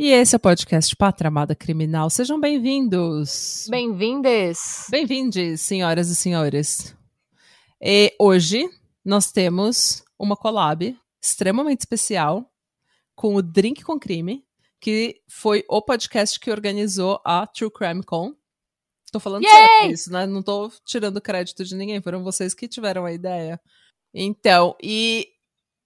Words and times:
E 0.00 0.12
esse 0.12 0.36
é 0.36 0.38
o 0.38 0.40
podcast 0.40 0.94
Pátria 0.94 1.26
Amada 1.26 1.56
Criminal. 1.56 2.08
Sejam 2.08 2.38
bem-vindos. 2.38 3.66
Bem-vindes. 3.68 4.86
Bem-vindes, 4.88 5.60
senhoras 5.60 6.08
e 6.08 6.14
senhores. 6.14 6.94
E 7.82 8.14
hoje 8.16 8.70
nós 9.04 9.32
temos 9.32 10.04
uma 10.16 10.36
collab 10.36 10.96
extremamente 11.20 11.80
especial 11.80 12.48
com 13.16 13.34
o 13.34 13.42
Drink 13.42 13.82
com 13.82 13.98
Crime, 13.98 14.46
que 14.80 15.20
foi 15.28 15.64
o 15.68 15.82
podcast 15.82 16.38
que 16.38 16.52
organizou 16.52 17.20
a 17.24 17.44
True 17.44 17.72
Crime 17.72 18.04
Con. 18.04 18.36
Tô 19.10 19.18
falando 19.18 19.42
Yay! 19.42 19.52
certo 19.52 19.92
isso, 19.92 20.12
né? 20.12 20.26
Não 20.26 20.44
tô 20.44 20.70
tirando 20.86 21.20
crédito 21.20 21.64
de 21.64 21.74
ninguém, 21.74 22.00
foram 22.00 22.22
vocês 22.22 22.54
que 22.54 22.68
tiveram 22.68 23.04
a 23.04 23.10
ideia. 23.10 23.60
Então, 24.14 24.76
e 24.80 25.26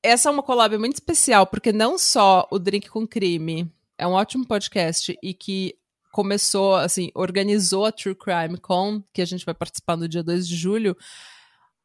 essa 0.03 0.29
é 0.29 0.33
uma 0.33 0.43
collab 0.43 0.77
muito 0.77 0.97
especial, 0.97 1.47
porque 1.47 1.73
não 1.73 1.97
só 1.97 2.47
o 2.51 2.59
Drink 2.59 2.91
com 2.91 3.09
Crime 3.09 3.73
é 4.03 4.07
um 4.07 4.15
ótimo 4.15 4.45
podcast 4.45 5.17
e 5.23 5.33
que 5.33 5.77
começou, 6.11 6.75
assim, 6.75 7.13
organizou 7.15 7.87
a 7.87 7.93
True 7.93 8.17
Crime 8.17 8.59
Con, 8.59 9.01
que 9.13 9.23
a 9.23 9.25
gente 9.25 9.47
vai 9.47 9.55
participar 9.55 9.97
no 9.97 10.09
dia 10.09 10.25
2 10.25 10.49
de 10.49 10.57
julho. 10.57 10.97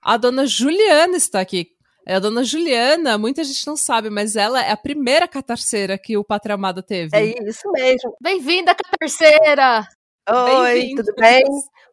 A 0.02 0.18
dona 0.18 0.48
Juliana 0.48 1.16
está 1.16 1.40
aqui. 1.40 1.76
É 2.08 2.16
a 2.16 2.20
dona 2.20 2.44
Juliana, 2.44 3.20
muita 3.20 3.44
gente 3.44 3.68
não 3.68 3.78
sabe, 3.78 4.10
mas 4.10 4.36
ela 4.36 4.64
é 4.64 4.72
a 4.72 4.78
primeira 4.78 5.28
catarceira 5.28 5.96
que 5.98 6.18
o 6.18 6.24
Pátria 6.24 6.56
Amada 6.56 6.82
teve. 6.82 7.16
É 7.16 7.48
isso 7.48 7.70
mesmo. 7.72 8.16
Bem-vinda, 8.20 8.76
terceira! 9.00 9.88
Oi, 10.30 10.94
tudo 10.96 11.14
bem? 11.16 11.44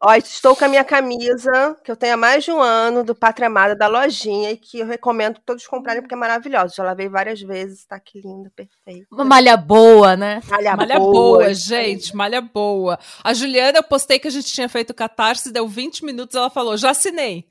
Ó, 0.03 0.13
estou 0.13 0.55
com 0.55 0.65
a 0.65 0.67
minha 0.67 0.83
camisa, 0.83 1.75
que 1.83 1.89
eu 1.89 1.95
tenho 1.95 2.15
há 2.15 2.17
mais 2.17 2.43
de 2.43 2.51
um 2.51 2.61
ano, 2.61 3.03
do 3.03 3.15
Pátria 3.15 3.47
Amada, 3.47 3.75
da 3.75 3.87
lojinha, 3.87 4.51
e 4.51 4.57
que 4.57 4.79
eu 4.79 4.85
recomendo 4.85 5.39
todos 5.45 5.65
comprarem, 5.65 6.01
porque 6.01 6.13
é 6.13 6.17
maravilhosa. 6.17 6.73
Já 6.75 6.83
lavei 6.83 7.07
várias 7.07 7.41
vezes, 7.41 7.85
tá 7.85 7.99
que 7.99 8.19
linda, 8.19 8.51
perfeita. 8.55 9.07
Uma 9.11 9.23
malha 9.23 9.55
boa, 9.55 10.17
né? 10.17 10.41
Malha, 10.49 10.75
Malha 10.75 10.99
boa, 10.99 11.53
gente, 11.53 12.15
malha 12.15 12.41
boa. 12.41 12.99
A 13.23 13.33
Juliana, 13.33 13.79
eu 13.79 13.83
postei 13.83 14.19
que 14.19 14.27
a 14.27 14.31
gente 14.31 14.51
tinha 14.51 14.67
feito 14.67 14.93
catarse, 14.93 15.51
deu 15.51 15.67
20 15.67 16.03
minutos, 16.03 16.35
ela 16.35 16.49
falou, 16.49 16.75
já 16.77 16.89
assinei. 16.89 17.45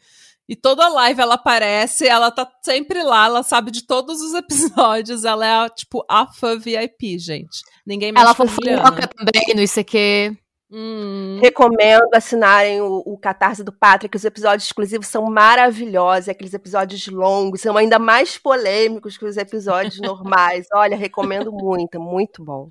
E 0.47 0.55
toda 0.55 0.87
live 0.89 1.23
ela 1.23 1.37
aparece, 1.37 2.07
ela 2.07 2.31
tá 2.31 2.47
sempre 2.63 3.03
lá, 3.03 3.25
ela 3.25 3.43
sabe 3.43 3.71
de 3.71 3.87
todos 3.87 4.21
os 4.21 4.35
episódios, 4.37 5.25
ela 5.25 5.65
é, 5.65 5.69
tipo, 5.71 6.05
a 6.09 6.27
fã 6.27 6.59
VIP, 6.59 7.19
gente. 7.19 7.63
Ninguém 7.87 8.13
mexe 8.13 8.27
Ela 8.27 8.35
Juliana. 8.35 8.83
fofoca 8.83 9.09
também 9.09 9.55
no 9.57 9.63
ICQ. 9.63 10.44
Hum. 10.77 11.39
Recomendo 11.41 12.13
assinarem 12.13 12.81
o, 12.81 13.01
o 13.07 13.17
Catarse 13.17 13.63
do 13.63 13.73
que 14.09 14.17
os 14.17 14.25
episódios 14.25 14.67
exclusivos 14.67 15.07
são 15.07 15.25
maravilhosos, 15.31 16.29
aqueles 16.29 16.53
episódios 16.53 17.07
longos, 17.07 17.61
são 17.61 17.77
ainda 17.77 17.97
mais 17.97 18.37
polêmicos 18.37 19.17
que 19.17 19.25
os 19.25 19.37
episódios 19.37 20.01
normais. 20.03 20.67
Olha, 20.75 20.97
recomendo 20.97 21.53
muito, 21.53 22.01
muito 22.01 22.43
bom. 22.43 22.71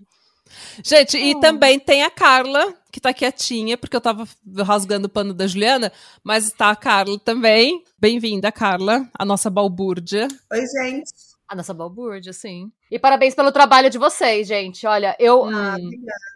Gente, 0.83 1.17
e 1.17 1.39
também 1.39 1.79
tem 1.79 2.03
a 2.03 2.11
Carla, 2.11 2.73
que 2.91 2.99
tá 2.99 3.13
quietinha, 3.13 3.77
porque 3.77 3.95
eu 3.95 4.01
tava 4.01 4.27
rasgando 4.65 5.07
o 5.07 5.09
pano 5.09 5.33
da 5.33 5.47
Juliana, 5.47 5.89
mas 6.21 6.51
tá 6.51 6.71
a 6.71 6.75
Carla 6.75 7.17
também. 7.17 7.85
Bem-vinda, 7.97 8.51
Carla, 8.51 9.07
a 9.17 9.23
nossa 9.23 9.49
balbúrdia. 9.49 10.27
Oi, 10.51 10.59
gente. 10.59 11.09
A 11.47 11.55
nossa 11.55 11.73
balbúrdia, 11.73 12.33
sim. 12.33 12.69
E 12.91 12.99
parabéns 12.99 13.33
pelo 13.33 13.51
trabalho 13.51 13.89
de 13.89 13.97
vocês, 13.97 14.47
gente. 14.47 14.85
Olha, 14.85 15.15
eu 15.17 15.45
Ah, 15.45 15.77
hum, 15.79 15.85
obrigada. 15.85 16.32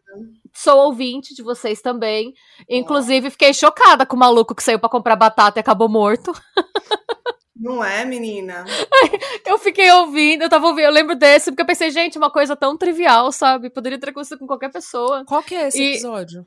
Sou 0.54 0.78
ouvinte 0.86 1.34
de 1.36 1.42
vocês 1.44 1.82
também. 1.82 2.34
Inclusive, 2.70 3.30
fiquei 3.30 3.54
chocada 3.54 4.06
com 4.06 4.16
o 4.16 4.20
maluco 4.20 4.56
que 4.56 4.64
saiu 4.64 4.80
pra 4.80 4.90
comprar 4.90 5.16
batata 5.16 5.60
e 5.60 5.62
acabou 5.62 5.90
morto. 5.90 6.32
Não 7.60 7.84
é, 7.84 8.06
menina? 8.06 8.66
Eu 9.46 9.58
fiquei 9.58 9.90
ouvindo, 9.92 10.44
eu 10.44 10.50
tava 10.50 10.68
ouvindo, 10.68 10.86
eu 10.86 10.92
lembro 10.92 11.16
desse, 11.16 11.50
porque 11.50 11.62
eu 11.62 11.66
pensei, 11.66 11.90
gente, 11.90 12.18
uma 12.18 12.30
coisa 12.30 12.56
tão 12.56 12.78
trivial, 12.78 13.32
sabe? 13.32 13.70
Poderia 13.70 13.98
ter 14.00 14.10
acontecido 14.10 14.38
com 14.38 14.46
qualquer 14.46 14.70
pessoa. 14.72 15.24
Qual 15.26 15.42
que 15.42 15.56
é 15.56 15.70
esse 15.70 15.82
E- 15.82 15.92
episódio? 15.94 16.46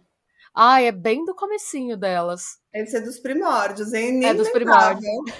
Ai, 0.54 0.86
é 0.86 0.92
bem 0.92 1.24
do 1.24 1.34
comecinho 1.34 1.96
delas. 1.96 2.58
Deve 2.72 2.86
ser 2.86 3.00
dos 3.00 3.18
primórdios, 3.20 3.92
hein? 3.92 4.12
Nem 4.12 4.28
É 4.30 4.34
dos 4.34 4.52
lembrava. 4.52 4.96
primórdios. 4.96 5.34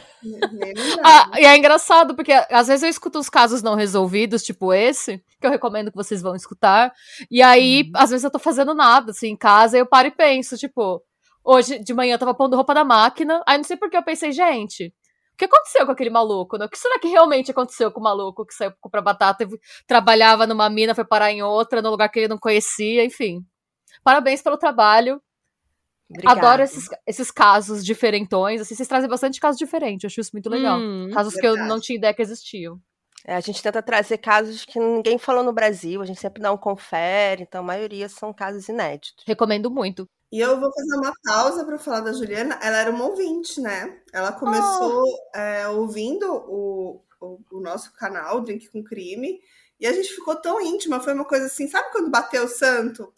Nem. 0.52 0.74
Ah, 1.04 1.30
e 1.38 1.44
é 1.44 1.56
engraçado, 1.56 2.14
porque 2.14 2.32
às 2.32 2.68
vezes 2.68 2.82
eu 2.82 2.88
escuto 2.88 3.18
uns 3.18 3.28
casos 3.28 3.62
não 3.62 3.74
resolvidos, 3.74 4.42
tipo 4.42 4.72
esse, 4.72 5.18
que 5.40 5.46
eu 5.46 5.50
recomendo 5.50 5.90
que 5.90 5.96
vocês 5.96 6.20
vão 6.22 6.34
escutar. 6.36 6.92
E 7.30 7.42
aí, 7.42 7.90
às 7.94 8.10
vezes 8.10 8.24
eu 8.24 8.30
tô 8.30 8.38
fazendo 8.38 8.74
nada, 8.74 9.10
assim, 9.10 9.28
em 9.28 9.36
casa, 9.36 9.76
e 9.76 9.80
eu 9.80 9.86
paro 9.86 10.08
e 10.08 10.10
penso, 10.10 10.56
tipo, 10.56 11.02
hoje 11.42 11.78
de 11.78 11.94
manhã 11.94 12.14
eu 12.14 12.18
tava 12.18 12.34
pondo 12.34 12.56
roupa 12.56 12.74
na 12.74 12.84
máquina, 12.84 13.42
aí 13.46 13.56
não 13.56 13.64
sei 13.64 13.76
por 13.76 13.90
que 13.90 13.96
eu 13.96 14.02
pensei, 14.04 14.30
gente, 14.32 14.88
o 15.32 15.36
que 15.36 15.46
aconteceu 15.46 15.86
com 15.86 15.92
aquele 15.92 16.10
maluco? 16.10 16.58
Né? 16.58 16.66
O 16.66 16.68
que 16.68 16.78
será 16.78 16.98
que 16.98 17.08
realmente 17.08 17.50
aconteceu 17.50 17.90
com 17.90 18.00
o 18.00 18.04
maluco 18.04 18.44
que 18.44 18.54
saiu 18.54 18.70
pra 18.72 18.78
comprar 18.80 19.00
batata 19.02 19.44
e 19.44 19.48
trabalhava 19.86 20.46
numa 20.46 20.68
mina, 20.68 20.94
foi 20.94 21.04
parar 21.04 21.32
em 21.32 21.42
outra, 21.42 21.80
no 21.82 21.90
lugar 21.90 22.08
que 22.10 22.20
ele 22.20 22.28
não 22.28 22.38
conhecia, 22.38 23.04
enfim. 23.04 23.42
Parabéns 24.02 24.42
pelo 24.42 24.56
trabalho. 24.56 25.20
Obrigada. 26.08 26.40
Adoro 26.40 26.62
esses, 26.62 26.88
esses 27.06 27.30
casos 27.30 27.84
diferentões. 27.84 28.60
Assim, 28.60 28.74
vocês 28.74 28.88
trazem 28.88 29.08
bastante 29.08 29.40
casos 29.40 29.58
diferentes. 29.58 30.04
Eu 30.04 30.08
acho 30.08 30.20
isso 30.20 30.30
muito 30.32 30.50
legal. 30.50 30.78
Hum. 30.78 31.10
Casos 31.12 31.34
que 31.34 31.46
eu 31.46 31.52
Verdade. 31.52 31.68
não 31.68 31.80
tinha 31.80 31.96
ideia 31.96 32.12
que 32.12 32.22
existiam. 32.22 32.80
É, 33.24 33.34
a 33.34 33.40
gente 33.40 33.62
tenta 33.62 33.82
trazer 33.82 34.18
casos 34.18 34.64
que 34.64 34.78
ninguém 34.78 35.18
falou 35.18 35.44
no 35.44 35.52
Brasil, 35.52 36.00
a 36.00 36.06
gente 36.06 36.20
sempre 36.20 36.42
dá 36.42 36.50
um 36.50 36.56
confere, 36.56 37.42
então 37.42 37.60
a 37.60 37.64
maioria 37.64 38.08
são 38.08 38.32
casos 38.32 38.66
inéditos. 38.68 39.24
Recomendo 39.26 39.70
muito. 39.70 40.08
E 40.32 40.40
eu 40.40 40.58
vou 40.58 40.70
fazer 40.72 40.96
uma 40.96 41.12
pausa 41.24 41.64
para 41.64 41.78
falar 41.78 42.00
da 42.00 42.12
Juliana. 42.12 42.58
Ela 42.62 42.78
era 42.78 42.90
uma 42.90 43.06
ouvinte, 43.06 43.60
né? 43.60 43.98
Ela 44.12 44.32
começou 44.32 45.04
é, 45.34 45.68
ouvindo 45.68 46.24
o, 46.32 47.02
o, 47.20 47.40
o 47.52 47.60
nosso 47.60 47.92
canal, 47.92 48.40
Drink 48.40 48.70
com 48.70 48.82
Crime, 48.82 49.40
e 49.78 49.86
a 49.86 49.92
gente 49.92 50.08
ficou 50.14 50.36
tão 50.36 50.60
íntima. 50.60 51.00
Foi 51.00 51.12
uma 51.12 51.24
coisa 51.24 51.46
assim, 51.46 51.68
sabe 51.68 51.90
quando 51.90 52.10
bateu 52.10 52.44
o 52.44 52.48
santo? 52.48 53.12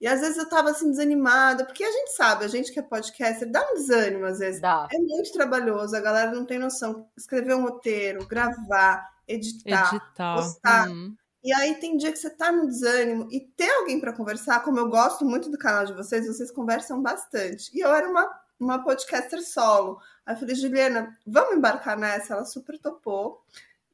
E 0.00 0.06
às 0.06 0.20
vezes 0.20 0.36
eu 0.36 0.48
tava 0.48 0.70
assim 0.70 0.90
desanimada, 0.90 1.64
porque 1.64 1.82
a 1.82 1.90
gente 1.90 2.14
sabe, 2.14 2.44
a 2.44 2.48
gente 2.48 2.72
que 2.72 2.78
é 2.78 2.82
podcaster, 2.82 3.50
dá 3.50 3.60
um 3.70 3.74
desânimo 3.74 4.26
às 4.26 4.38
vezes. 4.38 4.60
Dá. 4.60 4.88
É 4.92 4.98
muito 4.98 5.32
trabalhoso, 5.32 5.96
a 5.96 6.00
galera 6.00 6.30
não 6.30 6.44
tem 6.44 6.58
noção. 6.58 7.08
Escrever 7.16 7.54
um 7.54 7.62
roteiro, 7.62 8.26
gravar, 8.26 9.08
editar. 9.26 9.94
Editar. 9.94 10.36
postar. 10.36 10.88
Hum. 10.88 11.16
E 11.42 11.52
aí 11.52 11.74
tem 11.76 11.96
dia 11.96 12.12
que 12.12 12.18
você 12.18 12.30
tá 12.30 12.52
no 12.52 12.66
desânimo 12.66 13.28
e 13.30 13.40
ter 13.40 13.70
alguém 13.70 14.00
pra 14.00 14.12
conversar, 14.12 14.62
como 14.62 14.78
eu 14.78 14.88
gosto 14.88 15.24
muito 15.24 15.50
do 15.50 15.58
canal 15.58 15.84
de 15.84 15.94
vocês, 15.94 16.26
vocês 16.26 16.50
conversam 16.50 17.00
bastante. 17.00 17.70
E 17.74 17.80
eu 17.80 17.92
era 17.92 18.08
uma, 18.08 18.40
uma 18.58 18.82
podcaster 18.82 19.42
solo. 19.42 20.00
Aí 20.26 20.34
eu 20.34 20.38
falei, 20.38 20.54
Juliana, 20.54 21.16
vamos 21.26 21.56
embarcar 21.56 21.96
nessa? 21.96 22.34
Ela 22.34 22.44
super 22.44 22.78
topou. 22.78 23.42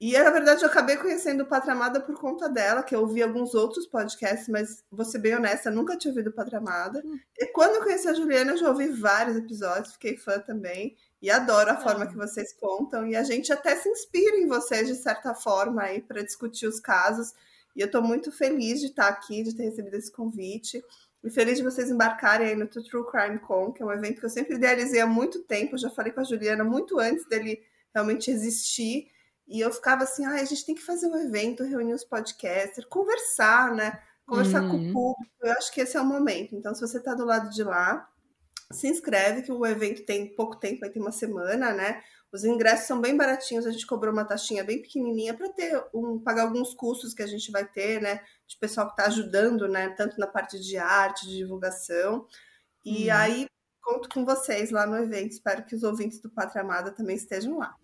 E 0.01 0.13
na 0.13 0.31
verdade 0.31 0.63
eu 0.63 0.69
acabei 0.69 0.97
conhecendo 0.97 1.45
o 1.45 1.47
Pátria 1.47 1.73
Amada 1.73 2.01
por 2.01 2.19
conta 2.19 2.49
dela, 2.49 2.83
que 2.83 2.95
eu 2.95 3.01
ouvi 3.01 3.23
alguns 3.23 3.55
outros 3.55 3.87
podcasts, 3.87 4.49
mas 4.49 4.83
vou 4.91 5.05
ser 5.05 5.19
bem 5.19 5.37
honesta, 5.37 5.71
nunca 5.71 5.97
tinha 5.97 6.11
ouvido 6.11 6.33
Pátria 6.33 6.59
Amada. 6.59 7.03
E 7.39 7.47
quando 7.47 7.77
eu 7.77 7.83
conheci 7.83 8.09
a 8.09 8.13
Juliana, 8.13 8.53
eu 8.53 8.57
já 8.57 8.69
ouvi 8.69 8.89
vários 8.89 9.37
episódios, 9.37 9.93
fiquei 9.95 10.17
fã 10.17 10.39
também. 10.41 10.97
E 11.23 11.31
adoro 11.31 11.71
a 11.71 11.77
forma 11.77 12.07
que 12.07 12.17
vocês 12.17 12.53
contam. 12.53 13.07
E 13.07 13.17
a 13.17 13.23
gente 13.23 13.51
até 13.51 13.75
se 13.77 13.89
inspira 13.89 14.37
em 14.37 14.47
vocês, 14.47 14.87
de 14.87 14.95
certa 14.95 15.35
forma, 15.35 15.83
aí, 15.83 16.03
para 16.03 16.23
discutir 16.23 16.67
os 16.67 16.79
casos. 16.79 17.33
E 17.75 17.81
eu 17.81 17.87
estou 17.87 18.03
muito 18.03 18.31
feliz 18.31 18.81
de 18.81 18.89
estar 18.89 19.09
aqui, 19.09 19.43
de 19.43 19.57
ter 19.57 19.63
recebido 19.63 19.95
esse 19.95 20.13
convite. 20.13 20.85
E 21.25 21.31
feliz 21.31 21.57
de 21.57 21.65
vocês 21.65 21.91
embarcarem 21.91 22.49
aí 22.49 22.55
no 22.55 22.67
True 22.67 23.07
Crime 23.11 23.39
Con, 23.39 23.73
que 23.73 23.83
é 23.83 23.87
um 23.87 23.93
evento 23.93 24.21
que 24.21 24.27
eu 24.27 24.31
sempre 24.31 24.57
idealizei 24.57 25.01
há 25.01 25.07
muito 25.07 25.43
tempo. 25.45 25.75
Eu 25.75 25.79
já 25.79 25.89
falei 25.89 26.13
com 26.13 26.21
a 26.21 26.25
Juliana 26.25 26.63
muito 26.63 26.99
antes 26.99 27.27
dele 27.27 27.63
realmente 27.95 28.31
existir. 28.31 29.09
E 29.47 29.61
eu 29.61 29.71
ficava 29.73 30.05
assim, 30.05 30.25
ah, 30.25 30.35
a 30.35 30.45
gente 30.45 30.65
tem 30.65 30.75
que 30.75 30.83
fazer 30.83 31.07
um 31.07 31.17
evento, 31.17 31.63
reunir 31.65 31.95
os 31.95 32.05
podcasters, 32.05 32.87
conversar, 32.89 33.75
né? 33.75 34.01
Conversar 34.27 34.63
com 34.69 34.77
Uhum. 34.79 34.89
o 34.91 34.93
público. 34.93 35.35
Eu 35.43 35.53
acho 35.53 35.73
que 35.73 35.81
esse 35.83 35.97
é 35.97 36.01
o 36.01 36.05
momento. 36.05 36.55
Então, 36.57 36.75
se 36.75 36.81
você 36.81 36.99
está 36.99 37.15
do 37.15 37.25
lado 37.27 37.51
de 37.51 37.63
lá, 37.63 38.09
se 38.73 38.89
inscreve, 38.89 39.43
que 39.43 39.53
o 39.53 39.67
evento 39.67 40.05
tem 40.07 40.35
pouco 40.35 40.57
tempo, 40.59 40.81
vai 40.81 40.91
ter 40.91 40.99
uma 41.01 41.13
semana, 41.13 41.73
né? 41.75 42.03
Os 42.33 42.43
ingressos 42.45 42.87
são 42.89 43.01
bem 43.01 43.17
baratinhos, 43.17 43.67
a 43.67 43.71
gente 43.71 43.87
cobrou 43.87 44.13
uma 44.13 44.25
taxinha 44.25 44.65
bem 44.65 44.83
pequenininha 44.83 45.35
para 45.35 45.49
ter 45.53 45.81
um 45.95 46.19
pagar 46.19 46.43
alguns 46.45 46.75
custos 46.75 47.15
que 47.15 47.23
a 47.23 47.27
gente 47.27 47.53
vai 47.53 47.65
ter, 47.65 48.01
né? 48.01 48.21
De 48.47 48.57
pessoal 48.59 48.87
que 48.89 48.95
está 48.95 49.07
ajudando, 49.07 49.69
né? 49.69 49.91
Tanto 49.91 50.19
na 50.19 50.27
parte 50.27 50.59
de 50.59 50.77
arte, 50.79 51.27
de 51.29 51.37
divulgação. 51.37 52.27
E 52.85 53.09
Uhum. 53.09 53.15
aí 53.17 53.47
conto 53.83 54.09
com 54.09 54.25
vocês 54.25 54.71
lá 54.71 54.87
no 54.87 54.97
evento. 54.97 55.33
Espero 55.33 55.65
que 55.65 55.77
os 55.77 55.83
ouvintes 55.85 56.19
do 56.21 56.31
Pátria 56.31 56.63
Amada 56.63 56.91
também 56.91 57.15
estejam 57.17 57.59
lá. 57.59 57.77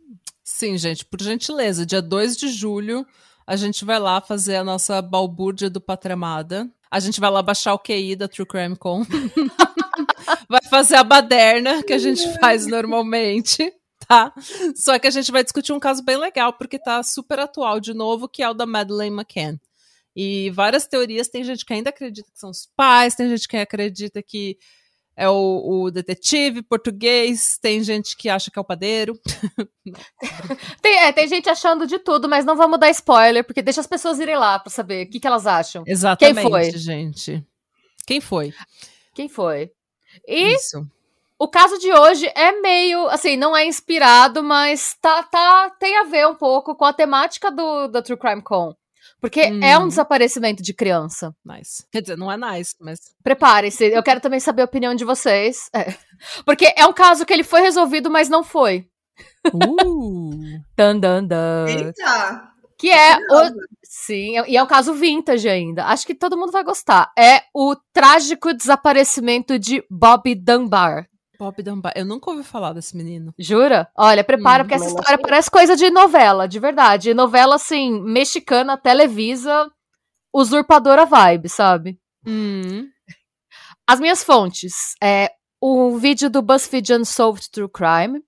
Sim, 0.44 0.76
gente, 0.76 1.04
por 1.04 1.20
gentileza, 1.22 1.86
dia 1.86 2.02
2 2.02 2.36
de 2.36 2.48
julho 2.48 3.06
a 3.50 3.56
gente 3.56 3.84
vai 3.84 3.98
lá 3.98 4.20
fazer 4.20 4.54
a 4.54 4.62
nossa 4.62 5.02
balbúrdia 5.02 5.68
do 5.68 5.80
Patramada. 5.80 6.70
A 6.88 7.00
gente 7.00 7.18
vai 7.18 7.28
lá 7.28 7.42
baixar 7.42 7.74
o 7.74 7.80
QI 7.80 8.14
da 8.14 8.28
True 8.28 8.46
Crime 8.46 8.76
Com. 8.76 9.02
vai 10.48 10.62
fazer 10.70 10.94
a 10.94 11.02
baderna 11.02 11.82
que 11.82 11.92
a 11.92 11.98
gente 11.98 12.22
faz 12.38 12.68
normalmente, 12.68 13.72
tá? 14.06 14.32
Só 14.76 14.96
que 15.00 15.08
a 15.08 15.10
gente 15.10 15.32
vai 15.32 15.42
discutir 15.42 15.72
um 15.72 15.80
caso 15.80 16.00
bem 16.04 16.16
legal, 16.16 16.52
porque 16.52 16.78
tá 16.78 17.02
super 17.02 17.40
atual 17.40 17.80
de 17.80 17.92
novo, 17.92 18.28
que 18.28 18.40
é 18.40 18.48
o 18.48 18.54
da 18.54 18.66
Madeleine 18.66 19.16
McCann. 19.16 19.58
E 20.14 20.50
várias 20.50 20.86
teorias, 20.86 21.26
tem 21.26 21.42
gente 21.42 21.64
que 21.64 21.72
ainda 21.72 21.90
acredita 21.90 22.30
que 22.32 22.38
são 22.38 22.50
os 22.50 22.68
pais, 22.76 23.16
tem 23.16 23.28
gente 23.28 23.48
que 23.48 23.56
acredita 23.56 24.22
que 24.22 24.56
é 25.16 25.28
o, 25.28 25.84
o 25.84 25.90
detetive 25.90 26.62
português, 26.62 27.58
tem 27.60 27.82
gente 27.82 28.16
que 28.16 28.28
acha 28.28 28.50
que 28.50 28.58
é 28.58 28.62
o 28.62 28.64
padeiro. 28.64 29.18
tem, 30.80 30.98
é, 30.98 31.12
tem 31.12 31.28
gente 31.28 31.48
achando 31.48 31.86
de 31.86 31.98
tudo, 31.98 32.28
mas 32.28 32.44
não 32.44 32.56
vamos 32.56 32.78
dar 32.78 32.90
spoiler, 32.90 33.44
porque 33.44 33.62
deixa 33.62 33.80
as 33.80 33.86
pessoas 33.86 34.18
irem 34.18 34.36
lá 34.36 34.58
pra 34.58 34.70
saber 34.70 35.06
o 35.06 35.10
que, 35.10 35.20
que 35.20 35.26
elas 35.26 35.46
acham. 35.46 35.84
Exatamente, 35.86 36.40
Quem 36.40 36.50
foi? 36.50 36.70
gente. 36.72 37.46
Quem 38.06 38.20
foi? 38.20 38.54
Quem 39.14 39.28
foi? 39.28 39.70
E 40.26 40.54
Isso. 40.54 40.86
o 41.38 41.46
caso 41.48 41.78
de 41.78 41.92
hoje 41.92 42.30
é 42.34 42.60
meio, 42.60 43.06
assim, 43.08 43.36
não 43.36 43.56
é 43.56 43.66
inspirado, 43.66 44.42
mas 44.42 44.96
tá, 45.00 45.22
tá, 45.22 45.70
tem 45.78 45.96
a 45.98 46.04
ver 46.04 46.26
um 46.26 46.34
pouco 46.34 46.74
com 46.74 46.84
a 46.84 46.92
temática 46.92 47.50
do, 47.50 47.88
da 47.88 48.02
True 48.02 48.18
Crime 48.18 48.42
Con. 48.42 48.74
Porque 49.20 49.50
hum. 49.50 49.60
é 49.62 49.78
um 49.78 49.82
hum. 49.82 49.88
desaparecimento 49.88 50.62
de 50.62 50.72
criança. 50.72 51.34
Nice. 51.44 51.84
Quer 51.92 52.00
dizer, 52.00 52.16
não 52.16 52.32
é 52.32 52.36
nice, 52.36 52.74
mas. 52.80 52.98
Preparem-se, 53.22 53.84
eu 53.84 54.02
quero 54.02 54.20
também 54.20 54.40
saber 54.40 54.62
a 54.62 54.66
opinião 54.66 54.94
de 54.94 55.04
vocês. 55.04 55.68
É. 55.80 55.94
Porque 56.44 56.74
é 56.76 56.84
um 56.84 56.92
caso 56.92 57.24
que 57.24 57.32
ele 57.32 57.42
foi 57.42 57.62
resolvido, 57.62 58.10
mas 58.10 58.28
não 58.28 58.44
foi. 58.44 58.86
Uh! 59.54 60.60
dan, 60.76 60.98
dan, 60.98 61.24
dan. 61.24 61.64
Eita! 61.66 62.50
Que 62.76 62.90
é 62.90 63.16
o. 63.16 63.50
Sim, 63.82 64.42
e 64.46 64.56
é 64.56 64.62
um 64.62 64.66
caso 64.66 64.94
vintage 64.94 65.48
ainda. 65.48 65.86
Acho 65.86 66.06
que 66.06 66.14
todo 66.14 66.36
mundo 66.36 66.52
vai 66.52 66.62
gostar. 66.62 67.10
É 67.18 67.42
o 67.54 67.74
trágico 67.92 68.52
desaparecimento 68.52 69.58
de 69.58 69.82
Bob 69.90 70.34
Dunbar. 70.34 71.09
Bob 71.40 71.62
Dunbar. 71.62 71.94
Eu 71.96 72.04
nunca 72.04 72.30
ouvi 72.30 72.44
falar 72.44 72.74
desse 72.74 72.94
menino. 72.94 73.32
Jura? 73.38 73.88
Olha, 73.96 74.22
prepara, 74.22 74.62
hum, 74.62 74.66
porque 74.66 74.74
essa 74.74 74.88
história 74.88 75.18
parece 75.18 75.50
coisa 75.50 75.74
de 75.74 75.90
novela, 75.90 76.46
de 76.46 76.58
verdade. 76.58 77.14
Novela, 77.14 77.54
assim, 77.54 77.98
mexicana, 78.02 78.76
televisa, 78.76 79.70
usurpadora 80.34 81.06
vibe, 81.06 81.48
sabe? 81.48 81.98
Hum. 82.26 82.86
As 83.88 83.98
minhas 83.98 84.22
fontes. 84.22 84.94
É 85.02 85.30
o 85.58 85.96
vídeo 85.96 86.28
do 86.28 86.42
BuzzFeed 86.42 86.92
Unsolved 86.92 87.50
True 87.50 87.68
Crime, 87.68 88.22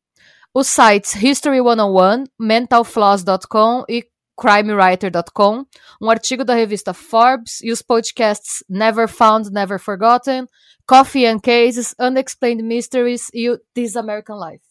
os 0.54 0.66
sites 0.66 1.14
History 1.14 1.58
101, 1.58 2.24
mentalflaws.com 2.40 3.84
e 3.88 4.06
crimewriter.com, 4.36 5.64
um 6.00 6.10
artigo 6.10 6.44
da 6.44 6.54
revista 6.54 6.92
Forbes 6.94 7.60
e 7.62 7.70
os 7.70 7.82
podcasts 7.82 8.64
Never 8.68 9.08
Found, 9.08 9.50
Never 9.50 9.78
Forgotten, 9.78 10.46
Coffee 10.86 11.26
and 11.26 11.40
Cases, 11.40 11.94
Unexplained 12.00 12.62
Mysteries 12.62 13.28
e 13.32 13.50
o 13.50 13.58
This 13.74 13.96
American 13.96 14.38
Life. 14.38 14.64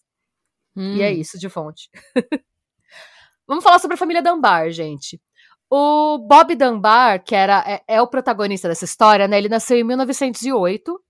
Hum. 0.75 0.95
E 0.95 1.01
é 1.01 1.09
hum. 1.09 1.13
isso 1.13 1.37
de 1.37 1.49
fonte. 1.49 1.89
Vamos 3.47 3.63
falar 3.63 3.79
sobre 3.79 3.95
a 3.95 3.97
família 3.97 4.21
Dunbar, 4.21 4.69
gente. 4.71 5.21
O 5.69 6.17
Bob 6.17 6.55
Dunbar, 6.55 7.23
que 7.23 7.33
era, 7.33 7.63
é, 7.65 7.81
é, 7.87 8.01
o 8.01 8.07
protagonista 8.07 8.67
dessa 8.67 8.85
história, 8.85 9.27
né? 9.27 9.37
Ele 9.37 9.49
nasceu 9.49 9.77
em 9.77 9.83
1908 9.83 11.01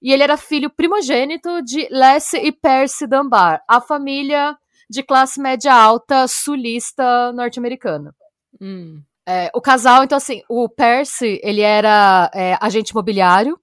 e 0.00 0.12
ele 0.12 0.22
era 0.22 0.36
filho 0.36 0.70
primogênito 0.70 1.62
de 1.62 1.86
Leslie 1.90 2.46
e 2.46 2.52
Percy 2.52 3.06
Dunbar, 3.06 3.62
a 3.68 3.80
família 3.80 4.56
de 4.88 5.02
classe 5.02 5.40
média 5.40 5.74
alta 5.74 6.26
sulista 6.26 7.32
norte-americana. 7.32 8.14
Hum. 8.60 9.02
É, 9.26 9.50
o 9.54 9.60
casal, 9.60 10.04
então 10.04 10.16
assim, 10.16 10.42
o 10.48 10.68
Percy, 10.68 11.38
ele 11.42 11.60
era 11.60 12.30
é, 12.34 12.56
agente 12.60 12.92
imobiliário 12.92 13.60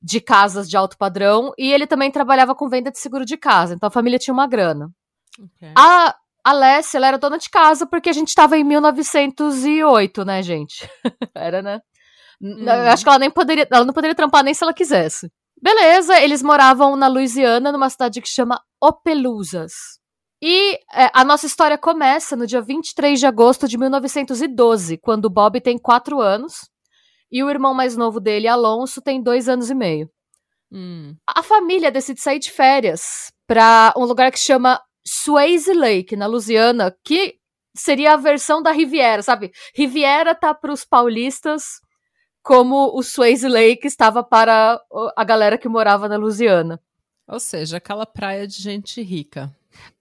de 0.00 0.20
casas 0.20 0.68
de 0.68 0.76
alto 0.76 0.96
padrão 0.96 1.52
e 1.58 1.72
ele 1.72 1.86
também 1.86 2.10
trabalhava 2.10 2.54
com 2.54 2.68
venda 2.68 2.90
de 2.90 2.98
seguro 2.98 3.24
de 3.24 3.36
casa, 3.36 3.74
então 3.74 3.86
a 3.86 3.92
família 3.92 4.18
tinha 4.18 4.32
uma 4.32 4.46
grana. 4.46 4.90
Okay. 5.38 5.72
A 5.76 6.14
Alessia, 6.42 6.98
ela 6.98 7.08
era 7.08 7.18
dona 7.18 7.38
de 7.38 7.50
casa 7.50 7.86
porque 7.86 8.08
a 8.08 8.12
gente 8.12 8.28
estava 8.28 8.56
em 8.56 8.64
1908, 8.64 10.24
né, 10.24 10.42
gente? 10.42 10.88
era, 11.34 11.62
né? 11.62 11.80
Hum. 12.40 12.68
Acho 12.68 13.02
que 13.02 13.08
ela 13.08 13.18
nem 13.18 13.30
poderia, 13.30 13.66
ela 13.70 13.84
não 13.84 13.94
poderia 13.94 14.14
trampar 14.14 14.44
nem 14.44 14.52
se 14.54 14.62
ela 14.62 14.74
quisesse. 14.74 15.30
Beleza, 15.60 16.20
eles 16.20 16.42
moravam 16.42 16.96
na 16.96 17.08
Louisiana, 17.08 17.72
numa 17.72 17.88
cidade 17.88 18.20
que 18.20 18.28
chama 18.28 18.60
Opelousas. 18.78 19.72
E 20.46 20.74
é, 20.92 21.10
a 21.14 21.24
nossa 21.24 21.46
história 21.46 21.78
começa 21.78 22.36
no 22.36 22.46
dia 22.46 22.60
23 22.60 23.18
de 23.18 23.24
agosto 23.24 23.66
de 23.66 23.78
1912, 23.78 24.98
quando 24.98 25.30
Bob 25.30 25.58
tem 25.58 25.78
4 25.78 26.20
anos 26.20 26.68
e 27.32 27.42
o 27.42 27.48
irmão 27.48 27.72
mais 27.72 27.96
novo 27.96 28.20
dele, 28.20 28.46
Alonso, 28.46 29.00
tem 29.00 29.22
2 29.22 29.48
anos 29.48 29.70
e 29.70 29.74
meio. 29.74 30.10
Hum. 30.70 31.16
A 31.26 31.42
família 31.42 31.90
decide 31.90 32.20
sair 32.20 32.38
de 32.38 32.50
férias 32.50 33.32
para 33.46 33.94
um 33.96 34.04
lugar 34.04 34.30
que 34.30 34.38
chama 34.38 34.78
Swayze 35.02 35.72
Lake, 35.72 36.14
na 36.14 36.26
Louisiana, 36.26 36.94
que 37.02 37.36
seria 37.74 38.12
a 38.12 38.18
versão 38.18 38.62
da 38.62 38.70
Riviera, 38.70 39.22
sabe? 39.22 39.50
Riviera 39.74 40.34
tá 40.34 40.52
para 40.52 40.74
os 40.74 40.84
paulistas 40.84 41.80
como 42.42 42.94
o 42.94 43.02
Swayze 43.02 43.48
Lake 43.48 43.86
estava 43.86 44.22
para 44.22 44.78
a 45.16 45.24
galera 45.24 45.56
que 45.56 45.70
morava 45.70 46.06
na 46.06 46.18
Louisiana. 46.18 46.78
Ou 47.26 47.40
seja, 47.40 47.78
aquela 47.78 48.04
praia 48.04 48.46
de 48.46 48.60
gente 48.60 49.00
rica. 49.00 49.50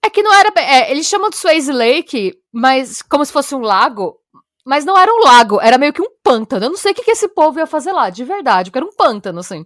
É 0.04 0.10
que 0.10 0.22
não 0.22 0.34
era. 0.34 0.52
É, 0.58 0.92
eles 0.92 1.08
chamam 1.08 1.30
de 1.30 1.38
Swayze 1.38 1.72
Lake, 1.72 2.34
mas 2.52 3.02
como 3.02 3.26
se 3.26 3.32
fosse 3.32 3.56
um 3.56 3.62
lago. 3.62 4.20
Mas 4.66 4.86
não 4.86 4.98
era 4.98 5.12
um 5.12 5.20
lago, 5.20 5.60
era 5.62 5.78
meio 5.78 5.92
que 5.92 6.02
um 6.02 6.10
pântano. 6.24 6.66
Eu 6.66 6.70
não 6.70 6.78
sei 6.78 6.94
o 6.94 6.96
que, 6.96 7.04
que 7.04 7.12
esse 7.12 7.28
povo 7.28 7.60
ia 7.60 7.68
fazer 7.68 7.92
lá, 7.92 8.10
de 8.10 8.24
verdade, 8.24 8.70
porque 8.70 8.80
era 8.80 8.86
um 8.86 8.96
pântano, 8.96 9.40
assim. 9.40 9.66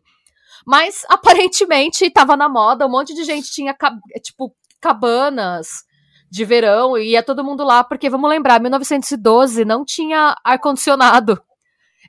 Mas 0.65 1.05
aparentemente 1.09 2.05
estava 2.05 2.35
na 2.35 2.49
moda, 2.49 2.87
um 2.87 2.89
monte 2.89 3.13
de 3.13 3.23
gente 3.23 3.51
tinha, 3.51 3.75
tipo, 4.23 4.55
cabanas 4.81 5.85
de 6.29 6.43
verão 6.43 6.97
e 6.97 7.11
ia 7.11 7.23
todo 7.23 7.43
mundo 7.43 7.63
lá, 7.63 7.83
porque 7.83 8.09
vamos 8.09 8.29
lembrar, 8.29 8.59
1912 8.59 9.63
não 9.63 9.85
tinha 9.85 10.35
ar-condicionado. 10.43 11.41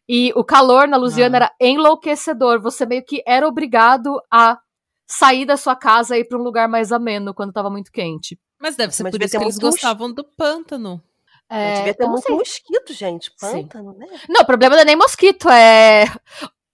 E 0.08 0.32
o 0.34 0.42
calor 0.42 0.88
na 0.88 0.96
Louisiana 0.96 1.36
ah. 1.36 1.38
era 1.38 1.52
enlouquecedor. 1.60 2.60
Você 2.62 2.86
meio 2.86 3.04
que 3.04 3.22
era 3.26 3.46
obrigado 3.46 4.18
a 4.32 4.58
sair 5.08 5.46
da 5.46 5.56
sua 5.56 5.74
casa 5.74 6.16
e 6.16 6.20
ir 6.20 6.24
para 6.24 6.38
um 6.38 6.42
lugar 6.42 6.68
mais 6.68 6.92
ameno 6.92 7.32
quando 7.32 7.48
estava 7.48 7.70
muito 7.70 7.90
quente. 7.90 8.38
Mas 8.60 8.76
deve 8.76 8.94
ser 8.94 9.04
Mas 9.04 9.12
por 9.12 9.22
isso 9.22 9.38
que 9.38 9.44
eles 9.44 9.58
gostavam 9.58 10.12
do 10.12 10.22
pântano. 10.22 11.02
É, 11.48 11.76
devia 11.76 11.94
ter 11.94 12.06
muito 12.06 12.30
mosquito, 12.30 12.92
gente. 12.92 13.32
Pântano, 13.40 13.92
Sim. 13.92 13.98
né? 13.98 14.20
Não, 14.28 14.42
o 14.42 14.46
problema 14.46 14.74
não 14.74 14.82
é 14.82 14.84
nem 14.84 14.96
mosquito, 14.96 15.48
é. 15.48 16.04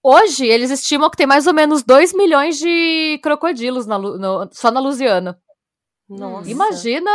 Hoje, 0.03 0.45
eles 0.45 0.71
estimam 0.71 1.09
que 1.09 1.17
tem 1.17 1.27
mais 1.27 1.47
ou 1.47 1.55
menos 1.55 1.85
2 1.85 2.13
milhões 2.13 2.59
de 2.59 3.21
crocodilos 3.23 3.87
na, 3.87 3.99
no, 3.99 4.51
só 4.53 4.71
na 4.71 4.81
Louisiana. 4.81 5.41
Nossa. 6.09 6.51
Imagina 6.51 7.11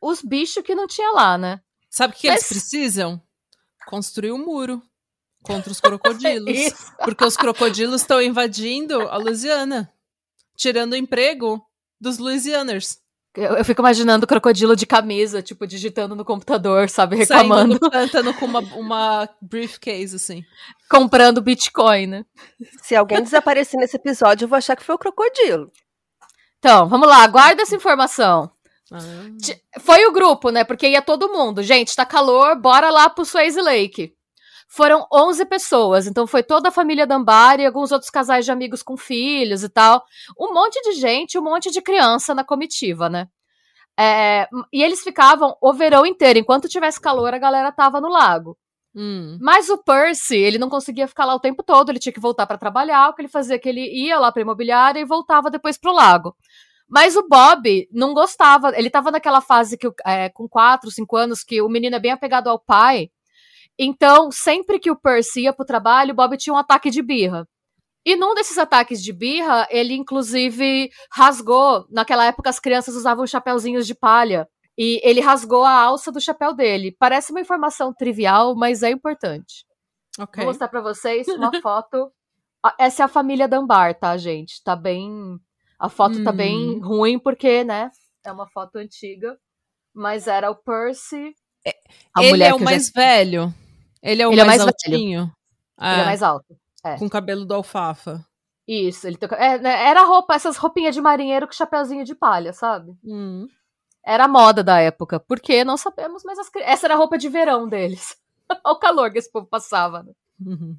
os 0.00 0.20
bichos 0.22 0.62
que 0.62 0.74
não 0.74 0.86
tinha 0.86 1.10
lá, 1.12 1.38
né? 1.38 1.60
Sabe 1.88 2.14
o 2.14 2.16
que 2.16 2.28
Mas... 2.28 2.36
eles 2.36 2.48
precisam? 2.48 3.20
Construir 3.86 4.32
um 4.32 4.38
muro 4.38 4.82
contra 5.42 5.72
os 5.72 5.80
crocodilos. 5.80 6.56
porque 7.02 7.24
os 7.24 7.36
crocodilos 7.36 8.02
estão 8.02 8.20
invadindo 8.20 9.00
a 9.08 9.16
Louisiana 9.16 9.92
tirando 10.56 10.92
o 10.92 10.96
emprego 10.96 11.60
dos 12.00 12.18
Louisianers. 12.18 12.98
Eu, 13.34 13.56
eu, 13.56 13.64
fico 13.64 13.80
imaginando 13.80 14.24
o 14.24 14.28
crocodilo 14.28 14.76
de 14.76 14.84
camisa, 14.84 15.40
tipo, 15.40 15.66
digitando 15.66 16.14
no 16.14 16.24
computador, 16.24 16.90
sabe? 16.90 17.16
Reclamando. 17.16 17.78
Saindo 18.10 18.34
com 18.34 18.44
uma, 18.44 18.60
uma 18.74 19.28
briefcase, 19.40 20.16
assim. 20.16 20.42
Comprando 20.90 21.40
Bitcoin, 21.40 22.06
né? 22.06 22.24
Se 22.82 22.94
alguém 22.94 23.22
desaparecer 23.22 23.80
nesse 23.80 23.96
episódio, 23.96 24.44
eu 24.44 24.48
vou 24.48 24.58
achar 24.58 24.76
que 24.76 24.84
foi 24.84 24.94
o 24.94 24.98
crocodilo. 24.98 25.72
Então, 26.58 26.86
vamos 26.88 27.08
lá, 27.08 27.26
guarda 27.26 27.62
essa 27.62 27.74
informação. 27.74 28.50
Ah. 28.92 29.00
Foi 29.80 30.04
o 30.04 30.12
grupo, 30.12 30.50
né? 30.50 30.62
Porque 30.62 30.86
ia 30.86 31.00
todo 31.00 31.32
mundo. 31.32 31.62
Gente, 31.62 31.96
tá 31.96 32.04
calor, 32.04 32.54
bora 32.60 32.90
lá 32.90 33.08
pro 33.08 33.24
Swayze 33.24 33.60
Lake 33.62 34.14
foram 34.74 35.06
11 35.12 35.44
pessoas. 35.44 36.06
Então 36.06 36.26
foi 36.26 36.42
toda 36.42 36.70
a 36.70 36.72
família 36.72 37.06
Dunbar 37.06 37.60
e 37.60 37.66
alguns 37.66 37.92
outros 37.92 38.10
casais 38.10 38.46
de 38.46 38.50
amigos 38.50 38.82
com 38.82 38.96
filhos 38.96 39.62
e 39.62 39.68
tal. 39.68 40.02
Um 40.38 40.54
monte 40.54 40.80
de 40.80 40.92
gente, 40.92 41.38
um 41.38 41.42
monte 41.42 41.70
de 41.70 41.82
criança 41.82 42.34
na 42.34 42.42
comitiva, 42.42 43.10
né? 43.10 43.28
É, 44.00 44.48
e 44.72 44.82
eles 44.82 45.02
ficavam 45.02 45.54
o 45.60 45.74
verão 45.74 46.06
inteiro. 46.06 46.38
Enquanto 46.38 46.70
tivesse 46.70 46.98
calor, 46.98 47.34
a 47.34 47.38
galera 47.38 47.70
tava 47.70 48.00
no 48.00 48.08
lago. 48.08 48.56
Hum. 48.94 49.36
Mas 49.42 49.68
o 49.68 49.76
Percy, 49.76 50.36
ele 50.36 50.56
não 50.56 50.70
conseguia 50.70 51.06
ficar 51.06 51.26
lá 51.26 51.34
o 51.34 51.40
tempo 51.40 51.62
todo, 51.62 51.90
ele 51.90 51.98
tinha 51.98 52.12
que 52.12 52.20
voltar 52.20 52.46
para 52.46 52.56
trabalhar. 52.56 53.10
O 53.10 53.14
que 53.14 53.20
ele 53.20 53.28
fazia 53.28 53.56
é 53.56 53.58
que 53.58 53.68
ele 53.68 53.86
ia 53.86 54.18
lá 54.18 54.32
pra 54.32 54.40
imobiliária 54.40 55.00
e 55.00 55.04
voltava 55.04 55.50
depois 55.50 55.76
pro 55.78 55.92
lago. 55.92 56.34
Mas 56.88 57.14
o 57.14 57.28
Bob 57.28 57.88
não 57.92 58.14
gostava. 58.14 58.72
Ele 58.74 58.88
tava 58.88 59.10
naquela 59.10 59.42
fase 59.42 59.76
que, 59.76 59.90
é, 60.06 60.30
com 60.30 60.48
4, 60.48 60.90
5 60.90 61.14
anos, 61.16 61.44
que 61.44 61.60
o 61.60 61.68
menino 61.68 61.96
é 61.96 62.00
bem 62.00 62.12
apegado 62.12 62.48
ao 62.48 62.58
pai. 62.58 63.10
Então, 63.84 64.30
sempre 64.30 64.78
que 64.78 64.90
o 64.90 64.96
Percy 65.00 65.42
ia 65.42 65.52
pro 65.52 65.64
trabalho, 65.64 66.12
o 66.12 66.14
Bob 66.14 66.36
tinha 66.36 66.54
um 66.54 66.58
ataque 66.58 66.90
de 66.90 67.02
birra. 67.02 67.46
E 68.04 68.16
num 68.16 68.34
desses 68.34 68.58
ataques 68.58 69.02
de 69.02 69.12
birra, 69.12 69.66
ele 69.70 69.94
inclusive 69.94 70.90
rasgou. 71.12 71.86
Naquela 71.90 72.24
época, 72.26 72.50
as 72.50 72.58
crianças 72.60 72.94
usavam 72.96 73.26
chapéuzinhos 73.26 73.86
de 73.86 73.94
palha. 73.94 74.48
E 74.78 75.00
ele 75.04 75.20
rasgou 75.20 75.64
a 75.64 75.72
alça 75.72 76.10
do 76.10 76.20
chapéu 76.20 76.54
dele. 76.54 76.96
Parece 76.98 77.30
uma 77.30 77.40
informação 77.40 77.92
trivial, 77.92 78.54
mas 78.56 78.82
é 78.82 78.90
importante. 78.90 79.64
Ok. 80.18 80.42
Vou 80.42 80.46
mostrar 80.52 80.68
pra 80.68 80.80
vocês 80.80 81.26
uma 81.28 81.50
foto. 81.62 82.10
Essa 82.78 83.02
é 83.02 83.04
a 83.04 83.08
família 83.08 83.46
Dunbar, 83.48 83.98
tá, 83.98 84.16
gente? 84.16 84.62
Tá 84.64 84.74
bem. 84.76 85.10
A 85.78 85.88
foto 85.88 86.22
tá 86.24 86.30
Hum. 86.30 86.36
bem 86.36 86.80
ruim, 86.80 87.18
porque, 87.18 87.64
né? 87.64 87.90
É 88.24 88.30
uma 88.32 88.48
foto 88.48 88.76
antiga. 88.76 89.36
Mas 89.94 90.26
era 90.26 90.50
o 90.50 90.54
Percy. 90.56 91.34
A 92.16 92.22
Ele 92.24 92.42
é 92.42 92.52
o 92.52 92.56
eu 92.56 92.58
já- 92.58 92.64
mais 92.64 92.90
velho. 92.90 93.52
Ele 94.02 94.22
é 94.22 94.28
o 94.28 94.32
Ele 94.32 94.40
é 94.40 94.44
mais, 94.44 94.58
mais 94.64 94.68
altinho. 94.68 95.32
Ele 95.80 96.00
é 96.00 96.04
mais 96.04 96.22
alto. 96.22 96.56
Com 96.98 97.06
o 97.06 97.10
cabelo 97.10 97.44
do 97.44 97.54
alfafa. 97.54 98.24
Isso, 98.66 99.06
ele 99.06 99.16
tem... 99.16 99.28
é, 99.38 99.58
né, 99.58 99.88
era 99.88 100.04
roupa, 100.04 100.34
essas 100.34 100.56
roupinhas 100.56 100.94
de 100.94 101.00
marinheiro 101.00 101.46
com 101.46 101.52
chapeuzinho 101.52 102.04
de 102.04 102.14
palha, 102.14 102.52
sabe? 102.52 102.92
Hum. 103.04 103.48
Era 104.04 104.24
a 104.24 104.28
moda 104.28 104.62
da 104.64 104.80
época. 104.80 105.20
Por 105.20 105.40
quê? 105.40 105.64
Não 105.64 105.76
sabemos, 105.76 106.22
mas 106.24 106.38
as 106.38 106.50
essa 106.56 106.86
era 106.86 106.94
a 106.94 106.96
roupa 106.96 107.16
de 107.16 107.28
verão 107.28 107.68
deles. 107.68 108.16
Olha 108.64 108.74
o 108.74 108.78
calor 108.78 109.12
que 109.12 109.18
esse 109.18 109.30
povo 109.30 109.46
passava. 109.46 110.02
né? 110.02 110.12
Uhum. 110.44 110.76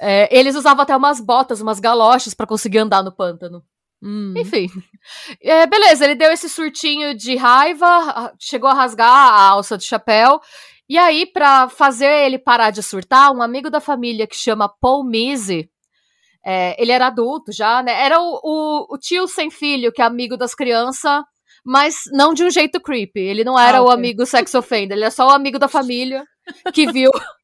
É, 0.00 0.28
eles 0.36 0.54
usavam 0.54 0.82
até 0.82 0.96
umas 0.96 1.20
botas, 1.20 1.60
umas 1.60 1.80
galochas 1.80 2.34
pra 2.34 2.46
conseguir 2.46 2.78
andar 2.78 3.02
no 3.02 3.12
pântano. 3.12 3.64
Hum. 4.02 4.34
Enfim. 4.36 4.68
É, 5.42 5.66
beleza, 5.66 6.04
ele 6.04 6.14
deu 6.14 6.30
esse 6.30 6.48
surtinho 6.48 7.14
de 7.14 7.34
raiva, 7.36 8.32
chegou 8.38 8.68
a 8.68 8.74
rasgar 8.74 9.08
a 9.08 9.48
alça 9.48 9.76
de 9.76 9.84
chapéu. 9.84 10.40
E 10.88 10.96
aí, 10.96 11.26
pra 11.26 11.68
fazer 11.68 12.06
ele 12.24 12.38
parar 12.38 12.70
de 12.70 12.82
surtar, 12.82 13.30
um 13.32 13.42
amigo 13.42 13.68
da 13.70 13.80
família 13.80 14.26
que 14.26 14.36
chama 14.36 14.68
Paul 14.80 15.04
Mizzi, 15.04 15.68
é, 16.44 16.80
ele 16.82 16.92
era 16.92 17.08
adulto 17.08 17.52
já, 17.52 17.82
né? 17.82 17.92
Era 18.04 18.20
o, 18.20 18.40
o- 18.42 18.94
o 18.94 18.98
tio 18.98 19.28
sem 19.28 19.50
filho, 19.50 19.92
que 19.92 20.00
é 20.00 20.04
amigo 20.04 20.36
das 20.36 20.54
crianças, 20.54 21.22
mas 21.64 21.96
não 22.12 22.32
de 22.32 22.44
um 22.44 22.50
jeito 22.50 22.80
creepy. 22.80 23.20
Ele 23.20 23.44
não 23.44 23.58
era 23.58 23.78
Ah, 23.78 23.82
o 23.82 23.84
ok. 23.86 23.94
amigo 23.94 24.24
sex 24.26 24.54
offender, 24.54 24.96
ele 24.96 25.04
é 25.04 25.10
só 25.10 25.26
o 25.28 25.30
amigo 25.30 25.58
da 25.58 25.68
família 25.68 26.24
que 26.72 26.90
viu 26.90 27.10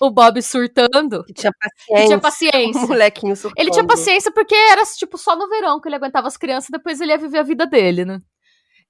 o 0.00 0.10
Bob 0.10 0.42
surtando 0.42 1.24
Que 1.24 1.34
tinha 1.34 1.52
paciência. 1.52 2.06
tinha 2.06 2.18
Um 2.18 2.20
paciência. 2.20 2.86
molequinho 2.88 3.36
surtando. 3.36 3.60
Ele 3.62 3.70
tinha 3.70 3.86
paciência 3.86 4.32
porque 4.32 4.54
era, 4.54 4.82
tipo, 4.96 5.16
só 5.18 5.36
no 5.36 5.48
verão 5.48 5.80
que 5.80 5.88
ele 5.88 5.96
aguentava 5.96 6.28
as 6.28 6.36
crianças, 6.36 6.70
depois 6.70 7.00
ele 7.00 7.12
ia 7.12 7.18
viver 7.18 7.38
a 7.38 7.42
vida 7.44 7.66
dele, 7.66 8.04
né? 8.04 8.18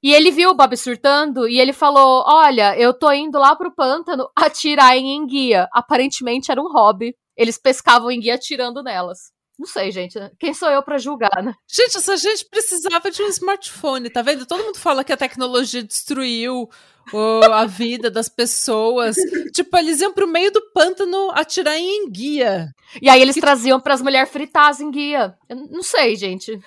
E 0.02 0.12
ele 0.12 0.30
viu 0.30 0.50
o 0.50 0.54
Bob 0.54 0.76
surtando 0.76 1.48
e 1.48 1.60
ele 1.60 1.72
falou: 1.72 2.24
Olha, 2.26 2.76
eu 2.76 2.92
tô 2.92 3.10
indo 3.12 3.38
lá 3.38 3.54
pro 3.54 3.74
pântano 3.74 4.28
atirar 4.36 4.96
em 4.96 5.16
enguia. 5.16 5.68
Aparentemente 5.72 6.50
era 6.50 6.60
um 6.60 6.72
hobby. 6.72 7.14
Eles 7.36 7.56
pescavam 7.56 8.10
enguia 8.10 8.34
atirando 8.34 8.82
nelas. 8.82 9.32
Não 9.58 9.66
sei, 9.66 9.92
gente. 9.92 10.18
Quem 10.40 10.52
sou 10.52 10.68
eu 10.70 10.82
pra 10.82 10.98
julgar, 10.98 11.42
né? 11.42 11.54
Gente, 11.68 11.98
essa 11.98 12.16
gente 12.16 12.46
precisava 12.50 13.10
de 13.10 13.22
um 13.22 13.28
smartphone, 13.28 14.10
tá 14.10 14.22
vendo? 14.22 14.44
Todo 14.44 14.64
mundo 14.64 14.78
fala 14.78 15.04
que 15.04 15.12
a 15.12 15.16
tecnologia 15.16 15.82
destruiu 15.82 16.68
ô, 17.12 17.44
a 17.44 17.64
vida 17.64 18.10
das 18.10 18.28
pessoas. 18.28 19.14
tipo, 19.54 19.76
eles 19.76 20.00
iam 20.00 20.12
pro 20.12 20.26
meio 20.26 20.50
do 20.50 20.60
pântano 20.72 21.30
atirar 21.32 21.76
em 21.76 22.04
enguia. 22.04 22.72
E 23.00 23.08
aí 23.08 23.22
eles 23.22 23.36
traziam 23.36 23.80
pras 23.80 24.02
mulheres 24.02 24.30
fritar 24.30 24.68
as 24.68 24.80
enguia. 24.80 25.34
Eu 25.48 25.56
não 25.70 25.82
sei, 25.82 26.16
gente. 26.16 26.58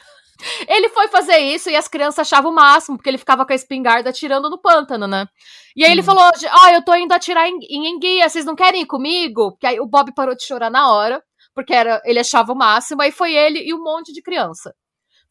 Ele 0.67 0.89
foi 0.89 1.07
fazer 1.07 1.37
isso 1.37 1.69
e 1.69 1.75
as 1.75 1.87
crianças 1.87 2.19
achavam 2.19 2.51
o 2.51 2.55
máximo, 2.55 2.97
porque 2.97 3.09
ele 3.09 3.17
ficava 3.17 3.45
com 3.45 3.53
a 3.53 3.55
espingarda 3.55 4.09
atirando 4.09 4.49
no 4.49 4.57
pântano, 4.61 5.07
né? 5.07 5.27
E 5.75 5.83
aí 5.85 5.91
ele 5.91 6.03
falou: 6.03 6.23
Ah, 6.23 6.73
eu 6.73 6.83
tô 6.83 6.93
indo 6.95 7.13
atirar 7.13 7.47
em, 7.47 7.57
em 7.69 7.87
enguia, 7.87 8.27
vocês 8.27 8.45
não 8.45 8.55
querem 8.55 8.81
ir 8.81 8.85
comigo? 8.85 9.51
Porque 9.51 9.67
aí 9.67 9.79
o 9.79 9.85
Bob 9.87 10.13
parou 10.13 10.35
de 10.35 10.43
chorar 10.43 10.69
na 10.69 10.91
hora, 10.91 11.23
porque 11.53 11.73
era, 11.73 12.01
ele 12.05 12.19
achava 12.19 12.51
o 12.51 12.55
máximo, 12.55 13.01
aí 13.01 13.11
foi 13.11 13.33
ele 13.33 13.59
e 13.59 13.73
um 13.73 13.81
monte 13.81 14.11
de 14.13 14.21
criança. 14.21 14.73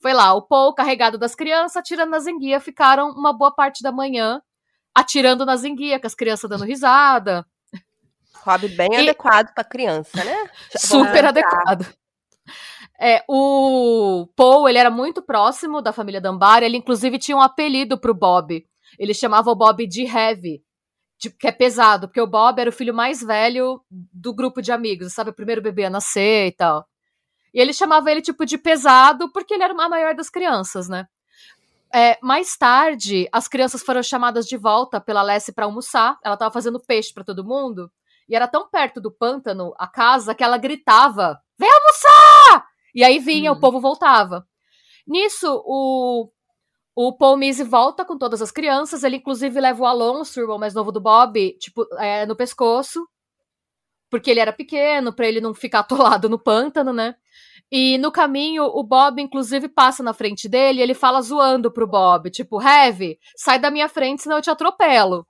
Foi 0.01 0.13
lá, 0.13 0.35
o 0.35 0.43
Paul 0.43 0.75
carregado 0.75 1.17
das 1.19 1.35
crianças, 1.35 1.77
atirando 1.77 2.11
nas 2.11 2.27
enguias, 2.27 2.63
ficaram 2.63 3.11
uma 3.11 3.33
boa 3.33 3.55
parte 3.55 3.83
da 3.83 3.91
manhã 3.93 4.41
atirando 4.95 5.45
nas 5.45 5.65
enguias, 5.65 6.01
com 6.01 6.07
as 6.07 6.15
crianças 6.15 6.49
dando 6.49 6.65
risada. 6.65 7.45
Hobby 8.45 8.69
bem 8.69 8.89
E- 8.93 8.97
adequado 9.01 9.53
pra 9.55 9.65
criança, 9.65 10.23
né? 10.23 10.51
Super 10.77 11.25
adequado. 11.25 11.87
É, 13.01 13.25
o 13.29 14.29
Paul, 14.37 14.69
ele 14.69 14.79
era 14.79 14.91
muito 14.91 15.21
próximo 15.21 15.83
da 15.83 15.93
família 15.93 16.21
Dunbar, 16.21 16.63
ele 16.63 16.77
inclusive 16.77 17.19
tinha 17.19 17.37
um 17.37 17.41
apelido 17.41 17.99
pro 17.99 18.15
Bob. 18.15 18.65
Ele 18.99 19.13
chamava 19.13 19.51
o 19.51 19.55
Bob 19.57 19.85
de 19.87 20.05
Heavy, 20.05 20.63
de- 21.19 21.31
que 21.31 21.47
é 21.49 21.53
pesado, 21.53 22.07
porque 22.07 22.21
o 22.21 22.27
Bob 22.27 22.61
era 22.61 22.71
o 22.71 22.73
filho 22.73 22.95
mais 22.95 23.21
velho 23.21 23.81
do 23.91 24.33
grupo 24.33 24.63
de 24.63 24.71
amigos, 24.71 25.13
sabe? 25.13 25.31
O 25.31 25.35
primeiro 25.35 25.61
bebê 25.61 25.85
a 25.87 25.91
nascer 25.91 26.47
e 26.49 26.53
tal. 26.53 26.87
E 27.53 27.61
ele 27.61 27.73
chamava 27.73 28.11
ele, 28.11 28.23
tipo, 28.23 28.45
de 28.47 28.57
pesado, 28.59 29.31
porque 29.33 29.55
ele 29.55 29.63
era 29.65 29.73
a 29.73 29.89
maior 29.89 30.15
das 30.15 30.29
crianças, 30.31 30.89
né? 30.89 31.07
É, 31.93 32.19
mais 32.21 32.57
tarde, 32.57 33.29
as 33.31 33.47
crianças 33.47 33.81
foram 33.83 34.03
chamadas 34.03 34.47
de 34.47 34.57
volta 34.57 35.01
pela 35.01 35.23
Lessie 35.23 35.55
pra 35.55 35.65
almoçar. 35.65 36.19
Ela 36.25 36.37
tava 36.37 36.53
fazendo 36.53 36.81
peixe 36.81 37.13
pra 37.15 37.23
todo 37.23 37.45
mundo. 37.45 37.89
E 38.29 38.35
era 38.35 38.49
tão 38.49 38.69
perto 38.69 39.01
do 39.01 39.13
pântano, 39.13 39.73
a 39.79 39.87
casa, 39.87 40.35
que 40.35 40.43
ela 40.43 40.59
gritava: 40.59 41.39
Vem 41.57 41.71
almoçar! 41.71 42.24
E 42.95 43.03
aí 43.05 43.19
vinha, 43.19 43.53
Hum. 43.53 43.57
o 43.57 43.61
povo 43.61 43.81
voltava. 43.81 44.47
Nisso, 45.07 45.63
o, 45.67 46.31
o 46.97 47.13
Paul 47.17 47.37
Mizzi 47.37 47.65
volta 47.65 48.05
com 48.05 48.17
todas 48.19 48.41
as 48.43 48.51
crianças. 48.51 49.05
Ele, 49.05 49.17
inclusive, 49.17 49.61
leva 49.61 49.83
o 49.83 49.87
Alonso, 49.87 50.39
o 50.41 50.43
irmão 50.43 50.59
mais 50.59 50.75
novo 50.75 50.93
do 50.93 51.01
Bob, 51.01 51.57
tipo, 51.59 51.87
é, 51.99 52.27
no 52.27 52.37
pescoço. 52.37 53.07
Porque 54.11 54.31
ele 54.31 54.41
era 54.41 54.53
pequeno, 54.53 55.13
pra 55.13 55.27
ele 55.27 55.41
não 55.41 55.55
ficar 55.55 55.81
atolado 56.21 56.29
no 56.29 56.39
pântano, 56.39 56.93
né? 56.93 57.15
E 57.73 57.99
no 57.99 58.13
caminho, 58.13 58.65
o 58.65 58.83
Bob, 58.85 59.21
inclusive, 59.21 59.69
passa 59.69 60.03
na 60.03 60.13
frente 60.13 60.49
dele 60.49 60.81
e 60.81 60.83
ele 60.83 60.95
fala 60.95 61.21
zoando 61.23 61.73
pro 61.73 61.87
Bob, 61.87 62.31
tipo, 62.31 62.63
Heavy, 62.63 63.19
sai 63.37 63.59
da 63.59 63.71
minha 63.71 63.89
frente, 63.89 64.23
senão 64.23 64.37
eu 64.37 64.43
te 64.43 64.51
atropelo. 64.51 65.27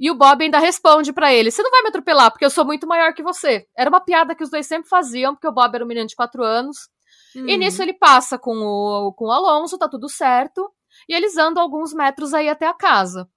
E 0.00 0.10
o 0.10 0.14
Bob 0.16 0.42
ainda 0.42 0.58
responde 0.58 1.12
pra 1.12 1.32
ele: 1.32 1.50
Você 1.52 1.62
não 1.62 1.70
vai 1.70 1.82
me 1.82 1.88
atropelar, 1.88 2.30
porque 2.32 2.44
eu 2.44 2.50
sou 2.50 2.64
muito 2.64 2.86
maior 2.86 3.14
que 3.14 3.22
você. 3.22 3.64
Era 3.78 3.88
uma 3.88 4.00
piada 4.00 4.34
que 4.34 4.42
os 4.42 4.50
dois 4.50 4.66
sempre 4.66 4.88
faziam, 4.88 5.34
porque 5.34 5.46
o 5.46 5.52
Bob 5.52 5.72
era 5.74 5.84
um 5.84 5.86
menino 5.88 6.06
de 6.08 6.16
4 6.16 6.42
anos. 6.42 6.88
Uhum. 7.34 7.48
E 7.48 7.56
nisso 7.56 7.82
ele 7.82 7.92
passa 7.92 8.38
com 8.38 8.56
o, 8.56 9.12
com 9.12 9.26
o 9.26 9.32
Alonso, 9.32 9.78
tá 9.78 9.88
tudo 9.88 10.08
certo. 10.08 10.70
E 11.08 11.14
eles 11.14 11.36
andam 11.36 11.62
alguns 11.62 11.92
metros 11.92 12.32
aí 12.32 12.48
até 12.48 12.66
a 12.66 12.74
casa. 12.74 13.28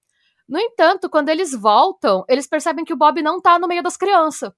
No 0.47 0.59
entanto, 0.59 1.09
quando 1.09 1.29
eles 1.29 1.53
voltam, 1.53 2.23
eles 2.29 2.47
percebem 2.47 2.85
que 2.85 2.93
o 2.93 2.97
Bob 2.97 3.21
não 3.21 3.41
tá 3.41 3.59
no 3.59 3.67
meio 3.67 3.83
das 3.83 3.97
crianças. 3.97 4.51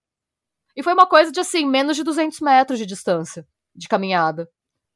E 0.75 0.83
foi 0.83 0.93
uma 0.93 1.07
coisa 1.07 1.31
de 1.31 1.39
assim, 1.39 1.65
menos 1.65 1.95
de 1.95 2.03
200 2.03 2.39
metros 2.41 2.77
de 2.77 2.85
distância 2.85 3.47
de 3.75 3.87
caminhada. 3.87 4.47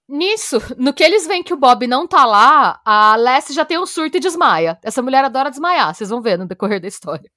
Nisso, 0.08 0.58
no 0.78 0.94
que 0.94 1.04
eles 1.04 1.26
veem 1.26 1.42
que 1.42 1.54
o 1.54 1.58
Bob 1.58 1.88
não 1.88 2.06
tá 2.06 2.26
lá, 2.26 2.82
a 2.86 3.16
Lessie 3.16 3.56
já 3.56 3.66
tem 3.66 3.80
um 3.80 3.86
surto 3.86 4.18
e 4.18 4.20
desmaia. 4.20 4.78
Essa 4.84 5.02
mulher 5.02 5.24
adora 5.24 5.50
desmaiar, 5.50 5.96
vocês 5.96 6.10
vão 6.10 6.22
ver 6.22 6.38
no 6.38 6.46
decorrer 6.46 6.80
da 6.80 6.88
história. 6.88 7.32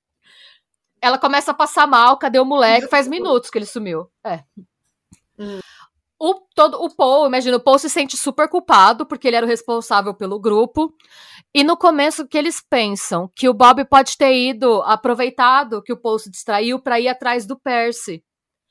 Ela 1.01 1.19
começa 1.19 1.53
a 1.53 1.55
passar 1.55 1.87
mal, 1.87 2.19
cadê 2.19 2.39
o 2.39 2.45
moleque? 2.45 2.89
Faz 2.89 3.07
minutos 3.07 3.51
que 3.51 3.59
ele 3.59 3.67
sumiu. 3.67 4.11
É. 4.25 4.43
O, 6.18 6.35
todo, 6.54 6.82
o 6.82 6.94
Paul, 6.94 7.26
imagina, 7.26 7.58
o 7.58 7.62
Paul 7.62 7.78
se 7.78 7.90
sente 7.90 8.16
super 8.16 8.49
culpado, 8.49 9.04
porque 9.04 9.28
ele 9.28 9.37
era 9.37 9.44
o 9.44 9.49
responsável 9.49 10.14
pelo 10.14 10.40
grupo. 10.40 10.92
E 11.54 11.62
no 11.62 11.76
começo 11.76 12.26
que 12.26 12.38
eles 12.38 12.61
pensam 12.61 13.30
que 13.35 13.49
o 13.49 13.54
Bob 13.54 13.85
pode 13.85 14.16
ter 14.16 14.35
ido, 14.35 14.82
aproveitado 14.82 15.82
que 15.82 15.92
o 15.92 16.00
Paul 16.00 16.18
se 16.18 16.30
distraiu 16.30 16.80
pra 16.80 16.99
ir 16.99 17.08
atrás 17.08 17.46
do 17.46 17.58
Percy. 17.58 18.25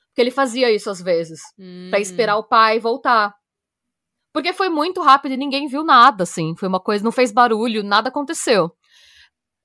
Porque 0.08 0.22
ele 0.22 0.32
fazia 0.32 0.72
isso 0.72 0.90
às 0.90 1.02
vezes 1.02 1.40
Hum. 1.60 1.88
Pra 1.90 2.00
esperar 2.00 2.38
o 2.38 2.48
pai 2.48 2.80
voltar. 2.80 3.34
Porque 4.34 4.52
foi 4.52 4.70
muito 4.70 5.02
rápido 5.02 5.34
e 5.34 5.38
ninguém 5.38 5.68
viu 5.68 5.84
nada, 5.84 6.24
assim. 6.24 6.56
Foi 6.58 6.68
uma 6.68 6.80
coisa, 6.80 7.04
não 7.04 7.12
fez 7.12 7.32
barulho, 7.32 7.84
nada 7.84 8.10
aconteceu. 8.10 8.72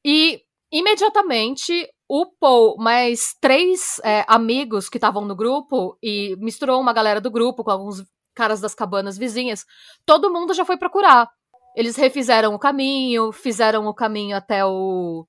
E 0.05 0.41
imediatamente 0.73 1.89
o 2.13 2.27
Paul, 2.27 2.75
mais 2.77 3.37
três 3.41 4.01
é, 4.03 4.25
amigos 4.27 4.89
que 4.89 4.97
estavam 4.97 5.25
no 5.25 5.37
grupo, 5.37 5.97
e 6.03 6.35
misturou 6.41 6.81
uma 6.81 6.93
galera 6.93 7.21
do 7.21 7.31
grupo 7.31 7.63
com 7.63 7.71
alguns 7.71 8.05
caras 8.35 8.61
das 8.61 8.75
cabanas 8.75 9.17
vizinhas, 9.17 9.65
todo 10.05 10.33
mundo 10.33 10.53
já 10.53 10.65
foi 10.65 10.77
procurar. 10.77 11.31
Eles 11.77 11.95
refizeram 11.95 12.53
o 12.53 12.59
caminho, 12.59 13.31
fizeram 13.31 13.87
o 13.87 13.95
caminho 13.95 14.37
até 14.37 14.67
o. 14.67 15.25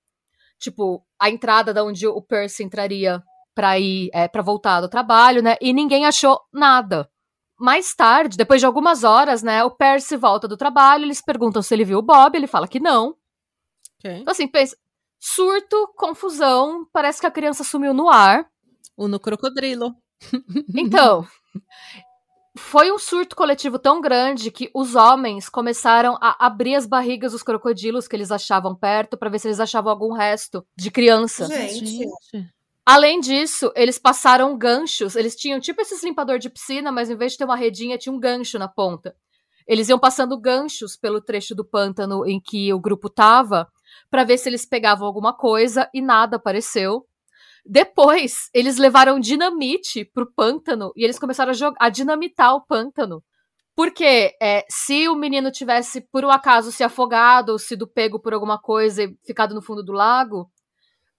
Tipo, 0.57 1.05
a 1.19 1.29
entrada 1.29 1.71
da 1.71 1.83
onde 1.83 2.07
o 2.07 2.19
Percy 2.19 2.63
entraria 2.63 3.21
pra 3.53 3.77
ir, 3.77 4.09
é, 4.11 4.27
para 4.27 4.41
voltar 4.41 4.81
do 4.81 4.89
trabalho, 4.89 5.43
né? 5.43 5.57
E 5.61 5.71
ninguém 5.73 6.07
achou 6.07 6.41
nada. 6.51 7.07
Mais 7.59 7.93
tarde, 7.93 8.35
depois 8.35 8.59
de 8.59 8.65
algumas 8.65 9.03
horas, 9.03 9.43
né, 9.43 9.63
o 9.63 9.69
Percy 9.69 10.17
volta 10.17 10.47
do 10.47 10.57
trabalho, 10.57 11.05
eles 11.05 11.21
perguntam 11.21 11.61
se 11.61 11.75
ele 11.75 11.85
viu 11.85 11.99
o 11.99 12.01
Bob, 12.01 12.35
ele 12.35 12.47
fala 12.47 12.67
que 12.67 12.79
não. 12.79 13.15
Ok. 13.99 14.17
Então, 14.19 14.31
assim, 14.31 14.47
pensa, 14.47 14.75
surto, 15.21 15.93
confusão, 15.95 16.85
parece 16.91 17.21
que 17.21 17.27
a 17.27 17.31
criança 17.31 17.63
sumiu 17.63 17.93
no 17.93 18.09
ar. 18.09 18.49
O 18.97 19.07
no 19.07 19.19
crocodrilo. 19.19 19.95
Então, 20.75 21.25
foi 22.57 22.91
um 22.91 22.99
surto 22.99 23.35
coletivo 23.35 23.79
tão 23.79 24.01
grande 24.01 24.51
que 24.51 24.69
os 24.73 24.95
homens 24.95 25.47
começaram 25.47 26.17
a 26.21 26.45
abrir 26.45 26.75
as 26.75 26.85
barrigas 26.85 27.31
dos 27.31 27.43
crocodilos 27.43 28.07
que 28.07 28.15
eles 28.15 28.31
achavam 28.31 28.75
perto 28.75 29.17
pra 29.17 29.29
ver 29.29 29.39
se 29.39 29.47
eles 29.47 29.59
achavam 29.59 29.91
algum 29.91 30.11
resto 30.11 30.65
de 30.75 30.91
criança. 30.91 31.47
Gente, 31.47 32.07
Além 32.85 33.19
disso, 33.19 33.71
eles 33.75 33.99
passaram 33.99 34.57
ganchos. 34.57 35.15
Eles 35.15 35.35
tinham 35.35 35.59
tipo 35.59 35.81
esses 35.81 36.03
limpador 36.03 36.39
de 36.39 36.49
piscina, 36.49 36.91
mas 36.91 37.09
em 37.09 37.15
vez 37.15 37.33
de 37.33 37.37
ter 37.37 37.45
uma 37.45 37.55
redinha, 37.55 37.97
tinha 37.97 38.11
um 38.11 38.19
gancho 38.19 38.57
na 38.57 38.67
ponta. 38.67 39.15
Eles 39.67 39.87
iam 39.87 39.99
passando 39.99 40.39
ganchos 40.39 40.97
pelo 40.97 41.21
trecho 41.21 41.55
do 41.55 41.63
pântano 41.63 42.25
em 42.25 42.41
que 42.41 42.73
o 42.73 42.79
grupo 42.79 43.09
tava, 43.09 43.67
pra 44.11 44.25
ver 44.25 44.37
se 44.37 44.49
eles 44.49 44.65
pegavam 44.65 45.07
alguma 45.07 45.33
coisa 45.33 45.89
e 45.93 46.01
nada 46.01 46.35
apareceu. 46.35 47.07
Depois, 47.65 48.49
eles 48.53 48.77
levaram 48.77 49.19
dinamite 49.19 50.03
pro 50.03 50.31
pântano 50.31 50.91
e 50.95 51.03
eles 51.03 51.17
começaram 51.17 51.51
a, 51.51 51.53
jogar, 51.53 51.77
a 51.79 51.89
dinamitar 51.89 52.53
o 52.55 52.65
pântano. 52.65 53.23
Porque 53.75 54.35
é, 54.41 54.65
se 54.69 55.07
o 55.07 55.15
menino 55.15 55.49
tivesse, 55.49 56.01
por 56.11 56.25
um 56.25 56.29
acaso, 56.29 56.71
se 56.71 56.83
afogado 56.83 57.53
ou 57.53 57.57
sido 57.57 57.87
pego 57.87 58.19
por 58.19 58.33
alguma 58.33 58.59
coisa 58.59 59.03
e 59.03 59.15
ficado 59.25 59.55
no 59.55 59.61
fundo 59.61 59.81
do 59.81 59.93
lago, 59.93 60.51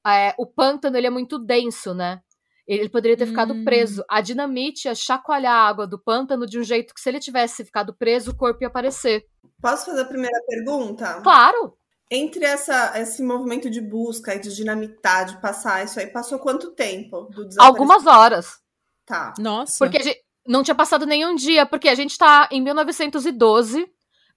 é, 0.07 0.35
o 0.37 0.47
pântano 0.47 0.97
ele 0.97 1.07
é 1.07 1.11
muito 1.11 1.39
denso, 1.39 1.95
né? 1.95 2.21
Ele 2.67 2.89
poderia 2.89 3.17
ter 3.17 3.27
ficado 3.27 3.55
Hum. 3.55 3.65
preso. 3.65 4.05
A 4.09 4.21
dinamite 4.21 4.87
ia 4.87 4.95
chacoalhar 4.95 5.55
a 5.55 5.67
água 5.69 5.87
do 5.87 5.99
pântano 5.99 6.47
de 6.47 6.59
um 6.59 6.63
jeito 6.63 6.93
que, 6.95 7.01
se 7.01 7.09
ele 7.09 7.19
tivesse 7.21 7.65
ficado 7.65 7.95
preso, 7.97 8.33
o 8.33 8.37
corpo 8.37 8.63
ia 8.63 8.69
aparecer. 8.69 9.25
Posso 9.61 9.87
fazer 9.87 10.03
a 10.03 10.05
primeira 10.05 10.39
pergunta? 10.47 11.21
Claro! 11.23 11.77
Entre 12.11 12.45
essa, 12.45 12.93
esse 13.01 13.23
movimento 13.23 13.71
de 13.71 13.81
busca 13.81 14.35
e 14.35 14.39
de 14.39 14.55
dinamitar, 14.55 15.27
de 15.27 15.41
passar 15.41 15.85
isso 15.85 15.99
aí, 15.99 16.07
passou 16.07 16.39
quanto 16.39 16.73
tempo? 16.73 17.29
Algumas 17.59 18.07
horas. 18.07 18.61
Tá. 19.07 19.33
Nossa. 19.39 19.79
Porque 19.79 19.99
a 19.99 20.03
gente, 20.03 20.23
não 20.47 20.63
tinha 20.63 20.75
passado 20.75 21.07
nenhum 21.07 21.35
dia, 21.35 21.65
porque 21.65 21.89
a 21.89 21.95
gente 21.95 22.17
tá 22.19 22.49
em 22.51 22.61
1912. 22.61 23.91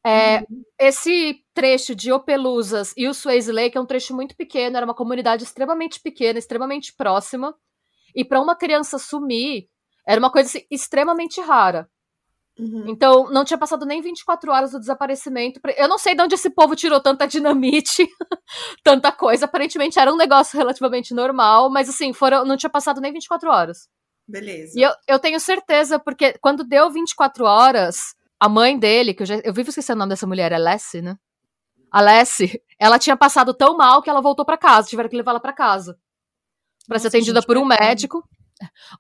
É, 0.05 0.45
Esse 0.79 1.43
trecho 1.53 1.95
de 1.95 2.12
Opeluzas 2.12 2.93
e 2.95 3.07
o 3.07 3.13
Swayze 3.13 3.51
Lake 3.51 3.75
é 3.75 3.81
um 3.81 3.88
trecho 3.88 4.15
muito 4.15 4.36
pequeno, 4.36 4.77
era 4.77 4.86
uma 4.86 4.93
comunidade 4.93 5.43
extremamente 5.43 6.00
pequena, 6.00 6.38
extremamente 6.38 6.93
próxima. 6.93 7.55
E 8.15 8.24
para 8.24 8.39
uma 8.39 8.55
criança 8.55 9.00
sumir, 9.00 9.67
era 10.07 10.19
uma 10.19 10.31
coisa 10.31 10.48
assim, 10.48 10.65
extremamente 10.69 11.41
rara. 11.41 11.89
Uhum. 12.57 12.85
Então, 12.88 13.29
não 13.31 13.43
tinha 13.43 13.57
passado 13.57 13.85
nem 13.85 14.01
24 14.01 14.51
horas 14.51 14.71
do 14.71 14.79
desaparecimento. 14.79 15.59
Eu 15.75 15.89
não 15.89 15.97
sei 15.97 16.15
de 16.15 16.21
onde 16.21 16.35
esse 16.35 16.50
povo 16.50 16.75
tirou 16.75 17.01
tanta 17.01 17.27
dinamite, 17.27 18.07
tanta 18.83 19.12
coisa. 19.12 19.45
Aparentemente 19.45 20.00
era 20.00 20.13
um 20.13 20.17
negócio 20.17 20.57
relativamente 20.57 21.13
normal, 21.13 21.69
mas 21.69 21.89
assim, 21.89 22.13
foram, 22.13 22.45
não 22.45 22.55
tinha 22.55 22.69
passado 22.69 23.01
nem 23.01 23.12
24 23.12 23.50
horas. 23.50 23.89
Beleza. 24.27 24.74
E 24.75 24.81
eu, 24.81 24.91
eu 25.07 25.19
tenho 25.19 25.39
certeza, 25.39 26.00
porque 26.00 26.33
quando 26.41 26.63
deu 26.63 26.89
24 26.89 27.45
horas, 27.45 28.15
a 28.39 28.47
mãe 28.47 28.77
dele, 28.79 29.13
que 29.13 29.24
eu, 29.24 29.27
já, 29.27 29.35
eu 29.43 29.53
vivo 29.53 29.69
esquecendo 29.69 29.97
o 29.97 30.00
nome 30.00 30.09
dessa 30.12 30.25
mulher, 30.25 30.51
é 30.51 30.57
Lessie, 30.57 31.01
né? 31.01 31.17
A 31.91 32.01
Lessie, 32.01 32.62
ela 32.79 32.97
tinha 32.97 33.15
passado 33.15 33.53
tão 33.53 33.77
mal 33.77 34.01
que 34.01 34.09
ela 34.09 34.21
voltou 34.21 34.45
pra 34.45 34.57
casa, 34.57 34.88
tiveram 34.88 35.09
que 35.09 35.15
levar 35.17 35.31
ela 35.31 35.39
pra 35.39 35.53
casa. 35.53 35.97
Pra 36.88 37.00
ser 37.00 37.07
atendida 37.07 37.41
por 37.41 37.57
um 37.57 37.65
médico. 37.65 38.24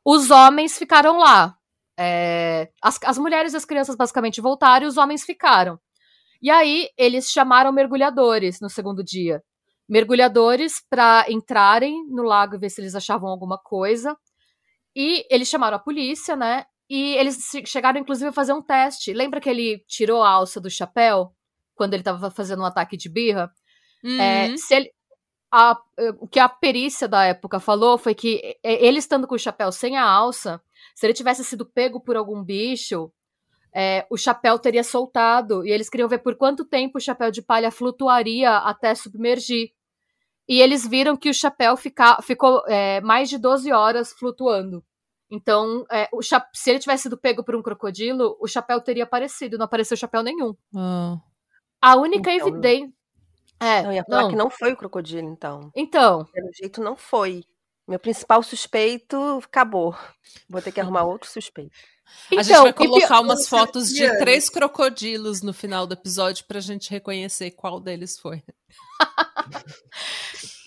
Os 0.03 0.29
homens 0.29 0.77
ficaram 0.77 1.17
lá. 1.17 1.55
É, 1.97 2.69
as, 2.81 2.99
as 3.03 3.17
mulheres 3.17 3.53
e 3.53 3.57
as 3.57 3.65
crianças 3.65 3.95
basicamente 3.95 4.41
voltaram 4.41 4.85
e 4.85 4.89
os 4.89 4.97
homens 4.97 5.23
ficaram. 5.23 5.79
E 6.41 6.49
aí, 6.49 6.89
eles 6.97 7.29
chamaram 7.31 7.71
mergulhadores 7.71 8.59
no 8.59 8.69
segundo 8.69 9.03
dia. 9.03 9.41
Mergulhadores 9.87 10.83
para 10.89 11.25
entrarem 11.29 12.05
no 12.07 12.23
lago 12.23 12.55
e 12.55 12.57
ver 12.59 12.69
se 12.69 12.81
eles 12.81 12.95
achavam 12.95 13.29
alguma 13.29 13.57
coisa. 13.57 14.17
E 14.95 15.25
eles 15.29 15.47
chamaram 15.47 15.77
a 15.77 15.79
polícia, 15.79 16.35
né? 16.35 16.65
E 16.89 17.15
eles 17.15 17.49
che- 17.49 17.65
chegaram, 17.65 17.99
inclusive, 17.99 18.29
a 18.29 18.33
fazer 18.33 18.53
um 18.53 18.61
teste. 18.61 19.13
Lembra 19.13 19.39
que 19.39 19.49
ele 19.49 19.83
tirou 19.87 20.21
a 20.23 20.29
alça 20.29 20.59
do 20.59 20.69
chapéu 20.69 21.33
quando 21.75 21.93
ele 21.93 22.01
estava 22.01 22.29
fazendo 22.31 22.61
um 22.61 22.65
ataque 22.65 22.97
de 22.97 23.09
birra? 23.09 23.49
Uhum. 24.03 24.19
É, 24.21 24.57
se 24.57 24.73
ele- 24.75 24.91
a- 25.51 25.77
o 26.19 26.27
que 26.27 26.39
a 26.39 26.49
perícia 26.49 27.07
da 27.07 27.23
época 27.23 27.59
falou 27.59 27.97
foi 27.97 28.13
que 28.13 28.57
eh, 28.63 28.85
ele 28.85 28.99
estando 28.99 29.27
com 29.27 29.35
o 29.35 29.39
chapéu 29.39 29.71
sem 29.71 29.95
a 29.97 30.03
alça, 30.03 30.61
se 30.95 31.05
ele 31.05 31.13
tivesse 31.13 31.43
sido 31.43 31.65
pego 31.65 31.99
por 31.99 32.15
algum 32.17 32.43
bicho, 32.43 33.11
eh, 33.75 34.07
o 34.09 34.17
chapéu 34.17 34.57
teria 34.57 34.83
soltado. 34.83 35.63
E 35.65 35.69
eles 35.69 35.89
queriam 35.89 36.09
ver 36.09 36.19
por 36.19 36.35
quanto 36.35 36.65
tempo 36.65 36.97
o 36.97 37.01
chapéu 37.01 37.29
de 37.29 37.41
palha 37.43 37.69
flutuaria 37.69 38.57
até 38.57 38.95
submergir. 38.95 39.71
E 40.47 40.61
eles 40.61 40.87
viram 40.87 41.17
que 41.17 41.29
o 41.29 41.33
chapéu 41.33 41.75
fica- 41.77 42.21
ficou 42.23 42.63
eh, 42.67 43.01
mais 43.01 43.29
de 43.29 43.37
12 43.37 43.71
horas 43.71 44.13
flutuando. 44.13 44.83
Então, 45.29 45.83
o 46.13 46.21
cha- 46.21 46.47
se 46.53 46.69
ele 46.69 46.79
tivesse 46.79 47.03
sido 47.03 47.17
pego 47.17 47.43
por 47.43 47.55
um 47.55 47.61
crocodilo, 47.63 48.37
o 48.39 48.47
chapéu 48.47 48.79
teria 48.79 49.03
aparecido. 49.03 49.57
Não 49.57 49.65
apareceu 49.65 49.97
chapéu 49.97 50.21
nenhum. 50.23 50.55
Ah. 50.75 51.17
A 51.81 51.95
única 51.97 52.31
Então, 52.31 52.47
evidência. 52.47 52.93
É, 53.59 53.81
Não, 53.83 53.91
ia 53.91 54.03
falar 54.03 54.21
não. 54.23 54.29
que 54.29 54.35
não 54.35 54.49
foi 54.49 54.73
o 54.73 54.77
crocodilo, 54.77 55.27
então. 55.29 55.71
Então, 55.75 56.25
Pelo 56.25 56.49
jeito, 56.53 56.79
não 56.81 56.95
foi. 56.95 57.43
Meu 57.87 57.99
principal 57.99 58.41
suspeito 58.41 59.17
acabou. 59.43 59.95
Vou 60.49 60.61
ter 60.61 60.71
que 60.71 60.79
arrumar 60.81 61.03
outro 61.05 61.29
suspeito. 61.29 61.75
a 62.31 62.35
gente 62.41 62.49
então, 62.51 62.63
vai 62.63 62.73
pior- 62.73 62.87
colocar 62.89 63.19
umas 63.21 63.47
fotos 63.47 63.89
de 63.89 64.07
três 64.17 64.49
crocodilos 64.49 65.41
no 65.41 65.53
final 65.53 65.85
do 65.85 65.93
episódio 65.93 66.45
pra 66.47 66.59
gente 66.59 66.89
reconhecer 66.89 67.51
qual 67.51 67.79
deles 67.79 68.17
foi. 68.19 68.43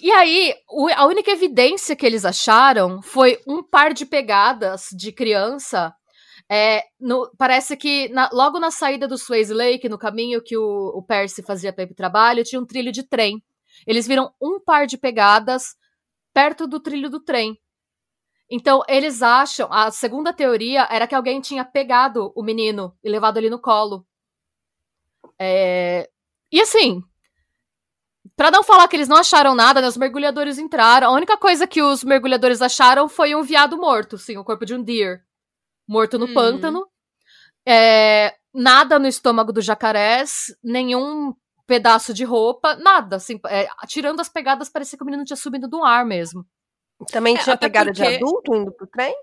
E 0.00 0.10
aí, 0.12 0.54
o- 0.70 0.88
a 0.88 1.06
única 1.06 1.30
evidência 1.30 1.96
que 1.96 2.06
eles 2.06 2.24
acharam 2.24 3.02
foi 3.02 3.40
um 3.46 3.62
par 3.64 3.92
de 3.92 4.06
pegadas 4.06 4.86
de 4.92 5.10
criança. 5.12 5.92
é, 6.50 6.82
no- 6.98 7.30
parece 7.36 7.76
que 7.76 8.08
na- 8.08 8.30
logo 8.32 8.58
na 8.58 8.70
saída 8.70 9.06
do 9.06 9.18
Swayze 9.18 9.52
Lake, 9.52 9.86
no 9.86 9.98
caminho 9.98 10.40
que 10.42 10.56
o, 10.56 10.92
o 10.96 11.02
Percy 11.02 11.42
fazia 11.42 11.74
para 11.74 11.84
ir 11.84 11.88
pro 11.88 11.94
trabalho, 11.96 12.42
tinha 12.42 12.58
um 12.58 12.64
trilho 12.64 12.90
de 12.90 13.02
trem. 13.02 13.42
Eles 13.86 14.06
viram 14.06 14.32
um 14.40 14.58
par 14.58 14.86
de 14.86 14.96
pegadas 14.96 15.74
perto 16.38 16.68
do 16.68 16.78
trilho 16.78 17.10
do 17.10 17.18
trem. 17.18 17.58
Então, 18.48 18.80
eles 18.88 19.22
acham. 19.22 19.68
A 19.72 19.90
segunda 19.90 20.32
teoria 20.32 20.86
era 20.88 21.04
que 21.04 21.14
alguém 21.16 21.40
tinha 21.40 21.64
pegado 21.64 22.32
o 22.36 22.44
menino 22.44 22.96
e 23.02 23.10
levado 23.10 23.38
ele 23.38 23.50
no 23.50 23.58
colo. 23.60 24.06
É, 25.36 26.08
e 26.52 26.60
assim, 26.60 27.02
Pra 28.36 28.52
não 28.52 28.62
falar 28.62 28.86
que 28.86 28.94
eles 28.94 29.08
não 29.08 29.16
acharam 29.16 29.52
nada, 29.52 29.80
né, 29.80 29.88
os 29.88 29.96
mergulhadores 29.96 30.58
entraram. 30.58 31.08
A 31.08 31.12
única 31.12 31.36
coisa 31.36 31.66
que 31.66 31.82
os 31.82 32.04
mergulhadores 32.04 32.62
acharam 32.62 33.08
foi 33.08 33.34
um 33.34 33.42
viado 33.42 33.76
morto, 33.76 34.16
sim, 34.16 34.36
o 34.36 34.44
corpo 34.44 34.64
de 34.64 34.74
um 34.76 34.80
deer. 34.82 35.24
Morto 35.88 36.16
no 36.20 36.26
Hum. 36.26 36.34
pântano. 36.34 36.86
É, 37.66 38.36
nada 38.54 38.96
no 38.96 39.08
estômago 39.08 39.52
do 39.52 39.60
jacarés, 39.60 40.54
nenhum 40.62 41.34
pedaço 41.68 42.12
de 42.12 42.24
roupa, 42.24 42.74
nada. 42.76 43.16
Assim, 43.16 43.38
é, 43.46 43.68
tirando 43.86 44.18
as 44.18 44.28
pegadas, 44.28 44.68
parecia 44.68 44.96
que 44.98 45.04
o 45.04 45.06
menino 45.06 45.24
tinha 45.24 45.36
subido 45.36 45.68
do 45.68 45.84
ar 45.84 46.04
mesmo. 46.04 46.44
Também 47.12 47.36
É, 47.36 47.38
tinha 47.44 47.54
até 47.54 47.66
pegada 47.68 47.92
de 47.92 48.02
porque- 48.02 48.16
adulto 48.16 48.54
indo 48.56 48.72
pro 48.72 48.86
trem? 48.88 49.14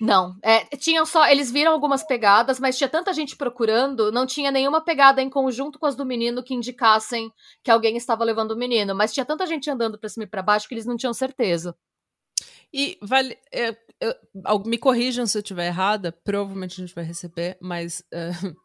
Não, 0.00 0.36
é, 0.42 0.64
tinham 0.76 1.06
só. 1.06 1.26
Eles 1.28 1.52
viram 1.52 1.72
algumas 1.72 2.02
pegadas, 2.02 2.58
mas 2.58 2.76
tinha 2.76 2.88
tanta 2.88 3.12
gente 3.12 3.36
procurando, 3.36 4.10
não 4.10 4.26
tinha 4.26 4.50
nenhuma 4.50 4.84
pegada 4.84 5.22
em 5.22 5.30
conjunto 5.30 5.78
com 5.78 5.86
as 5.86 5.94
do 5.94 6.04
menino 6.04 6.42
que 6.42 6.52
indicassem 6.52 7.30
que 7.62 7.70
alguém 7.70 7.96
estava 7.96 8.24
levando 8.24 8.50
o 8.50 8.56
menino. 8.56 8.92
Mas 8.94 9.14
tinha 9.14 9.24
tanta 9.24 9.46
gente 9.46 9.70
andando 9.70 9.96
pra 9.96 10.08
cima 10.10 10.24
e 10.24 10.26
pra 10.26 10.42
baixo 10.42 10.66
que 10.68 10.74
eles 10.74 10.84
não 10.84 10.96
tinham 10.96 11.14
certeza. 11.14 11.74
E 12.72 12.98
vale. 13.00 13.38
é, 13.52 13.68
eu- 14.00 14.14
al- 14.44 14.64
me 14.66 14.76
corrijam 14.76 15.24
se 15.26 15.38
eu 15.38 15.42
estiver 15.42 15.68
errada, 15.68 16.10
provavelmente 16.24 16.72
a 16.82 16.84
gente 16.84 16.94
vai 16.94 17.04
receber, 17.04 17.56
mas. 17.60 18.02
é, 18.12 18.30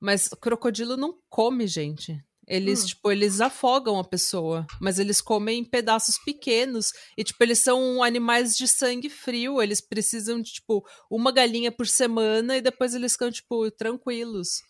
mas 0.00 0.28
crocodilo 0.28 0.96
não 0.96 1.18
come, 1.28 1.66
gente. 1.66 2.18
Eles, 2.52 2.82
Hum. 2.82 2.86
tipo, 2.88 3.12
eles 3.12 3.40
afogam 3.40 3.96
a 4.00 4.02
pessoa, 4.04 4.66
mas 4.80 4.98
eles 4.98 5.20
comem 5.20 5.60
em 5.60 5.64
pedaços 5.64 6.18
pequenos. 6.18 6.92
E, 7.16 7.22
tipo, 7.22 7.40
eles 7.44 7.60
são 7.60 8.02
animais 8.02 8.56
de 8.56 8.66
sangue 8.66 9.08
frio. 9.08 9.62
Eles 9.62 9.80
precisam 9.80 10.42
de, 10.42 10.54
tipo, 10.54 10.84
uma 11.08 11.30
galinha 11.30 11.70
por 11.70 11.86
semana 11.86 12.56
e 12.56 12.60
depois 12.60 12.92
eles 12.92 13.12
ficam, 13.12 13.30
tipo, 13.30 13.70
tranquilos. 13.70 14.62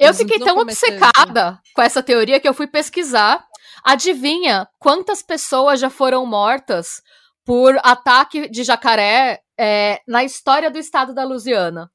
Eu 0.00 0.08
Eles 0.08 0.18
fiquei 0.18 0.38
tão 0.40 0.58
obcecada 0.58 1.60
com 1.74 1.80
essa 1.80 2.02
teoria 2.02 2.40
que 2.40 2.48
eu 2.48 2.52
fui 2.52 2.66
pesquisar. 2.66 3.46
Adivinha 3.84 4.68
quantas 4.80 5.22
pessoas 5.22 5.78
já 5.78 5.88
foram 5.88 6.26
mortas 6.26 7.00
por 7.44 7.76
ataque 7.84 8.48
de 8.48 8.64
jacaré 8.64 9.40
é, 9.56 10.00
na 10.08 10.24
história 10.24 10.70
do 10.72 10.78
estado 10.78 11.14
da 11.14 11.24
Louisiana? 11.24 11.88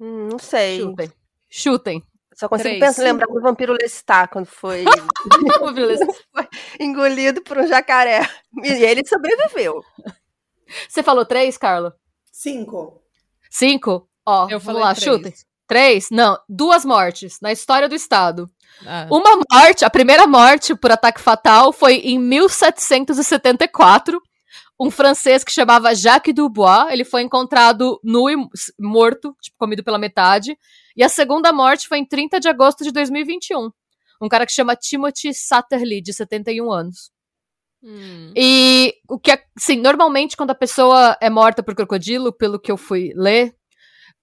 Hum, 0.00 0.28
não 0.32 0.38
sei. 0.38 0.80
Chutem. 0.80 1.12
Chutem. 1.50 2.02
Só 2.36 2.48
consigo 2.50 2.78
pensar, 2.78 3.02
lembrar 3.02 3.26
do 3.26 3.40
vampiro 3.40 3.72
Lestat, 3.72 4.30
quando 4.30 4.46
foi 4.46 4.84
Beleza. 5.74 6.06
engolido 6.78 7.42
por 7.42 7.56
um 7.58 7.66
jacaré. 7.66 8.28
E 8.62 8.68
ele 8.84 9.04
sobreviveu. 9.06 9.82
Você 10.88 11.02
falou 11.02 11.24
três, 11.24 11.56
Carla? 11.56 11.96
Cinco. 12.30 13.00
Cinco? 13.50 14.06
Ó, 14.26 14.44
Eu 14.50 14.60
vamos 14.60 14.64
falei 14.64 14.82
lá, 14.82 14.94
três. 14.94 15.04
chutem. 15.04 15.34
Três? 15.66 16.08
Não, 16.12 16.38
duas 16.48 16.84
mortes 16.84 17.38
na 17.40 17.50
história 17.50 17.88
do 17.88 17.94
estado. 17.94 18.48
Ah, 18.86 19.06
Uma 19.10 19.40
morte, 19.50 19.84
a 19.84 19.90
primeira 19.90 20.26
morte 20.26 20.74
por 20.74 20.92
ataque 20.92 21.20
fatal 21.20 21.72
foi 21.72 21.94
em 21.96 22.18
1774. 22.18 24.20
Um 24.78 24.90
francês 24.90 25.42
que 25.42 25.50
chamava 25.50 25.94
Jacques 25.94 26.34
Dubois, 26.34 26.92
ele 26.92 27.04
foi 27.04 27.22
encontrado 27.22 27.98
nu 28.04 28.28
e 28.28 28.36
morto, 28.78 29.34
tipo, 29.40 29.56
comido 29.58 29.82
pela 29.82 29.98
metade. 29.98 30.56
E 30.96 31.02
a 31.04 31.08
segunda 31.08 31.52
morte 31.52 31.86
foi 31.88 31.98
em 31.98 32.06
30 32.06 32.40
de 32.40 32.48
agosto 32.48 32.82
de 32.84 32.90
2021. 32.90 33.70
Um 34.22 34.28
cara 34.28 34.46
que 34.46 34.52
chama 34.52 34.74
Timothy 34.74 35.34
Satterley, 35.34 36.00
de 36.00 36.12
71 36.12 36.70
anos. 36.72 37.10
hum. 37.82 38.32
E 38.36 38.94
o 39.08 39.18
que 39.18 39.30
é, 39.32 39.42
sim, 39.58 39.76
normalmente 39.80 40.36
quando 40.36 40.50
a 40.52 40.54
pessoa 40.54 41.16
é 41.20 41.28
morta 41.30 41.62
por 41.62 41.74
crocodilo, 41.74 42.32
pelo 42.32 42.58
que 42.58 42.72
eu 42.72 42.76
fui 42.76 43.12
ler, 43.14 43.54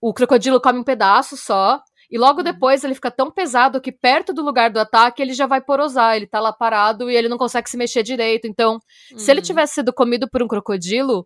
o 0.01 0.13
crocodilo 0.13 0.59
come 0.61 0.79
um 0.79 0.83
pedaço 0.83 1.37
só, 1.37 1.79
E 2.11 2.17
logo 2.17 2.43
depois 2.43 2.83
ele 2.83 2.93
fica 2.93 3.09
tão 3.09 3.31
pesado 3.31 3.81
que 3.81 3.91
perto 3.91 4.33
do 4.33 4.43
lugar 4.43 4.69
do 4.69 4.79
ataque 4.79 5.19
ele 5.21 5.33
já 5.33 5.47
vai 5.47 5.59
porosar. 5.61 6.15
Ele 6.15 6.27
tá 6.27 6.39
lá 6.39 6.53
parado 6.53 7.09
e 7.09 7.15
ele 7.15 7.27
não 7.29 7.37
consegue 7.39 7.67
se 7.69 7.75
mexer 7.77 8.03
direito. 8.03 8.45
Então, 8.45 8.77
se 9.17 9.31
ele 9.31 9.39
Hum. 9.39 9.43
tivesse 9.43 9.75
sido 9.75 9.91
comido 9.91 10.29
por 10.29 10.43
um 10.43 10.47
crocodilo, 10.47 11.25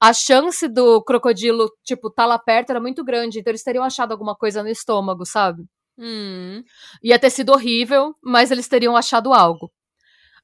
a 0.00 0.12
chance 0.12 0.68
do 0.68 1.02
crocodilo, 1.02 1.70
tipo, 1.84 2.10
tá 2.10 2.26
lá 2.26 2.38
perto 2.38 2.70
era 2.70 2.80
muito 2.80 3.04
grande. 3.04 3.38
Então 3.40 3.50
eles 3.50 3.62
teriam 3.62 3.84
achado 3.84 4.12
alguma 4.12 4.34
coisa 4.36 4.62
no 4.62 4.68
estômago, 4.68 5.24
sabe? 5.24 5.64
Hum. 5.98 6.62
Ia 7.02 7.18
ter 7.18 7.30
sido 7.30 7.52
horrível, 7.52 8.14
mas 8.22 8.50
eles 8.50 8.68
teriam 8.68 8.96
achado 8.96 9.32
algo. 9.32 9.70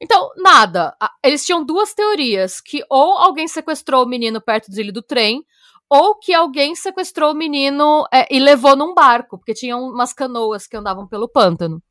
Então, 0.00 0.30
nada. 0.36 0.96
Eles 1.24 1.44
tinham 1.44 1.64
duas 1.64 1.94
teorias: 1.94 2.60
que 2.60 2.82
ou 2.90 3.18
alguém 3.18 3.46
sequestrou 3.46 4.04
o 4.04 4.08
menino 4.08 4.40
perto 4.40 4.68
do 4.70 4.74
trilho 4.74 4.92
do 4.92 5.02
trem, 5.02 5.44
ou 5.88 6.18
que 6.18 6.34
alguém 6.34 6.74
sequestrou 6.74 7.32
o 7.32 7.36
menino 7.36 8.06
é, 8.12 8.26
e 8.34 8.40
levou 8.40 8.74
num 8.74 8.94
barco, 8.94 9.38
porque 9.38 9.54
tinham 9.54 9.82
umas 9.84 10.12
canoas 10.12 10.66
que 10.66 10.76
andavam 10.76 11.06
pelo 11.06 11.28
pântano. 11.28 11.82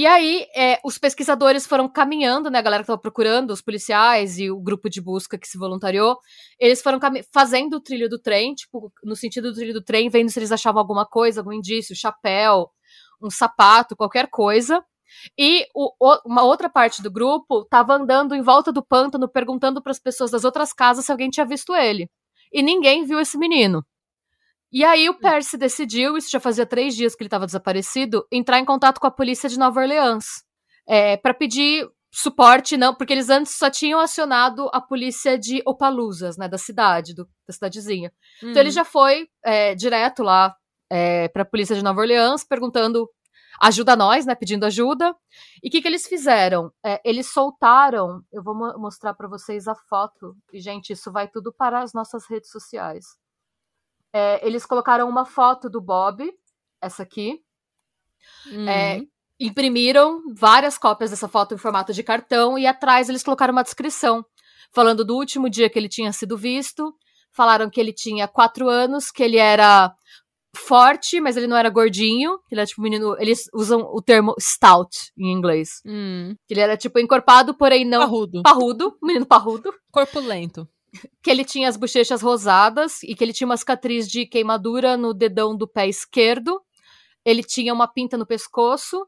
E 0.00 0.06
aí, 0.06 0.46
é, 0.54 0.78
os 0.84 0.96
pesquisadores 0.96 1.66
foram 1.66 1.88
caminhando, 1.88 2.48
né? 2.48 2.60
A 2.60 2.62
galera 2.62 2.84
que 2.84 2.86
tava 2.86 3.00
procurando, 3.00 3.50
os 3.50 3.60
policiais 3.60 4.38
e 4.38 4.48
o 4.48 4.60
grupo 4.60 4.88
de 4.88 5.00
busca 5.00 5.36
que 5.36 5.48
se 5.48 5.58
voluntariou, 5.58 6.16
eles 6.56 6.80
foram 6.80 7.00
fazendo 7.34 7.74
o 7.78 7.80
trilho 7.80 8.08
do 8.08 8.16
trem, 8.16 8.54
tipo, 8.54 8.92
no 9.02 9.16
sentido 9.16 9.50
do 9.50 9.56
trilho 9.56 9.74
do 9.74 9.82
trem, 9.82 10.08
vendo 10.08 10.30
se 10.30 10.38
eles 10.38 10.52
achavam 10.52 10.78
alguma 10.80 11.04
coisa, 11.04 11.40
algum 11.40 11.52
indício, 11.52 11.96
chapéu, 11.96 12.70
um 13.20 13.28
sapato, 13.28 13.96
qualquer 13.96 14.28
coisa. 14.30 14.84
E 15.36 15.66
o- 15.74 15.92
o- 16.00 16.20
uma 16.26 16.44
outra 16.44 16.68
parte 16.70 17.02
do 17.02 17.10
grupo 17.10 17.64
tava 17.64 17.94
andando 17.94 18.36
em 18.36 18.42
volta 18.42 18.70
do 18.72 18.84
pântano, 18.84 19.28
perguntando 19.28 19.82
para 19.82 19.90
as 19.90 19.98
pessoas 19.98 20.30
das 20.30 20.44
outras 20.44 20.72
casas 20.72 21.06
se 21.06 21.10
alguém 21.12 21.28
tinha 21.30 21.46
visto 21.46 21.74
ele. 21.74 22.08
E 22.52 22.62
ninguém 22.62 23.04
viu 23.04 23.18
esse 23.18 23.36
menino. 23.36 23.84
E 24.72 24.84
aí 24.84 25.08
o 25.08 25.18
Percy 25.18 25.56
decidiu, 25.56 26.16
isso 26.16 26.30
já 26.30 26.38
fazia 26.40 26.66
três 26.66 26.94
dias 26.94 27.14
que 27.14 27.22
ele 27.22 27.28
estava 27.28 27.46
desaparecido, 27.46 28.26
entrar 28.30 28.58
em 28.58 28.64
contato 28.64 29.00
com 29.00 29.06
a 29.06 29.10
polícia 29.10 29.48
de 29.48 29.58
Nova 29.58 29.80
Orleans 29.80 30.24
é, 30.86 31.16
para 31.16 31.32
pedir 31.34 31.88
suporte, 32.12 32.76
não, 32.76 32.94
porque 32.94 33.12
eles 33.12 33.28
antes 33.30 33.56
só 33.56 33.70
tinham 33.70 34.00
acionado 34.00 34.68
a 34.72 34.80
polícia 34.80 35.38
de 35.38 35.62
Opaluzas, 35.66 36.36
né, 36.38 36.48
da 36.48 36.58
cidade, 36.58 37.14
do- 37.14 37.28
da 37.46 37.52
cidadezinha. 37.52 38.10
Hum. 38.42 38.50
Então 38.50 38.62
ele 38.62 38.70
já 38.70 38.84
foi 38.84 39.28
é, 39.44 39.74
direto 39.74 40.22
lá 40.22 40.54
é, 40.90 41.28
para 41.28 41.42
a 41.42 41.46
polícia 41.46 41.76
de 41.76 41.82
Nova 41.84 42.00
Orleans 42.00 42.44
perguntando 42.44 43.08
ajuda 43.60 43.94
nós, 43.96 44.24
né, 44.24 44.34
pedindo 44.34 44.64
ajuda. 44.64 45.14
E 45.62 45.68
o 45.68 45.70
que, 45.70 45.82
que 45.82 45.88
eles 45.88 46.06
fizeram? 46.06 46.72
É, 46.84 47.00
eles 47.04 47.30
soltaram, 47.30 48.22
eu 48.32 48.42
vou 48.42 48.54
mo- 48.54 48.78
mostrar 48.78 49.12
para 49.14 49.28
vocês 49.28 49.66
a 49.68 49.74
foto. 49.74 50.34
E 50.52 50.60
gente, 50.60 50.92
isso 50.92 51.10
vai 51.12 51.28
tudo 51.28 51.52
para 51.52 51.80
as 51.82 51.92
nossas 51.92 52.24
redes 52.28 52.50
sociais. 52.50 53.04
É, 54.12 54.46
eles 54.46 54.64
colocaram 54.64 55.08
uma 55.08 55.24
foto 55.24 55.68
do 55.68 55.80
Bob, 55.80 56.24
essa 56.80 57.02
aqui, 57.02 57.40
é, 58.66 59.00
imprimiram 59.38 60.22
várias 60.34 60.78
cópias 60.78 61.10
dessa 61.10 61.28
foto 61.28 61.54
em 61.54 61.58
formato 61.58 61.92
de 61.92 62.02
cartão 62.02 62.58
e 62.58 62.66
atrás 62.66 63.08
eles 63.08 63.22
colocaram 63.22 63.52
uma 63.52 63.62
descrição 63.62 64.24
falando 64.72 65.04
do 65.04 65.14
último 65.16 65.48
dia 65.48 65.68
que 65.70 65.78
ele 65.78 65.88
tinha 65.88 66.12
sido 66.12 66.36
visto. 66.36 66.94
Falaram 67.32 67.70
que 67.70 67.80
ele 67.80 67.92
tinha 67.92 68.26
quatro 68.26 68.68
anos, 68.68 69.10
que 69.10 69.22
ele 69.22 69.36
era 69.36 69.94
forte, 70.56 71.20
mas 71.20 71.36
ele 71.36 71.46
não 71.46 71.56
era 71.56 71.70
gordinho. 71.70 72.38
que 72.48 72.54
Ele 72.54 72.60
era 72.60 72.66
tipo 72.66 72.80
um 72.80 72.84
menino. 72.84 73.16
Eles 73.18 73.44
usam 73.54 73.80
o 73.80 74.02
termo 74.02 74.34
stout 74.40 75.12
em 75.16 75.32
inglês. 75.32 75.80
Hum. 75.86 76.34
Que 76.46 76.54
ele 76.54 76.60
era 76.60 76.76
tipo 76.76 76.98
encorpado, 76.98 77.54
porém 77.56 77.84
não 77.84 78.00
Parrudo. 78.00 78.42
parrudo, 78.42 78.98
menino 79.02 79.26
parrudo. 79.26 79.72
Corpulento. 79.92 80.68
Que 81.22 81.30
ele 81.30 81.44
tinha 81.44 81.68
as 81.68 81.76
bochechas 81.76 82.22
rosadas 82.22 83.02
e 83.02 83.14
que 83.14 83.22
ele 83.22 83.32
tinha 83.32 83.46
uma 83.46 83.56
cicatriz 83.56 84.08
de 84.08 84.26
queimadura 84.26 84.96
no 84.96 85.12
dedão 85.12 85.56
do 85.56 85.68
pé 85.68 85.86
esquerdo. 85.86 86.62
Ele 87.24 87.42
tinha 87.42 87.74
uma 87.74 87.86
pinta 87.86 88.16
no 88.16 88.26
pescoço. 88.26 89.06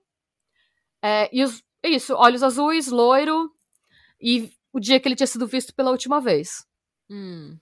É, 1.02 1.28
e 1.34 1.42
os, 1.42 1.62
isso, 1.82 2.14
olhos 2.14 2.42
azuis, 2.42 2.88
loiro. 2.88 3.50
E 4.20 4.52
o 4.72 4.78
dia 4.78 5.00
que 5.00 5.08
ele 5.08 5.16
tinha 5.16 5.26
sido 5.26 5.46
visto 5.46 5.74
pela 5.74 5.90
última 5.90 6.20
vez. 6.20 6.66
Hum. 7.08 7.56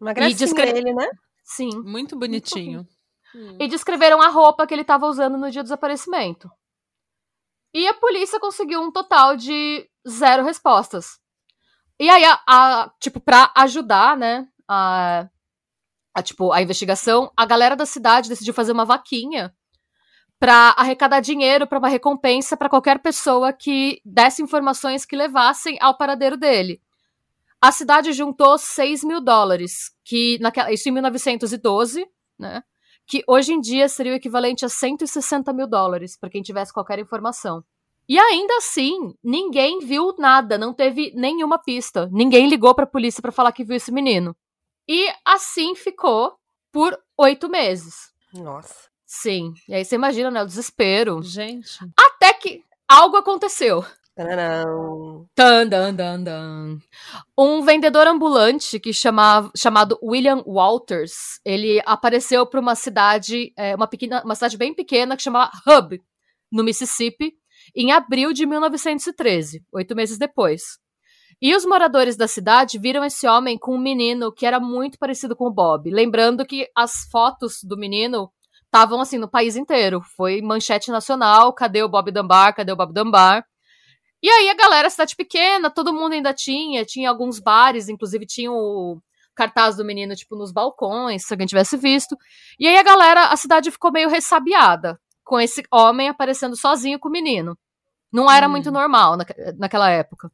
Uma 0.00 0.12
gracinha 0.12 0.36
descre- 0.36 0.68
ele, 0.68 0.92
né? 0.92 1.08
Sim. 1.42 1.70
Muito 1.82 2.18
bonitinho. 2.18 2.86
Hum. 3.34 3.56
E 3.60 3.68
descreveram 3.68 4.20
a 4.20 4.28
roupa 4.28 4.66
que 4.66 4.74
ele 4.74 4.82
estava 4.82 5.06
usando 5.06 5.38
no 5.38 5.50
dia 5.50 5.62
do 5.62 5.66
desaparecimento. 5.66 6.50
E 7.72 7.86
a 7.86 7.94
polícia 7.94 8.40
conseguiu 8.40 8.80
um 8.80 8.90
total 8.90 9.36
de 9.36 9.88
zero 10.08 10.44
respostas. 10.44 11.18
E 11.98 12.08
aí, 12.10 12.24
a, 12.24 12.40
a- 12.46 12.90
tipo, 13.00 13.20
pra 13.20 13.50
ajudar, 13.56 14.16
né, 14.16 14.46
a, 14.68 15.28
a, 16.14 16.22
tipo, 16.22 16.52
a 16.52 16.62
investigação, 16.62 17.30
a 17.36 17.46
galera 17.46 17.76
da 17.76 17.86
cidade 17.86 18.28
decidiu 18.28 18.52
fazer 18.54 18.72
uma 18.72 18.84
vaquinha 18.84 19.54
pra 20.38 20.74
arrecadar 20.76 21.20
dinheiro 21.20 21.66
pra 21.66 21.78
uma 21.78 21.88
recompensa 21.88 22.56
pra 22.56 22.68
qualquer 22.68 22.98
pessoa 23.00 23.52
que 23.52 24.00
desse 24.04 24.42
informações 24.42 25.04
que 25.06 25.16
levassem 25.16 25.78
ao 25.80 25.96
paradeiro 25.96 26.36
dele. 26.36 26.80
A 27.60 27.72
cidade 27.72 28.12
juntou 28.12 28.58
6 28.58 29.02
mil 29.02 29.20
dólares, 29.20 29.90
que 30.04 30.38
naquela, 30.40 30.70
isso 30.72 30.88
em 30.88 30.92
1912, 30.92 32.06
né? 32.38 32.62
que 33.06 33.22
hoje 33.28 33.52
em 33.52 33.60
dia 33.60 33.88
seria 33.88 34.12
o 34.12 34.16
equivalente 34.16 34.64
a 34.64 34.68
160 34.68 35.52
mil 35.52 35.66
dólares 35.66 36.18
para 36.18 36.28
quem 36.28 36.42
tivesse 36.42 36.72
qualquer 36.72 36.98
informação. 36.98 37.64
E 38.08 38.18
ainda 38.18 38.56
assim, 38.58 39.14
ninguém 39.22 39.80
viu 39.80 40.14
nada, 40.18 40.56
não 40.56 40.72
teve 40.72 41.12
nenhuma 41.14 41.58
pista. 41.58 42.08
Ninguém 42.12 42.48
ligou 42.48 42.74
para 42.74 42.84
a 42.84 42.88
polícia 42.88 43.20
para 43.20 43.32
falar 43.32 43.52
que 43.52 43.64
viu 43.64 43.76
esse 43.76 43.90
menino. 43.90 44.36
E 44.88 45.08
assim 45.24 45.74
ficou 45.74 46.36
por 46.70 46.96
oito 47.18 47.48
meses. 47.48 48.12
Nossa. 48.32 48.88
Sim. 49.04 49.54
E 49.68 49.74
aí 49.74 49.84
você 49.84 49.94
imagina, 49.96 50.30
né? 50.30 50.42
O 50.42 50.46
desespero. 50.46 51.22
Gente. 51.22 51.78
Até 51.98 52.32
que 52.34 52.62
algo 52.88 53.16
aconteceu. 53.16 53.84
Tananão. 54.14 55.28
Tan, 55.34 55.66
dan, 55.68 55.94
dan, 55.94 56.22
dan. 56.22 56.78
Um 57.36 57.62
vendedor 57.62 58.06
ambulante 58.06 58.80
que 58.80 58.92
chamava, 58.92 59.50
chamado 59.54 59.98
William 60.02 60.42
Walters, 60.46 61.38
ele 61.44 61.82
apareceu 61.84 62.46
para 62.46 62.58
uma 62.58 62.74
cidade, 62.74 63.52
é, 63.56 63.74
uma, 63.74 63.86
pequena, 63.86 64.22
uma 64.24 64.34
cidade 64.34 64.56
bem 64.56 64.72
pequena 64.72 65.16
que 65.16 65.22
chamava 65.22 65.50
Hub, 65.66 66.02
no 66.50 66.64
Mississippi, 66.64 67.34
em 67.74 67.92
abril 67.92 68.32
de 68.32 68.46
1913, 68.46 69.62
oito 69.72 69.94
meses 69.94 70.18
depois. 70.18 70.62
E 71.40 71.54
os 71.54 71.66
moradores 71.66 72.16
da 72.16 72.26
cidade 72.26 72.78
viram 72.78 73.04
esse 73.04 73.26
homem 73.26 73.58
com 73.58 73.74
um 73.74 73.80
menino 73.80 74.32
que 74.32 74.46
era 74.46 74.58
muito 74.58 74.98
parecido 74.98 75.36
com 75.36 75.46
o 75.46 75.52
Bob. 75.52 75.90
Lembrando 75.90 76.46
que 76.46 76.66
as 76.74 77.06
fotos 77.10 77.58
do 77.62 77.76
menino 77.76 78.32
estavam 78.64 79.00
assim 79.00 79.18
no 79.18 79.28
país 79.28 79.54
inteiro. 79.54 80.00
Foi 80.16 80.40
manchete 80.40 80.90
nacional: 80.90 81.52
cadê 81.52 81.82
o 81.82 81.88
Bob 81.88 82.10
Dunbar? 82.10 82.54
Cadê 82.54 82.72
o 82.72 82.76
Bob 82.76 82.92
Dunbar? 82.92 83.44
E 84.22 84.30
aí 84.30 84.48
a 84.48 84.54
galera, 84.54 84.88
cidade 84.88 85.14
pequena, 85.14 85.70
todo 85.70 85.92
mundo 85.92 86.14
ainda 86.14 86.32
tinha, 86.32 86.84
tinha 86.86 87.10
alguns 87.10 87.38
bares, 87.38 87.88
inclusive 87.88 88.24
tinha 88.24 88.50
o 88.50 88.98
cartaz 89.34 89.76
do 89.76 89.84
menino, 89.84 90.14
tipo, 90.14 90.34
nos 90.34 90.50
balcões, 90.50 91.26
se 91.26 91.34
alguém 91.34 91.46
tivesse 91.46 91.76
visto. 91.76 92.16
E 92.58 92.66
aí 92.66 92.78
a 92.78 92.82
galera, 92.82 93.26
a 93.26 93.36
cidade 93.36 93.70
ficou 93.70 93.92
meio 93.92 94.08
ressabiada 94.08 94.98
com 95.26 95.38
esse 95.40 95.62
homem 95.70 96.08
aparecendo 96.08 96.56
sozinho 96.56 96.98
com 96.98 97.08
o 97.08 97.12
menino. 97.12 97.58
Não 98.12 98.30
era 98.30 98.46
Hum. 98.46 98.50
muito 98.52 98.70
normal 98.70 99.16
na, 99.16 99.26
naquela 99.58 99.90
época. 99.90 100.30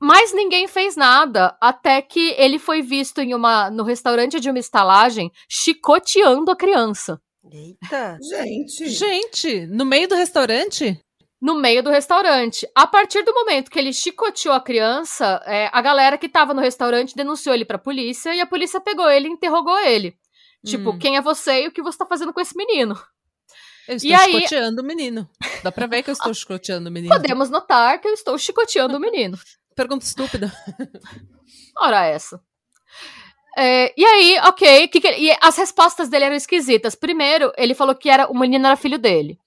Mas 0.00 0.32
ninguém 0.34 0.66
fez 0.66 0.96
nada 0.96 1.56
até 1.60 2.02
que 2.02 2.30
ele 2.36 2.58
foi 2.58 2.82
visto 2.82 3.20
em 3.20 3.34
uma, 3.34 3.70
no 3.70 3.84
restaurante 3.84 4.40
de 4.40 4.50
uma 4.50 4.58
estalagem 4.58 5.30
chicoteando 5.48 6.50
a 6.50 6.56
criança. 6.56 7.20
Eita. 7.50 8.18
Gente. 8.20 8.88
Gente, 8.88 9.66
no 9.66 9.84
meio 9.84 10.08
do 10.08 10.14
restaurante? 10.16 10.98
no 11.40 11.54
meio 11.56 11.82
do 11.82 11.90
restaurante. 11.90 12.66
A 12.74 12.86
partir 12.86 13.22
do 13.22 13.34
momento 13.34 13.70
que 13.70 13.78
ele 13.78 13.92
chicoteou 13.92 14.54
a 14.54 14.60
criança, 14.62 15.42
é, 15.44 15.68
a 15.74 15.82
galera 15.82 16.16
que 16.16 16.26
tava 16.26 16.54
no 16.54 16.60
restaurante 16.62 17.14
denunciou 17.14 17.54
ele 17.54 17.66
pra 17.66 17.76
polícia 17.76 18.34
e 18.34 18.40
a 18.40 18.46
polícia 18.46 18.80
pegou 18.80 19.10
ele 19.10 19.28
e 19.28 19.32
interrogou 19.32 19.78
ele. 19.80 20.16
Tipo, 20.64 20.92
Hum. 20.92 20.98
quem 20.98 21.16
é 21.18 21.20
você 21.20 21.64
e 21.64 21.68
o 21.68 21.70
que 21.70 21.82
você 21.82 21.98
tá 21.98 22.06
fazendo 22.06 22.32
com 22.32 22.40
esse 22.40 22.56
menino? 22.56 22.96
Eu 23.88 23.96
estou 23.96 24.10
E 24.10 24.14
aí- 24.14 24.32
chicoteando 24.32 24.80
o 24.82 24.84
menino. 24.84 25.28
Dá 25.62 25.70
pra 25.70 25.86
ver 25.86 26.02
que 26.02 26.10
eu 26.10 26.14
estou 26.14 26.32
chicoteando 26.32 26.88
o 26.88 26.92
menino. 26.92 27.14
Podemos 27.14 27.50
notar 27.50 28.00
que 28.00 28.08
eu 28.08 28.14
estou 28.14 28.36
chicoteando 28.38 28.96
o 28.96 29.00
menino. 29.00 29.38
Pergunta 29.76 30.04
estúpida. 30.04 30.52
Ora 31.76 32.06
essa. 32.06 32.40
É, 33.56 33.92
e 33.96 34.04
aí, 34.04 34.38
ok, 34.46 34.88
que 34.88 35.00
que 35.00 35.06
ele- 35.06 35.26
e 35.30 35.36
as 35.40 35.56
respostas 35.56 36.08
dele 36.08 36.24
eram 36.24 36.34
esquisitas. 36.36 36.94
Primeiro, 36.94 37.52
ele 37.56 37.74
falou 37.74 37.94
que 37.94 38.08
era 38.08 38.26
o 38.30 38.36
menino 38.38 38.66
era 38.66 38.76
filho 38.76 38.98
dele. 38.98 39.38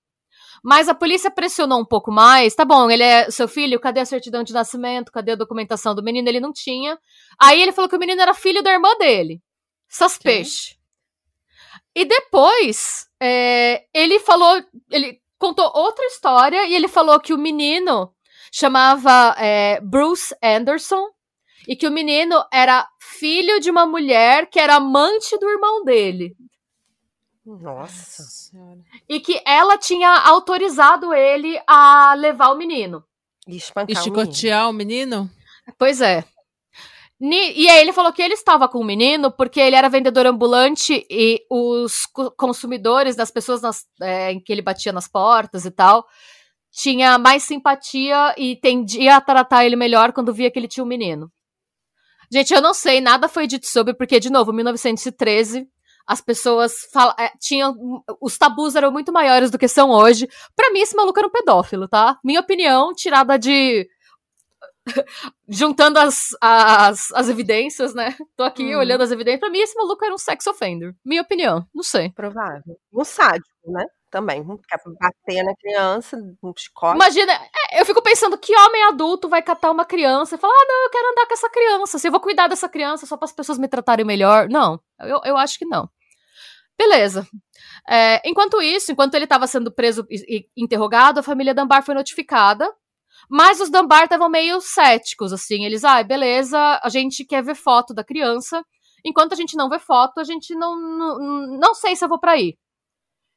Mas 0.63 0.87
a 0.89 0.95
polícia 0.95 1.29
pressionou 1.29 1.79
um 1.79 1.85
pouco 1.85 2.11
mais. 2.11 2.55
Tá 2.55 2.63
bom, 2.65 2.89
ele 2.89 3.03
é 3.03 3.29
seu 3.29 3.47
filho, 3.47 3.79
cadê 3.79 3.99
a 3.99 4.05
certidão 4.05 4.43
de 4.43 4.53
nascimento? 4.53 5.11
Cadê 5.11 5.31
a 5.33 5.35
documentação 5.35 5.93
do 5.93 6.03
menino? 6.03 6.27
Ele 6.27 6.39
não 6.39 6.51
tinha. 6.53 6.97
Aí 7.39 7.61
ele 7.61 7.71
falou 7.71 7.89
que 7.89 7.95
o 7.95 7.99
menino 7.99 8.21
era 8.21 8.33
filho 8.33 8.63
da 8.63 8.71
irmã 8.71 8.89
dele. 8.97 9.41
Suspeche. 9.89 10.76
E 11.97 12.05
depois, 12.05 13.07
é, 13.19 13.83
ele 13.91 14.19
falou. 14.19 14.63
Ele 14.91 15.19
contou 15.39 15.65
outra 15.73 16.05
história 16.05 16.67
e 16.67 16.75
ele 16.75 16.87
falou 16.87 17.19
que 17.19 17.33
o 17.33 17.39
menino 17.39 18.13
chamava 18.51 19.35
é, 19.39 19.81
Bruce 19.81 20.35
Anderson 20.43 21.07
e 21.67 21.75
que 21.75 21.87
o 21.87 21.91
menino 21.91 22.35
era 22.53 22.87
filho 22.99 23.59
de 23.59 23.71
uma 23.71 23.87
mulher 23.87 24.47
que 24.47 24.59
era 24.59 24.75
amante 24.75 25.35
do 25.39 25.49
irmão 25.49 25.83
dele. 25.83 26.35
Nossa. 27.43 28.21
Senhora. 28.21 28.79
E 29.09 29.19
que 29.19 29.41
ela 29.43 29.75
tinha 29.75 30.19
autorizado 30.19 31.15
ele 31.15 31.59
a 31.65 32.13
levar 32.13 32.51
o 32.51 32.57
menino. 32.57 33.03
E 33.47 33.53
E 33.53 33.57
espancar 33.57 34.03
o 34.03 34.05
menino. 34.05 34.23
chicotear 34.23 34.69
o 34.69 34.73
menino? 34.73 35.31
Pois 35.79 35.99
é. 35.99 36.23
E 37.19 37.67
aí 37.69 37.79
ele 37.81 37.93
falou 37.93 38.13
que 38.13 38.21
ele 38.21 38.35
estava 38.35 38.67
com 38.69 38.79
o 38.79 38.83
menino 38.85 39.31
porque 39.31 39.59
ele 39.59 39.75
era 39.75 39.89
vendedor 39.89 40.25
ambulante 40.27 41.05
e 41.09 41.41
os 41.49 42.05
co- 42.05 42.29
consumidores 42.31 43.15
das 43.15 43.31
pessoas 43.31 43.61
nas- 43.61 43.85
é, 44.01 44.31
em 44.31 44.39
que 44.39 44.51
ele 44.51 44.61
batia 44.61 44.91
nas 44.91 45.07
portas 45.07 45.65
e 45.65 45.71
tal 45.71 46.05
tinha 46.71 47.17
mais 47.17 47.41
simpatia 47.43 48.35
e 48.37 48.55
tendia 48.55 49.15
a 49.15 49.21
tratar 49.21 49.65
ele 49.65 49.75
melhor 49.75 50.13
quando 50.13 50.31
via 50.33 50.51
que 50.51 50.59
ele 50.59 50.67
tinha 50.67 50.83
um 50.83 50.87
menino. 50.87 51.31
Gente, 52.31 52.53
eu 52.53 52.61
não 52.61 52.73
sei, 52.73 53.01
nada 53.01 53.27
foi 53.27 53.47
dito 53.47 53.65
sobre, 53.65 53.93
porque, 53.95 54.19
de 54.19 54.29
novo, 54.29 54.51
1913, 54.53 55.67
as 56.05 56.21
pessoas 56.21 56.73
é, 57.17 57.31
tinham. 57.39 57.73
Os 58.21 58.37
tabus 58.37 58.75
eram 58.75 58.91
muito 58.91 59.11
maiores 59.11 59.49
do 59.49 59.57
que 59.57 59.67
são 59.67 59.89
hoje. 59.89 60.27
Pra 60.55 60.71
mim, 60.71 60.81
esse 60.81 60.95
maluco 60.95 61.17
era 61.17 61.27
um 61.27 61.31
pedófilo, 61.31 61.87
tá? 61.87 62.19
Minha 62.23 62.41
opinião, 62.41 62.93
tirada 62.93 63.39
de 63.39 63.87
juntando 65.47 65.99
as, 65.99 66.29
as, 66.41 67.11
as 67.13 67.29
evidências, 67.29 67.93
né? 67.93 68.15
Tô 68.35 68.43
aqui 68.43 68.75
Hum. 68.75 68.79
olhando 68.79 69.01
as 69.01 69.11
evidências. 69.11 69.39
Pra 69.39 69.49
mim, 69.49 69.59
esse 69.59 69.75
maluco 69.75 70.03
era 70.03 70.13
um 70.13 70.17
sex 70.17 70.45
offender. 70.47 70.93
Minha 71.05 71.21
opinião. 71.21 71.65
Não 71.73 71.83
sei. 71.83 72.09
Provável. 72.11 72.77
Um 72.93 73.03
sádico, 73.03 73.47
né? 73.65 73.85
Também. 74.09 74.41
Quer 74.69 74.79
bater 74.99 75.43
na 75.43 75.53
criança, 75.55 76.17
um 76.41 76.53
chicote. 76.55 76.95
Imagina, 76.95 77.33
é, 77.33 77.81
eu 77.81 77.85
fico 77.85 78.01
pensando 78.01 78.37
que 78.37 78.55
homem 78.57 78.83
adulto 78.85 79.27
vai 79.27 79.41
catar 79.41 79.69
uma 79.69 79.83
criança 79.83 80.35
e 80.35 80.37
falar: 80.37 80.53
ah, 80.53 80.65
não, 80.67 80.83
eu 80.85 80.89
quero 80.89 81.11
andar 81.11 81.25
com 81.27 81.33
essa 81.33 81.49
criança. 81.49 81.99
Se 81.99 82.07
eu 82.07 82.11
vou 82.11 82.21
cuidar 82.21 82.47
dessa 82.47 82.69
criança 82.69 83.05
só 83.05 83.17
para 83.17 83.25
as 83.25 83.33
pessoas 83.33 83.57
me 83.57 83.67
tratarem 83.67 84.05
melhor. 84.05 84.47
Não, 84.49 84.79
eu, 85.01 85.19
eu 85.25 85.35
acho 85.37 85.59
que 85.59 85.65
não. 85.65 85.89
Beleza. 86.77 87.27
É, 87.89 88.21
enquanto 88.27 88.61
isso, 88.61 88.91
enquanto 88.91 89.15
ele 89.15 89.23
estava 89.25 89.47
sendo 89.47 89.71
preso 89.71 90.05
e, 90.09 90.47
e 90.57 90.63
interrogado, 90.63 91.19
a 91.19 91.23
família 91.23 91.53
Dunbar 91.53 91.83
foi 91.83 91.95
notificada. 91.95 92.71
Mas 93.29 93.59
os 93.59 93.69
Dunbar 93.69 94.03
estavam 94.05 94.29
meio 94.29 94.59
céticos, 94.61 95.33
assim. 95.33 95.65
Eles, 95.65 95.83
ah, 95.83 96.01
beleza, 96.03 96.57
a 96.81 96.89
gente 96.89 97.25
quer 97.25 97.43
ver 97.43 97.55
foto 97.55 97.93
da 97.93 98.03
criança. 98.03 98.63
Enquanto 99.05 99.33
a 99.33 99.35
gente 99.35 99.55
não 99.57 99.69
vê 99.69 99.79
foto, 99.79 100.19
a 100.19 100.23
gente 100.23 100.55
não. 100.55 100.75
Não, 100.79 101.19
não 101.59 101.73
sei 101.75 101.95
se 101.95 102.03
eu 102.05 102.09
vou 102.09 102.19
pra 102.19 102.31
aí. 102.33 102.57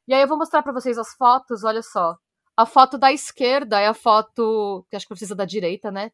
E 0.09 0.14
aí 0.14 0.22
eu 0.22 0.29
vou 0.29 0.38
mostrar 0.38 0.62
pra 0.62 0.72
vocês 0.72 0.96
as 0.98 1.14
fotos, 1.14 1.64
olha 1.64 1.83
só. 1.83 2.16
A 2.57 2.66
foto 2.66 2.98
da 2.98 3.12
esquerda 3.12 3.81
é 3.81 3.87
a 3.88 3.94
foto. 3.94 4.85
Que 4.90 4.96
acho 4.96 5.07
que 5.07 5.11
precisa 5.14 5.35
da 5.35 5.44
direita, 5.44 5.90
né? 5.90 6.11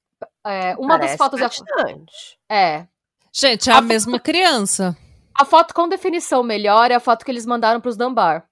É, 0.47 0.75
uma 0.77 0.99
Parece 0.99 1.17
das 1.17 1.19
fotos 1.19 1.41
é, 1.41 1.45
a- 1.45 1.49
bastante. 1.49 2.39
é. 2.51 2.87
Gente, 3.33 3.69
é 3.69 3.73
A 3.75 3.79
a 3.79 3.83
mesma 3.83 4.19
criança. 4.19 4.97
A 5.39 5.45
foto 5.45 5.75
com 5.75 5.87
definição 5.89 6.43
melhor 6.43 6.91
é 6.91 6.95
a 6.95 7.01
foto 7.01 7.25
que 7.25 7.31
eles 7.31 7.45
mandaram 7.45 7.81
pros 7.81 7.97
Dunbar. 7.97 8.49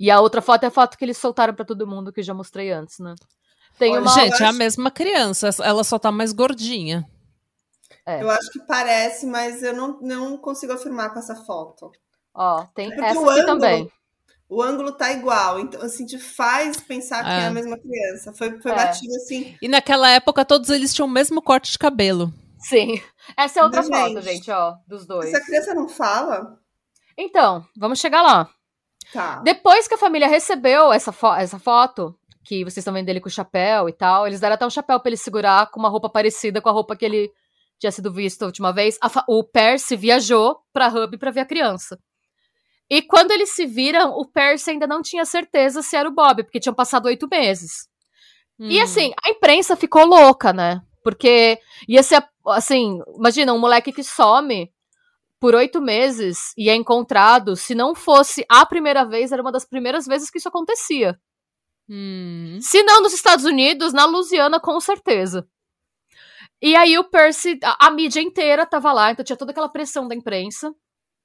E 0.00 0.10
a 0.10 0.20
outra 0.20 0.42
foto 0.42 0.64
é 0.64 0.66
a 0.66 0.70
foto 0.70 0.98
que 0.98 1.04
eles 1.04 1.16
soltaram 1.16 1.54
pra 1.54 1.64
todo 1.64 1.86
mundo, 1.86 2.12
que 2.12 2.18
eu 2.20 2.24
já 2.24 2.34
mostrei 2.34 2.70
antes, 2.72 2.98
né? 2.98 3.14
Tem 3.78 3.96
uma. 3.98 4.08
Gente, 4.12 4.42
é 4.42 4.46
a 4.46 4.52
mesma 4.52 4.90
criança. 4.90 5.50
Ela 5.62 5.84
só 5.84 5.98
tá 5.98 6.10
mais 6.10 6.32
gordinha. 6.32 7.06
É. 8.06 8.22
Eu 8.22 8.30
acho 8.30 8.50
que 8.52 8.60
parece, 8.60 9.26
mas 9.26 9.62
eu 9.62 9.74
não, 9.74 9.98
não 10.00 10.38
consigo 10.38 10.72
afirmar 10.72 11.10
com 11.12 11.18
essa 11.18 11.34
foto. 11.34 11.90
Ó, 12.34 12.64
tem 12.74 12.88
Porque 12.88 13.04
essa 13.04 13.18
ângulo- 13.20 13.46
também. 13.46 13.90
O 14.48 14.62
ângulo 14.62 14.92
tá 14.92 15.10
igual, 15.10 15.58
então 15.58 15.82
assim 15.82 16.06
te 16.06 16.18
faz 16.20 16.76
pensar 16.76 17.24
que 17.24 17.30
é, 17.30 17.40
É. 17.42 17.46
a 17.46 17.50
mesma 17.50 17.76
criança. 17.76 18.32
Foi, 18.32 18.60
foi 18.60 18.70
É. 18.70 18.74
batido 18.76 19.12
assim. 19.16 19.56
E 19.60 19.66
naquela 19.66 20.08
época 20.08 20.44
todos 20.44 20.70
eles 20.70 20.94
tinham 20.94 21.08
o 21.08 21.10
mesmo 21.10 21.42
corte 21.42 21.72
de 21.72 21.78
cabelo. 21.78 22.32
Sim. 22.60 23.02
Essa 23.36 23.58
é 23.60 23.64
outra 23.64 23.82
Mas, 23.82 23.88
foto, 23.88 24.20
gente, 24.22 24.34
gente, 24.36 24.50
ó, 24.52 24.74
dos 24.86 25.04
dois. 25.04 25.32
Essa 25.32 25.44
criança 25.44 25.74
não 25.74 25.88
fala? 25.88 26.58
Então, 27.18 27.66
vamos 27.76 27.98
chegar 27.98 28.22
lá. 28.22 28.48
Tá. 29.12 29.40
Depois 29.40 29.88
que 29.88 29.94
a 29.94 29.98
família 29.98 30.28
recebeu 30.28 30.92
essa, 30.92 31.10
fo- 31.10 31.34
essa 31.34 31.58
foto, 31.58 32.16
que 32.46 32.62
vocês 32.62 32.78
estão 32.78 32.94
vendo 32.94 33.08
ele 33.08 33.20
com 33.20 33.28
o 33.28 33.30
chapéu 33.30 33.88
e 33.88 33.92
tal, 33.92 34.26
eles 34.26 34.38
deram 34.38 34.54
até 34.54 34.64
um 34.64 34.70
chapéu 34.70 35.00
pra 35.00 35.08
ele 35.10 35.16
segurar 35.16 35.68
com 35.70 35.80
uma 35.80 35.88
roupa 35.88 36.08
parecida 36.08 36.60
com 36.60 36.68
a 36.68 36.72
roupa 36.72 36.94
que 36.96 37.04
ele 37.04 37.30
tinha 37.78 37.90
sido 37.90 38.12
visto 38.12 38.42
a 38.42 38.46
última 38.46 38.72
vez. 38.72 38.96
A 39.02 39.10
o 39.28 39.42
Percy 39.42 39.96
viajou 39.96 40.60
pra 40.72 40.88
Hub 40.88 41.18
pra 41.18 41.32
ver 41.32 41.40
a 41.40 41.44
criança. 41.44 41.98
E 42.88 43.02
quando 43.02 43.32
eles 43.32 43.50
se 43.50 43.66
viram, 43.66 44.12
o 44.12 44.24
Percy 44.24 44.70
ainda 44.70 44.86
não 44.86 45.02
tinha 45.02 45.24
certeza 45.24 45.82
se 45.82 45.96
era 45.96 46.08
o 46.08 46.14
Bob, 46.14 46.44
porque 46.44 46.60
tinham 46.60 46.74
passado 46.74 47.06
oito 47.06 47.26
meses. 47.28 47.88
E 48.60 48.78
Hum. 48.78 48.82
assim, 48.82 49.12
a 49.24 49.30
imprensa 49.30 49.74
ficou 49.74 50.06
louca, 50.06 50.52
né? 50.52 50.80
Porque 51.02 51.58
ia 51.88 52.02
ser, 52.02 52.24
assim, 52.46 53.00
imagina, 53.18 53.52
um 53.52 53.58
moleque 53.58 53.92
que 53.92 54.04
some 54.04 54.70
por 55.40 55.54
oito 55.54 55.80
meses 55.80 56.52
e 56.56 56.70
é 56.70 56.74
encontrado, 56.74 57.56
se 57.56 57.74
não 57.74 57.94
fosse 57.94 58.46
a 58.48 58.64
primeira 58.64 59.04
vez, 59.04 59.32
era 59.32 59.42
uma 59.42 59.52
das 59.52 59.64
primeiras 59.64 60.06
vezes 60.06 60.30
que 60.30 60.38
isso 60.38 60.48
acontecia. 60.48 61.18
Hum. 61.88 62.58
Se 62.60 62.82
não 62.82 63.02
nos 63.02 63.12
Estados 63.12 63.44
Unidos, 63.44 63.92
na 63.92 64.04
Louisiana, 64.06 64.58
com 64.58 64.78
certeza. 64.80 65.46
E 66.60 66.74
aí 66.74 66.98
o 66.98 67.04
Percy, 67.04 67.58
a, 67.62 67.86
a 67.86 67.90
mídia 67.90 68.20
inteira 68.20 68.66
tava 68.66 68.92
lá, 68.92 69.10
então 69.10 69.24
tinha 69.24 69.36
toda 69.36 69.50
aquela 69.52 69.68
pressão 69.68 70.08
da 70.08 70.14
imprensa. 70.14 70.74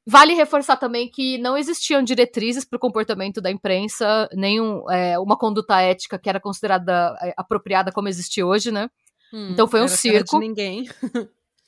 Vale 0.05 0.33
reforçar 0.33 0.77
também 0.77 1.09
que 1.09 1.37
não 1.37 1.55
existiam 1.55 2.03
diretrizes 2.03 2.65
para 2.65 2.77
o 2.77 2.79
comportamento 2.79 3.39
da 3.39 3.51
imprensa, 3.51 4.27
nenhum, 4.33 4.89
é, 4.89 5.17
uma 5.19 5.37
conduta 5.37 5.79
ética 5.79 6.17
que 6.17 6.27
era 6.27 6.39
considerada 6.39 7.15
é, 7.21 7.33
apropriada 7.37 7.91
como 7.91 8.07
existe 8.07 8.41
hoje, 8.41 8.71
né? 8.71 8.89
Hum. 9.31 9.49
Então 9.51 9.67
foi 9.67 9.81
um 9.81 9.87
circo. 9.87 10.39
De 10.39 10.47
ninguém. 10.47 10.89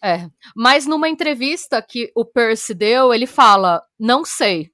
É. 0.05 0.27
Mas 0.53 0.85
numa 0.85 1.07
entrevista 1.07 1.81
que 1.81 2.11
o 2.13 2.25
Percy 2.25 2.73
deu, 2.73 3.13
ele 3.13 3.25
fala: 3.25 3.81
não 3.97 4.25
sei. 4.25 4.69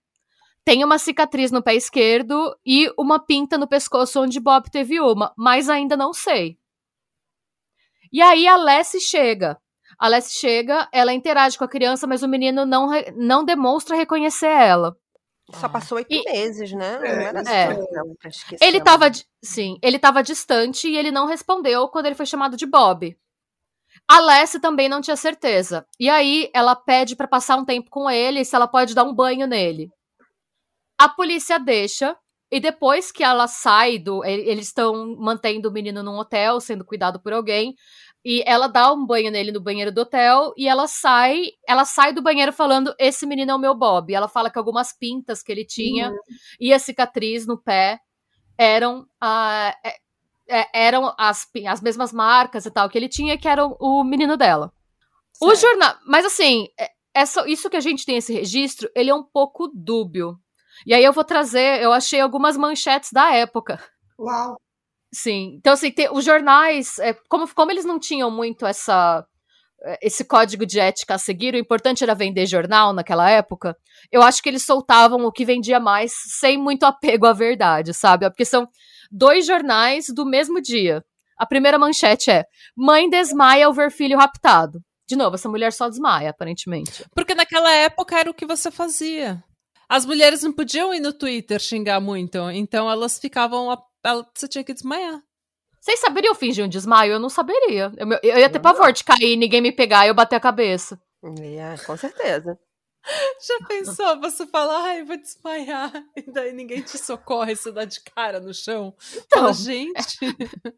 Tem 0.70 0.84
uma 0.84 1.00
cicatriz 1.00 1.52
no 1.52 1.64
pé 1.64 1.74
esquerdo 1.74 2.56
e 2.64 2.94
uma 2.96 3.18
pinta 3.20 3.58
no 3.58 3.68
pescoço 3.68 4.22
onde 4.22 4.40
Bob 4.40 4.70
teve 4.70 5.00
uma, 5.02 5.34
mas 5.36 5.68
ainda 5.68 5.98
não 5.98 6.14
sei. 6.14 6.60
E 8.14 8.22
aí 8.22 8.48
a 8.48 8.56
Lessie 8.56 9.02
chega. 9.02 9.58
A 9.98 10.08
Lessie 10.08 10.40
chega, 10.40 10.88
ela 10.94 11.12
interage 11.12 11.58
com 11.58 11.64
a 11.64 11.68
criança, 11.68 12.06
mas 12.06 12.22
o 12.22 12.28
menino 12.28 12.68
não, 12.68 12.88
não 13.16 13.44
demonstra 13.44 13.96
reconhecer 13.96 14.46
ela. 14.46 14.96
Só 15.56 15.68
passou 15.68 15.96
oito 15.98 16.14
E- 16.14 16.24
meses, 16.32 16.72
né? 16.74 17.00
Não 17.34 17.52
É, 17.52 17.64
é. 17.64 17.74
não, 17.92 18.14
pra 18.20 18.30
esquecer. 18.30 18.64
Ele 18.64 18.80
tava, 18.80 19.10
sim, 19.44 19.80
ele 19.82 19.98
tava 19.98 20.22
distante 20.22 20.88
e 20.88 20.96
ele 20.96 21.10
não 21.10 21.26
respondeu 21.26 21.88
quando 21.88 22.06
ele 22.06 22.16
foi 22.16 22.28
chamado 22.28 22.56
de 22.56 22.68
Bob. 22.68 23.18
A 24.08 24.20
Lessie 24.20 24.60
também 24.60 24.88
não 24.88 25.02
tinha 25.02 25.16
certeza. 25.16 25.84
E 26.00 26.08
aí 26.12 26.48
ela 26.54 26.76
pede 26.76 27.16
pra 27.16 27.28
passar 27.28 27.58
um 27.58 27.66
tempo 27.66 27.90
com 27.90 28.08
ele, 28.08 28.46
se 28.46 28.56
ela 28.56 28.68
pode 28.68 28.94
dar 28.94 29.04
um 29.04 29.16
banho 29.16 29.48
nele. 29.48 29.92
A 31.00 31.08
polícia 31.08 31.58
deixa 31.58 32.16
e 32.52 32.60
depois 32.60 33.12
que 33.12 33.24
ela 33.24 33.48
sai 33.48 33.98
do, 33.98 34.26
eles 34.26 34.68
estão 34.68 35.16
mantendo 35.18 35.70
o 35.70 35.72
menino 35.72 36.04
num 36.04 36.18
hotel, 36.18 36.60
sendo 36.60 36.84
cuidado 36.84 37.20
por 37.22 37.32
alguém, 37.32 37.76
e 38.26 38.44
ela 38.46 38.68
dá 38.68 38.92
um 38.92 39.06
banho 39.06 39.32
nele 39.32 39.52
no 39.52 39.62
banheiro 39.62 39.92
do 39.94 40.02
hotel 40.02 40.54
e 40.58 40.68
ela 40.68 40.88
sai, 40.88 41.52
ela 41.66 41.86
sai 41.86 42.12
do 42.12 42.22
banheiro 42.22 42.52
falando 42.52 42.94
esse 43.00 43.26
menino 43.26 43.52
é 43.52 43.56
o 43.56 43.60
meu 43.60 43.74
Bob. 43.74 44.14
Ela 44.14 44.28
fala 44.28 44.50
que 44.50 44.58
algumas 44.58 44.92
pintas 44.92 45.42
que 45.42 45.52
ele 45.52 45.64
tinha 45.66 46.12
e 46.60 46.74
a 46.74 46.80
cicatriz 46.80 47.48
no 47.48 47.58
pé 47.58 48.00
eram 48.58 49.06
ah, 49.22 49.74
é- 49.86 49.96
é- 50.50 50.70
eram 50.74 51.14
as, 51.18 51.48
as 51.68 51.82
mesmas 51.82 52.12
marcas 52.12 52.66
e 52.66 52.72
tal 52.72 52.90
que 52.90 52.98
ele 52.98 53.08
tinha, 53.08 53.38
que 53.38 53.48
era 53.48 53.66
o, 53.66 53.78
o 53.80 54.04
menino 54.04 54.36
dela. 54.36 54.74
O 55.42 55.56
Certo. 55.56 55.62
jornal. 55.62 55.96
Mas 56.06 56.26
assim, 56.26 56.68
é- 56.78 56.90
essa, 57.14 57.48
isso 57.48 57.70
que 57.70 57.78
a 57.78 57.82
gente 57.82 58.06
tem 58.06 58.18
esse 58.18 58.34
registro, 58.34 58.90
ele 58.94 59.10
é 59.10 59.16
um 59.16 59.24
pouco 59.24 59.72
dúbio. 59.74 60.38
E 60.86 60.94
aí 60.94 61.04
eu 61.04 61.14
vou 61.14 61.24
trazer, 61.24 61.82
eu 61.82 61.92
achei 61.92 62.20
algumas 62.20 62.58
manchetes 62.58 63.12
da 63.12 63.34
época. 63.34 63.84
Uau. 64.20 64.58
Sim. 65.14 65.56
Então, 65.58 65.74
assim, 65.74 65.92
tem, 65.92 66.10
os 66.12 66.24
jornais, 66.24 67.00
é, 67.00 67.14
como, 67.28 67.48
como 67.54 67.72
eles 67.72 67.86
não 67.86 68.00
tinham 68.00 68.30
muito 68.30 68.66
essa 68.66 69.26
é, 69.84 69.98
esse 70.02 70.26
código 70.26 70.66
de 70.66 70.80
ética 70.80 71.16
a 71.16 71.18
seguir, 71.18 71.54
o 71.54 71.58
importante 71.58 72.04
era 72.04 72.14
vender 72.14 72.46
jornal 72.46 72.94
naquela 72.94 73.30
época, 73.30 73.76
eu 74.12 74.22
acho 74.22 74.42
que 74.42 74.50
eles 74.50 74.66
soltavam 74.66 75.26
o 75.26 75.32
que 75.32 75.46
vendia 75.46 75.80
mais 75.80 76.12
sem 76.40 76.58
muito 76.58 76.84
apego 76.84 77.26
à 77.26 77.34
verdade, 77.34 77.94
sabe? 77.94 78.30
Porque 78.30 78.46
são 78.46 78.68
dois 79.12 79.46
jornais 79.46 80.08
do 80.14 80.26
mesmo 80.26 80.62
dia. 80.62 81.04
A 81.38 81.46
primeira 81.46 81.80
manchete 81.80 82.30
é: 82.30 82.44
Mãe 82.76 83.10
desmaia 83.10 83.66
ao 83.66 83.74
ver 83.74 83.92
filho 83.92 84.18
raptado. 84.18 84.82
De 85.08 85.16
novo, 85.16 85.36
essa 85.36 85.50
mulher 85.50 85.72
só 85.72 85.90
desmaia, 85.90 86.30
aparentemente. 86.30 87.04
Porque 87.16 87.34
naquela 87.34 87.72
época 87.72 88.20
era 88.20 88.30
o 88.30 88.34
que 88.34 88.46
você 88.46 88.70
fazia. 88.70 89.44
As 89.90 90.06
mulheres 90.06 90.44
não 90.44 90.54
podiam 90.54 90.94
ir 90.94 91.00
no 91.00 91.12
Twitter 91.12 91.60
xingar 91.60 92.00
muito, 92.00 92.38
então 92.52 92.90
elas 92.90 93.18
ficavam. 93.20 93.72
a- 93.72 93.84
ela- 94.04 94.30
você 94.34 94.48
tinha 94.48 94.64
que 94.64 94.74
desmaiar. 94.74 95.20
Vocês 95.82 96.00
saberiam 96.00 96.36
fingir 96.36 96.64
um 96.64 96.70
desmaio? 96.70 97.14
Eu 97.14 97.20
não 97.20 97.30
saberia. 97.30 97.92
Eu, 97.98 98.08
eu 98.22 98.38
ia 98.40 98.50
ter 98.50 98.60
pavor 98.60 98.92
de 98.94 99.04
cair, 99.04 99.36
ninguém 99.36 99.62
me 99.62 99.72
pegar 99.72 100.06
e 100.06 100.10
eu 100.10 100.14
bater 100.14 100.36
a 100.36 100.40
cabeça. 100.40 101.02
É, 101.24 101.76
com 101.86 101.98
certeza. 101.98 102.58
Já 103.48 103.66
pensou? 103.68 104.20
Você 104.22 104.46
fala, 104.46 104.84
ai, 104.84 105.04
vou 105.04 105.18
desmaiar. 105.18 105.92
E 106.16 106.32
daí 106.32 106.54
ninguém 106.54 106.82
te 106.82 106.98
socorre, 106.98 107.56
você 107.56 107.72
dá 107.72 107.86
de 107.86 108.00
cara 108.02 108.40
no 108.40 108.54
chão. 108.54 108.94
Então, 109.16 109.40
Fala, 109.42 109.54
gente. 109.54 110.18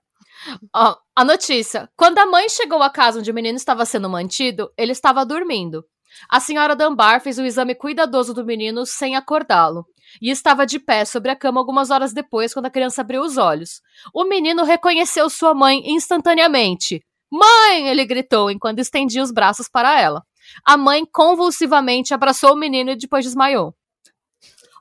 Ó, 0.74 0.95
a 1.15 1.26
notícia. 1.26 1.89
Quando 1.95 2.17
a 2.19 2.26
mãe 2.26 2.47
chegou 2.50 2.82
à 2.82 2.89
casa 2.89 3.19
onde 3.19 3.30
o 3.30 3.34
menino 3.34 3.58
estava 3.58 3.86
sendo 3.86 4.10
mantido, 4.10 4.71
ele 4.78 4.91
estava 4.91 5.26
dormindo. 5.26 5.84
A 6.30 6.39
senhora 6.39 6.76
Dunbar 6.76 7.21
fez 7.21 7.38
o 7.38 7.43
exame 7.43 7.76
cuidadoso 7.76 8.34
do 8.34 8.45
menino 8.45 8.86
sem 8.86 9.15
acordá-lo. 9.15 9.86
E 10.21 10.30
estava 10.30 10.65
de 10.65 10.80
pé 10.80 11.06
sobre 11.06 11.32
a 11.32 11.36
cama 11.36 11.60
algumas 11.60 11.89
horas 11.89 12.13
depois, 12.13 12.54
quando 12.54 12.65
a 12.65 12.69
criança 12.71 13.02
abriu 13.02 13.21
os 13.21 13.38
olhos. 13.38 13.82
O 14.13 14.26
menino 14.26 14.63
reconheceu 14.63 15.30
sua 15.30 15.54
mãe 15.54 15.82
instantaneamente. 15.86 17.04
Mãe! 17.32 17.88
ele 17.88 18.04
gritou 18.06 18.52
enquanto 18.52 18.80
estendia 18.80 19.24
os 19.24 19.32
braços 19.32 19.69
para 19.69 20.00
ela. 20.00 20.21
A 20.65 20.76
mãe 20.76 21.06
convulsivamente 21.06 22.13
abraçou 22.13 22.54
o 22.54 22.58
menino 22.58 22.91
e 22.91 22.97
depois 22.97 23.24
desmaiou. 23.24 23.74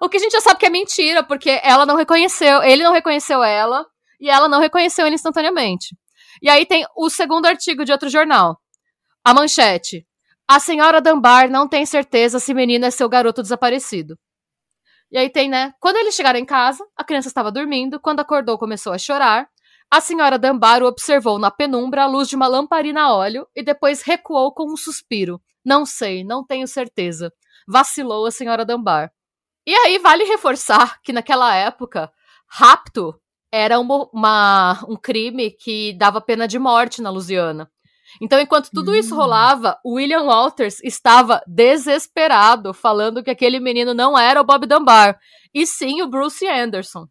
O 0.01 0.09
que 0.09 0.17
a 0.17 0.21
gente 0.21 0.33
já 0.33 0.41
sabe 0.41 0.59
que 0.59 0.67
é 0.67 0.71
mentira, 0.71 1.23
porque 1.23 1.61
ela 1.63 1.85
não 1.85 1.95
reconheceu, 1.95 2.63
ele 2.63 2.83
não 2.83 2.93
reconheceu 2.93 3.45
ela 3.45 3.87
e 4.19 4.31
ela 4.31 4.49
não 4.49 4.59
reconheceu 4.59 5.07
ele 5.07 5.15
instantaneamente. 5.15 5.95
E 6.43 6.49
aí 6.49 6.65
tem 6.65 6.87
o 6.97 7.11
segundo 7.11 7.47
artigo 7.47 7.85
de 7.85 7.93
outro 7.93 8.09
jornal. 8.09 8.59
A 9.23 9.35
manchete. 9.35 10.07
A 10.53 10.59
senhora 10.59 11.01
Dunbar 11.01 11.49
não 11.49 11.69
tem 11.69 11.87
certeza 11.87 12.41
se 12.41 12.53
menino 12.53 12.85
é 12.85 12.91
seu 12.91 13.09
garoto 13.09 13.41
desaparecido. 13.41 14.19
E 15.09 15.17
aí 15.17 15.31
tem, 15.31 15.49
né? 15.49 15.73
Quando 15.79 15.95
eles 15.95 16.13
chegaram 16.13 16.41
em 16.41 16.45
casa, 16.45 16.85
a 16.97 17.05
criança 17.05 17.29
estava 17.29 17.53
dormindo. 17.53 18.01
Quando 18.01 18.19
acordou, 18.19 18.59
começou 18.59 18.93
a 18.93 18.99
chorar. 18.99 19.49
A 19.89 20.01
senhora 20.01 20.41
Dunbar 20.41 20.83
o 20.83 20.87
observou 20.87 21.39
na 21.39 21.53
penumbra 21.53 22.03
à 22.03 22.07
luz 22.09 22.29
de 22.29 22.35
uma 22.35 22.49
lamparina 22.49 23.03
a 23.03 23.15
óleo 23.15 23.47
e 23.55 23.63
depois 23.63 24.03
recuou 24.03 24.53
com 24.53 24.73
um 24.73 24.77
suspiro. 24.77 25.41
Não 25.65 25.87
sei, 25.87 26.25
não 26.25 26.45
tenho 26.45 26.67
certeza. 26.67 27.33
Vacilou 27.69 28.27
a 28.27 28.33
senhora 28.33 28.65
Dunbar. 28.65 29.13
E 29.65 29.73
aí 29.73 30.01
vale 30.01 30.25
reforçar 30.25 31.01
que 31.01 31.13
naquela 31.13 31.55
época, 31.55 32.11
rapto 32.49 33.15
era 33.53 33.79
uma, 33.79 34.11
uma, 34.13 34.85
um 34.89 34.97
crime 34.97 35.53
que 35.53 35.93
dava 35.93 36.21
pena 36.21 36.49
de 36.49 36.59
morte 36.59 37.01
na 37.01 37.09
Louisiana. 37.09 37.71
Então, 38.21 38.41
enquanto 38.41 38.71
tudo 38.71 38.95
isso 38.95 39.15
hum. 39.15 39.19
rolava, 39.19 39.79
William 39.85 40.23
Walters 40.23 40.81
estava 40.83 41.43
desesperado, 41.47 42.73
falando 42.73 43.23
que 43.23 43.31
aquele 43.31 43.61
menino 43.61 43.93
não 43.93 44.19
era 44.19 44.41
o 44.41 44.45
Bob 44.45 44.67
Dunbar, 44.67 45.19
e 45.53 45.67
sim 45.67 46.03
o 46.03 46.09
Bruce 46.09 46.47
Anderson. 46.47 47.07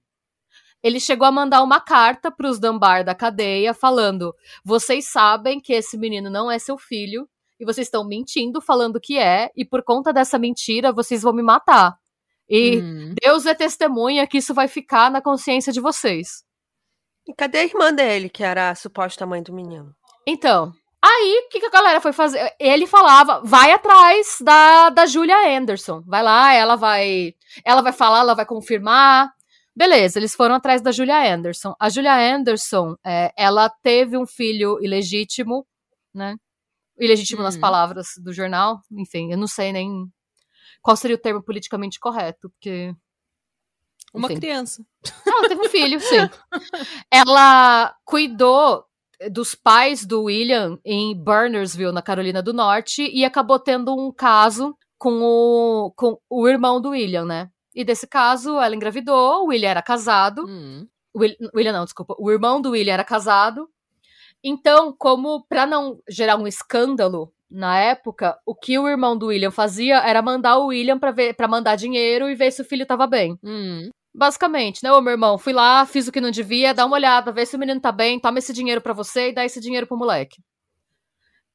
Ele 0.82 1.00
chegou 1.00 1.28
a 1.28 1.32
mandar 1.32 1.62
uma 1.62 1.80
carta 1.80 2.32
para 2.32 2.50
os 2.50 2.60
Dunbar 2.60 3.04
da 3.04 3.14
cadeia, 3.14 3.74
falando: 3.74 4.34
Vocês 4.64 5.10
sabem 5.12 5.60
que 5.60 5.74
esse 5.74 5.98
menino 5.98 6.30
não 6.30 6.50
é 6.50 6.58
seu 6.58 6.78
filho, 6.78 7.28
e 7.60 7.66
vocês 7.66 7.88
estão 7.88 8.08
mentindo, 8.08 8.62
falando 8.62 9.00
que 9.00 9.18
é, 9.18 9.52
e 9.56 9.66
por 9.66 9.84
conta 9.84 10.14
dessa 10.14 10.40
mentira 10.40 10.94
vocês 10.94 11.22
vão 11.22 11.34
me 11.34 11.44
matar. 11.44 11.98
E 12.48 12.80
hum. 12.82 13.14
Deus 13.22 13.46
é 13.46 13.54
testemunha 13.54 14.26
que 14.26 14.38
isso 14.38 14.54
vai 14.54 14.68
ficar 14.68 15.12
na 15.12 15.22
consciência 15.22 15.72
de 15.72 15.82
vocês. 15.82 16.44
E 17.28 17.34
cadê 17.34 17.60
a 17.60 17.64
irmã 17.66 17.94
dele, 17.94 18.30
que 18.30 18.44
era 18.44 18.70
a 18.70 18.76
suposta 18.76 19.26
mãe 19.26 19.44
do 19.44 19.54
menino? 19.54 19.94
Então, 20.26 20.74
Aí, 21.02 21.44
o 21.46 21.50
que, 21.50 21.62
que 21.62 21.66
a 21.66 21.72
galera 21.72 22.02
foi 22.02 22.12
fazer? 22.12 22.54
Ele 22.60 22.86
falava, 22.86 23.42
vai 23.44 23.72
atrás 23.72 24.38
da, 24.42 24.90
da 24.90 25.06
Julia 25.06 25.58
Anderson. 25.58 26.02
Vai 26.06 26.22
lá, 26.22 26.54
ela 26.54 26.76
vai. 26.76 27.34
Ela 27.64 27.82
vai 27.82 27.94
falar, 27.94 28.20
ela 28.20 28.34
vai 28.34 28.46
confirmar. 28.46 29.32
Beleza, 29.74 30.20
eles 30.20 30.36
foram 30.36 30.56
atrás 30.56 30.82
da 30.82 30.92
Julia 30.92 31.34
Anderson. 31.34 31.74
A 31.80 31.90
Julia 31.90 32.36
Anderson, 32.36 32.96
é, 33.06 33.32
ela 33.38 33.70
teve 33.70 34.18
um 34.18 34.28
filho 34.28 34.78
ilegítimo, 34.82 35.66
né? 36.14 36.36
Ilegítimo 37.00 37.40
hum. 37.42 37.46
nas 37.46 37.56
palavras 37.56 38.08
do 38.22 38.34
jornal. 38.34 38.82
Enfim, 38.92 39.32
eu 39.32 39.38
não 39.38 39.48
sei 39.48 39.72
nem 39.72 40.06
qual 40.82 40.98
seria 40.98 41.16
o 41.16 41.20
termo 41.20 41.42
politicamente 41.42 41.98
correto, 41.98 42.50
porque. 42.50 42.94
Uma 44.14 44.28
criança. 44.28 44.84
Ela 45.26 45.48
teve 45.48 45.62
um 45.62 45.70
filho, 45.70 46.00
sim. 46.02 46.18
ela 47.10 47.96
cuidou 48.04 48.84
dos 49.32 49.56
pais 49.56 50.06
do 50.06 50.24
William 50.24 50.80
em 50.86 51.16
Burnersville, 51.16 51.92
na 51.92 52.02
Carolina 52.02 52.42
do 52.42 52.54
Norte, 52.54 53.10
e 53.14 53.26
acabou 53.26 53.60
tendo 53.60 53.94
um 53.94 54.12
caso 54.12 54.76
com 54.98 55.22
o, 55.22 55.92
com 55.96 56.18
o 56.30 56.48
irmão 56.48 56.80
do 56.80 56.90
William, 56.90 57.26
né? 57.26 57.50
E 57.74 57.84
desse 57.84 58.08
caso, 58.08 58.60
ela 58.60 58.76
engravidou, 58.76 59.44
o 59.44 59.48
William 59.48 59.70
era 59.70 59.82
casado. 59.82 60.46
Hum. 60.48 60.88
Will, 61.16 61.36
William 61.56 61.74
não, 61.74 61.86
desculpa. 61.86 62.16
O 62.20 62.32
irmão 62.32 62.62
do 62.62 62.72
William 62.72 62.94
era 62.94 63.04
casado. 63.04 63.70
Então, 64.44 64.94
como 64.98 65.46
para 65.48 65.66
não 65.66 66.00
gerar 66.08 66.38
um 66.38 66.48
escândalo 66.48 67.32
na 67.50 67.78
época, 67.80 68.38
o 68.46 68.54
que 68.54 68.78
o 68.78 68.88
irmão 68.88 69.18
do 69.18 69.28
William 69.28 69.52
fazia 69.52 69.98
era 69.98 70.22
mandar 70.22 70.58
o 70.58 70.68
William 70.68 71.00
para 71.00 71.12
ver 71.12 71.34
para 71.34 71.48
mandar 71.48 71.76
dinheiro 71.76 72.30
e 72.30 72.36
ver 72.36 72.52
se 72.52 72.62
o 72.62 72.66
filho 72.66 72.86
tava 72.86 73.08
bem. 73.08 73.38
Hum. 73.44 73.90
Basicamente, 74.14 74.84
né? 74.84 74.92
Ô, 74.92 75.02
meu 75.02 75.12
irmão, 75.12 75.38
fui 75.38 75.54
lá, 75.54 75.86
fiz 75.86 76.08
o 76.08 76.12
que 76.12 76.22
não 76.22 76.32
devia, 76.32 76.74
dá 76.74 76.86
uma 76.86 76.96
olhada, 76.96 77.32
vê 77.32 77.46
se 77.46 77.56
o 77.56 77.60
menino 77.60 77.80
tá 77.80 77.92
bem, 77.92 78.20
toma 78.20 78.40
esse 78.40 78.52
dinheiro 78.52 78.82
para 78.82 78.94
você 78.94 79.30
e 79.30 79.34
dá 79.34 79.46
esse 79.46 79.60
dinheiro 79.60 79.86
pro 79.86 79.98
moleque. 79.98 80.42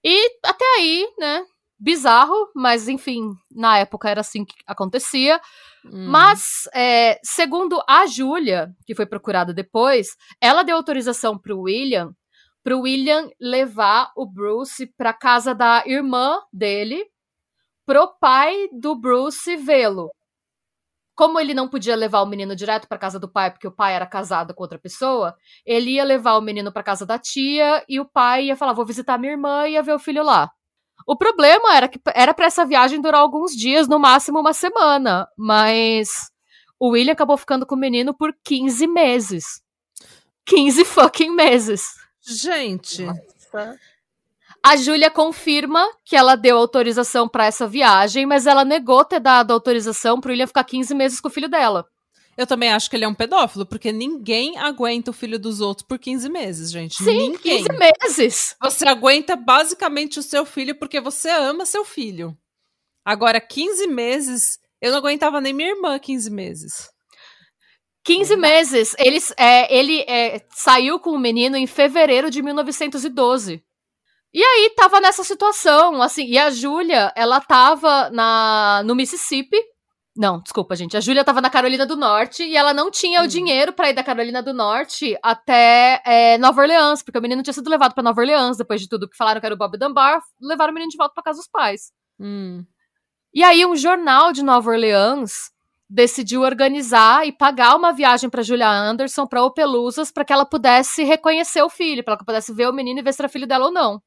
E 0.05 0.39
até 0.45 0.65
aí, 0.77 1.09
né? 1.19 1.45
Bizarro, 1.79 2.51
mas 2.55 2.89
enfim, 2.89 3.31
na 3.51 3.79
época 3.79 4.09
era 4.09 4.21
assim 4.21 4.45
que 4.45 4.55
acontecia. 4.67 5.41
Hum. 5.85 6.09
Mas, 6.09 6.69
é, 6.75 7.19
segundo 7.25 7.83
a 7.89 8.07
Júlia, 8.07 8.71
que 8.87 8.95
foi 8.95 9.07
procurada 9.07 9.53
depois, 9.53 10.17
ela 10.41 10.63
deu 10.63 10.77
autorização 10.77 11.37
pro 11.37 11.61
William, 11.63 12.15
pro 12.63 12.81
William 12.81 13.29
levar 13.41 14.13
o 14.17 14.25
Bruce 14.25 14.87
pra 14.97 15.13
casa 15.13 15.55
da 15.55 15.83
irmã 15.87 16.39
dele, 16.53 17.05
pro 17.85 18.17
pai 18.19 18.69
do 18.73 18.95
Bruce 18.95 19.57
vê-lo 19.57 20.11
como 21.15 21.39
ele 21.39 21.55
não 21.55 21.69
podia 21.69 21.97
levar 21.97 22.23
o 22.23 22.27
menino 22.27 22.57
direto 22.57 22.89
para 22.89 22.99
casa 22.99 23.19
do 23.19 23.29
pai 23.29 23.51
porque 23.51 23.69
o 23.69 23.73
pai 23.73 23.95
era 23.95 24.07
casado 24.07 24.55
com 24.55 24.63
outra 24.63 24.79
pessoa, 24.79 25.37
ele 25.65 25.93
ia 25.93 26.05
levar 26.05 26.37
o 26.37 26.41
menino 26.41 26.73
para 26.73 26.83
casa 26.83 27.07
da 27.07 27.19
tia 27.19 27.85
e 27.89 28.01
o 28.01 28.05
pai 28.05 28.47
ia 28.47 28.57
falar: 28.57 28.73
"Vou 28.73 28.87
visitar 28.87 29.19
minha 29.19 29.33
irmã 29.33 29.67
e 29.67 29.73
ia 29.73 29.83
ver 29.83 29.95
o 29.95 29.99
filho 29.99 30.23
lá". 30.23 30.51
O 31.07 31.17
problema 31.17 31.77
era 31.77 31.89
que 31.89 32.01
era 32.15 32.33
para 32.33 32.47
essa 32.47 32.65
viagem 32.65 33.01
durar 33.01 33.21
alguns 33.21 33.53
dias, 33.53 33.87
no 33.89 33.99
máximo 33.99 34.41
uma 34.41 34.53
semana, 34.53 35.29
mas 35.37 36.31
o 36.79 36.91
William 36.91 37.13
acabou 37.13 37.37
ficando 37.37 37.67
com 37.67 37.75
o 37.75 37.79
menino 37.79 38.15
por 38.15 38.35
15 38.45 38.87
meses. 38.87 39.63
15 40.47 40.85
fucking 40.85 41.31
meses. 41.31 41.95
Gente. 42.21 43.05
Nossa. 43.05 43.79
A 44.67 44.77
Júlia 44.77 45.11
confirma 45.11 45.87
que 46.07 46.17
ela 46.17 46.37
deu 46.37 46.57
autorização 46.57 47.29
para 47.29 47.45
essa 47.45 47.67
viagem, 47.67 48.25
mas 48.25 48.47
ela 48.47 48.65
negou 48.65 49.05
ter 49.05 49.21
dado 49.21 49.53
autorização 49.53 50.19
pro 50.19 50.31
William 50.31 50.47
ficar 50.47 50.65
15 50.65 50.95
meses 50.95 51.21
com 51.21 51.29
o 51.29 51.31
filho 51.31 51.51
dela. 51.51 51.87
Eu 52.35 52.47
também 52.47 52.73
acho 52.73 52.89
que 52.89 52.97
ele 52.97 53.05
é 53.05 53.09
um 53.09 53.15
pedófilo, 53.15 53.67
porque 53.67 53.93
ninguém 53.93 54.57
aguenta 54.57 55.11
o 55.11 55.15
filho 55.15 55.39
dos 55.39 55.61
outros 55.61 55.87
por 55.87 55.99
15 55.99 56.31
meses, 56.31 56.71
gente. 56.71 56.97
Sim, 56.97 57.33
ninguém. 57.33 57.63
15 57.63 57.69
meses. 57.79 58.57
Você 58.63 58.89
aguenta 58.89 59.37
basicamente 59.37 60.19
o 60.19 60.23
seu 60.23 60.47
filho 60.47 60.75
porque 60.79 60.99
você 60.99 61.29
ama 61.29 61.67
seu 61.67 61.85
filho. 61.85 62.35
Agora, 63.05 63.43
15 63.43 63.87
meses, 63.87 64.59
eu 64.81 64.93
não 64.93 64.99
aguentava 64.99 65.43
nem 65.43 65.53
minha 65.53 65.73
irmã 65.73 65.99
15 65.99 66.31
meses. 66.31 66.89
15 68.03 68.35
meses. 68.37 68.97
Ele, 68.99 69.19
é, 69.37 69.77
ele 69.77 70.01
é, 70.09 70.43
saiu 70.49 70.99
com 70.99 71.11
o 71.11 71.19
menino 71.19 71.55
em 71.55 71.67
fevereiro 71.67 72.31
de 72.31 72.41
1912. 72.41 73.63
E 74.35 74.43
aí 74.43 74.71
tava 74.77 74.99
nessa 74.99 75.23
situação, 75.23 76.03
assim, 76.03 76.27
e 76.27 76.37
a 76.37 76.51
Júlia, 76.51 77.13
ela 77.15 77.41
tava 77.41 78.11
na, 78.11 78.83
no 78.85 78.97
Mississippi. 78.97 79.57
Não, 80.17 80.41
desculpa, 80.41 80.75
gente. 80.75 80.97
A 80.97 81.01
Júlia 81.01 81.23
tava 81.23 81.41
na 81.41 81.49
Carolina 81.49 81.87
do 81.87 81.97
Norte 81.97 82.43
e 82.43 82.57
ela 82.57 82.75
não 82.75 82.91
tinha 82.91 83.21
hum. 83.21 83.25
o 83.25 83.29
dinheiro 83.29 83.73
para 83.73 83.91
ir 83.91 83.95
da 83.95 84.03
Carolina 84.03 84.43
do 84.43 84.53
Norte 84.53 85.17
até 85.23 86.03
é, 86.05 86.37
Nova 86.39 86.63
Orleans, 86.63 87.01
porque 87.01 87.19
o 87.19 87.23
menino 87.23 87.45
tinha 87.45 87.55
sido 87.55 87.71
levado 87.71 87.95
para 87.95 88.03
Nova 88.03 88.21
Orleans 88.21 88.57
depois 88.57 88.81
de 88.81 88.89
tudo 88.89 89.09
que 89.09 89.17
falaram 89.17 89.41
que 89.41 89.47
era 89.47 89.55
o 89.55 89.59
Bob 89.59 89.79
Dunbar, 89.79 90.21
levaram 90.41 90.73
o 90.73 90.75
menino 90.75 90.91
de 90.91 90.97
volta 90.97 91.15
para 91.15 91.23
casa 91.23 91.39
dos 91.39 91.49
pais. 91.49 91.93
Hum. 92.19 92.65
E 93.33 93.45
aí 93.45 93.65
um 93.65 93.77
jornal 93.77 94.33
de 94.33 94.43
Nova 94.43 94.69
Orleans 94.69 95.53
decidiu 95.89 96.43
organizar 96.43 97.25
e 97.25 97.31
pagar 97.31 97.77
uma 97.77 97.93
viagem 97.93 98.29
para 98.29 98.43
Julia 98.43 98.69
Anderson 98.69 99.29
para 99.29 99.45
Opelousas 99.45 100.11
para 100.11 100.25
que 100.25 100.33
ela 100.33 100.45
pudesse 100.45 101.05
reconhecer 101.05 101.63
o 101.63 101.69
filho, 101.69 102.03
para 102.03 102.17
que 102.17 102.23
ela 102.23 102.27
pudesse 102.27 102.53
ver 102.53 102.69
o 102.69 102.73
menino 102.73 102.99
e 102.99 103.03
ver 103.03 103.13
se 103.13 103.23
era 103.23 103.29
filho 103.29 103.47
dela 103.47 103.67
ou 103.67 103.73
não. 103.73 104.03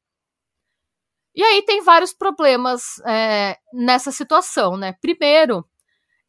E 1.34 1.42
aí 1.42 1.62
tem 1.62 1.82
vários 1.82 2.12
problemas 2.12 2.98
é, 3.06 3.56
nessa 3.72 4.10
situação, 4.10 4.76
né? 4.76 4.94
Primeiro, 5.00 5.64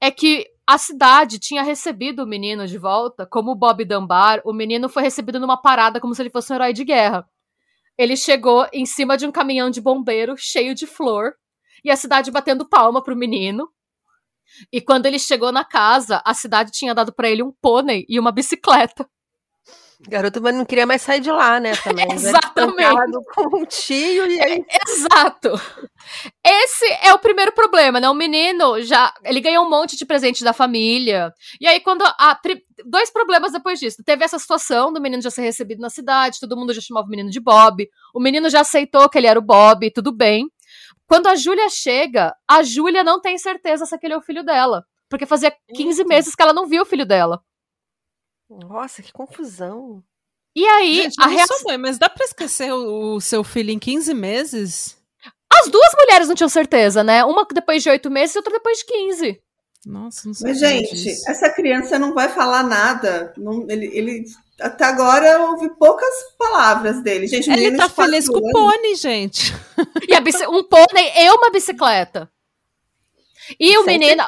é 0.01 0.11
que 0.11 0.45
a 0.67 0.77
cidade 0.77 1.39
tinha 1.39 1.63
recebido 1.63 2.23
o 2.23 2.27
menino 2.27 2.67
de 2.67 2.77
volta, 2.77 3.25
como 3.25 3.55
Bob 3.55 3.83
Dunbar, 3.83 4.41
o 4.45 4.53
menino 4.53 4.87
foi 4.87 5.01
recebido 5.01 5.39
numa 5.39 5.59
parada 5.59 5.99
como 5.99 6.13
se 6.13 6.21
ele 6.21 6.29
fosse 6.29 6.51
um 6.51 6.55
herói 6.55 6.73
de 6.73 6.83
guerra. 6.83 7.27
Ele 7.97 8.15
chegou 8.15 8.67
em 8.71 8.85
cima 8.85 9.17
de 9.17 9.25
um 9.25 9.31
caminhão 9.31 9.69
de 9.69 9.81
bombeiro 9.81 10.35
cheio 10.37 10.75
de 10.75 10.85
flor, 10.85 11.33
e 11.83 11.89
a 11.89 11.95
cidade 11.95 12.31
batendo 12.31 12.67
palma 12.67 13.01
pro 13.01 13.15
menino. 13.15 13.69
E 14.71 14.81
quando 14.81 15.05
ele 15.05 15.19
chegou 15.19 15.51
na 15.51 15.63
casa, 15.65 16.21
a 16.25 16.33
cidade 16.33 16.71
tinha 16.71 16.93
dado 16.93 17.13
para 17.13 17.29
ele 17.29 17.43
um 17.43 17.51
pônei 17.51 18.05
e 18.07 18.19
uma 18.19 18.31
bicicleta. 18.31 19.09
Garoto, 20.07 20.41
mas 20.41 20.55
não 20.55 20.63
queria 20.63 20.85
mais 20.85 21.01
sair 21.01 21.19
de 21.19 21.29
lá, 21.29 21.59
né? 21.59 21.73
Também. 21.75 22.07
Exatamente. 22.13 23.11
Com 23.35 23.57
um 23.57 23.65
tio 23.65 24.25
e 24.27 24.41
aí. 24.41 24.65
Exato. 24.87 25.51
Esse 26.41 26.85
é 27.03 27.13
o 27.13 27.19
primeiro 27.19 27.51
problema, 27.51 27.99
né? 27.99 28.09
O 28.09 28.13
menino 28.13 28.81
já. 28.81 29.13
Ele 29.25 29.41
ganhou 29.41 29.65
um 29.65 29.69
monte 29.69 29.97
de 29.97 30.05
presente 30.05 30.41
da 30.41 30.53
família. 30.53 31.33
E 31.59 31.67
aí, 31.67 31.81
quando. 31.81 32.03
A, 32.03 32.39
dois 32.85 33.11
problemas 33.11 33.51
depois 33.51 33.77
disso. 33.77 34.01
Teve 34.05 34.23
essa 34.23 34.39
situação 34.39 34.93
do 34.93 35.01
menino 35.01 35.21
já 35.21 35.29
ser 35.29 35.41
recebido 35.41 35.81
na 35.81 35.89
cidade, 35.89 36.39
todo 36.39 36.55
mundo 36.55 36.73
já 36.73 36.79
chamava 36.79 37.05
o 37.05 37.09
menino 37.09 37.29
de 37.29 37.41
Bob. 37.41 37.85
O 38.15 38.21
menino 38.21 38.49
já 38.49 38.61
aceitou 38.61 39.09
que 39.09 39.17
ele 39.17 39.27
era 39.27 39.37
o 39.37 39.43
Bob, 39.43 39.91
tudo 39.91 40.13
bem. 40.13 40.47
Quando 41.05 41.27
a 41.27 41.35
Júlia 41.35 41.67
chega, 41.69 42.33
a 42.47 42.63
Júlia 42.63 43.03
não 43.03 43.19
tem 43.19 43.37
certeza 43.37 43.85
se 43.85 43.93
aquele 43.93 44.13
é 44.13 44.17
o 44.17 44.21
filho 44.21 44.43
dela. 44.43 44.85
Porque 45.09 45.25
fazia 45.25 45.51
15 45.75 46.01
Eita. 46.01 46.07
meses 46.07 46.35
que 46.35 46.41
ela 46.41 46.53
não 46.53 46.67
viu 46.67 46.83
o 46.83 46.85
filho 46.85 47.05
dela. 47.05 47.41
Nossa, 48.49 49.01
que 49.01 49.11
confusão. 49.13 50.03
E 50.55 50.65
aí, 50.65 51.03
Gente, 51.03 51.21
a 51.21 51.27
reação. 51.27 51.57
sou 51.57 51.67
mãe, 51.67 51.77
mas 51.77 51.97
dá 51.97 52.09
pra 52.09 52.25
esquecer 52.25 52.73
o, 52.73 53.15
o 53.15 53.21
seu 53.21 53.43
filho 53.43 53.69
em 53.71 53.79
15 53.79 54.13
meses? 54.13 54.97
As 55.51 55.67
duas 55.69 55.91
mulheres 55.97 56.27
não 56.27 56.35
tinham 56.35 56.49
certeza, 56.49 57.03
né? 57.03 57.23
Uma 57.23 57.45
depois 57.53 57.81
de 57.83 57.89
oito 57.89 58.09
meses 58.09 58.35
e 58.35 58.39
outra 58.39 58.53
depois 58.53 58.79
de 58.79 58.85
15. 58.85 59.41
Nossa, 59.85 60.27
não 60.27 60.33
sei. 60.33 60.49
Mas, 60.49 60.59
gente, 60.59 61.09
essa 61.29 61.49
criança 61.51 61.97
não 61.97 62.13
vai 62.13 62.29
falar 62.29 62.63
nada. 62.63 63.33
Não- 63.37 63.65
ele, 63.69 63.85
ele- 63.97 64.23
até 64.59 64.83
agora 64.85 65.25
eu 65.27 65.51
ouvi 65.51 65.69
poucas 65.77 66.13
palavras 66.37 67.01
dele. 67.01 67.27
Gente, 67.27 67.49
Ele 67.49 67.61
menino 67.61 67.77
tá 67.77 67.87
feliz 67.89 68.27
com 68.27 68.37
o 68.37 68.51
pônei, 68.51 68.95
gente. 68.95 69.53
E 70.07 70.47
um 70.49 70.63
pônei 70.63 71.11
e 71.15 71.29
uma 71.31 71.49
bicicleta. 71.49 72.29
E 73.59 73.77
o 73.77 73.85
menino. 73.85 74.23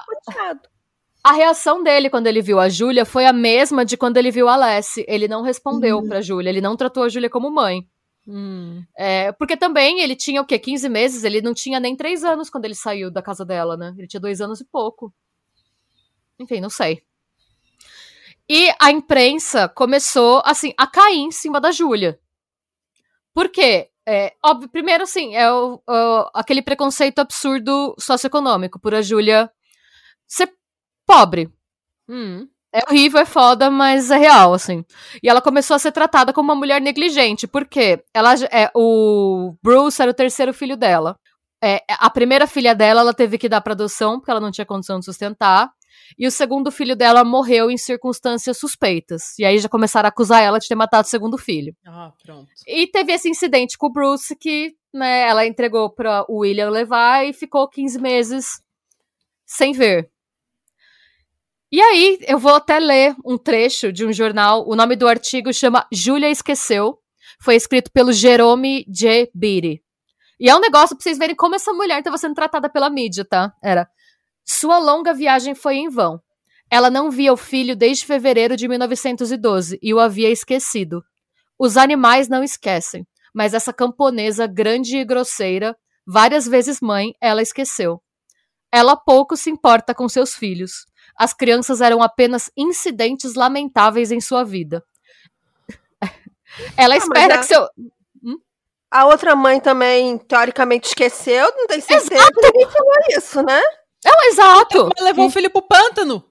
A 1.23 1.33
reação 1.33 1.83
dele 1.83 2.09
quando 2.09 2.27
ele 2.27 2.41
viu 2.41 2.59
a 2.59 2.67
Júlia 2.69 3.05
foi 3.05 3.25
a 3.25 3.33
mesma 3.33 3.85
de 3.85 3.95
quando 3.97 4.17
ele 4.17 4.31
viu 4.31 4.47
a 4.49 4.53
Alessi. 4.53 5.05
Ele 5.07 5.27
não 5.27 5.41
respondeu 5.41 5.97
Uhum. 5.99 6.07
pra 6.07 6.21
Júlia, 6.21 6.49
ele 6.49 6.61
não 6.61 6.75
tratou 6.75 7.03
a 7.03 7.09
Júlia 7.09 7.29
como 7.29 7.49
mãe. 7.51 7.87
Hum. 8.27 8.83
É, 8.97 9.31
porque 9.31 9.57
também 9.57 9.99
ele 10.01 10.15
tinha 10.15 10.41
o 10.41 10.45
quê? 10.45 10.57
15 10.59 10.87
meses? 10.89 11.23
Ele 11.23 11.41
não 11.41 11.53
tinha 11.53 11.79
nem 11.79 11.95
3 11.95 12.23
anos 12.23 12.49
quando 12.49 12.65
ele 12.65 12.75
saiu 12.75 13.09
da 13.11 13.21
casa 13.21 13.43
dela, 13.43 13.75
né? 13.75 13.93
Ele 13.97 14.07
tinha 14.07 14.19
dois 14.21 14.41
anos 14.41 14.61
e 14.61 14.65
pouco. 14.65 15.13
Enfim, 16.39 16.59
não 16.61 16.69
sei. 16.69 17.01
E 18.49 18.69
a 18.79 18.91
imprensa 18.91 19.67
começou, 19.69 20.41
assim, 20.45 20.73
a 20.77 20.85
cair 20.85 21.19
em 21.19 21.31
cima 21.31 21.59
da 21.61 21.71
Júlia. 21.71 22.19
Por 23.33 23.49
quê? 23.49 23.89
É, 24.05 24.33
óbvio, 24.43 24.67
primeiro, 24.69 25.03
assim, 25.03 25.35
é 25.35 25.51
o- 25.51 25.81
o- 25.87 26.31
aquele 26.33 26.61
preconceito 26.61 27.19
absurdo 27.19 27.95
socioeconômico 27.99 28.79
por 28.79 28.93
a 28.93 29.01
Júlia 29.01 29.49
ser 30.27 30.51
pobre. 31.11 31.49
Hum. 32.07 32.47
É 32.73 32.79
horrível, 32.89 33.19
é 33.19 33.25
foda, 33.25 33.69
mas 33.69 34.09
é 34.09 34.17
real, 34.17 34.53
assim. 34.53 34.85
E 35.21 35.27
ela 35.27 35.41
começou 35.41 35.75
a 35.75 35.79
ser 35.79 35.91
tratada 35.91 36.31
como 36.31 36.49
uma 36.49 36.55
mulher 36.57 36.79
negligente, 36.79 37.45
porque 37.45 38.01
ela, 38.13 38.33
é, 38.49 38.71
o 38.73 39.53
Bruce 39.61 40.01
era 40.01 40.11
o 40.11 40.13
terceiro 40.13 40.53
filho 40.53 40.77
dela. 40.77 41.17
É, 41.61 41.83
a 41.89 42.09
primeira 42.09 42.47
filha 42.47 42.73
dela, 42.73 43.01
ela 43.01 43.13
teve 43.13 43.37
que 43.37 43.49
dar 43.49 43.59
pra 43.59 43.73
adoção, 43.73 44.19
porque 44.19 44.31
ela 44.31 44.39
não 44.39 44.51
tinha 44.51 44.65
condição 44.65 44.99
de 44.99 45.05
sustentar. 45.05 45.69
E 46.17 46.25
o 46.25 46.31
segundo 46.31 46.71
filho 46.71 46.95
dela 46.95 47.25
morreu 47.25 47.69
em 47.69 47.77
circunstâncias 47.77 48.57
suspeitas. 48.57 49.37
E 49.37 49.43
aí 49.43 49.57
já 49.59 49.67
começaram 49.67 50.07
a 50.07 50.09
acusar 50.09 50.41
ela 50.41 50.59
de 50.59 50.67
ter 50.67 50.75
matado 50.75 51.05
o 51.05 51.09
segundo 51.09 51.37
filho. 51.37 51.75
Ah, 51.85 52.13
pronto. 52.23 52.47
E 52.65 52.87
teve 52.87 53.11
esse 53.11 53.29
incidente 53.29 53.77
com 53.77 53.87
o 53.87 53.91
Bruce 53.91 54.33
que, 54.35 54.73
né, 54.93 55.27
ela 55.27 55.45
entregou 55.45 55.89
pra 55.89 56.23
o 56.29 56.39
William 56.39 56.69
levar 56.69 57.27
e 57.27 57.33
ficou 57.33 57.67
15 57.67 57.99
meses 57.99 58.61
sem 59.45 59.73
ver. 59.73 60.09
E 61.73 61.79
aí, 61.79 62.19
eu 62.27 62.37
vou 62.37 62.55
até 62.55 62.79
ler 62.79 63.15
um 63.25 63.37
trecho 63.37 63.93
de 63.93 64.05
um 64.05 64.11
jornal. 64.11 64.67
O 64.67 64.75
nome 64.75 64.93
do 64.97 65.07
artigo 65.07 65.53
chama 65.53 65.87
Júlia 65.89 66.29
Esqueceu. 66.29 66.99
Foi 67.39 67.55
escrito 67.55 67.89
pelo 67.93 68.11
Jerome 68.11 68.85
J. 68.89 69.31
Beatty. 69.33 69.81
E 70.37 70.49
é 70.49 70.55
um 70.55 70.59
negócio 70.59 70.97
pra 70.97 71.01
vocês 71.03 71.17
verem 71.17 71.33
como 71.33 71.55
essa 71.55 71.71
mulher 71.71 71.99
estava 71.99 72.17
sendo 72.17 72.35
tratada 72.35 72.69
pela 72.69 72.89
mídia, 72.89 73.23
tá? 73.23 73.53
Era. 73.63 73.87
Sua 74.43 74.79
longa 74.79 75.13
viagem 75.13 75.55
foi 75.55 75.75
em 75.77 75.87
vão. 75.87 76.19
Ela 76.69 76.89
não 76.89 77.09
via 77.09 77.31
o 77.31 77.37
filho 77.37 77.73
desde 77.73 78.05
fevereiro 78.05 78.57
de 78.57 78.67
1912 78.67 79.79
e 79.81 79.93
o 79.93 79.99
havia 79.99 80.29
esquecido. 80.29 81.01
Os 81.57 81.77
animais 81.77 82.27
não 82.27 82.43
esquecem, 82.43 83.07
mas 83.33 83.53
essa 83.53 83.71
camponesa 83.71 84.45
grande 84.45 84.97
e 84.97 85.05
grosseira, 85.05 85.73
várias 86.05 86.45
vezes 86.45 86.81
mãe, 86.81 87.13
ela 87.21 87.41
esqueceu. 87.41 88.01
Ela 88.73 88.97
pouco 88.97 89.37
se 89.37 89.49
importa 89.49 89.95
com 89.95 90.09
seus 90.09 90.35
filhos. 90.35 90.85
As 91.17 91.33
crianças 91.33 91.81
eram 91.81 92.01
apenas 92.01 92.49
incidentes 92.57 93.35
lamentáveis 93.35 94.11
em 94.11 94.19
sua 94.21 94.43
vida. 94.43 94.83
Ela 96.77 96.95
Ah, 96.95 96.97
espera 96.97 97.35
a- 97.35 97.37
que 97.39 97.45
seu. 97.45 97.67
A 98.93 99.05
outra 99.05 99.35
mãe 99.37 99.59
também, 99.61 100.17
teoricamente, 100.17 100.89
esqueceu, 100.89 101.49
não 101.55 101.65
tem 101.65 101.79
certeza. 101.79 102.29
Ninguém 102.43 102.67
falou 102.69 102.93
isso, 103.17 103.41
né? 103.41 103.61
Não, 104.03 104.27
exato! 104.29 104.89
Mas 104.93 105.05
levou 105.05 105.27
o 105.27 105.29
filho 105.29 105.49
pro 105.49 105.61
pântano. 105.61 106.21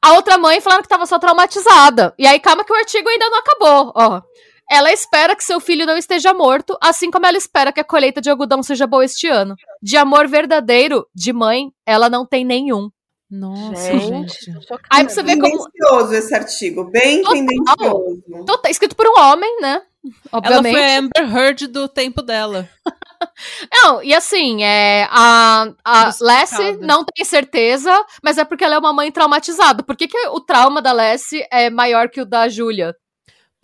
A 0.00 0.12
outra 0.14 0.38
mãe 0.38 0.60
falaram 0.60 0.82
que 0.82 0.86
estava 0.86 1.04
só 1.04 1.18
traumatizada. 1.18 2.14
E 2.18 2.26
aí, 2.26 2.40
calma 2.40 2.64
que 2.64 2.72
o 2.72 2.76
artigo 2.76 3.06
ainda 3.08 3.28
não 3.28 3.38
acabou. 3.38 3.92
Ó. 3.94 4.22
Ela 4.70 4.90
espera 4.92 5.36
que 5.36 5.44
seu 5.44 5.60
filho 5.60 5.84
não 5.84 5.96
esteja 5.96 6.32
morto, 6.32 6.76
assim 6.82 7.10
como 7.10 7.26
ela 7.26 7.36
espera 7.36 7.70
que 7.72 7.80
a 7.80 7.84
colheita 7.84 8.20
de 8.20 8.30
algodão 8.30 8.62
seja 8.62 8.86
boa 8.86 9.04
este 9.04 9.28
ano. 9.28 9.54
De 9.82 9.96
amor 9.98 10.26
verdadeiro, 10.26 11.06
de 11.14 11.32
mãe, 11.34 11.70
ela 11.84 12.08
não 12.08 12.24
tem 12.26 12.44
nenhum. 12.46 12.90
Nossa, 13.30 13.92
Gente, 13.98 14.44
gente. 14.44 14.66
Aí 14.90 15.04
pra 15.04 15.08
você 15.12 15.22
ver 15.22 15.36
como. 15.40 15.68
Tendencioso 15.70 16.14
esse 16.14 16.34
artigo, 16.34 16.84
bem 16.84 17.22
Total. 17.22 17.34
tendencioso. 17.34 18.44
Tô- 18.46 18.58
tá 18.58 18.70
escrito 18.70 18.94
por 18.94 19.06
um 19.08 19.18
homem, 19.20 19.60
né? 19.60 19.82
Ela 20.04 20.14
Obviamente. 20.32 20.72
foi 20.72 20.82
a 20.84 20.98
Amber 20.98 21.36
Heard 21.36 21.66
do 21.66 21.88
tempo 21.88 22.22
dela. 22.22 22.68
Não, 23.72 24.02
e 24.02 24.14
assim, 24.14 24.62
é, 24.62 25.08
a, 25.10 25.66
a. 25.84 26.10
Lessie 26.20 26.76
não 26.80 27.04
tem 27.04 27.24
certeza, 27.24 27.92
mas 28.22 28.38
é 28.38 28.44
porque 28.44 28.62
ela 28.64 28.76
é 28.76 28.78
uma 28.78 28.92
mãe 28.92 29.10
traumatizada. 29.10 29.82
Por 29.82 29.96
que, 29.96 30.06
que 30.06 30.28
o 30.28 30.40
trauma 30.40 30.80
da 30.80 30.92
Lessie 30.92 31.44
é 31.50 31.68
maior 31.70 32.08
que 32.08 32.20
o 32.20 32.26
da 32.26 32.48
Júlia? 32.48 32.94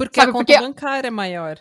Porque 0.04 0.20
Sabe, 0.20 0.30
a 0.30 0.32
conta 0.32 0.52
porque- 0.52 0.60
bancária 0.66 1.08
é 1.08 1.10
maior. 1.10 1.58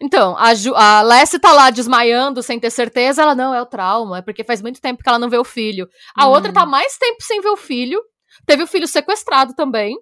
Então, 0.00 0.36
a, 0.36 0.54
Ju, 0.54 0.74
a 0.74 1.02
Lessie 1.02 1.38
tá 1.38 1.52
lá 1.52 1.70
desmaiando 1.70 2.42
sem 2.42 2.58
ter 2.58 2.70
certeza, 2.70 3.22
ela 3.22 3.34
não, 3.34 3.54
é 3.54 3.60
o 3.60 3.66
trauma, 3.66 4.18
é 4.18 4.22
porque 4.22 4.44
faz 4.44 4.60
muito 4.62 4.80
tempo 4.80 5.02
que 5.02 5.08
ela 5.08 5.18
não 5.18 5.28
vê 5.30 5.38
o 5.38 5.44
filho. 5.44 5.88
A 6.16 6.26
Hum. 6.26 6.30
outra 6.30 6.52
tá 6.52 6.64
mais 6.66 6.96
tempo 6.98 7.22
sem 7.22 7.40
ver 7.40 7.48
o 7.50 7.56
filho, 7.56 8.00
teve 8.46 8.62
o 8.62 8.66
filho 8.66 8.86
sequestrado 8.88 9.54
também. 9.54 9.96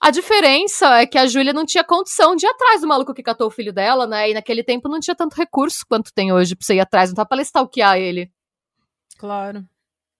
A 0.00 0.10
diferença 0.10 0.98
é 1.00 1.06
que 1.06 1.16
a 1.16 1.26
Júlia 1.26 1.52
não 1.52 1.64
tinha 1.64 1.84
condição 1.84 2.34
de 2.34 2.44
ir 2.44 2.48
atrás 2.48 2.80
do 2.80 2.88
maluco 2.88 3.14
que 3.14 3.22
catou 3.22 3.46
o 3.46 3.50
filho 3.52 3.72
dela, 3.72 4.04
né? 4.04 4.30
E 4.30 4.34
naquele 4.34 4.64
tempo 4.64 4.88
não 4.88 4.98
tinha 4.98 5.14
tanto 5.14 5.36
recurso 5.36 5.84
quanto 5.88 6.12
tem 6.12 6.32
hoje 6.32 6.56
pra 6.56 6.66
você 6.66 6.74
ir 6.74 6.80
atrás, 6.80 7.10
não 7.10 7.14
tá 7.14 7.24
pra 7.24 7.40
stalkear 7.40 7.96
ele. 7.98 8.28
Claro. 9.16 9.64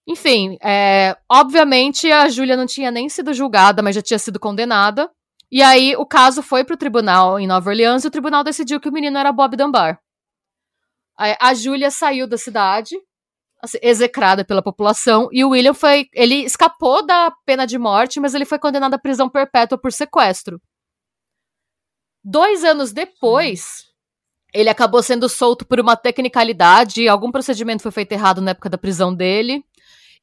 Enfim, 0.06 0.56
é, 0.62 1.16
obviamente 1.28 2.10
a 2.12 2.28
Júlia 2.28 2.56
não 2.56 2.66
tinha 2.66 2.90
nem 2.92 3.08
sido 3.08 3.32
julgada, 3.34 3.82
mas 3.82 3.94
já 3.96 4.02
tinha 4.02 4.18
sido 4.18 4.38
condenada. 4.38 5.10
E 5.52 5.60
aí 5.60 5.94
o 5.96 6.06
caso 6.06 6.42
foi 6.42 6.64
pro 6.64 6.78
tribunal 6.78 7.38
em 7.38 7.46
Nova 7.46 7.68
Orleans 7.68 8.04
e 8.04 8.08
o 8.08 8.10
tribunal 8.10 8.42
decidiu 8.42 8.80
que 8.80 8.88
o 8.88 8.92
menino 8.92 9.18
era 9.18 9.30
Bob 9.30 9.54
Dunbar. 9.54 10.00
A, 11.14 11.50
a 11.50 11.52
Júlia 11.52 11.90
saiu 11.90 12.26
da 12.26 12.38
cidade, 12.38 12.96
assim, 13.62 13.76
execrada 13.82 14.46
pela 14.46 14.62
população, 14.62 15.28
e 15.30 15.44
o 15.44 15.50
William 15.50 15.74
foi. 15.74 16.08
Ele 16.14 16.36
escapou 16.36 17.04
da 17.04 17.30
pena 17.44 17.66
de 17.66 17.76
morte, 17.78 18.18
mas 18.18 18.32
ele 18.32 18.46
foi 18.46 18.58
condenado 18.58 18.94
à 18.94 18.98
prisão 18.98 19.28
perpétua 19.28 19.76
por 19.76 19.92
sequestro. 19.92 20.58
Dois 22.24 22.64
anos 22.64 22.90
depois, 22.90 23.84
ele 24.54 24.70
acabou 24.70 25.02
sendo 25.02 25.28
solto 25.28 25.66
por 25.66 25.78
uma 25.78 25.96
tecnicalidade, 25.96 27.06
algum 27.08 27.30
procedimento 27.30 27.82
foi 27.82 27.92
feito 27.92 28.12
errado 28.12 28.40
na 28.40 28.52
época 28.52 28.70
da 28.70 28.78
prisão 28.78 29.14
dele. 29.14 29.62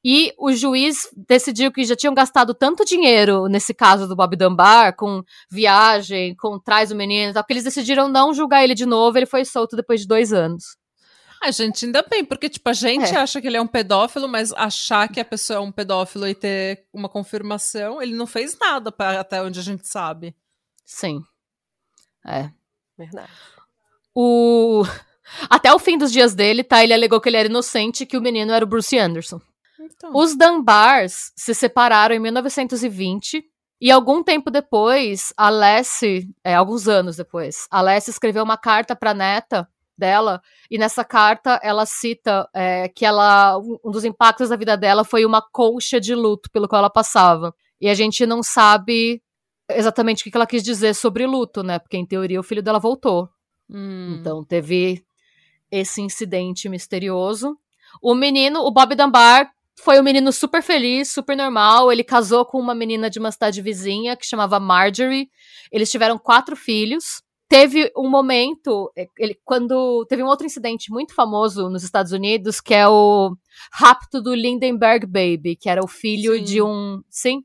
E 0.04 0.34
o 0.38 0.52
juiz 0.54 1.10
decidiu 1.28 1.72
que 1.72 1.84
já 1.84 1.96
tinham 1.96 2.14
gastado 2.14 2.54
tanto 2.54 2.86
dinheiro 2.86 3.48
nesse 3.48 3.74
caso 3.74 4.08
do 4.08 4.16
Bob 4.16 4.36
Dunbar, 4.36 4.96
com 4.96 5.22
viagem, 5.52 6.36
com 6.36 6.58
traz 6.58 6.90
o 6.92 6.96
menino 6.96 7.32
e 7.32 7.34
tal, 7.34 7.44
que 7.44 7.52
eles 7.52 7.66
decidiram 7.66 8.08
não 8.08 8.34
julgar 8.34 8.64
ele 8.64 8.74
de 8.76 8.86
novo. 8.86 9.18
Ele 9.18 9.26
foi 9.26 9.44
solto 9.44 9.76
depois 9.76 10.02
de 10.02 10.08
dois 10.08 10.32
anos. 10.32 10.64
A 11.42 11.52
gente 11.52 11.86
ainda 11.86 12.02
bem, 12.10 12.24
porque, 12.26 12.50
tipo, 12.50 12.68
a 12.70 12.74
gente 12.74 13.14
É. 13.14 13.18
acha 13.18 13.40
que 13.40 13.48
ele 13.48 13.56
é 13.58 13.62
um 13.62 13.68
pedófilo, 13.68 14.28
mas 14.28 14.52
achar 14.54 15.08
que 15.08 15.20
a 15.22 15.26
pessoa 15.26 15.58
é 15.58 15.60
um 15.62 15.72
pedófilo 15.72 16.28
e 16.28 16.36
ter 16.36 16.86
uma 16.94 17.08
confirmação, 17.08 18.02
ele 18.02 18.14
não 18.14 18.28
fez 18.28 18.58
nada 18.60 18.92
pra, 18.92 19.20
até 19.22 19.42
onde 19.42 19.58
a 19.60 19.64
gente 19.64 19.88
sabe. 19.88 20.36
Sim. 20.86 21.22
É. 22.26 22.50
Verdade. 22.98 23.32
O... 24.14 24.84
Até 25.50 25.72
o 25.72 25.78
fim 25.80 25.98
dos 25.98 26.12
dias 26.12 26.34
dele, 26.34 26.64
tá? 26.64 26.84
Ele 26.84 26.94
alegou 26.94 27.22
que 27.22 27.30
ele 27.30 27.38
era 27.38 27.48
inocente 27.48 28.02
e 28.02 28.06
que 28.06 28.18
o 28.18 28.22
menino 28.22 28.52
era 28.52 28.66
o 28.66 28.68
Bruce 28.68 28.98
Anderson. 28.98 29.40
Então, 29.96 30.12
Os 30.14 30.36
Dunbars 30.36 31.32
se 31.36 31.54
separaram 31.54 32.16
em 32.16 32.20
1920 32.20 33.44
e 33.82 33.92
algum 33.92 34.22
tempo 34.24 34.52
depois, 34.52 35.34
a 35.38 35.50
Lessie, 35.50 36.28
é, 36.44 36.54
alguns 36.54 36.88
anos 36.88 37.16
depois, 37.16 37.66
a 37.72 37.82
Lessie 37.82 38.12
escreveu 38.12 38.44
uma 38.44 38.58
carta 38.58 38.96
para 38.96 39.14
neta 39.14 39.68
dela 39.98 40.42
e 40.72 40.78
nessa 40.78 41.04
carta 41.04 41.60
ela 41.62 41.86
cita 41.86 42.48
é, 42.54 42.88
que 42.88 43.06
ela 43.06 43.58
um 43.84 43.92
dos 43.92 44.06
impactos 44.06 44.48
da 44.50 44.56
vida 44.56 44.78
dela 44.78 45.04
foi 45.04 45.26
uma 45.26 45.42
concha 45.42 46.00
de 46.00 46.16
luto 46.16 46.50
pelo 46.52 46.70
qual 46.70 46.80
ela 46.80 46.90
passava 46.90 47.54
e 47.82 47.90
a 47.90 47.94
gente 47.94 48.26
não 48.26 48.42
sabe 48.42 49.22
exatamente 49.70 50.22
o 50.22 50.24
que 50.24 50.32
que 50.32 50.38
ela 50.38 50.48
quis 50.48 50.64
dizer 50.64 50.96
sobre 50.96 51.26
luto, 51.28 51.64
né? 51.64 51.80
Porque 51.80 51.98
em 51.98 52.06
teoria 52.06 52.40
o 52.40 52.44
filho 52.44 52.64
dela 52.64 52.80
voltou. 52.80 53.30
hum, 53.70 54.18
Então 54.20 54.44
teve 54.44 55.04
esse 55.72 56.02
incidente 56.02 56.68
misterioso. 56.68 57.58
O 58.02 58.16
menino, 58.16 58.62
o 58.62 58.72
Bob 58.72 58.96
Dunbar, 58.96 59.52
foi 59.84 60.00
um 60.00 60.04
menino 60.04 60.32
super 60.32 60.62
feliz, 60.62 61.12
super 61.12 61.36
normal. 61.36 61.92
Ele 61.92 62.04
casou 62.04 62.46
com 62.46 62.60
uma 62.60 62.76
menina 62.76 63.10
de 63.10 63.20
uma 63.20 63.32
cidade 63.32 63.62
vizinha 63.62 64.16
que 64.16 64.26
chamava 64.26 64.60
Marjorie. 64.60 65.30
Eles 65.72 65.90
tiveram 65.90 66.18
quatro 66.18 66.56
filhos. 66.56 67.22
teve 67.48 67.92
um 67.98 68.08
momento, 68.08 68.92
é, 68.96 69.08
ele, 69.18 69.36
quando 69.44 70.06
teve 70.08 70.22
um 70.22 70.28
outro 70.28 70.46
incidente 70.46 70.92
muito 70.92 71.16
famoso 71.16 71.68
nos 71.68 71.84
Estados 71.84 72.12
Unidos, 72.12 72.62
que 72.62 72.76
é 72.76 72.88
o 72.88 73.36
rapto 73.74 74.22
do 74.22 74.36
Lindenberg 74.36 75.08
Baby, 75.08 75.56
que 75.56 75.68
era 75.68 75.84
o 75.84 75.88
filho 75.88 76.36
Sim. 76.38 76.44
de 76.44 76.62
um, 76.62 77.02
sim. 77.10 77.42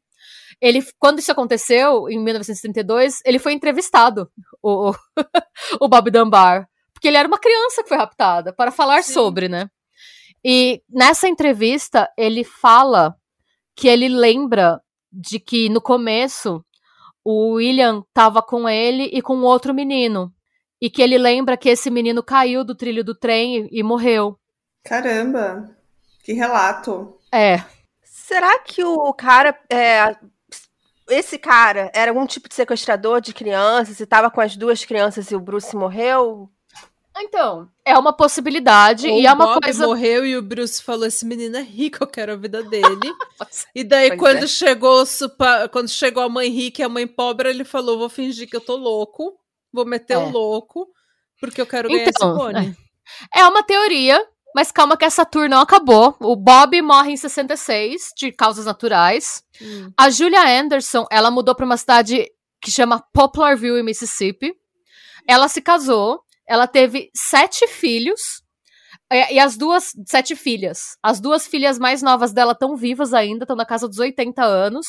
Ele, 0.60 0.84
quando 0.98 1.20
isso 1.20 1.32
aconteceu, 1.32 2.08
em 2.10 2.22
1932, 2.22 3.20
ele 3.24 3.38
foi 3.38 3.54
entrevistado, 3.54 4.30
o, 4.62 4.92
o 5.80 5.88
Bob 5.88 6.10
Dunbar, 6.10 6.68
porque 6.92 7.08
ele 7.08 7.16
era 7.16 7.28
uma 7.28 7.38
criança 7.38 7.82
que 7.82 7.88
foi 7.88 7.98
raptada, 7.98 8.52
para 8.52 8.70
falar 8.70 9.02
Sim. 9.02 9.14
sobre, 9.14 9.48
né? 9.48 9.70
E 10.44 10.82
nessa 10.88 11.26
entrevista, 11.26 12.10
ele 12.18 12.44
fala 12.44 13.16
que 13.74 13.88
ele 13.88 14.08
lembra 14.08 14.80
de 15.10 15.40
que 15.40 15.68
no 15.68 15.80
começo 15.80 16.64
o 17.24 17.54
William 17.54 18.04
tava 18.12 18.42
com 18.42 18.68
ele 18.68 19.04
e 19.04 19.22
com 19.22 19.40
outro 19.40 19.72
menino. 19.72 20.32
E 20.80 20.90
que 20.90 21.00
ele 21.00 21.16
lembra 21.16 21.56
que 21.56 21.70
esse 21.70 21.90
menino 21.90 22.22
caiu 22.22 22.62
do 22.62 22.74
trilho 22.74 23.02
do 23.02 23.14
trem 23.14 23.68
e, 23.72 23.80
e 23.80 23.82
morreu. 23.82 24.38
Caramba, 24.84 25.74
que 26.22 26.34
relato. 26.34 27.18
É. 27.32 27.64
Será 28.02 28.58
que 28.58 28.84
o 28.84 29.12
cara. 29.14 29.58
é, 29.70 30.14
esse 31.08 31.38
cara 31.38 31.90
era 31.94 32.10
algum 32.10 32.26
tipo 32.26 32.48
de 32.48 32.54
sequestrador 32.54 33.20
de 33.20 33.32
crianças 33.32 34.00
e 34.00 34.06
tava 34.06 34.30
com 34.30 34.40
as 34.40 34.56
duas 34.56 34.84
crianças 34.84 35.30
e 35.30 35.36
o 35.36 35.40
Bruce 35.40 35.74
morreu? 35.74 36.50
Então, 37.16 37.68
é 37.84 37.96
uma 37.96 38.12
possibilidade 38.12 39.06
Ou 39.08 39.18
e 39.20 39.26
é 39.26 39.30
o 39.30 39.34
uma 39.34 39.46
Bob 39.46 39.62
coisa. 39.62 39.86
morreu 39.86 40.26
e 40.26 40.36
o 40.36 40.42
Bruce 40.42 40.82
falou: 40.82 41.06
esse 41.06 41.24
menino 41.24 41.56
é 41.56 41.62
rico, 41.62 41.98
eu 42.02 42.06
quero 42.08 42.32
a 42.32 42.36
vida 42.36 42.62
dele. 42.64 42.82
e 43.74 43.84
daí, 43.84 44.08
Pois 44.08 44.18
quando 44.20 44.44
é. 44.44 44.46
chegou 44.48 45.02
o 45.02 45.06
supa- 45.06 45.68
quando 45.68 45.88
chegou 45.88 46.22
a 46.22 46.28
mãe 46.28 46.48
rica 46.50 46.82
e 46.82 46.84
a 46.84 46.88
mãe 46.88 47.06
pobre, 47.06 47.48
ele 47.48 47.64
falou: 47.64 47.98
vou 47.98 48.08
fingir 48.08 48.48
que 48.48 48.56
eu 48.56 48.60
tô 48.60 48.76
louco, 48.76 49.34
vou 49.72 49.84
meter 49.86 50.16
o 50.18 50.22
É. 50.22 50.30
louco, 50.30 50.88
porque 51.40 51.60
eu 51.60 51.66
quero 51.66 51.88
ganhar 51.88 52.08
Então, 52.08 52.30
esse 52.30 52.38
pônei. 52.38 52.74
É 53.36 53.46
uma 53.46 53.62
teoria, 53.62 54.18
mas 54.54 54.72
calma 54.72 54.96
que 54.96 55.04
essa 55.04 55.26
tour 55.26 55.46
não 55.46 55.60
acabou. 55.60 56.16
O 56.20 56.34
Bob 56.34 56.80
morre 56.80 57.12
em 57.12 57.16
66, 57.18 58.12
de 58.16 58.32
causas 58.32 58.64
naturais. 58.64 59.44
Hum. 59.60 59.92
A 59.94 60.08
Julia 60.08 60.40
Anderson, 60.60 61.06
ela 61.10 61.30
mudou 61.30 61.54
pra 61.54 61.66
uma 61.66 61.76
cidade 61.76 62.26
que 62.62 62.70
chama 62.70 63.04
Poplarville, 63.12 63.78
em 63.80 63.84
Mississippi. 63.84 64.54
Ela 65.28 65.48
se 65.48 65.60
casou, 65.60 66.23
ela 66.48 66.66
teve 66.66 67.10
sete 67.16 67.66
filhos. 67.68 68.20
é, 69.10 69.34
E 69.34 69.38
as 69.38 69.56
duas, 69.56 69.92
sete 70.06 70.36
filhas. 70.36 70.96
As 71.02 71.20
duas 71.20 71.46
filhas 71.46 71.78
mais 71.78 72.02
novas 72.02 72.32
dela 72.32 72.52
estão 72.52 72.76
vivas 72.76 73.12
ainda, 73.14 73.44
estão 73.44 73.56
na 73.56 73.66
casa 73.66 73.88
dos 73.88 73.98
80 73.98 74.42
anos. 74.44 74.86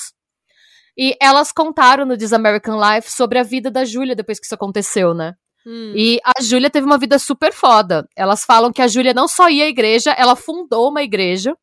E 0.98 1.16
elas 1.22 1.52
contaram 1.52 2.06
no 2.06 2.18
This 2.18 2.32
American 2.34 2.80
Life 2.80 3.12
sobre 3.12 3.38
a 3.38 3.44
vida 3.44 3.70
da 3.70 3.84
Julia 3.84 4.16
depois 4.16 4.40
que 4.40 4.46
isso 4.46 4.56
aconteceu, 4.56 5.14
né? 5.14 5.34
Hum. 5.66 5.94
E 5.96 6.20
a 6.24 6.42
Júlia 6.42 6.70
teve 6.70 6.86
uma 6.86 6.98
vida 6.98 7.18
super 7.18 7.52
foda. 7.52 8.08
Elas 8.16 8.46
falam 8.46 8.72
que 8.72 8.82
a 8.82 8.88
Júlia 8.88 9.14
não 9.14 9.28
só 9.28 9.50
ia 9.50 9.66
à 9.66 9.68
igreja, 9.68 10.12
ela 10.12 10.36
fundou 10.36 10.90
uma 10.90 11.02
igreja. 11.02 11.58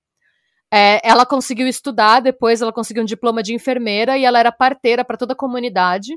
É, 0.74 1.00
ela 1.06 1.24
conseguiu 1.24 1.68
estudar, 1.68 2.20
depois 2.20 2.62
ela 2.62 2.72
conseguiu 2.72 3.02
um 3.02 3.06
diploma 3.06 3.42
de 3.42 3.54
enfermeira 3.54 4.18
e 4.18 4.24
ela 4.24 4.38
era 4.38 4.50
parteira 4.50 5.04
para 5.04 5.16
toda 5.16 5.34
a 5.34 5.36
comunidade. 5.36 6.12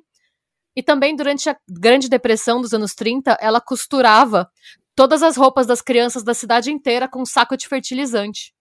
E 0.75 0.83
também 0.83 1.15
durante 1.15 1.49
a 1.49 1.57
Grande 1.69 2.09
Depressão 2.09 2.61
dos 2.61 2.73
anos 2.73 2.93
30, 2.93 3.37
ela 3.39 3.61
costurava 3.61 4.49
todas 4.95 5.23
as 5.23 5.37
roupas 5.37 5.65
das 5.65 5.81
crianças 5.81 6.23
da 6.23 6.33
cidade 6.33 6.71
inteira 6.71 7.07
com 7.07 7.21
um 7.21 7.25
saco 7.25 7.55
de 7.55 7.67
fertilizante. 7.67 8.53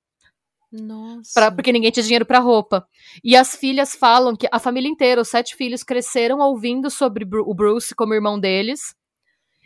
Nossa. 0.71 1.33
Pra, 1.35 1.53
porque 1.53 1.73
ninguém 1.73 1.91
tinha 1.91 2.03
dinheiro 2.03 2.27
pra 2.27 2.41
roupa. 2.41 2.87
E 3.23 3.37
as 3.37 3.55
filhas 3.55 3.95
falam 3.95 4.35
que 4.35 4.49
a 4.51 4.59
família 4.59 4.89
inteira, 4.89 5.21
os 5.21 5.29
sete 5.29 5.55
filhos, 5.55 5.85
cresceram 5.85 6.41
ouvindo 6.41 6.91
sobre 6.91 7.25
o 7.25 7.55
Bruce 7.55 7.95
como 7.95 8.15
irmão 8.15 8.39
deles. 8.39 8.95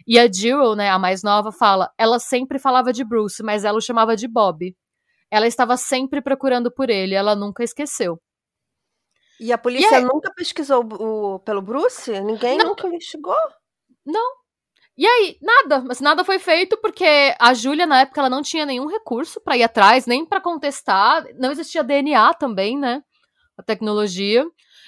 E 0.07 0.19
a 0.19 0.31
Jill, 0.31 0.75
né, 0.75 0.91
a 0.91 0.99
mais 0.99 1.23
nova, 1.23 1.51
fala: 1.51 1.91
ela 1.97 2.19
sempre 2.19 2.59
falava 2.59 2.93
de 2.93 3.05
Bruce, 3.05 3.43
mas 3.43 3.65
ela 3.65 3.79
o 3.79 3.81
chamava 3.81 4.17
de 4.17 4.29
Bob. 4.29 4.75
Ela 5.31 5.47
estava 5.47 5.77
sempre 5.77 6.23
procurando 6.23 6.71
por 6.71 6.91
ele, 6.91 7.15
ela 7.15 7.35
nunca 7.35 7.63
esqueceu. 7.63 8.21
E 9.41 9.53
a 9.53 9.59
polícia 9.59 9.99
aí- 9.99 10.05
nunca 10.05 10.33
pesquisou 10.35 10.85
o, 10.85 11.39
pelo 11.41 11.63
Bruce? 11.63 12.11
Ninguém 12.21 12.59
Não. 12.59 12.67
nunca 12.69 12.87
investigou? 12.87 13.37
E 14.97 15.07
aí, 15.07 15.39
nada, 15.41 15.81
mas 15.87 16.01
nada 16.01 16.25
foi 16.25 16.41
feito 16.41 16.77
porque 16.79 17.07
a 17.39 17.55
Júlia, 17.55 17.87
na 17.87 18.01
época, 18.01 18.21
ela 18.21 18.29
não 18.29 18.43
tinha 18.43 18.67
nenhum 18.67 18.87
recurso 18.87 19.41
pra 19.41 19.57
ir 19.57 19.63
atrás, 19.63 20.07
nem 20.07 20.27
pra 20.27 20.41
contestar. 20.41 21.25
Não 21.39 21.53
existia 21.53 21.85
DNA 21.85 22.35
também, 22.35 22.77
né? 22.77 23.03
A 23.57 23.63
tecnologia. 23.63 24.45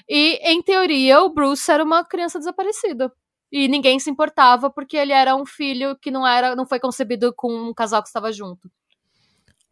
E, 0.09 0.35
em 0.43 0.61
teoria, 0.63 1.21
o 1.23 1.29
Bruce 1.31 1.71
era 1.71 1.85
uma 1.85 2.05
criança 2.05 2.39
desaparecida. 2.41 3.13
E 3.53 3.69
ninguém 3.69 4.01
se 4.01 4.11
importava 4.11 4.69
porque 4.69 4.97
ele 4.97 5.13
era 5.13 5.37
um 5.37 5.47
filho 5.47 5.97
que 5.97 6.11
não 6.11 6.27
era, 6.27 6.57
não 6.57 6.67
foi 6.67 6.81
concebido 6.81 7.33
com 7.33 7.53
um 7.53 7.73
casal 7.75 8.03
que 8.03 8.09
estava 8.09 8.33
junto. 8.33 8.69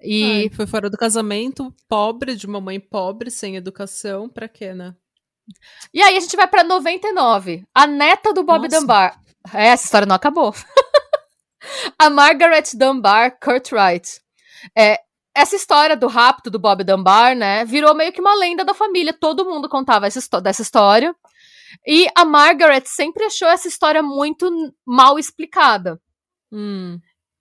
E 0.00 0.42
Ai, 0.42 0.50
foi 0.50 0.66
fora 0.66 0.88
do 0.88 0.96
casamento, 0.96 1.74
pobre, 1.88 2.36
de 2.36 2.46
uma 2.46 2.60
mãe 2.60 2.78
pobre, 2.78 3.30
sem 3.30 3.56
educação, 3.56 4.28
pra 4.28 4.48
quê, 4.48 4.72
né? 4.72 4.94
E 5.92 6.02
aí 6.02 6.16
a 6.16 6.20
gente 6.20 6.36
vai 6.36 6.46
pra 6.46 6.62
99. 6.62 7.64
A 7.74 7.86
neta 7.86 8.32
do 8.32 8.44
Bob 8.44 8.64
Nossa. 8.64 8.80
Dunbar. 8.80 9.20
É, 9.52 9.68
essa 9.68 9.84
história 9.84 10.06
não 10.06 10.14
acabou. 10.14 10.54
a 11.98 12.10
Margaret 12.10 12.64
Dunbar 12.74 13.38
Cartwright. 13.40 14.20
É, 14.76 15.00
essa 15.34 15.56
história 15.56 15.96
do 15.96 16.06
rapto 16.06 16.50
do 16.50 16.58
Bob 16.58 16.84
Dunbar, 16.84 17.34
né, 17.34 17.64
virou 17.64 17.94
meio 17.94 18.12
que 18.12 18.20
uma 18.20 18.34
lenda 18.34 18.64
da 18.64 18.74
família. 18.74 19.12
Todo 19.12 19.44
mundo 19.44 19.68
contava 19.68 20.06
essa 20.06 20.40
dessa 20.40 20.62
história. 20.62 21.14
E 21.86 22.06
a 22.14 22.24
Margaret 22.24 22.84
sempre 22.86 23.24
achou 23.24 23.48
essa 23.48 23.68
história 23.68 24.02
muito 24.02 24.50
mal 24.86 25.18
explicada. 25.18 26.00
Hum. 26.52 26.98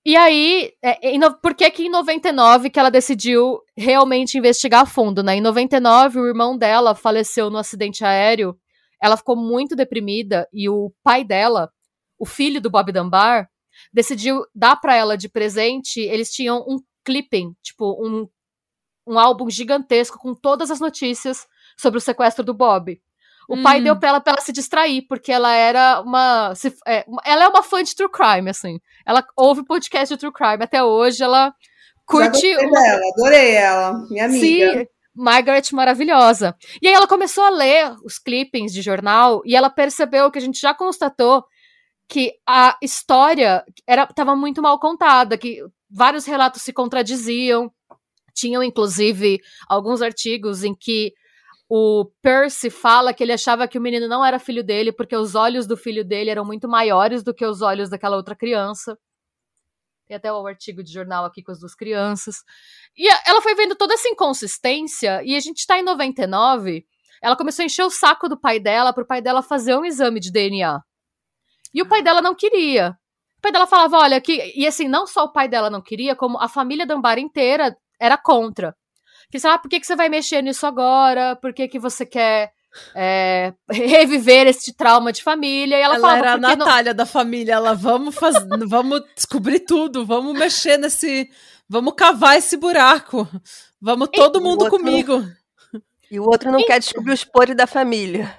E 0.10 0.16
aí, 0.16 0.72
é, 0.82 1.10
em 1.10 1.20
no- 1.20 1.38
por 1.38 1.54
que 1.54 1.70
que 1.70 1.84
em 1.84 1.90
99 1.90 2.70
que 2.70 2.80
ela 2.80 2.90
decidiu 2.90 3.60
realmente 3.76 4.38
investigar 4.38 4.84
a 4.84 4.86
fundo, 4.86 5.22
né? 5.22 5.36
Em 5.36 5.42
99, 5.42 6.18
o 6.22 6.26
irmão 6.26 6.58
dela 6.58 6.96
faleceu 6.96 7.50
no 7.50 7.58
acidente 7.58 8.06
aéreo. 8.06 8.58
Ela 9.04 9.18
ficou 9.18 9.36
muito 9.36 9.76
deprimida 9.76 10.48
e 10.54 10.70
o 10.70 10.94
pai 11.04 11.26
dela, 11.26 11.70
o 12.18 12.26
filho 12.26 12.62
do 12.62 12.70
Bob 12.70 12.90
Dunbar, 12.94 13.50
decidiu 13.92 14.46
dar 14.56 14.78
pra 14.78 14.96
ela 14.96 15.18
de 15.18 15.28
presente. 15.28 16.00
Eles 16.00 16.32
tinham 16.32 16.64
um 16.66 16.78
clipping, 17.04 17.54
tipo 17.62 18.02
um, 18.02 18.30
um 19.06 19.20
álbum 19.20 19.50
gigantesco 19.50 20.18
com 20.18 20.34
todas 20.34 20.72
as 20.72 20.80
notícias 20.80 21.46
sobre 21.78 21.98
o 21.98 22.02
sequestro 22.02 22.46
do 22.46 22.54
Bob. 22.54 22.98
O 23.48 23.62
pai 23.62 23.80
Hum. 23.80 23.84
deu 23.84 23.96
pra 24.00 24.10
ela, 24.10 24.20
pra 24.22 24.34
ela 24.34 24.42
se 24.42 24.52
distrair, 24.52 25.04
porque 25.08 25.32
ela 25.32 25.54
era 25.54 26.02
uma, 26.02 26.54
se- 26.56 26.76
é, 26.86 27.06
Ela 27.26 27.46
é 27.46 27.48
uma 27.48 27.64
fã 27.64 27.82
de 27.82 27.96
true 27.96 28.10
crime, 28.12 28.50
assim. 28.50 28.80
Ela 29.06 29.26
ouve 29.38 29.64
podcast 29.66 30.14
de 30.14 30.20
true 30.20 30.34
crime 30.34 30.64
até 30.64 30.84
hoje, 30.84 31.24
ela 31.24 31.54
curte 32.06 32.32
gostei 32.32 32.58
uma 32.58 32.82
dela, 32.82 33.02
adorei 33.14 33.52
ela, 33.56 33.94
minha 34.10 34.26
amiga. 34.26 34.74
Sim, 34.80 34.86
Margaret 35.16 35.64
maravilhosa. 35.74 36.56
E 36.82 36.88
aí 36.88 36.94
ela 36.94 37.08
começou 37.08 37.44
a 37.44 37.50
ler 37.50 37.96
os 38.04 38.20
clippings 38.20 38.72
de 38.74 38.82
jornal 38.82 39.42
e 39.46 39.56
ela 39.56 39.70
percebeu 39.70 40.30
que 40.30 40.38
a 40.38 40.42
gente 40.42 40.60
já 40.60 40.74
constatou 40.74 41.44
que 42.10 42.34
a 42.48 42.78
história 42.82 43.64
era 43.88 44.04
estava 44.04 44.36
muito 44.36 44.62
mal 44.62 44.80
contada, 44.80 45.38
que 45.38 45.62
vários 45.90 46.26
relatos 46.26 46.62
se 46.62 46.72
contradiziam. 46.72 47.72
Tinham 48.36 48.62
inclusive 48.62 49.40
alguns 49.68 50.02
artigos 50.02 50.64
em 50.64 50.76
que 50.76 51.12
o 51.70 52.06
Percy 52.22 52.70
fala 52.70 53.14
que 53.14 53.24
ele 53.24 53.34
achava 53.34 53.68
que 53.68 53.78
o 53.78 53.82
menino 53.82 54.08
não 54.08 54.24
era 54.24 54.40
filho 54.40 54.64
dele 54.64 54.92
porque 54.92 55.16
os 55.16 55.36
olhos 55.36 55.68
do 55.68 55.76
filho 55.76 56.04
dele 56.06 56.30
eram 56.30 56.46
muito 56.46 56.68
maiores 56.68 57.24
do 57.24 57.34
que 57.34 57.46
os 57.46 57.62
olhos 57.62 57.90
daquela 57.90 58.16
outra 58.16 58.36
criança. 58.36 58.98
Tem 60.08 60.16
até 60.16 60.32
o 60.32 60.48
artigo 60.48 60.82
de 60.82 60.92
jornal 60.92 61.26
aqui 61.26 61.44
com 61.44 61.52
as 61.52 61.60
duas 61.60 61.76
crianças. 61.76 62.38
E 62.96 63.08
ela 63.28 63.42
foi 63.42 63.54
vendo 63.56 63.76
toda 63.76 63.94
essa 63.94 64.08
inconsistência, 64.08 65.22
e 65.24 65.36
a 65.36 65.40
gente 65.42 65.68
tá 65.68 65.78
em 65.78 65.84
99. 65.84 66.86
Ela 67.22 67.36
começou 67.36 67.64
a 67.64 67.66
encher 67.66 67.84
o 67.84 67.90
saco 67.90 68.30
do 68.30 68.40
pai 68.40 68.58
dela 68.60 68.94
pro 68.94 69.06
pai 69.06 69.22
dela 69.22 69.42
fazer 69.42 69.76
um 69.76 69.84
exame 69.84 70.22
de 70.22 70.32
DNA. 70.32 70.80
E 71.74 71.82
o 71.82 71.88
pai 71.88 72.02
dela 72.02 72.22
não 72.22 72.34
queria. 72.34 72.98
O 73.38 73.42
pai 73.42 73.52
dela 73.52 73.68
falava: 73.68 73.98
olha, 73.98 74.22
que. 74.22 74.54
E 74.56 74.66
assim, 74.66 74.88
não 74.88 75.06
só 75.06 75.26
o 75.26 75.32
pai 75.32 75.50
dela 75.50 75.70
não 75.70 75.82
queria, 75.82 76.16
como 76.16 76.40
a 76.40 76.48
família 76.48 76.86
Dunbar 76.86 77.20
inteira 77.20 77.76
era 78.00 78.18
contra. 78.18 78.74
Que 79.32 79.38
ah, 79.46 79.58
por 79.58 79.70
que, 79.70 79.80
que 79.80 79.86
você 79.88 79.96
vai 79.96 80.10
mexer 80.10 80.42
nisso 80.42 80.66
agora? 80.66 81.36
Por 81.36 81.54
que, 81.54 81.68
que 81.68 81.78
você 81.80 82.06
quer 82.06 82.52
é, 82.96 83.54
reviver 83.70 84.48
este 84.48 84.74
trauma 84.74 85.12
de 85.12 85.22
família? 85.24 85.78
E 85.78 85.82
ela, 85.82 85.96
Ela, 85.96 86.02
falava: 86.02 86.20
era 86.20 86.34
a 86.34 86.40
"Porque 86.40 86.56
não- 86.56 86.66
Natália 86.66 86.94
da 86.94 87.06
família. 87.06 87.54
Ela, 87.54 87.74
vamos 87.74 88.16
fazer, 88.16 88.48
vamos 88.68 89.02
descobrir 89.16 89.60
tudo, 89.62 90.06
vamos 90.06 90.38
mexer 90.38 90.78
nesse, 90.78 91.30
vamos 91.68 91.94
cavar 91.96 92.38
esse 92.38 92.56
buraco. 92.58 93.28
Vamos 93.82 94.10
todo 94.14 94.40
E 94.40 94.42
mundo 94.42 94.64
outro- 94.64 94.78
comigo. 94.78 95.24
E 96.10 96.22
o 96.22 96.24
outro 96.24 96.50
não 96.54 96.66
quer 96.66 96.80
descobrir 96.80 97.12
os 97.12 97.26
podres 97.26 97.58
da 97.58 97.68
família. 97.68 98.34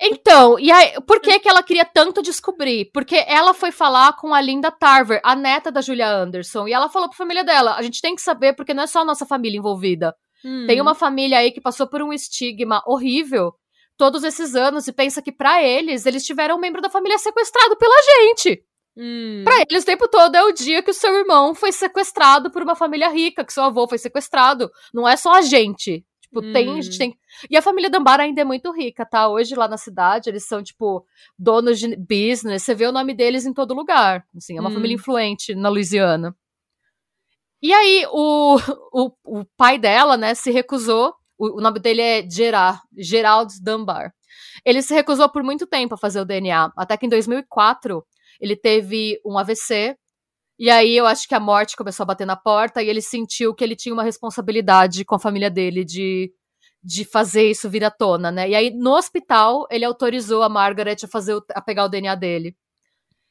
Então, 0.00 0.56
e 0.56 0.70
aí, 0.70 0.92
por 1.04 1.20
que, 1.20 1.40
que 1.40 1.48
ela 1.48 1.64
queria 1.64 1.84
tanto 1.84 2.22
descobrir? 2.22 2.90
Porque 2.94 3.24
ela 3.26 3.52
foi 3.52 3.72
falar 3.72 4.12
com 4.12 4.32
a 4.32 4.40
Linda 4.40 4.70
Tarver, 4.70 5.20
a 5.24 5.34
neta 5.34 5.72
da 5.72 5.80
Julia 5.80 6.08
Anderson, 6.08 6.68
e 6.68 6.72
ela 6.72 6.88
falou 6.88 7.08
pra 7.08 7.16
família 7.18 7.42
dela: 7.42 7.74
a 7.74 7.82
gente 7.82 8.00
tem 8.00 8.14
que 8.14 8.22
saber, 8.22 8.52
porque 8.54 8.72
não 8.72 8.84
é 8.84 8.86
só 8.86 9.00
a 9.00 9.04
nossa 9.04 9.26
família 9.26 9.58
envolvida. 9.58 10.14
Hum. 10.44 10.66
Tem 10.66 10.80
uma 10.80 10.94
família 10.94 11.38
aí 11.38 11.50
que 11.50 11.60
passou 11.60 11.86
por 11.86 12.00
um 12.02 12.12
estigma 12.12 12.82
horrível, 12.86 13.52
todos 13.96 14.22
esses 14.24 14.54
anos 14.54 14.86
e 14.86 14.92
pensa 14.92 15.20
que 15.20 15.32
para 15.32 15.62
eles, 15.62 16.06
eles 16.06 16.24
tiveram 16.24 16.56
um 16.56 16.60
membro 16.60 16.80
da 16.80 16.88
família 16.90 17.18
sequestrado 17.18 17.76
pela 17.76 17.96
gente. 18.02 18.62
Hum. 18.96 19.42
Pra 19.44 19.64
eles, 19.68 19.82
o 19.82 19.86
tempo 19.86 20.08
todo 20.08 20.34
é 20.34 20.42
o 20.44 20.52
dia 20.52 20.82
que 20.82 20.90
o 20.90 20.94
seu 20.94 21.14
irmão 21.14 21.54
foi 21.54 21.70
sequestrado 21.72 22.50
por 22.50 22.62
uma 22.62 22.74
família 22.74 23.08
rica, 23.08 23.44
que 23.44 23.52
seu 23.52 23.62
avô 23.64 23.86
foi 23.88 23.98
sequestrado. 23.98 24.70
Não 24.92 25.06
é 25.08 25.16
só 25.16 25.34
a 25.34 25.40
gente. 25.42 26.04
Tipo, 26.22 26.42
tem, 26.52 26.68
a 26.68 26.72
Hum. 26.72 26.82
gente 26.82 26.98
tem. 26.98 27.14
E 27.50 27.56
a 27.56 27.62
família 27.62 27.88
Dunbar 27.88 28.20
ainda 28.20 28.40
é 28.40 28.44
muito 28.44 28.70
rica, 28.70 29.06
tá? 29.06 29.28
Hoje 29.28 29.54
lá 29.54 29.66
na 29.66 29.78
cidade, 29.78 30.28
eles 30.28 30.46
são, 30.46 30.62
tipo, 30.62 31.04
donos 31.38 31.78
de 31.78 31.96
business. 31.96 32.64
Você 32.64 32.74
vê 32.74 32.86
o 32.86 32.92
nome 32.92 33.14
deles 33.14 33.46
em 33.46 33.52
todo 33.54 33.72
lugar. 33.74 34.24
Assim, 34.36 34.56
é 34.56 34.60
uma 34.60 34.68
Hum. 34.68 34.74
família 34.74 34.94
influente 34.94 35.54
na 35.54 35.68
Louisiana. 35.70 36.36
E 37.62 37.72
aí, 37.72 38.06
o, 38.10 38.56
o, 38.92 39.40
o 39.40 39.44
pai 39.56 39.78
dela, 39.78 40.16
né, 40.16 40.34
se 40.34 40.50
recusou. 40.50 41.14
O, 41.38 41.58
o 41.58 41.60
nome 41.60 41.78
dele 41.80 42.02
é 42.02 42.28
Gerard, 42.28 42.80
Gerald 42.96 43.52
Dunbar. 43.62 44.12
Ele 44.64 44.82
se 44.82 44.94
recusou 44.94 45.28
por 45.28 45.42
muito 45.42 45.66
tempo 45.66 45.94
a 45.94 45.98
fazer 45.98 46.20
o 46.20 46.24
DNA. 46.24 46.72
Até 46.76 46.96
que 46.96 47.06
em 47.06 47.08
2004, 47.08 48.04
ele 48.40 48.56
teve 48.56 49.20
um 49.24 49.38
AVC. 49.38 49.96
E 50.58 50.70
aí 50.70 50.96
eu 50.96 51.06
acho 51.06 51.28
que 51.28 51.34
a 51.34 51.40
morte 51.40 51.76
começou 51.76 52.04
a 52.04 52.08
bater 52.08 52.26
na 52.26 52.36
porta 52.36 52.82
e 52.82 52.88
ele 52.88 53.02
sentiu 53.02 53.54
que 53.54 53.64
ele 53.64 53.76
tinha 53.76 53.94
uma 53.94 54.02
responsabilidade 54.04 55.04
com 55.04 55.14
a 55.14 55.18
família 55.20 55.50
dele 55.50 55.84
de, 55.84 56.32
de 56.82 57.04
fazer 57.04 57.50
isso 57.50 57.70
vir 57.70 57.84
à 57.84 57.90
tona, 57.90 58.30
né? 58.32 58.50
E 58.50 58.54
aí 58.56 58.70
no 58.70 58.92
hospital 58.96 59.66
ele 59.70 59.84
autorizou 59.84 60.42
a 60.42 60.48
Margaret 60.48 60.96
a 61.04 61.08
fazer 61.08 61.34
o- 61.34 61.44
a 61.54 61.60
pegar 61.62 61.84
o 61.84 61.88
DNA 61.88 62.14
dele. 62.16 62.56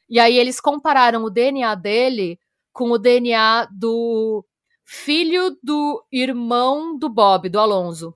E 0.09 0.19
aí 0.19 0.37
eles 0.37 0.59
compararam 0.59 1.23
o 1.23 1.29
DNA 1.29 1.75
dele 1.75 2.39
com 2.77 2.91
o 2.91 2.99
DNA 2.99 3.67
do 3.71 4.45
filho 4.85 5.57
do 5.63 6.05
irmão 6.11 6.95
do 6.95 7.09
Bob, 7.09 7.49
do 7.49 7.59
Alonso. 7.59 8.15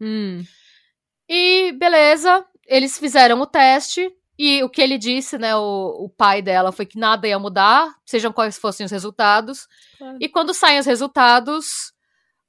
Hum. 0.00 0.42
E 1.28 1.70
beleza, 1.78 2.44
eles 2.66 2.98
fizeram 2.98 3.40
o 3.40 3.46
teste 3.46 4.12
e 4.36 4.60
o 4.64 4.68
que 4.68 4.82
ele 4.82 4.98
disse, 4.98 5.38
né, 5.38 5.54
o, 5.54 6.06
o 6.06 6.08
pai 6.08 6.42
dela 6.42 6.72
foi 6.72 6.84
que 6.84 6.98
nada 6.98 7.28
ia 7.28 7.38
mudar, 7.38 7.94
sejam 8.04 8.32
quais 8.32 8.58
fossem 8.58 8.84
os 8.84 8.90
resultados. 8.90 9.68
Claro. 9.96 10.18
E 10.20 10.28
quando 10.28 10.52
saem 10.52 10.80
os 10.80 10.86
resultados, 10.86 11.92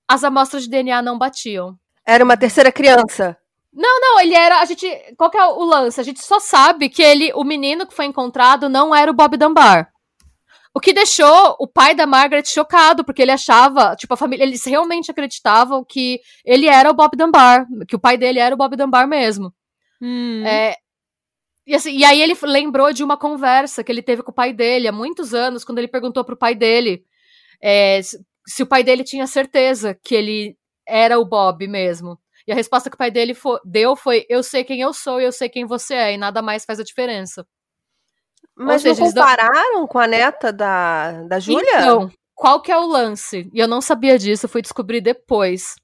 as 0.08 0.24
amostras 0.24 0.64
de 0.64 0.70
DNA 0.72 1.04
não 1.04 1.20
batiam. 1.20 1.78
Era 2.04 2.24
uma 2.24 2.36
terceira 2.36 2.72
criança. 2.72 3.38
Não, 3.72 4.20
ele 4.20 4.34
era, 4.34 4.60
a 4.60 4.66
gente, 4.66 4.88
qual 5.16 5.30
que 5.30 5.38
é 5.38 5.46
o 5.46 5.64
lance? 5.64 6.02
A 6.02 6.04
gente 6.04 6.24
só 6.24 6.40
sabe 6.40 6.90
que 6.90 7.04
ele, 7.04 7.32
o 7.36 7.44
menino 7.44 7.86
que 7.86 7.94
foi 7.94 8.06
encontrado 8.06 8.68
não 8.68 8.96
era 8.96 9.12
o 9.12 9.14
Bob 9.14 9.38
Dunbar. 9.38 9.94
O 10.74 10.80
que 10.80 10.94
deixou 10.94 11.56
o 11.60 11.68
pai 11.68 11.96
da 11.96 12.06
Margaret 12.06 12.46
chocado, 12.46 13.04
porque 13.04 13.22
ele 13.22 13.32
achava, 13.32 13.96
tipo, 13.96 14.14
a 14.14 14.18
família, 14.18 14.44
eles 14.44 14.64
realmente 14.66 15.10
acreditavam 15.10 15.84
que 15.84 16.20
ele 16.46 16.68
era 16.68 16.90
o 16.90 16.94
Bob 16.94 17.18
Dunbar, 17.18 17.66
que 17.88 17.96
o 17.96 18.00
pai 18.00 18.18
dele 18.18 18.40
era 18.40 18.54
o 18.54 18.58
Bob 18.58 18.76
Dunbar 18.76 19.08
mesmo. 19.08 19.54
Hum. 20.02 20.44
É, 20.46 20.76
e, 21.70 21.76
assim, 21.76 21.96
e 21.96 22.04
aí 22.04 22.20
ele 22.20 22.36
lembrou 22.44 22.92
de 22.92 23.04
uma 23.04 23.16
conversa 23.16 23.84
que 23.84 23.92
ele 23.92 24.02
teve 24.02 24.24
com 24.24 24.32
o 24.32 24.34
pai 24.34 24.52
dele 24.52 24.88
há 24.88 24.92
muitos 24.92 25.36
anos, 25.36 25.64
quando 25.64 25.78
ele 25.78 25.88
perguntou 25.88 26.24
pro 26.26 26.38
pai 26.38 26.56
dele 26.56 27.04
é, 27.62 28.02
se, 28.02 28.64
o 28.64 28.66
pai 28.66 28.84
dele 28.84 29.04
tinha 29.04 29.28
certeza 29.28 29.94
que 30.04 30.16
ele 30.16 30.58
era 30.88 31.20
o 31.20 31.26
Bob 31.26 31.68
mesmo. 31.68 32.20
E 32.48 32.52
a 32.52 32.56
resposta 32.56 32.90
que 32.90 32.96
o 32.96 32.98
pai 32.98 33.12
dele 33.12 33.38
deu 33.64 33.96
foi: 33.96 34.26
Eu 34.28 34.42
sei 34.42 34.64
quem 34.64 34.82
eu 34.82 34.94
sou 34.94 35.22
e 35.22 35.26
eu 35.26 35.32
sei 35.32 35.50
quem 35.50 35.66
você 35.66 35.94
é, 35.94 36.14
e 36.14 36.18
nada 36.18 36.42
mais 36.42 36.66
faz 36.66 36.80
a 36.80 36.84
diferença. 36.84 37.46
Mas 38.60 38.82
seja, 38.82 39.01
não 39.01 39.07
compararam 39.07 39.88
com 39.88 39.99
a 39.99 40.05
neta 40.05 40.51
da, 40.51 41.24
da 41.24 41.39
Júlia? 41.39 41.80
Então, 41.80 42.12
qual 42.36 42.62
que 42.62 42.72
é 42.72 42.78
o 42.78 42.86
lance? 42.86 43.49
E 43.53 43.60
eu 43.60 43.68
não 43.68 43.80
sabia 43.80 44.18
disso, 44.18 44.45
eu 44.45 44.49
fui 44.49 44.62
descobrir 44.62 44.99
depois. 44.99 45.76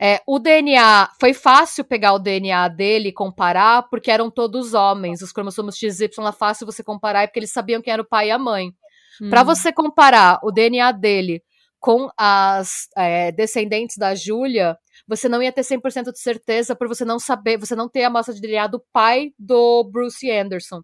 É, 0.00 0.20
o 0.26 0.38
DNA, 0.38 1.10
foi 1.20 1.34
fácil 1.34 1.84
pegar 1.84 2.12
o 2.12 2.18
DNA 2.18 2.68
dele 2.68 3.08
e 3.08 3.12
comparar, 3.12 3.88
porque 3.88 4.10
eram 4.10 4.30
todos 4.30 4.72
homens. 4.72 5.20
Os 5.20 5.32
cromossomos 5.32 5.76
XY 5.76 6.08
é 6.26 6.32
fácil 6.32 6.64
você 6.66 6.82
comparar, 6.82 7.26
porque 7.26 7.40
eles 7.40 7.52
sabiam 7.52 7.82
quem 7.82 7.92
era 7.92 8.02
o 8.02 8.08
pai 8.08 8.28
e 8.28 8.30
a 8.30 8.38
mãe. 8.38 8.72
Hum. 9.20 9.28
Para 9.28 9.42
você 9.42 9.72
comparar 9.72 10.38
o 10.42 10.50
DNA 10.50 10.92
dele 10.92 11.42
com 11.80 12.08
as 12.16 12.88
é, 12.96 13.32
descendentes 13.32 13.96
da 13.96 14.14
Júlia, 14.14 14.76
você 15.08 15.28
não 15.28 15.42
ia 15.42 15.52
ter 15.52 15.62
100% 15.62 16.12
de 16.12 16.20
certeza 16.20 16.76
por 16.76 16.86
você 16.86 17.04
não 17.04 17.18
saber, 17.18 17.58
você 17.58 17.74
não 17.74 17.88
ter 17.88 18.04
a 18.04 18.06
amostra 18.06 18.34
de 18.34 18.40
DNA 18.40 18.68
do 18.68 18.82
pai 18.92 19.32
do 19.38 19.84
Bruce 19.84 20.30
Anderson. 20.30 20.82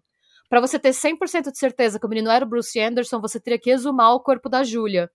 Para 0.49 0.59
você 0.59 0.79
ter 0.79 0.93
100% 0.93 1.51
de 1.51 1.57
certeza 1.59 1.99
que 1.99 2.05
o 2.05 2.09
menino 2.09 2.29
era 2.29 2.43
o 2.43 2.47
Bruce 2.47 2.79
Anderson, 2.79 3.21
você 3.21 3.39
teria 3.39 3.59
que 3.59 3.69
exumar 3.69 4.13
o 4.15 4.19
corpo 4.19 4.49
da 4.49 4.63
Júlia. 4.63 5.09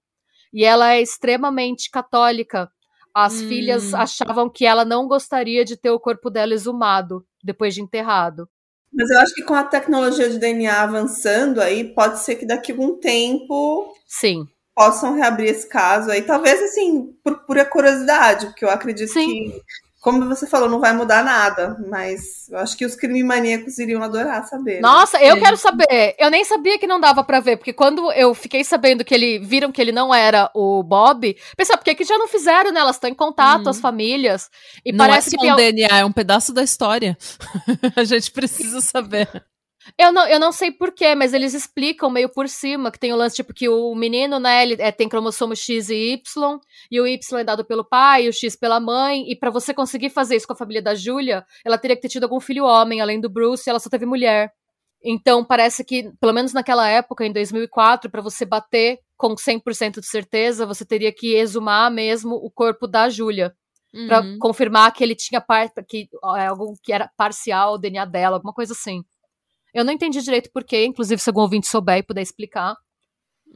E 0.53 0.65
ela 0.65 0.93
é 0.95 1.03
extremamente 1.03 1.91
católica. 1.91 2.71
As 3.13 3.35
Hum. 3.41 3.49
filhas 3.49 3.93
achavam 3.95 4.49
que 4.49 4.65
ela 4.65 4.85
não 4.85 5.09
gostaria 5.09 5.65
de 5.65 5.77
ter 5.77 5.91
o 5.91 5.99
corpo 6.01 6.31
dela 6.31 6.55
exumado 6.55 7.27
depois 7.43 7.75
de 7.75 7.83
enterrado. 7.83 8.49
Mas 8.93 9.11
eu 9.11 9.19
acho 9.21 9.35
que 9.35 9.43
com 9.43 9.55
a 9.55 9.65
tecnologia 9.65 10.31
de 10.31 10.39
DNA 10.39 10.83
avançando 10.83 11.61
aí, 11.61 11.83
pode 11.95 12.21
ser 12.21 12.37
que 12.37 12.47
daqui 12.47 12.71
a 12.71 12.75
algum 12.77 12.97
tempo 13.01 13.93
Sim. 14.07 14.47
possam 14.73 15.15
reabrir 15.15 15.49
esse 15.51 15.69
caso 15.69 16.13
aí. 16.13 16.23
Talvez, 16.23 16.63
assim, 16.63 17.13
por 17.25 17.41
pura 17.45 17.65
curiosidade, 17.65 18.47
porque 18.47 18.65
eu 18.65 18.71
acredito 18.71 19.13
Sim. 19.13 19.27
que, 19.27 19.61
como 20.05 20.29
você 20.29 20.47
falou, 20.47 20.69
não 20.69 20.81
vai 20.81 20.93
mudar 20.93 21.25
nada. 21.25 21.79
Mas 21.89 22.47
eu 22.51 22.59
acho 22.59 22.77
que 22.77 22.85
os 22.85 22.95
crime 22.95 23.23
maníacos 23.25 23.79
iriam 23.79 24.03
adorar 24.03 24.47
saber. 24.47 24.75
né? 24.75 24.81
Nossa, 24.83 25.19
eu 25.23 25.35
Sim. 25.37 25.41
quero 25.41 25.57
saber. 25.57 26.15
Eu 26.19 26.31
nem 26.31 26.45
sabia 26.45 26.79
que 26.79 26.87
não 26.87 27.01
dava 27.01 27.25
pra 27.25 27.41
ver, 27.41 27.57
porque 27.57 27.73
quando 27.73 28.13
eu 28.13 28.35
fiquei 28.35 28.63
sabendo 28.63 29.03
que 29.03 29.15
ele 29.15 29.39
viram 29.39 29.73
que 29.73 29.81
ele 29.81 29.93
não 29.93 30.15
era 30.15 30.51
o 30.55 30.83
Bob, 30.83 31.35
pensei, 31.57 31.75
por 31.75 31.83
que, 31.85 31.95
que 31.95 32.05
já 32.05 32.19
não 32.19 32.29
fizeram, 32.29 32.71
né? 32.71 32.81
Elas 32.81 32.97
estão 32.97 33.09
em 33.09 33.15
contato, 33.15 33.67
Hum. 33.67 33.71
as 33.71 33.81
famílias. 33.81 34.51
E 34.85 34.93
Não 34.93 34.99
parece 34.99 35.29
é 35.29 35.31
só 35.31 35.39
que 35.39 35.47
um 35.49 35.51
al- 35.53 35.57
DNA, 35.57 35.99
é 36.01 36.05
um 36.05 36.13
pedaço 36.13 36.53
da 36.53 36.63
história. 36.63 37.17
a 37.97 38.05
gente 38.05 38.31
precisa 38.31 38.83
saber. 38.83 39.29
Eu 39.99 40.13
não, 40.13 40.27
eu 40.27 40.41
não 40.41 40.51
sei 40.51 40.71
porquê, 40.73 41.15
mas 41.15 41.33
eles 41.35 41.55
explicam 41.55 42.11
meio 42.11 42.29
por 42.29 42.49
cima 42.49 42.91
que 42.91 42.99
tem 42.99 43.13
o 43.13 43.17
lance, 43.17 43.37
tipo, 43.37 43.53
que 43.53 43.69
o 43.69 43.95
menino, 43.95 44.39
né, 44.41 44.63
ele 44.63 44.77
é, 44.81 44.91
tem 44.91 45.09
cromossomo 45.09 45.55
X 45.55 45.91
e 45.91 46.13
Y, 46.15 46.59
e 46.91 47.01
o 47.01 47.07
Y 47.07 47.39
é 47.41 47.45
dado 47.45 47.65
pelo 47.65 47.85
pai, 47.85 48.25
e 48.25 48.29
o 48.29 48.33
X 48.33 48.57
pela 48.57 48.81
mãe, 48.81 49.31
e 49.31 49.37
pra 49.37 49.51
você 49.51 49.75
conseguir 49.75 50.11
fazer 50.11 50.37
isso 50.37 50.47
com 50.47 50.53
a 50.55 50.57
família 50.57 50.83
da 50.83 50.95
Júlia, 50.95 51.45
ela 51.65 51.79
teria 51.79 51.97
que 51.97 52.03
ter 52.03 52.09
tido 52.09 52.25
algum 52.25 52.41
filho 52.41 52.65
homem, 52.65 53.01
além 53.01 53.21
do 53.21 53.29
Bruce, 53.29 53.69
e 53.69 53.71
ela 53.71 53.79
só 53.79 53.91
teve 53.91 54.07
mulher. 54.07 54.51
Então, 55.05 55.45
parece 55.45 55.85
que, 55.85 56.11
pelo 56.21 56.33
menos 56.33 56.53
naquela 56.55 56.89
época, 56.89 57.27
em 57.27 57.33
2004, 57.33 58.11
pra 58.11 58.23
você 58.23 58.45
bater 58.47 58.99
com 59.19 59.37
100% 59.37 60.01
de 60.01 60.07
certeza, 60.07 60.67
você 60.67 60.85
teria 60.85 61.13
que 61.13 61.35
exumar 61.35 61.91
mesmo 61.91 62.35
o 62.37 62.51
corpo 62.51 62.87
da 62.87 63.09
Júlia. 63.09 63.55
Pra 64.07 64.21
Uhum. 64.21 64.39
confirmar 64.41 64.93
que 64.93 65.05
ele 65.05 65.15
tinha 65.15 65.41
parte 65.41 65.83
que 65.89 66.09
é 66.37 66.47
algo 66.47 66.75
que 66.83 66.93
era 66.93 67.09
parcial 67.17 67.75
o 67.75 67.79
DNA 67.79 68.05
dela, 68.07 68.37
alguma 68.37 68.53
coisa 68.53 68.73
assim. 68.73 69.03
Eu 69.75 69.85
não 69.85 69.93
entendi 69.93 70.21
direito 70.23 70.51
porquê, 70.53 70.85
inclusive 70.85 71.21
se 71.21 71.29
algum 71.29 71.41
ouvinte 71.41 71.67
souber 71.67 71.99
e 71.99 72.03
puder 72.03 72.23
explicar. 72.23 72.77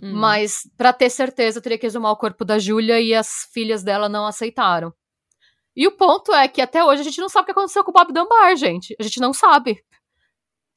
Hum. 0.02 0.12
Mas 0.14 0.62
pra 0.76 0.92
ter 0.92 1.10
certeza, 1.10 1.58
eu 1.58 1.62
teria 1.62 1.78
que 1.78 1.86
exumar 1.86 2.12
o 2.12 2.16
corpo 2.16 2.44
da 2.44 2.58
Júlia 2.58 3.00
e 3.00 3.14
as 3.14 3.48
filhas 3.52 3.82
dela 3.82 4.08
não 4.08 4.26
aceitaram. 4.26 4.92
E 5.76 5.86
o 5.86 5.92
ponto 5.92 6.32
é 6.34 6.48
que 6.48 6.60
até 6.60 6.84
hoje 6.84 7.02
a 7.02 7.04
gente 7.04 7.20
não 7.20 7.28
sabe 7.28 7.42
o 7.42 7.46
que 7.46 7.52
aconteceu 7.52 7.84
com 7.84 7.90
o 7.90 7.94
Bob 7.94 8.12
Dunbar, 8.12 8.56
gente. 8.56 8.96
A 8.98 9.02
gente 9.02 9.20
não 9.20 9.32
sabe. 9.32 9.80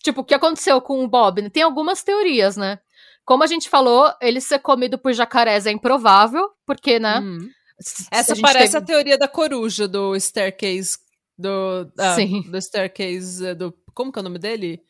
Tipo, 0.03 0.21
o 0.21 0.23
que 0.23 0.33
aconteceu 0.33 0.79
com 0.79 1.03
o 1.03 1.07
Bob? 1.07 1.49
Tem 1.49 1.63
algumas 1.63 2.03
teorias, 2.03 2.55
né? 2.55 2.79
Como 3.25 3.43
a 3.43 3.47
gente 3.47 3.69
falou, 3.69 4.11
ele 4.21 4.41
ser 4.41 4.59
comido 4.59 4.97
por 4.97 5.13
jacarés 5.13 5.65
é 5.65 5.71
improvável, 5.71 6.49
porque, 6.65 6.99
né? 6.99 7.19
Hum. 7.19 7.49
Essa 8.11 8.33
a 8.33 8.41
parece 8.41 8.73
teve- 8.73 8.77
a 8.77 8.85
teoria 8.85 9.17
da 9.17 9.27
coruja 9.27 9.87
do 9.87 10.15
Staircase. 10.19 10.99
Do, 11.37 11.91
ah, 11.97 12.15
Sim. 12.15 12.41
do 12.49 12.61
Staircase. 12.61 13.55
Do, 13.55 13.73
como 13.93 14.11
que 14.11 14.19
é 14.19 14.21
o 14.21 14.23
nome 14.23 14.37
dele? 14.37 14.83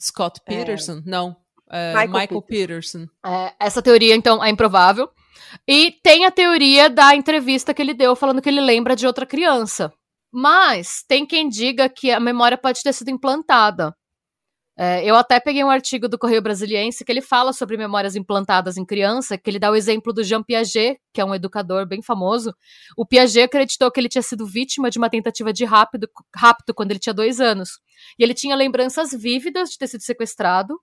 Scott 0.00 0.40
Peterson? 0.44 1.02
Não. 1.04 1.36
é, 1.70 1.92
Michael 1.92 2.20
Michael, 2.20 2.42
Peterson. 2.42 3.06
É, 3.24 3.52
essa 3.60 3.82
teoria, 3.82 4.14
então, 4.14 4.42
é 4.42 4.48
improvável. 4.48 5.08
E 5.66 5.92
tem 6.02 6.24
a 6.24 6.30
teoria 6.30 6.88
da 6.88 7.14
entrevista 7.14 7.74
que 7.74 7.82
ele 7.82 7.94
deu 7.94 8.14
falando 8.16 8.40
que 8.40 8.48
ele 8.48 8.60
lembra 8.60 8.96
de 8.96 9.06
outra 9.06 9.26
criança. 9.26 9.92
Mas 10.32 11.04
tem 11.08 11.26
quem 11.26 11.48
diga 11.48 11.88
que 11.88 12.10
a 12.10 12.20
memória 12.20 12.56
pode 12.56 12.82
ter 12.82 12.92
sido 12.92 13.10
implantada. 13.10 13.94
É, 14.82 15.04
eu 15.04 15.14
até 15.14 15.38
peguei 15.38 15.62
um 15.62 15.68
artigo 15.68 16.08
do 16.08 16.18
Correio 16.18 16.40
Brasiliense 16.40 17.04
que 17.04 17.12
ele 17.12 17.20
fala 17.20 17.52
sobre 17.52 17.76
memórias 17.76 18.16
implantadas 18.16 18.78
em 18.78 18.84
criança, 18.84 19.36
que 19.36 19.50
ele 19.50 19.58
dá 19.58 19.70
o 19.70 19.74
exemplo 19.76 20.10
do 20.10 20.24
Jean 20.24 20.42
Piaget, 20.42 20.98
que 21.12 21.20
é 21.20 21.24
um 21.24 21.34
educador 21.34 21.86
bem 21.86 22.00
famoso. 22.00 22.54
O 22.96 23.04
Piaget 23.04 23.44
acreditou 23.44 23.90
que 23.90 24.00
ele 24.00 24.08
tinha 24.08 24.22
sido 24.22 24.46
vítima 24.46 24.88
de 24.88 24.96
uma 24.96 25.10
tentativa 25.10 25.52
de 25.52 25.66
rápido, 25.66 26.08
rapto 26.34 26.72
quando 26.72 26.92
ele 26.92 26.98
tinha 26.98 27.12
dois 27.12 27.42
anos. 27.42 27.72
E 28.18 28.24
ele 28.24 28.32
tinha 28.32 28.56
lembranças 28.56 29.10
vívidas 29.10 29.68
de 29.68 29.76
ter 29.76 29.86
sido 29.86 30.00
sequestrado, 30.00 30.80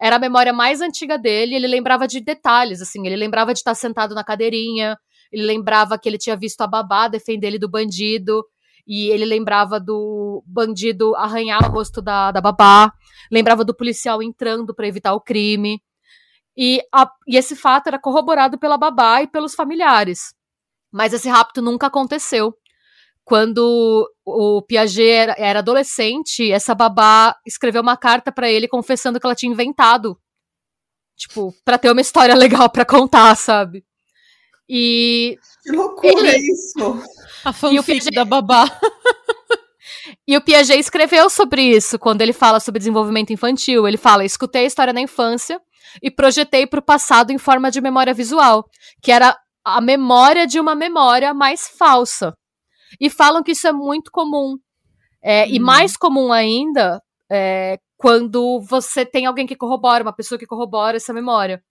era 0.00 0.14
a 0.14 0.20
memória 0.20 0.52
mais 0.52 0.80
antiga 0.80 1.18
dele, 1.18 1.56
ele 1.56 1.66
lembrava 1.66 2.06
de 2.06 2.20
detalhes, 2.20 2.80
assim, 2.80 3.04
ele 3.04 3.16
lembrava 3.16 3.52
de 3.52 3.58
estar 3.58 3.74
sentado 3.74 4.14
na 4.14 4.22
cadeirinha, 4.22 4.96
ele 5.32 5.42
lembrava 5.42 5.98
que 5.98 6.08
ele 6.08 6.16
tinha 6.16 6.36
visto 6.36 6.60
a 6.60 6.66
babá 6.68 7.08
defender 7.08 7.48
ele 7.48 7.58
do 7.58 7.68
bandido, 7.68 8.44
e 8.86 9.08
ele 9.10 9.24
lembrava 9.24 9.78
do 9.80 10.42
bandido 10.46 11.14
arranhar 11.16 11.64
o 11.68 11.72
rosto 11.72 12.02
da, 12.02 12.30
da 12.32 12.40
babá, 12.40 12.92
lembrava 13.30 13.64
do 13.64 13.74
policial 13.74 14.22
entrando 14.22 14.74
para 14.74 14.86
evitar 14.88 15.14
o 15.14 15.20
crime. 15.20 15.80
E, 16.56 16.82
a- 16.92 17.10
e 17.28 17.36
esse 17.36 17.56
fato 17.56 17.88
era 17.88 17.98
corroborado 17.98 18.58
pela 18.58 18.78
babá 18.78 19.22
e 19.22 19.26
pelos 19.28 19.54
familiares. 19.54 20.34
Mas 20.92 21.12
esse 21.12 21.28
rapto 21.28 21.62
nunca 21.62 21.88
aconteceu. 21.88 22.54
quando 23.24 24.08
o 24.24 24.62
Piaget 24.62 25.34
era, 25.38 25.60
adolescente, 25.60 26.50
essa 26.52 26.74
babá 26.74 27.36
escreveu 27.46 27.82
uma 27.82 27.96
carta 27.96 28.32
para 28.32 28.50
ele 28.50 28.68
confessando 28.68 29.20
que 29.20 29.26
ela 29.26 29.34
tinha 29.34 29.52
inventado. 29.52 30.18
Tipo, 31.16 31.52
para 31.64 31.78
ter 31.78 31.90
uma 31.90 32.00
história 32.00 32.34
legal 32.36 32.68
para 32.70 32.84
contar, 32.84 33.34
sabe? 33.36 33.84
E. 34.68 35.36
Que 35.62 35.72
loucura 35.72 36.28
ele... 36.28 36.52
isso! 36.52 37.02
A 37.44 37.52
fanfic 37.52 37.84
Piaget... 37.84 38.14
da 38.14 38.24
babá. 38.24 38.64
E 40.26 40.36
o 40.36 40.40
Piaget 40.40 40.78
escreveu 40.78 41.28
sobre 41.28 41.62
isso 41.62 41.98
quando 41.98 42.22
ele 42.22 42.32
fala 42.32 42.60
sobre 42.60 42.78
desenvolvimento 42.78 43.32
infantil. 43.32 43.86
Ele 43.86 43.96
fala: 43.96 44.24
escutei 44.24 44.64
a 44.64 44.66
história 44.66 44.92
na 44.92 45.00
infância 45.00 45.60
e 46.02 46.10
projetei 46.10 46.66
para 46.66 46.80
o 46.80 46.84
passado 46.84 47.30
em 47.30 47.38
forma 47.38 47.70
de 47.70 47.80
memória 47.80 48.14
visual, 48.14 48.64
que 49.02 49.12
era 49.12 49.36
a 49.64 49.80
memória 49.80 50.46
de 50.46 50.58
uma 50.58 50.74
memória 50.74 51.32
mais 51.34 51.68
falsa. 51.68 52.32
E 53.00 53.08
falam 53.10 53.42
que 53.42 53.52
isso 53.52 53.66
é 53.66 53.72
muito 53.72 54.10
comum. 54.10 54.56
É, 55.22 55.44
hum. 55.44 55.48
E 55.50 55.58
uhum. 55.58 55.64
mais 55.64 55.96
comum 55.96 56.32
ainda 56.32 57.00
é, 57.30 57.78
quando 57.96 58.60
você 58.60 59.06
tem 59.06 59.26
alguém 59.26 59.46
que 59.46 59.56
corrobora, 59.56 60.02
uma 60.02 60.14
pessoa 60.14 60.38
que 60.38 60.46
corrobora 60.46 60.96
essa 60.96 61.12
memória. 61.12 61.62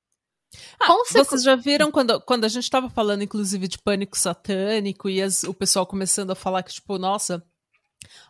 Ah, 0.79 0.93
vocês 1.09 1.43
já 1.43 1.55
viram 1.55 1.91
quando, 1.91 2.19
quando 2.21 2.43
a 2.43 2.49
gente 2.49 2.63
estava 2.63 2.89
falando, 2.89 3.23
inclusive, 3.23 3.67
de 3.67 3.77
pânico 3.77 4.17
satânico 4.17 5.09
e 5.09 5.21
as, 5.21 5.43
o 5.43 5.53
pessoal 5.53 5.85
começando 5.85 6.31
a 6.31 6.35
falar 6.35 6.63
que, 6.63 6.73
tipo, 6.73 6.97
nossa, 6.97 7.43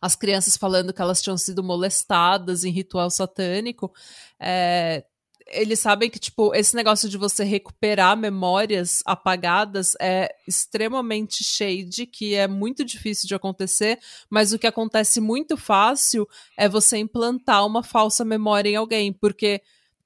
as 0.02 0.16
crianças 0.16 0.58
falando 0.58 0.94
que 0.94 1.02
elas 1.02 1.22
tinham 1.22 1.38
sido 1.38 1.64
molestadas 1.64 2.64
em 2.64 2.72
ritual 2.72 3.10
satânico. 3.10 3.92
É, 4.40 5.04
eles 5.48 5.80
sabem 5.80 6.10
que, 6.10 6.20
tipo, 6.20 6.54
esse 6.54 6.76
negócio 6.76 7.10
de 7.10 7.18
você 7.18 7.44
recuperar 7.44 8.16
memórias 8.16 9.02
apagadas 9.06 9.96
é 10.00 10.34
extremamente 10.48 11.44
shade, 11.44 12.06
que 12.06 12.36
é 12.36 12.48
muito 12.48 12.86
difícil 12.86 13.28
de 13.28 13.36
acontecer, 13.36 14.00
mas 14.30 14.54
o 14.54 14.60
que 14.60 14.68
acontece 14.68 15.20
muito 15.20 15.58
fácil 15.58 16.28
é 16.58 16.70
você 16.70 16.98
implantar 16.98 17.66
uma 17.66 17.84
falsa 17.84 18.24
memória 18.24 18.70
em 18.70 18.76
alguém, 18.76 19.12
porque 19.12 19.62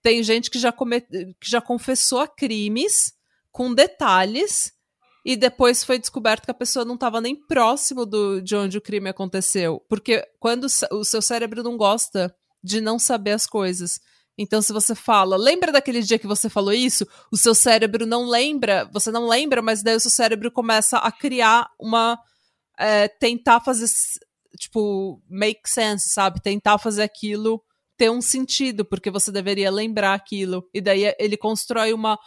tem 0.06 0.22
gente 0.22 0.52
que 0.52 0.60
já, 0.60 0.72
come... 0.72 1.02
que 1.02 1.50
já 1.50 1.60
confessou 1.60 2.20
a 2.20 2.28
crimes 2.28 3.12
com 3.52 3.74
detalhes 3.74 4.72
e 5.26 5.36
depois 5.36 5.84
foi 5.84 5.98
descoberto 5.98 6.46
que 6.46 6.52
a 6.52 6.54
pessoa 6.54 6.86
não 6.86 6.94
estava 6.94 7.20
nem 7.20 7.36
próximo 7.36 8.06
do, 8.06 8.40
de 8.40 8.56
onde 8.56 8.78
o 8.78 8.82
crime 8.82 9.10
aconteceu. 9.10 9.84
Porque 9.90 10.24
quando 10.40 10.68
o 10.92 11.04
seu 11.04 11.24
cérebro 11.24 11.64
não 11.64 11.76
gosta 11.76 12.32
de 12.64 12.80
não 12.80 13.00
saber 13.00 13.32
as 13.32 13.48
coisas. 13.48 14.00
Então, 14.38 14.62
se 14.62 14.72
você 14.72 14.94
fala, 14.94 15.38
lembra 15.38 15.72
daquele 15.72 16.04
dia 16.04 16.20
que 16.20 16.28
você 16.28 16.50
falou 16.50 16.72
isso? 16.72 17.08
O 17.32 17.38
seu 17.38 17.56
cérebro 17.56 18.06
não 18.06 18.30
lembra, 18.30 18.88
você 18.94 19.10
não 19.10 19.28
lembra, 19.28 19.60
mas 19.60 19.82
daí 19.82 19.96
o 19.96 20.00
seu 20.00 20.12
cérebro 20.12 20.52
começa 20.52 21.00
a 21.00 21.12
criar 21.12 21.68
uma. 21.80 22.20
É, 22.78 23.08
tentar 23.08 23.60
fazer, 23.60 23.88
tipo, 24.60 25.20
make 25.28 25.68
sense, 25.68 26.10
sabe? 26.10 26.44
Tentar 26.44 26.78
fazer 26.78 27.02
aquilo 27.02 27.65
ter 27.98 28.10
um 28.10 28.22
sentido, 28.22 28.86
porque 28.86 29.12
você 29.12 29.32
deveria 29.32 29.72
lembrar 29.72 30.14
aquilo. 30.14 30.68
E 30.74 30.82
daí 30.82 31.14
ele 31.20 31.38
constrói 31.38 31.94
uma 31.94 32.18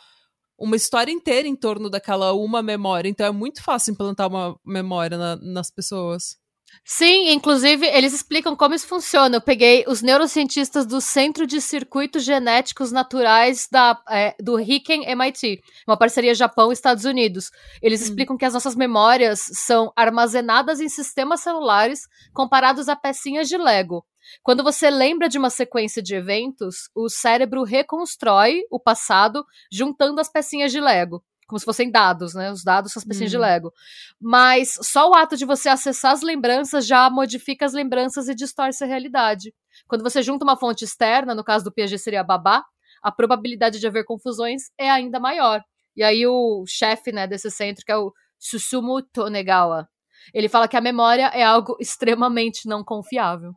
uma 0.59 0.75
história 0.75 1.13
inteira 1.13 1.47
em 1.47 1.55
torno 1.55 1.89
daquela 1.89 2.33
uma 2.33 2.61
memória. 2.61 3.09
Então 3.09 3.25
é 3.27 3.31
muito 3.31 3.63
fácil 3.63 3.93
implantar 3.93 4.29
uma 4.29 4.59
memória 4.67 5.17
na, 5.17 5.37
nas 5.37 5.71
pessoas. 5.71 6.37
Sim, 6.85 7.31
inclusive 7.31 7.87
eles 7.87 8.13
explicam 8.13 8.57
como 8.57 8.75
isso 8.75 8.87
funciona. 8.87 9.37
Eu 9.37 9.41
peguei 9.41 9.85
os 9.87 10.03
neurocientistas 10.03 10.87
do 10.87 11.01
Centro 11.01 11.47
de 11.47 11.61
Circuitos 11.61 12.25
Genéticos 12.25 12.91
Naturais 12.93 13.69
da, 13.71 14.01
é, 14.09 14.35
do 14.41 14.57
Riken 14.57 15.05
MIT, 15.05 15.61
uma 15.87 15.97
parceria 15.97 16.35
Japão-Estados 16.35 17.05
Unidos. 17.05 17.51
Eles 17.83 18.01
hum. 18.01 18.05
explicam 18.05 18.37
que 18.37 18.45
as 18.45 18.55
nossas 18.55 18.75
memórias 18.75 19.41
são 19.53 19.93
armazenadas 19.97 20.81
em 20.81 20.89
sistemas 20.89 21.41
celulares 21.41 22.03
comparados 22.35 22.89
a 22.89 22.97
pecinhas 22.97 23.49
de 23.49 23.57
Lego. 23.57 24.05
Quando 24.43 24.63
você 24.63 24.91
lembra 24.91 25.29
de 25.29 25.39
uma 25.39 25.51
sequência 25.51 26.03
de 26.03 26.15
eventos, 26.15 26.91
o 26.95 27.09
cérebro 27.09 27.63
reconstrói 27.63 28.63
o 28.71 28.81
passado 28.81 29.45
juntando 29.71 30.21
as 30.21 30.31
pecinhas 30.31 30.73
de 30.73 30.81
Lego. 30.81 31.23
Como 31.47 31.59
se 31.59 31.65
fossem 31.65 31.91
dados, 31.91 32.35
né? 32.35 32.53
Os 32.53 32.63
dados 32.63 32.93
são 32.93 33.01
as 33.01 33.07
pecinhas 33.07 33.31
de 33.31 33.39
uhum. 33.39 33.43
Lego. 33.43 33.73
Mas 34.21 34.75
só 34.83 35.09
o 35.09 35.15
ato 35.15 35.35
de 35.35 35.47
você 35.47 35.71
acessar 35.71 36.13
as 36.13 36.21
lembranças 36.21 36.87
já 36.87 37.09
modifica 37.09 37.65
as 37.65 37.73
lembranças 37.73 38.29
e 38.29 38.35
distorce 38.35 38.85
a 38.85 38.87
realidade. 38.87 39.55
Quando 39.87 40.03
você 40.03 40.23
junta 40.23 40.45
uma 40.45 40.59
fonte 40.59 40.85
externa, 40.85 41.35
no 41.35 41.43
caso 41.43 41.65
do 41.65 41.73
Piaget 41.73 42.03
seria 42.03 42.21
a 42.21 42.25
babá, 42.25 42.65
a 43.03 43.11
probabilidade 43.11 43.81
de 43.81 43.87
haver 43.87 44.05
confusões 44.05 44.65
é 44.77 44.91
ainda 44.91 45.19
maior. 45.19 45.63
E 45.97 46.03
aí 46.03 46.27
o 46.27 46.65
chefe 46.67 47.13
né, 47.13 47.27
desse 47.27 47.51
centro, 47.51 47.85
que 47.85 47.93
é 47.93 47.97
o 47.97 48.13
Susumu 48.39 49.03
Tonegawa, 49.03 49.89
ele 50.35 50.49
fala 50.49 50.69
que 50.69 50.77
a 50.77 50.81
memória 50.81 51.31
é 51.35 51.43
algo 51.43 51.77
extremamente 51.81 52.69
não 52.69 52.85
confiável. 52.85 53.53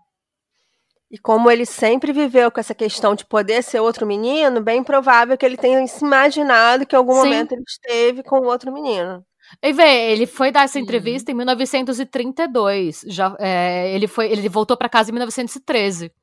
E 1.11 1.17
como 1.17 1.51
ele 1.51 1.65
sempre 1.65 2.13
viveu 2.13 2.49
com 2.49 2.59
essa 2.61 2.73
questão 2.73 3.13
de 3.13 3.25
poder 3.25 3.61
ser 3.61 3.81
outro 3.81 4.07
menino, 4.07 4.61
bem 4.61 4.81
provável 4.81 5.37
que 5.37 5.45
ele 5.45 5.57
tenha 5.57 5.85
se 5.85 6.05
imaginado 6.05 6.85
que 6.85 6.95
em 6.95 6.97
algum 6.97 7.15
Sim. 7.15 7.19
momento 7.19 7.51
ele 7.51 7.63
esteve 7.67 8.23
com 8.23 8.37
outro 8.45 8.71
menino. 8.71 9.21
E 9.61 9.73
vê, 9.73 10.11
ele 10.13 10.25
foi 10.25 10.53
dar 10.53 10.63
essa 10.63 10.79
entrevista 10.79 11.29
em 11.29 11.33
1932. 11.33 13.03
Já, 13.07 13.35
é, 13.39 13.93
ele, 13.93 14.07
foi, 14.07 14.31
ele 14.31 14.47
voltou 14.47 14.77
para 14.77 14.87
casa 14.87 15.09
em 15.09 15.13
1913. 15.13 16.13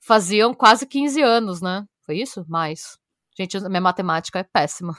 Faziam 0.00 0.52
quase 0.52 0.84
15 0.84 1.22
anos, 1.22 1.62
né? 1.62 1.84
Foi 2.04 2.16
isso? 2.16 2.44
Mais. 2.48 2.98
Gente, 3.38 3.60
minha 3.68 3.80
matemática 3.80 4.40
é 4.40 4.42
péssima. 4.42 4.96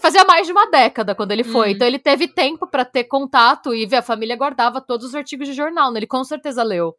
Fazia 0.00 0.22
mais 0.22 0.46
de 0.46 0.52
uma 0.52 0.70
década 0.70 1.12
quando 1.12 1.32
ele 1.32 1.42
foi. 1.42 1.70
Uhum. 1.70 1.74
Então 1.74 1.88
ele 1.88 1.98
teve 1.98 2.28
tempo 2.28 2.68
para 2.68 2.84
ter 2.84 3.02
contato 3.02 3.74
e 3.74 3.84
ver 3.84 3.96
a 3.96 4.02
família 4.02 4.36
guardava 4.36 4.80
todos 4.80 5.08
os 5.08 5.14
artigos 5.16 5.48
de 5.48 5.54
jornal, 5.54 5.90
né? 5.90 5.98
Ele 5.98 6.06
com 6.06 6.22
certeza 6.22 6.62
leu. 6.62 6.94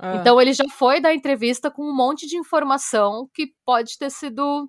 Ah. 0.00 0.16
Então 0.16 0.40
ele 0.40 0.52
já 0.52 0.64
foi 0.70 1.00
dar 1.00 1.14
entrevista 1.14 1.70
com 1.70 1.82
um 1.82 1.94
monte 1.94 2.26
de 2.26 2.36
informação 2.36 3.28
que 3.34 3.52
pode 3.64 3.98
ter 3.98 4.10
sido 4.10 4.68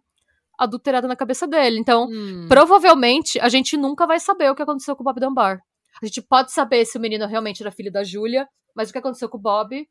adulterada 0.60 1.08
na 1.08 1.16
cabeça 1.16 1.48
dele. 1.48 1.80
Então, 1.80 2.08
hum. 2.10 2.46
provavelmente, 2.48 3.40
a 3.40 3.50
gente 3.50 3.78
nunca 3.78 4.06
vai 4.06 4.20
saber 4.20 4.52
o 4.52 4.56
que 4.56 4.62
aconteceu 4.62 4.96
com 4.96 5.02
o 5.02 5.06
Bob 5.06 5.20
Dunbar. 5.20 5.60
A 6.02 6.06
gente 6.06 6.22
pode 6.22 6.52
saber 6.52 6.86
se 6.86 6.98
o 6.98 7.02
menino 7.02 7.26
realmente 7.26 7.64
era 7.64 7.72
filho 7.72 7.92
da 7.92 8.04
Júlia, 8.04 8.48
mas 8.76 8.90
o 8.90 8.94
que 8.94 9.00
aconteceu 9.00 9.30
com 9.30 9.38
o 9.38 9.42
Bob. 9.42 9.88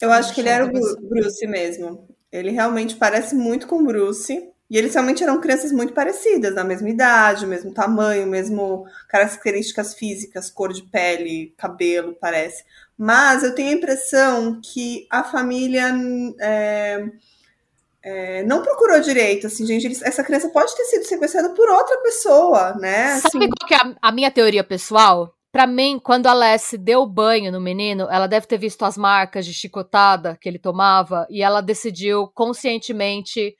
Eu 0.00 0.10
acho 0.10 0.34
que 0.34 0.40
ele 0.40 0.48
era 0.48 0.66
o 0.66 0.70
Bruce 1.08 1.46
mesmo. 1.46 2.08
Ele 2.32 2.50
realmente 2.50 2.96
parece 2.96 3.34
muito 3.34 3.66
com 3.66 3.80
o 3.80 3.84
Bruce. 3.84 4.50
E 4.70 4.78
eles 4.78 4.94
realmente 4.94 5.22
eram 5.22 5.40
crianças 5.40 5.70
muito 5.70 5.92
parecidas, 5.92 6.54
na 6.54 6.64
mesma 6.64 6.88
idade, 6.88 7.46
mesmo 7.46 7.72
tamanho, 7.72 8.26
mesmo 8.26 8.86
características 9.08 9.94
físicas, 9.94 10.50
cor 10.50 10.72
de 10.72 10.82
pele, 10.82 11.54
cabelo, 11.56 12.16
parece. 12.18 12.64
Mas 12.96 13.42
eu 13.42 13.54
tenho 13.54 13.70
a 13.70 13.74
impressão 13.74 14.60
que 14.62 15.06
a 15.10 15.24
família 15.24 15.92
é, 16.40 17.04
é, 18.02 18.42
não 18.44 18.62
procurou 18.62 19.00
direito, 19.00 19.46
assim, 19.46 19.66
gente. 19.66 20.04
Essa 20.04 20.22
criança 20.22 20.48
pode 20.50 20.76
ter 20.76 20.84
sido 20.84 21.04
sequestrada 21.04 21.50
por 21.50 21.68
outra 21.68 22.00
pessoa, 22.02 22.74
né? 22.74 23.14
Assim... 23.14 23.28
Sabe 23.30 23.48
qual 23.48 23.68
que 23.68 23.74
é 23.74 23.78
a, 23.78 23.94
a 24.00 24.12
minha 24.12 24.30
teoria 24.30 24.62
pessoal? 24.62 25.34
Para 25.50 25.66
mim, 25.66 26.00
quando 26.02 26.26
a 26.26 26.30
Alessi 26.32 26.76
deu 26.76 27.06
banho 27.06 27.50
no 27.50 27.60
menino, 27.60 28.08
ela 28.10 28.26
deve 28.26 28.46
ter 28.46 28.58
visto 28.58 28.84
as 28.84 28.96
marcas 28.96 29.46
de 29.46 29.54
chicotada 29.54 30.36
que 30.40 30.48
ele 30.48 30.58
tomava 30.58 31.26
e 31.30 31.42
ela 31.42 31.60
decidiu 31.60 32.28
conscientemente 32.34 33.54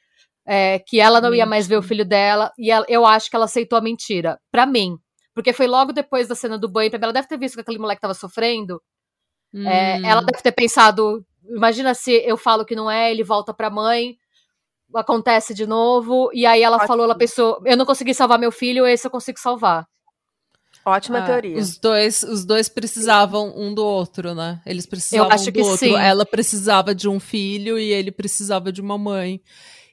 é, 0.47 0.79
que 0.81 1.01
ela 1.01 1.21
não 1.21 1.35
ia 1.35 1.47
mais 1.47 1.67
ver 1.67 1.77
o 1.77 1.83
filho 1.83 2.05
dela 2.05 2.53
e 2.59 2.71
ela, 2.71 2.85
eu 2.89 3.07
acho 3.07 3.31
que 3.31 3.37
ela 3.37 3.45
aceitou 3.45 3.79
a 3.79 3.83
mentira. 3.83 4.39
Para 4.51 4.67
mim. 4.67 4.97
Porque 5.33 5.53
foi 5.53 5.67
logo 5.67 5.93
depois 5.93 6.29
da 6.29 6.35
cena 6.35 6.57
do 6.57 6.71
banho. 6.71 6.91
Ela 6.93 7.13
deve 7.13 7.27
ter 7.27 7.39
visto 7.39 7.55
que 7.55 7.61
aquele 7.61 7.79
moleque 7.79 8.01
tava 8.01 8.15
sofrendo 8.15 8.81
Hum. 9.55 9.69
É, 9.69 10.01
ela 10.03 10.21
hum. 10.21 10.27
deve 10.27 10.43
ter 10.43 10.53
pensado: 10.53 11.25
imagina 11.49 11.95
se 11.95 12.11
eu 12.27 12.37
falo 12.37 12.65
que 12.65 12.75
não 12.75 12.91
é, 12.91 13.11
ele 13.11 13.23
volta 13.23 13.55
pra 13.55 13.71
mãe, 13.71 14.19
acontece 14.93 15.55
de 15.55 15.67
novo, 15.67 16.31
e 16.35 16.45
aí 16.45 16.63
ela 16.63 16.77
Ótimo. 16.77 16.89
falou, 16.89 17.05
ela 17.05 17.17
pensou: 17.17 17.63
eu 17.65 17.77
não 17.77 17.87
consegui 17.87 18.13
salvar 18.13 18.39
meu 18.39 18.51
filho, 18.51 18.87
esse 18.87 19.07
eu 19.07 19.11
consigo 19.11 19.39
salvar. 19.39 19.87
Ótima 20.87 21.21
ah, 21.21 21.27
teoria. 21.27 21.57
Os 21.57 21.79
dois, 21.79 22.23
os 22.23 22.45
dois 22.45 22.69
precisavam 22.69 23.55
um 23.57 23.73
do 23.73 23.83
outro, 23.83 24.35
né? 24.35 24.61
Eles 24.67 24.85
precisavam 24.85 25.29
eu 25.29 25.35
acho 25.35 25.45
um 25.45 25.47
do 25.47 25.53
que 25.53 25.63
outro. 25.63 25.79
Sim. 25.79 25.97
Ela 25.97 26.27
precisava 26.27 26.95
de 26.95 27.09
um 27.09 27.19
filho 27.19 27.79
e 27.79 27.91
ele 27.91 28.13
precisava 28.13 28.71
de 28.71 28.83
uma 28.83 28.99
mãe. 28.99 29.41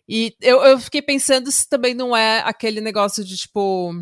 E 0.07 0.35
eu, 0.41 0.61
eu 0.63 0.77
fiquei 0.79 1.01
pensando 1.01 1.49
se 1.49 1.69
também 1.69 1.93
não 1.93 2.13
é 2.13 2.39
aquele 2.39 2.81
negócio 2.81 3.23
de 3.23 3.37
tipo 3.37 3.93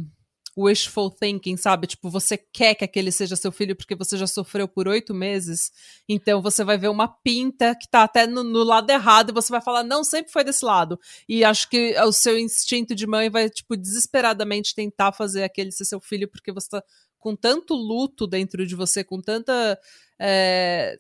wishful 0.60 1.10
thinking, 1.10 1.56
sabe? 1.56 1.88
Tipo, 1.88 2.10
você 2.10 2.38
quer 2.38 2.76
que 2.76 2.84
aquele 2.84 3.12
seja 3.12 3.36
seu 3.36 3.52
filho 3.52 3.76
porque 3.76 3.96
você 3.96 4.18
já 4.18 4.28
sofreu 4.28 4.68
por 4.68 4.88
oito 4.88 5.14
meses, 5.14 5.72
então 6.08 6.42
você 6.42 6.64
vai 6.64 6.78
ver 6.78 6.90
uma 6.90 7.08
pinta 7.08 7.76
que 7.76 7.88
tá 7.88 8.04
até 8.04 8.28
no, 8.28 8.44
no, 8.44 8.64
lado 8.64 8.90
errado 8.90 9.30
e 9.30 9.34
você 9.34 9.50
vai 9.52 9.62
falar, 9.62 9.84
não, 9.84 10.04
sempre 10.04 10.32
foi 10.32 10.44
desse 10.44 10.66
lado. 10.66 11.00
E 11.28 11.44
acho 11.44 11.70
que 11.70 11.96
o 12.02 12.12
seu 12.12 12.38
instinto 12.38 12.94
de 12.94 13.08
mãe 13.08 13.30
vai, 13.30 13.50
tipo, 13.50 13.78
desesperadamente 13.78 14.76
tentar 14.76 15.12
fazer 15.12 15.44
aquele 15.44 15.72
ser 15.72 15.86
seu 15.86 16.02
filho 16.02 16.28
porque 16.28 16.52
você 16.52 16.70
tá 16.70 16.84
com 17.18 17.36
tanto 17.36 17.74
luto 17.76 18.26
dentro 18.26 18.66
de 18.66 18.76
você, 18.76 19.04
com 19.04 19.22
tanta 19.22 19.78
é, 20.18 20.98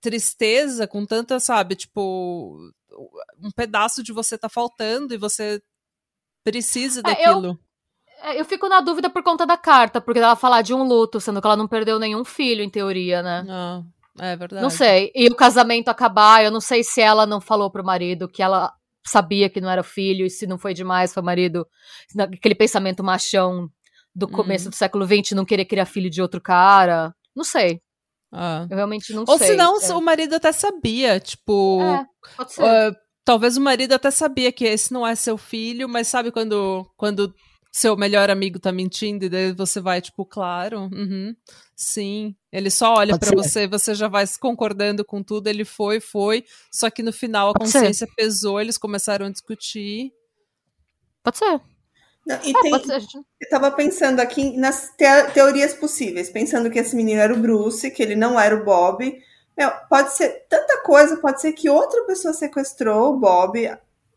tristeza, 0.00 0.86
com 0.86 1.04
tanta, 1.04 1.40
sabe, 1.40 1.74
tipo, 1.74 2.58
um 3.40 3.50
pedaço 3.50 4.02
de 4.02 4.12
você 4.12 4.38
tá 4.38 4.48
faltando 4.48 5.14
e 5.14 5.18
você 5.18 5.60
precisa 6.44 7.02
daquilo. 7.02 7.46
É, 7.46 7.50
eu 7.50 7.58
É, 7.58 7.71
Eu 8.36 8.44
fico 8.44 8.68
na 8.68 8.80
dúvida 8.80 9.10
por 9.10 9.22
conta 9.22 9.44
da 9.46 9.56
carta, 9.56 10.00
porque 10.00 10.18
ela 10.20 10.36
fala 10.36 10.62
de 10.62 10.72
um 10.72 10.82
luto, 10.84 11.20
sendo 11.20 11.40
que 11.40 11.46
ela 11.46 11.56
não 11.56 11.66
perdeu 11.68 11.98
nenhum 11.98 12.24
filho, 12.24 12.62
em 12.62 12.70
teoria, 12.70 13.22
né? 13.22 13.42
Não, 13.46 13.84
é 14.18 14.36
verdade. 14.36 14.62
Não 14.62 14.70
sei. 14.70 15.10
E 15.14 15.26
o 15.28 15.34
casamento 15.34 15.88
acabar, 15.88 16.44
eu 16.44 16.50
não 16.50 16.60
sei 16.60 16.84
se 16.84 17.00
ela 17.00 17.26
não 17.26 17.40
falou 17.40 17.70
pro 17.70 17.84
marido 17.84 18.28
que 18.28 18.42
ela 18.42 18.72
sabia 19.04 19.50
que 19.50 19.60
não 19.60 19.68
era 19.68 19.82
filho, 19.82 20.24
e 20.24 20.30
se 20.30 20.46
não 20.46 20.56
foi 20.56 20.72
demais 20.74 21.12
pro 21.12 21.22
marido, 21.22 21.66
aquele 22.16 22.54
pensamento 22.54 23.02
machão 23.02 23.68
do 24.14 24.28
começo 24.28 24.66
Uhum. 24.66 24.70
do 24.70 24.76
século 24.76 25.06
XX, 25.06 25.32
não 25.32 25.44
querer 25.44 25.64
criar 25.64 25.86
filho 25.86 26.08
de 26.10 26.20
outro 26.22 26.40
cara. 26.40 27.14
Não 27.34 27.42
sei. 27.44 27.80
Ah. 28.32 28.66
Eu 28.70 28.76
realmente 28.76 29.12
não 29.12 29.24
Ou 29.26 29.38
sei. 29.38 29.48
se 29.48 29.56
não, 29.56 29.80
é. 29.80 29.92
o 29.94 30.00
marido 30.00 30.34
até 30.36 30.52
sabia, 30.52 31.18
tipo. 31.18 31.80
É, 31.82 32.06
pode 32.36 32.52
ser. 32.52 32.62
ah, 32.64 32.92
talvez 33.24 33.56
o 33.56 33.60
marido 33.60 33.92
até 33.94 34.10
sabia 34.10 34.52
que 34.52 34.64
esse 34.64 34.92
não 34.92 35.06
é 35.06 35.14
seu 35.14 35.36
filho, 35.36 35.88
mas 35.88 36.08
sabe 36.08 36.30
quando, 36.30 36.86
quando 36.96 37.34
seu 37.72 37.96
melhor 37.96 38.30
amigo 38.30 38.58
tá 38.60 38.70
mentindo 38.70 39.24
e 39.24 39.28
daí 39.30 39.52
você 39.52 39.80
vai, 39.80 40.00
tipo, 40.02 40.26
claro, 40.26 40.82
uhum, 40.92 41.34
sim. 41.74 42.36
Ele 42.52 42.70
só 42.70 42.94
olha 42.96 43.16
ser. 43.22 43.34
você 43.34 43.66
você 43.66 43.94
já 43.94 44.08
vai 44.08 44.26
se 44.26 44.38
concordando 44.38 45.04
com 45.04 45.22
tudo, 45.22 45.48
ele 45.48 45.64
foi, 45.64 45.98
foi. 46.00 46.44
Só 46.70 46.90
que 46.90 47.02
no 47.02 47.12
final 47.12 47.50
a 47.50 47.54
Pode 47.54 47.70
ser. 47.70 47.90
consciência 47.90 48.06
pesou, 48.16 48.60
eles 48.60 48.78
começaram 48.78 49.26
a 49.26 49.30
discutir. 49.30 50.12
Pode 51.22 51.38
ser. 51.38 51.60
Não, 52.26 52.40
e 52.44 52.54
É, 52.54 52.60
tem, 52.60 52.70
pode 52.70 52.86
ser. 52.86 53.02
eu 53.40 53.48
tava 53.50 53.70
pensando 53.72 54.20
aqui 54.20 54.56
nas 54.56 54.90
te- 54.96 55.32
teorias 55.34 55.74
possíveis, 55.74 56.30
pensando 56.30 56.70
que 56.70 56.78
esse 56.78 56.94
menino 56.96 57.20
era 57.20 57.34
o 57.34 57.38
Bruce, 57.40 57.90
que 57.90 58.02
ele 58.02 58.14
não 58.16 58.38
era 58.38 58.54
o 58.56 58.64
Bob. 58.64 59.20
Meu, 59.56 59.70
pode 59.88 60.14
ser 60.14 60.46
tanta 60.48 60.82
coisa, 60.82 61.16
pode 61.18 61.40
ser 61.40 61.52
que 61.52 61.68
outra 61.68 62.04
pessoa 62.06 62.32
sequestrou 62.34 63.14
o 63.14 63.18
Bob, 63.18 63.68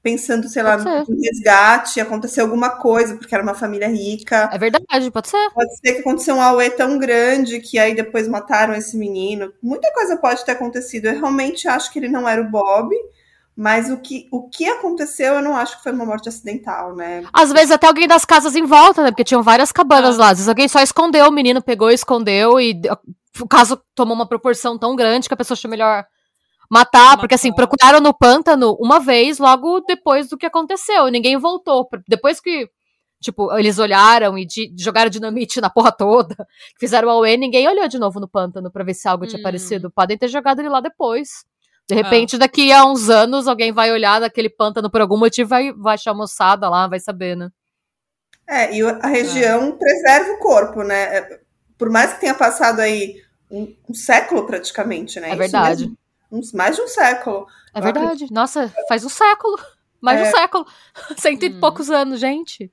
pensando, 0.06 0.48
sei 0.48 0.62
lá, 0.62 0.78
Pode 0.78 0.84
ser. 0.84 1.12
no 1.12 1.20
resgate, 1.20 2.00
aconteceu 2.00 2.46
alguma 2.46 2.70
coisa, 2.70 3.16
porque 3.18 3.34
era 3.34 3.44
uma 3.44 3.56
família 3.56 3.88
rica. 3.88 4.48
É 4.54 4.58
verdade, 4.60 5.10
pode 5.10 5.28
ser. 5.28 5.50
Pode 5.52 5.76
ser 5.78 5.94
que 5.94 6.00
aconteceu 6.02 6.36
um 6.36 6.42
auê 6.42 6.70
tão 6.70 7.00
grande 7.00 7.60
que 7.60 7.80
aí 7.80 7.96
depois 7.96 8.28
mataram 8.28 8.76
esse 8.76 8.96
menino. 8.96 9.52
Muita 9.64 9.92
coisa 9.94 10.16
pode 10.16 10.46
ter 10.46 10.52
acontecido. 10.52 11.06
Eu 11.08 11.14
realmente 11.14 11.68
acho 11.68 11.92
que 11.92 11.98
ele 11.98 12.08
não 12.08 12.30
era 12.30 12.40
o 12.40 12.48
Bob, 12.48 12.94
mas 13.58 13.90
o 13.90 13.98
que, 13.98 14.28
o 14.32 14.48
que 14.48 14.70
aconteceu 14.70 15.34
eu 15.34 15.42
não 15.42 15.58
acho 15.58 15.78
que 15.78 15.84
foi 15.84 15.92
uma 15.92 16.06
morte 16.06 16.30
acidental, 16.30 16.96
né? 16.96 17.24
Às 17.34 17.52
vezes 17.52 17.72
até 17.72 17.88
alguém 17.88 18.08
das 18.08 18.26
casas 18.26 18.56
em 18.56 18.64
volta, 18.66 19.02
né? 19.02 19.10
Porque 19.10 19.24
tinham 19.24 19.42
várias 19.42 19.72
cabanas 19.72 20.20
Ah. 20.20 20.20
lá. 20.20 20.30
Às 20.30 20.38
vezes 20.38 20.50
alguém 20.50 20.68
só 20.68 20.82
escondeu, 20.82 21.26
o 21.28 21.32
menino 21.32 21.64
pegou 21.64 21.90
e 21.90 21.96
escondeu, 21.96 22.60
e 22.62 22.80
o 23.42 23.48
caso 23.48 23.82
tomou 23.96 24.14
uma 24.14 24.28
proporção 24.30 24.78
tão 24.78 24.96
grande 24.96 25.28
que 25.28 25.34
a 25.34 25.38
pessoa 25.38 25.56
achou 25.56 25.72
melhor 25.72 26.06
matar, 26.70 27.18
porque 27.18 27.36
assim, 27.36 27.54
procuraram 27.54 28.00
no 28.00 28.14
pântano 28.14 28.76
uma 28.80 29.00
vez, 29.00 29.38
logo 29.40 29.82
depois 29.82 30.28
do 30.30 30.38
que 30.38 30.46
aconteceu, 30.46 31.08
e 31.08 31.12
ninguém 31.12 31.38
voltou. 31.38 31.88
Depois 32.08 32.40
que, 32.40 32.70
tipo, 33.22 33.52
eles 33.58 33.80
olharam 33.80 34.38
e 34.38 34.46
di- 34.46 34.74
jogaram 34.78 35.10
dinamite 35.10 35.60
na 35.62 35.70
porra 35.70 35.92
toda, 35.92 36.36
fizeram 36.80 37.10
a 37.10 37.18
UE, 37.20 37.38
ninguém 37.38 37.68
olhou 37.68 37.88
de 37.88 37.98
novo 38.00 38.20
no 38.20 38.28
pântano 38.28 38.72
pra 38.72 38.84
ver 38.84 38.94
se 38.94 39.08
algo 39.08 39.26
tinha 39.26 39.38
Hum. 39.38 39.42
aparecido. 39.42 39.92
Podem 39.92 40.18
ter 40.18 40.28
jogado 40.28 40.60
ele 40.60 40.70
lá 40.70 40.80
depois. 40.82 41.30
De 41.88 41.94
repente, 41.94 42.38
daqui 42.38 42.72
a 42.72 42.84
uns 42.84 43.10
anos, 43.10 43.48
alguém 43.48 43.72
vai 43.72 43.92
olhar 43.92 44.20
naquele 44.20 44.50
pântano 44.50 44.90
por 44.90 45.02
algum 45.02 45.18
motivo, 45.18 45.50
vai, 45.50 45.72
vai 45.72 45.94
achar 45.94 46.12
a 46.12 46.16
moçada 46.16 46.68
lá, 46.68 46.88
vai 46.88 47.00
saber, 47.00 47.36
né? 47.38 47.50
É, 48.48 48.76
e 48.76 48.82
a 48.82 49.08
região 49.08 49.72
preserva 49.78 50.32
o 50.34 50.40
corpo, 50.40 50.84
né? 50.84 51.18
É, 51.18 51.40
Por 51.78 51.90
mais 51.90 52.14
que 52.14 52.22
tenha 52.22 52.34
passado 52.34 52.80
aí 52.80 53.22
um, 53.52 53.72
um 53.90 53.94
século 53.94 54.46
praticamente, 54.46 55.20
né? 55.20 55.28
É 55.28 55.32
Isso 55.32 55.38
verdade. 55.40 55.84
mesmo, 55.84 55.98
uns, 56.32 56.52
mais 56.54 56.76
de 56.76 56.82
um 56.82 56.88
século. 56.88 57.48
É 57.74 57.82
verdade. 57.82 58.28
Nossa, 58.32 58.74
faz 58.88 59.04
um 59.06 59.10
século. 59.10 59.58
Mais 60.02 60.20
de 60.20 60.26
É. 60.26 60.30
um 60.30 60.32
século. 60.32 60.66
Cento 61.18 61.44
e 61.44 61.50
Hum. 61.50 61.60
poucos 61.60 61.90
anos, 61.90 62.20
gente. 62.20 62.72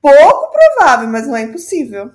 Pouco 0.00 0.52
provável, 0.52 1.08
mas 1.08 1.26
não 1.26 1.36
é 1.36 1.42
impossível. 1.42 2.10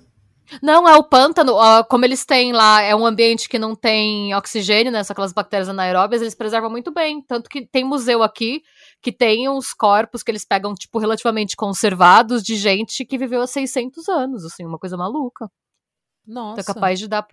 Não, 0.61 0.87
é 0.87 0.95
o 0.95 1.03
pântano. 1.03 1.53
ó, 1.55 1.83
como 1.83 2.05
eles 2.05 2.25
têm 2.25 2.51
lá, 2.51 2.81
é 2.81 2.93
um 2.95 3.05
ambiente 3.05 3.47
que 3.49 3.57
não 3.57 3.73
tem 3.75 4.35
oxigênio, 4.35 4.91
né? 4.91 5.03
São 5.03 5.13
aquelas 5.13 5.33
bactérias 5.33 5.69
anaeróbias, 5.69 6.21
eles 6.21 6.35
preservam 6.35 6.69
muito 6.69 6.91
bem. 6.91 7.21
Tanto 7.21 7.49
que 7.49 7.65
tem 7.65 7.83
museu 7.83 8.21
aqui 8.21 8.61
que 9.01 9.11
tem 9.11 9.49
uns 9.49 9.73
corpos 9.73 10.21
que 10.21 10.29
eles 10.31 10.45
pegam, 10.45 10.73
tipo, 10.75 10.99
relativamente 10.99 11.55
conservados 11.55 12.43
de 12.43 12.55
gente 12.55 13.03
que 13.05 13.17
viveu 13.17 13.41
há 13.41 13.47
600 13.47 14.07
anos, 14.09 14.45
assim, 14.45 14.65
uma 14.65 14.77
coisa 14.77 14.95
maluca. 14.95 15.49
Nossa. 16.27 16.61
Então 16.61 16.71
é 16.71 16.73
capaz 16.75 16.99
de 16.99 17.07
dar. 17.07 17.25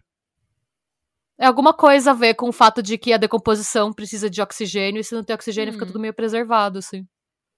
É 1.41 1.47
alguma 1.47 1.73
coisa 1.73 2.11
a 2.11 2.15
ver 2.15 2.35
com 2.35 2.51
o 2.51 2.53
fato 2.53 2.83
de 2.83 2.99
que 2.99 3.15
a 3.15 3.17
decomposição 3.17 3.93
precisa 3.95 4.29
de 4.29 4.43
oxigênio 4.43 5.01
e 5.01 5.05
se 5.05 5.15
não 5.15 5.25
tem 5.25 5.35
oxigênio 5.35 5.73
fica 5.73 5.85
Hum. 5.85 5.89
tudo 5.89 5.99
meio 5.99 6.13
preservado, 6.13 6.79
assim. 6.79 7.07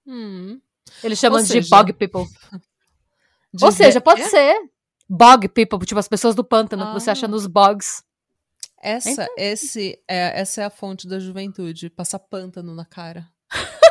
Hum. 0.07 0.61
Eles 1.03 1.19
chamam 1.19 1.39
Ou 1.39 1.43
de 1.43 1.49
seja, 1.51 1.67
bog 1.69 1.91
people. 1.93 2.23
De 3.53 3.63
Ou 3.65 3.71
seja, 3.71 3.99
pode 4.01 4.21
É? 4.21 4.29
ser. 4.29 4.55
Bog 5.07 5.47
people, 5.49 5.85
tipo 5.85 5.99
as 5.99 6.07
pessoas 6.07 6.33
do 6.33 6.43
pântano 6.45 6.87
que 6.87 6.93
você 6.93 7.09
Ah. 7.09 7.13
acha 7.13 7.27
nos 7.27 7.45
bogs. 7.45 8.03
Essa, 8.81 9.27
esse 9.37 10.01
é, 10.07 10.39
essa 10.41 10.61
é 10.61 10.65
a 10.65 10.69
fonte 10.69 11.07
da 11.07 11.19
juventude. 11.19 11.89
Passar 11.89 12.19
pântano 12.19 12.73
na 12.73 12.83
cara. 12.85 13.27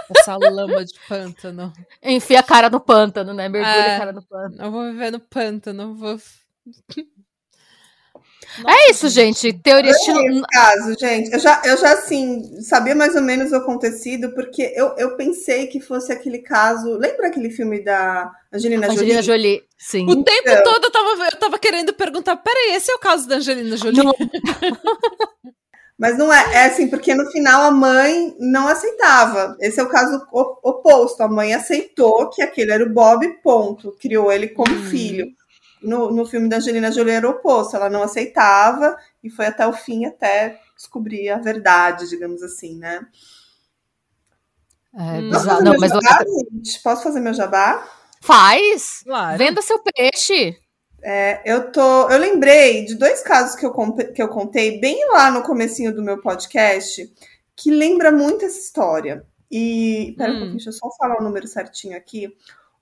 Passar 0.09 0.37
lama 0.41 0.85
de 0.85 0.95
pântano. 1.09 1.73
Enfia 2.03 2.41
a 2.41 2.43
cara 2.43 2.69
no 2.69 2.81
pântano, 2.81 3.33
né? 3.33 3.49
Mergulha 3.49 3.73
É. 3.75 3.95
a 3.95 3.99
cara 3.99 4.13
no 4.13 4.23
pântano. 4.23 4.63
Eu 4.65 4.71
vou 4.71 4.91
viver 4.91 5.13
no 5.13 5.21
pântano. 5.21 5.95
Vou... 5.95 6.19
É 8.67 8.91
isso, 8.91 9.09
gente. 9.09 9.53
Teoria 9.53 9.91
estilo. 9.91 10.19
Esse 10.21 10.43
caso, 10.53 10.97
gente, 10.99 11.33
eu 11.33 11.39
já, 11.39 11.63
eu 11.65 11.77
já 11.77 11.93
assim, 11.93 12.61
sabia 12.63 12.95
mais 12.95 13.15
ou 13.15 13.23
menos 13.23 13.51
o 13.53 13.57
acontecido, 13.57 14.35
porque 14.35 14.73
eu, 14.77 14.95
eu 14.99 15.17
pensei 15.17 15.67
que 15.69 15.81
fosse 15.81 16.13
aquele 16.13 16.39
caso. 16.39 16.97
Lembra 16.99 17.29
aquele 17.29 17.51
filme 17.51 17.83
da 17.83 18.31
Angelina, 18.53 18.89
Angelina 18.89 19.23
Jolie? 19.23 19.43
Jolie. 19.45 19.63
Sim. 19.79 20.05
O 20.11 20.23
tempo 20.23 20.43
Então. 20.49 20.63
todo 20.65 20.85
eu 20.85 20.91
tava, 20.91 21.25
eu 21.33 21.39
tava 21.39 21.59
querendo 21.59 21.93
perguntar: 21.95 22.37
peraí, 22.37 22.75
esse 22.75 22.91
é 22.91 22.95
o 22.95 22.99
caso 22.99 23.27
da 23.29 23.37
Angelina 23.37 23.77
Jolie? 23.77 24.03
Não. 24.03 24.13
Mas 25.99 26.19
não 26.19 26.33
é, 26.33 26.55
é 26.55 26.65
assim, 26.65 26.89
porque 26.89 27.15
no 27.15 27.31
final 27.31 27.63
a 27.63 27.71
mãe 27.71 28.35
não 28.41 28.67
aceitava. 28.67 29.57
Esse 29.61 29.79
é 29.79 29.83
o 29.85 29.89
caso 29.89 30.21
oposto. 30.33 31.23
A 31.23 31.29
mãe 31.29 31.55
aceitou 31.55 32.29
que 32.29 32.43
aquele 32.43 32.73
era 32.73 32.83
o 32.85 32.93
Bob, 32.93 33.27
ponto. 33.43 33.97
Criou 34.01 34.33
ele 34.33 34.49
como 34.49 34.75
Hum. 34.75 34.85
filho. 34.91 35.27
No, 35.83 36.11
no 36.11 36.25
filme 36.27 36.49
da 36.49 36.57
Angelina 36.57 36.91
Jolie 36.93 37.15
era 37.15 37.27
o 37.29 37.33
oposto. 37.33 37.77
Ela 37.77 37.91
não 37.91 38.03
aceitava 38.03 38.97
e 39.23 39.31
foi 39.31 39.47
até 39.47 39.67
o 39.67 39.73
fim 39.73 40.05
até 40.05 40.61
descobrir 40.77 41.29
a 41.31 41.39
verdade, 41.39 42.09
digamos 42.09 42.43
assim, 42.43 42.77
né? 42.79 43.07
É 44.95 45.21
Hum. 45.21 45.31
Posso 45.31 45.47
fazer 45.47 45.65
Não, 45.65 45.71
meu 45.73 45.81
mas 45.81 45.91
jabá? 45.91 46.25
Posso 46.83 47.03
fazer 47.03 47.21
meu 47.21 47.35
jabá? 47.35 47.89
faz. 48.21 49.01
Claro. 49.05 49.39
Venda 49.39 49.63
seu 49.63 49.79
peixe. 49.83 50.57
É, 51.03 51.43
eu 51.45 51.73
tô, 51.73 52.09
eu 52.11 52.19
lembrei 52.19 52.85
de 52.85 52.95
dois 52.95 53.21
casos 53.23 53.57
que 53.57 53.67
eu, 53.67 53.73
que 54.15 54.23
eu 54.23 54.29
contei 54.29 54.79
bem 54.81 55.05
lá 55.11 55.31
no 55.33 55.43
comecinho 55.43 55.93
do 55.93 56.01
meu 56.03 56.21
podcast, 56.21 57.13
que 57.57 57.71
lembra 57.73 58.13
muito 58.13 58.45
essa 58.45 58.59
história. 58.59 59.27
E 59.51 60.15
pera 60.17 60.31
um 60.31 60.35
Hum. 60.35 60.39
pouquinho, 60.39 60.57
deixa 60.59 60.69
eu 60.71 60.75
só 60.75 60.89
falar 60.97 61.19
o 61.21 61.25
número 61.25 61.49
certinho 61.49 61.97
aqui. 61.97 62.29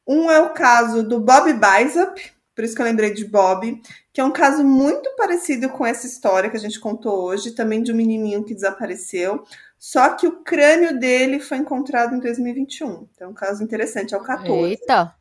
Um 0.06 0.30
é 0.30 0.40
o 0.40 0.50
caso 0.50 1.02
do 1.02 1.20
Bob 1.20 1.50
Bisup, 1.54 2.32
por 2.54 2.64
isso 2.64 2.74
que 2.74 2.82
eu 2.82 2.86
lembrei 2.86 3.12
de 3.12 3.24
Bob, 3.24 3.80
que 4.12 4.20
é 4.20 4.24
um 4.24 4.32
caso 4.32 4.64
muito 4.64 5.08
parecido 5.16 5.68
com 5.68 5.86
essa 5.86 6.06
história 6.06 6.50
que 6.50 6.56
a 6.56 6.60
gente 6.60 6.80
contou 6.80 7.24
hoje, 7.24 7.52
também 7.52 7.82
de 7.82 7.92
um 7.92 7.96
menininho 7.96 8.44
que 8.44 8.54
desapareceu. 8.54 9.44
Só 9.78 10.10
que 10.10 10.26
o 10.26 10.42
crânio 10.42 10.98
dele 10.98 11.40
foi 11.40 11.56
encontrado 11.56 12.14
em 12.14 12.20
2021. 12.20 13.08
Então, 13.14 13.28
é 13.28 13.30
um 13.30 13.34
caso 13.34 13.62
interessante, 13.62 14.14
é 14.14 14.18
o 14.18 14.22
14. 14.22 14.70
Eita. 14.70 15.14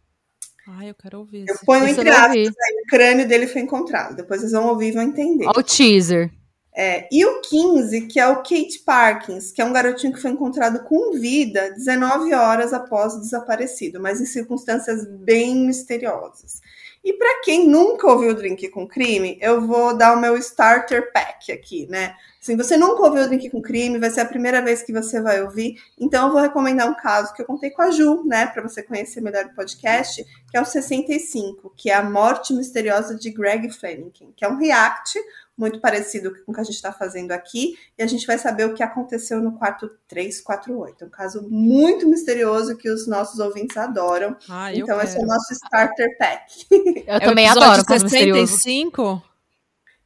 Ai, 0.67 0.89
eu 0.89 0.95
quero 0.95 1.19
ouvir 1.19 1.45
Eu 1.47 1.57
ponho 1.65 1.85
Isso 1.85 1.99
eu 1.99 2.01
entre 2.01 2.09
aspas, 2.09 2.33
vi. 2.33 2.47
o 2.47 2.85
crânio 2.89 3.27
dele 3.27 3.47
foi 3.47 3.61
encontrado. 3.61 4.15
Depois 4.15 4.41
vocês 4.41 4.51
vão 4.51 4.67
ouvir 4.67 4.89
e 4.89 4.91
vão 4.91 5.03
entender. 5.03 5.45
Olha 5.47 5.59
o 5.59 5.63
teaser. 5.63 6.29
É, 6.75 7.07
e 7.11 7.25
o 7.25 7.41
15, 7.41 8.07
que 8.07 8.19
é 8.19 8.27
o 8.27 8.37
Kate 8.37 8.79
Parkins, 8.85 9.51
que 9.51 9.61
é 9.61 9.65
um 9.65 9.73
garotinho 9.73 10.13
que 10.13 10.21
foi 10.21 10.31
encontrado 10.31 10.83
com 10.83 11.17
vida 11.19 11.71
19 11.71 12.33
horas 12.33 12.73
após 12.73 13.15
o 13.15 13.19
desaparecido, 13.19 13.99
mas 13.99 14.21
em 14.21 14.25
circunstâncias 14.25 15.05
bem 15.05 15.65
misteriosas. 15.65 16.61
E 17.03 17.13
para 17.13 17.41
quem 17.43 17.67
nunca 17.67 18.07
ouviu 18.07 18.33
Drink 18.33 18.67
com 18.69 18.87
Crime, 18.87 19.37
eu 19.41 19.65
vou 19.65 19.95
dar 19.95 20.15
o 20.15 20.19
meu 20.19 20.35
starter 20.37 21.11
pack 21.13 21.51
aqui, 21.51 21.87
né? 21.87 22.15
Se 22.41 22.55
você 22.55 22.77
nunca 22.77 23.03
ouviu 23.03 23.27
Drink 23.27 23.49
com 23.49 23.61
Crime, 23.61 23.97
vai 23.97 24.09
ser 24.09 24.21
a 24.21 24.25
primeira 24.25 24.61
vez 24.61 24.81
que 24.81 24.91
você 24.91 25.21
vai 25.21 25.41
ouvir. 25.41 25.81
Então 25.99 26.27
eu 26.27 26.33
vou 26.33 26.41
recomendar 26.41 26.89
um 26.89 26.95
caso 26.95 27.33
que 27.33 27.41
eu 27.41 27.45
contei 27.45 27.69
com 27.69 27.81
a 27.81 27.91
Ju, 27.91 28.23
né, 28.25 28.47
para 28.47 28.61
você 28.63 28.83
conhecer 28.83 29.21
melhor 29.21 29.45
o 29.45 29.55
podcast, 29.55 30.25
que 30.49 30.57
é 30.57 30.61
o 30.61 30.65
65, 30.65 31.73
que 31.75 31.89
é 31.89 31.93
a 31.93 32.03
morte 32.03 32.53
misteriosa 32.53 33.15
de 33.15 33.29
Greg 33.29 33.69
Flanagan, 33.69 34.31
que 34.35 34.43
é 34.43 34.49
um 34.49 34.57
react 34.57 35.19
muito 35.59 35.79
parecido 35.81 36.33
com 36.45 36.51
o 36.51 36.55
que 36.55 36.61
a 36.61 36.63
gente 36.63 36.75
está 36.75 36.91
fazendo 36.93 37.31
aqui, 37.31 37.77
e 37.97 38.01
a 38.01 38.07
gente 38.07 38.25
vai 38.25 38.37
saber 38.37 38.65
o 38.65 38.73
que 38.73 38.81
aconteceu 38.81 39.41
no 39.41 39.57
quarto 39.57 39.89
348. 40.07 41.03
É 41.03 41.07
um 41.07 41.09
caso 41.09 41.47
muito 41.49 42.07
misterioso 42.07 42.77
que 42.77 42.89
os 42.89 43.05
nossos 43.07 43.39
ouvintes 43.39 43.75
adoram. 43.77 44.37
Eu 44.73 44.85
então, 44.85 45.01
esse 45.01 45.17
é 45.17 45.19
o 45.19 45.25
quero. 45.25 45.27
nosso 45.27 45.53
starter 45.53 46.17
pack. 46.17 46.65
Eu 47.07 47.15
É 47.15 47.19
também 47.19 47.47
adoro 47.47 47.83
caso 47.85 48.05
misterioso. 48.05 48.47
65? 48.53 49.21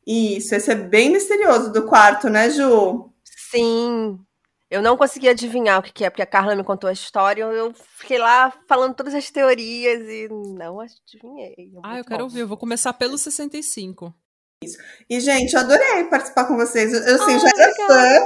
Isso, 0.05 0.53
esse 0.55 0.71
é 0.71 0.75
bem 0.75 1.11
misterioso 1.11 1.71
do 1.71 1.83
quarto, 1.85 2.29
né, 2.29 2.49
Ju? 2.49 3.09
Sim. 3.23 4.19
Eu 4.69 4.81
não 4.81 4.97
consegui 4.97 5.29
adivinhar 5.29 5.79
o 5.79 5.83
que, 5.83 5.93
que 5.93 6.03
é, 6.03 6.09
porque 6.09 6.23
a 6.23 6.25
Carla 6.25 6.55
me 6.55 6.63
contou 6.63 6.89
a 6.89 6.93
história. 6.93 7.43
Eu 7.43 7.73
fiquei 7.75 8.17
lá 8.17 8.51
falando 8.67 8.95
todas 8.95 9.13
as 9.13 9.29
teorias 9.29 10.01
e 10.09 10.27
não 10.29 10.79
adivinhei. 10.79 11.53
É 11.75 11.79
ah, 11.83 11.97
eu 11.99 12.03
quero 12.03 12.17
bom. 12.19 12.23
ouvir. 12.23 12.39
Eu 12.39 12.47
vou 12.47 12.57
começar 12.57 12.91
pelo 12.93 13.15
65. 13.17 14.13
E, 15.09 15.19
gente, 15.19 15.53
eu 15.53 15.59
adorei 15.59 16.03
participar 16.05 16.45
com 16.45 16.55
vocês. 16.55 16.93
Eu, 16.93 17.15
assim, 17.15 17.39
já 17.39 17.49
era 17.57 17.75
fã. 17.87 18.25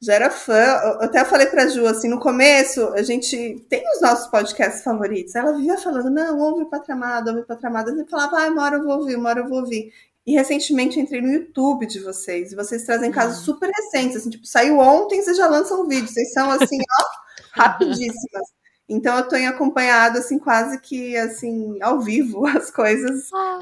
Já 0.00 0.14
era 0.14 0.30
fã. 0.30 0.54
Eu 0.54 1.02
até 1.02 1.24
falei 1.24 1.46
pra 1.46 1.66
Ju, 1.68 1.86
assim, 1.86 2.08
no 2.08 2.20
começo, 2.20 2.88
a 2.94 3.02
gente 3.02 3.64
tem 3.68 3.82
os 3.94 4.00
nossos 4.00 4.26
podcasts 4.28 4.82
favoritos. 4.82 5.34
Ela 5.34 5.52
vivia 5.52 5.78
falando, 5.78 6.10
não, 6.10 6.38
ouve 6.38 6.66
Patramada, 6.66 7.30
ouve 7.30 7.44
Patramada. 7.44 7.90
Eu 7.90 8.06
falava, 8.06 8.42
ah, 8.42 8.48
uma 8.48 8.62
hora 8.64 8.76
eu 8.76 8.84
vou 8.84 8.98
ouvir, 8.98 9.16
uma 9.16 9.30
hora 9.30 9.40
eu 9.40 9.48
vou 9.48 9.60
ouvir. 9.60 9.92
E 10.26 10.34
recentemente 10.34 10.98
entrei 10.98 11.20
no 11.20 11.32
YouTube 11.32 11.86
de 11.86 12.00
vocês. 12.00 12.52
E 12.52 12.56
vocês 12.56 12.84
trazem 12.84 13.12
casos 13.12 13.44
super 13.44 13.70
recentes. 13.70 14.16
Assim, 14.16 14.30
tipo, 14.30 14.46
saiu 14.46 14.78
ontem, 14.78 15.22
vocês 15.22 15.36
já 15.36 15.46
lançam 15.46 15.82
um 15.82 15.88
vídeo. 15.88 16.08
Vocês 16.08 16.32
são, 16.32 16.50
assim, 16.50 16.78
ó, 17.00 17.04
rapidíssimas. 17.52 18.48
Então 18.88 19.18
eu 19.18 19.26
tenho 19.26 19.50
acompanhado 19.50 20.18
assim 20.18 20.38
quase 20.38 20.80
que 20.80 21.16
assim 21.16 21.76
ao 21.82 22.00
vivo 22.00 22.46
as 22.46 22.70
coisas. 22.70 23.30
Ah, 23.32 23.58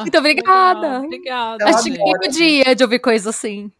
muito 0.00 0.18
obrigada. 0.18 1.00
obrigada. 1.00 1.68
Acho 1.68 1.84
que 1.84 1.98
é 1.98 2.28
o 2.28 2.30
dia 2.30 2.74
de 2.74 2.82
ouvir 2.82 2.98
coisas 2.98 3.26
assim. 3.26 3.72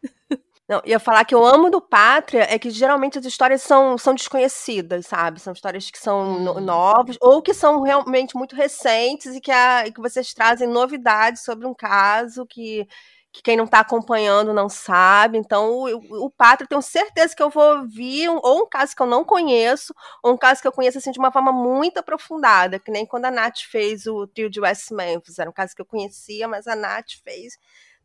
Não, 0.69 0.81
ia 0.87 0.99
falar 0.99 1.25
que 1.27 1.35
eu 1.35 1.45
amo 1.45 1.69
do 1.69 1.83
Pátria 1.83 2.47
é 2.49 2.59
que 2.59 2.71
geralmente 2.71 3.19
as 3.19 3.27
histórias 3.27 3.61
são, 3.61 3.99
são 3.99 4.15
desconhecidas, 4.15 5.07
sabe? 5.07 5.39
São 5.39 5.53
histórias 5.53 5.91
que 5.91 5.99
são 5.99 6.39
no, 6.39 6.57
hum. 6.57 6.61
novas 6.61 7.19
ou 7.21 7.43
que 7.43 7.53
são 7.53 7.83
realmente 7.83 8.35
muito 8.35 8.57
recentes 8.57 9.35
e 9.35 9.41
que, 9.41 9.51
a, 9.51 9.87
e 9.87 9.93
que 9.93 10.01
vocês 10.01 10.33
trazem 10.33 10.67
novidades 10.67 11.43
sobre 11.43 11.67
um 11.67 11.75
caso 11.75 12.47
que 12.47 12.89
que 13.33 13.43
quem 13.43 13.57
não 13.57 13.65
está 13.65 13.81
acompanhando 13.81 14.53
não 14.53 14.69
sabe. 14.69 15.39
Então, 15.39 15.71
o, 15.71 16.27
o 16.27 16.31
Pátria, 16.31 16.69
tenho 16.69 16.83
certeza 16.83 17.35
que 17.35 17.43
eu 17.43 17.49
vou 17.49 17.79
ouvir 17.79 18.29
um, 18.29 18.39
ou 18.43 18.63
um 18.63 18.69
caso 18.69 18.95
que 18.95 19.03
eu 19.03 19.07
não 19.07 19.25
conheço, 19.25 19.95
ou 20.23 20.35
um 20.35 20.37
caso 20.37 20.61
que 20.61 20.69
eu 20.69 20.73
conheço 20.73 20.99
assim, 20.99 21.11
de 21.11 21.19
uma 21.19 21.33
forma 21.33 21.51
muito 21.51 21.99
aprofundada, 21.99 22.79
que 22.79 22.91
nem 22.91 23.07
quando 23.07 23.25
a 23.25 23.31
Nath 23.31 23.61
fez 23.71 24.07
o 24.07 24.27
trio 24.27 24.51
de 24.51 24.61
West 24.61 24.91
Memphis. 24.91 25.39
Era 25.39 25.49
um 25.49 25.53
caso 25.53 25.75
que 25.75 25.81
eu 25.81 25.87
conhecia, 25.87 26.47
mas 26.47 26.67
a 26.67 26.77
Nath 26.77 27.13
fez 27.25 27.55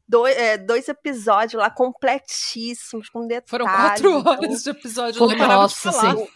dois, 0.08 0.38
é, 0.38 0.58
dois 0.58 0.88
episódios 0.88 1.62
lá 1.62 1.70
completíssimos, 1.70 3.10
com 3.10 3.28
detalhes. 3.28 3.50
Foram 3.50 3.66
quatro 3.66 4.10
então 4.20 4.32
horas 4.32 4.62
então... 4.62 4.74
de 4.74 4.80
episódio, 4.80 5.24
eu 5.24 5.28
não 5.28 5.38
parava 5.38 5.62
Nossa, 5.64 5.90
de 5.90 5.98
falar. 5.98 6.16
Sim. 6.16 6.28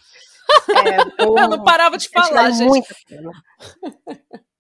É, 0.70 1.24
eu 1.24 1.50
não 1.50 1.64
parava 1.64 1.98
de 1.98 2.10
falar, 2.10 2.52
gente. 2.52 2.68
Muito 2.68 2.94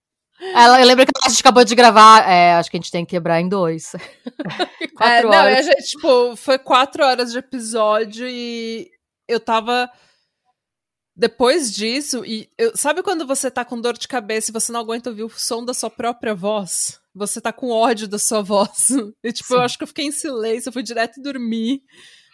ela, 0.41 0.81
eu 0.81 0.87
lembro 0.87 1.05
que 1.05 1.11
a 1.23 1.29
gente 1.29 1.39
acabou 1.39 1.63
de 1.63 1.75
gravar, 1.75 2.27
é, 2.27 2.53
acho 2.53 2.69
que 2.69 2.77
a 2.77 2.79
gente 2.79 2.91
tem 2.91 3.05
que 3.05 3.11
quebrar 3.11 3.39
em 3.39 3.47
dois. 3.47 3.91
quatro 4.97 5.05
é, 5.05 5.21
não, 5.23 5.29
horas. 5.29 5.65
Gente, 5.65 5.83
tipo, 5.83 6.35
foi 6.35 6.57
quatro 6.57 7.03
horas 7.03 7.31
de 7.31 7.37
episódio 7.37 8.27
e 8.27 8.89
eu 9.27 9.39
tava. 9.39 9.89
Depois 11.15 11.71
disso, 11.71 12.25
e 12.25 12.49
eu, 12.57 12.75
sabe 12.75 13.03
quando 13.03 13.27
você 13.27 13.51
tá 13.51 13.63
com 13.63 13.79
dor 13.79 13.95
de 13.97 14.07
cabeça 14.07 14.49
e 14.49 14.53
você 14.53 14.71
não 14.71 14.79
aguenta 14.79 15.09
ouvir 15.09 15.23
o 15.23 15.29
som 15.29 15.63
da 15.63 15.73
sua 15.73 15.89
própria 15.89 16.33
voz? 16.33 16.99
Você 17.13 17.39
tá 17.39 17.53
com 17.53 17.69
ódio 17.69 18.07
da 18.07 18.17
sua 18.17 18.41
voz. 18.41 18.87
E, 19.23 19.31
tipo, 19.31 19.49
Sim. 19.49 19.55
eu 19.55 19.61
acho 19.61 19.77
que 19.77 19.83
eu 19.83 19.87
fiquei 19.87 20.05
em 20.05 20.11
silêncio, 20.11 20.69
eu 20.69 20.73
fui 20.73 20.81
direto 20.81 21.21
dormir. 21.21 21.83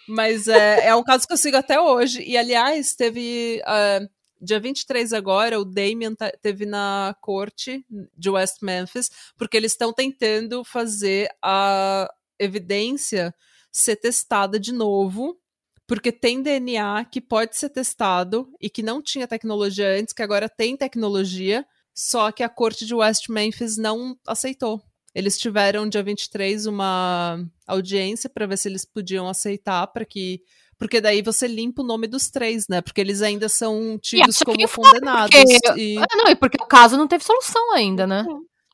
Mas 0.08 0.48
é, 0.48 0.88
é 0.88 0.96
um 0.96 1.04
caso 1.04 1.28
que 1.28 1.34
eu 1.34 1.38
sigo 1.38 1.58
até 1.58 1.82
hoje. 1.82 2.24
E, 2.24 2.38
aliás, 2.38 2.96
teve. 2.96 3.62
Uh, 3.66 4.08
Dia 4.40 4.60
23 4.60 5.14
agora, 5.14 5.60
o 5.60 5.66
Damien 5.66 6.16
tá, 6.16 6.32
teve 6.42 6.66
na 6.66 7.16
corte 7.22 7.86
de 8.16 8.30
West 8.30 8.62
Memphis, 8.62 9.10
porque 9.38 9.58
eles 9.58 9.72
estão 9.72 9.92
tentando 9.92 10.64
fazer 10.64 11.30
a 11.42 12.08
evidência 12.40 13.34
ser 13.72 13.96
testada 13.96 14.60
de 14.60 14.72
novo, 14.72 15.40
porque 15.88 16.12
tem 16.12 16.42
DNA 16.42 17.06
que 17.06 17.22
pode 17.22 17.56
ser 17.56 17.70
testado 17.70 18.52
e 18.62 18.70
que 18.70 18.84
não 18.84 19.02
tinha 19.02 19.28
tecnologia 19.28 20.00
antes, 20.00 20.14
que 20.14 20.22
agora 20.22 20.50
tem 20.50 20.76
tecnologia, 20.76 21.66
só 21.94 22.32
que 22.32 22.44
a 22.44 22.50
corte 22.50 22.86
de 22.86 22.94
West 22.94 23.30
Memphis 23.30 23.78
não 23.78 24.18
aceitou. 24.28 24.82
Eles 25.16 25.38
tiveram 25.38 25.90
dia 25.90 26.04
23 26.04 26.68
uma 26.68 27.44
audiência 27.66 28.30
para 28.30 28.46
ver 28.46 28.58
se 28.58 28.68
eles 28.68 28.86
podiam 28.86 29.28
aceitar 29.28 29.88
para 29.88 30.06
que 30.06 30.44
porque 30.78 31.02
daí 31.02 31.22
você 31.22 31.48
limpa 31.48 31.82
o 31.82 31.86
nome 31.86 32.08
dos 32.08 32.30
três, 32.30 32.68
né? 32.68 32.82
Porque 32.82 33.02
eles 33.02 33.22
ainda 33.22 33.50
são 33.50 33.98
tidos 34.00 34.40
como 34.40 34.58
condenados. 34.70 35.36
Porque... 35.36 35.82
E... 35.82 35.98
Ah, 35.98 36.16
não, 36.16 36.28
e 36.30 36.36
porque 36.36 36.58
o 36.62 36.68
caso 36.68 36.98
não 36.98 37.08
teve 37.08 37.24
solução 37.24 37.74
ainda, 37.74 38.06
né? 38.06 38.26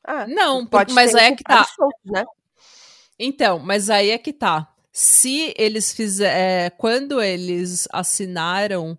Ah, 0.06 0.26
não, 0.26 0.66
pode 0.66 0.92
mas 0.92 1.14
aí 1.14 1.32
é 1.32 1.36
que 1.36 1.42
tá. 1.42 1.64
Solto, 1.64 1.96
né? 2.04 2.24
Então, 3.18 3.58
mas 3.58 3.88
aí 3.88 4.10
é 4.10 4.18
que 4.18 4.32
tá. 4.32 4.70
Se 4.92 5.54
eles 5.56 5.92
fizeram. 5.92 6.36
É, 6.36 6.70
quando 6.70 7.22
eles 7.22 7.88
assinaram 7.90 8.98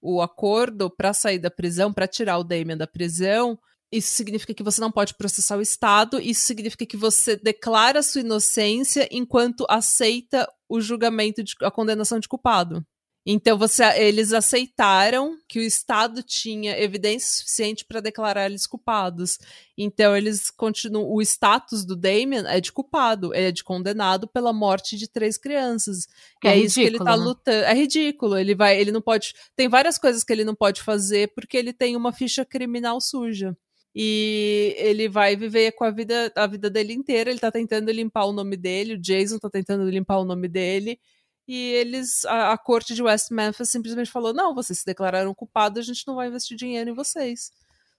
o 0.00 0.22
acordo 0.22 0.88
para 0.88 1.12
sair 1.12 1.38
da 1.38 1.50
prisão, 1.50 1.92
para 1.92 2.06
tirar 2.06 2.38
o 2.38 2.44
Damien 2.44 2.76
da 2.76 2.86
prisão, 2.86 3.58
isso 3.90 4.12
significa 4.12 4.52
que 4.52 4.62
você 4.62 4.80
não 4.80 4.90
pode 4.90 5.14
processar 5.14 5.56
o 5.56 5.62
Estado, 5.62 6.20
isso 6.20 6.42
significa 6.42 6.84
que 6.84 6.96
você 6.96 7.36
declara 7.36 8.02
sua 8.02 8.20
inocência 8.20 9.08
enquanto 9.10 9.64
aceita 9.68 10.48
o 10.68 10.80
julgamento, 10.80 11.42
de, 11.42 11.54
a 11.62 11.70
condenação 11.70 12.18
de 12.18 12.28
culpado. 12.28 12.84
Então 13.28 13.58
você, 13.58 13.82
eles 13.98 14.32
aceitaram 14.32 15.36
que 15.48 15.58
o 15.58 15.62
Estado 15.62 16.22
tinha 16.22 16.80
evidência 16.80 17.28
suficiente 17.38 17.84
para 17.84 18.00
declarar 18.00 18.46
eles 18.46 18.68
culpados. 18.68 19.36
Então 19.76 20.16
eles 20.16 20.48
continuam. 20.48 21.10
O 21.10 21.20
status 21.20 21.84
do 21.84 21.96
Damien 21.96 22.44
é 22.46 22.60
de 22.60 22.70
culpado, 22.70 23.34
ele 23.34 23.48
é 23.48 23.52
de 23.52 23.64
condenado 23.64 24.28
pela 24.28 24.52
morte 24.52 24.96
de 24.96 25.08
três 25.08 25.36
crianças. 25.36 26.06
É, 26.44 26.50
é 26.50 26.56
isso 26.56 26.76
que 26.76 26.86
ele 26.86 26.98
tá 26.98 27.16
né? 27.16 27.24
lutando. 27.24 27.64
É 27.64 27.74
ridículo. 27.74 28.38
Ele 28.38 28.54
vai, 28.54 28.80
ele 28.80 28.92
não 28.92 29.02
pode. 29.02 29.34
Tem 29.56 29.68
várias 29.68 29.98
coisas 29.98 30.22
que 30.22 30.32
ele 30.32 30.44
não 30.44 30.54
pode 30.54 30.80
fazer 30.80 31.32
porque 31.34 31.56
ele 31.56 31.72
tem 31.72 31.96
uma 31.96 32.12
ficha 32.12 32.44
criminal 32.44 33.00
suja 33.00 33.56
e 33.98 34.74
ele 34.76 35.08
vai 35.08 35.34
viver 35.34 35.72
com 35.72 35.82
a 35.82 35.90
vida, 35.90 36.30
a 36.36 36.46
vida 36.46 36.68
dele 36.68 36.92
inteira. 36.92 37.30
Ele 37.30 37.38
tá 37.40 37.50
tentando 37.50 37.90
limpar 37.90 38.26
o 38.26 38.32
nome 38.32 38.54
dele, 38.54 38.92
o 38.92 38.98
Jason 38.98 39.38
tá 39.38 39.48
tentando 39.48 39.88
limpar 39.88 40.18
o 40.18 40.24
nome 40.24 40.48
dele. 40.48 41.00
E 41.48 41.72
eles, 41.72 42.22
a, 42.26 42.52
a 42.52 42.58
corte 42.58 42.94
de 42.94 43.02
West 43.02 43.30
Memphis 43.30 43.70
simplesmente 43.70 44.10
falou: 44.10 44.34
não, 44.34 44.54
vocês 44.54 44.80
se 44.80 44.84
declararam 44.84 45.32
culpados, 45.34 45.78
a 45.78 45.82
gente 45.82 46.06
não 46.06 46.16
vai 46.16 46.28
investir 46.28 46.58
dinheiro 46.58 46.90
em 46.90 46.94
vocês. 46.94 47.50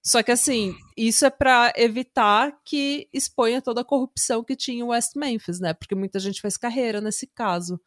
Só 0.03 0.21
que 0.21 0.31
assim, 0.31 0.75
isso 0.95 1.25
é 1.25 1.31
para 1.31 1.73
evitar 1.75 2.55
que 2.63 3.09
exponha 3.11 3.59
toda 3.59 3.81
a 3.81 3.85
corrupção 3.85 4.43
que 4.43 4.55
tinha 4.55 4.81
em 4.81 4.83
West 4.83 5.15
Memphis, 5.15 5.59
né? 5.59 5.73
Porque 5.73 5.95
muita 5.95 6.19
gente 6.19 6.39
fez 6.39 6.57
carreira 6.57 7.01
nesse 7.01 7.25
caso. 7.25 7.81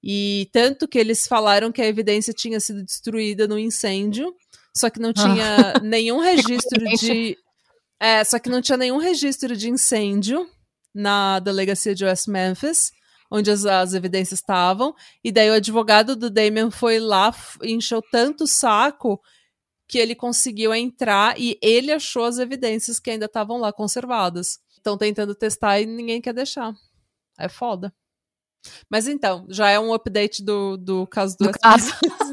E 0.00 0.48
tanto 0.52 0.86
que 0.86 1.00
eles 1.00 1.26
falaram 1.26 1.72
que 1.72 1.82
a 1.82 1.86
evidência 1.86 2.32
tinha 2.32 2.60
sido 2.60 2.84
destruída 2.84 3.48
no 3.48 3.58
incêndio, 3.58 4.32
só 4.72 4.88
que 4.88 5.00
não 5.00 5.12
tinha 5.12 5.72
ah. 5.74 5.80
nenhum 5.80 6.20
registro 6.22 6.84
de 6.96 7.36
é, 8.00 8.22
só 8.24 8.38
que 8.38 8.50
não 8.50 8.60
tinha 8.60 8.76
nenhum 8.76 8.98
registro 8.98 9.56
de 9.56 9.70
incêndio 9.70 10.48
na 10.94 11.38
delegacia 11.38 11.94
de 11.94 12.04
West 12.04 12.26
Memphis, 12.28 12.90
onde 13.30 13.50
as, 13.50 13.64
as 13.64 13.94
evidências 13.94 14.40
estavam. 14.40 14.94
E 15.22 15.32
daí 15.32 15.50
o 15.50 15.54
advogado 15.54 16.14
do 16.16 16.30
Damien 16.30 16.70
foi 16.70 16.98
lá 16.98 17.34
e 17.62 17.72
encheu 17.72 18.02
tanto 18.10 18.44
o 18.44 18.48
saco 18.48 19.20
que 19.88 19.98
ele 19.98 20.14
conseguiu 20.14 20.74
entrar 20.74 21.38
e 21.38 21.58
ele 21.62 21.92
achou 21.92 22.24
as 22.24 22.38
evidências 22.38 22.98
que 22.98 23.10
ainda 23.10 23.26
estavam 23.26 23.58
lá 23.58 23.72
conservadas. 23.72 24.58
Estão 24.76 24.98
tentando 24.98 25.34
testar 25.34 25.80
e 25.80 25.86
ninguém 25.86 26.20
quer 26.20 26.32
deixar. 26.32 26.72
É 27.38 27.48
foda. 27.48 27.92
Mas 28.90 29.06
então, 29.06 29.46
já 29.48 29.70
é 29.70 29.78
um 29.78 29.94
update 29.94 30.44
do, 30.44 30.76
do 30.76 31.06
caso 31.06 31.36
do, 31.38 31.46
do 31.46 31.58
caso. 31.58 31.92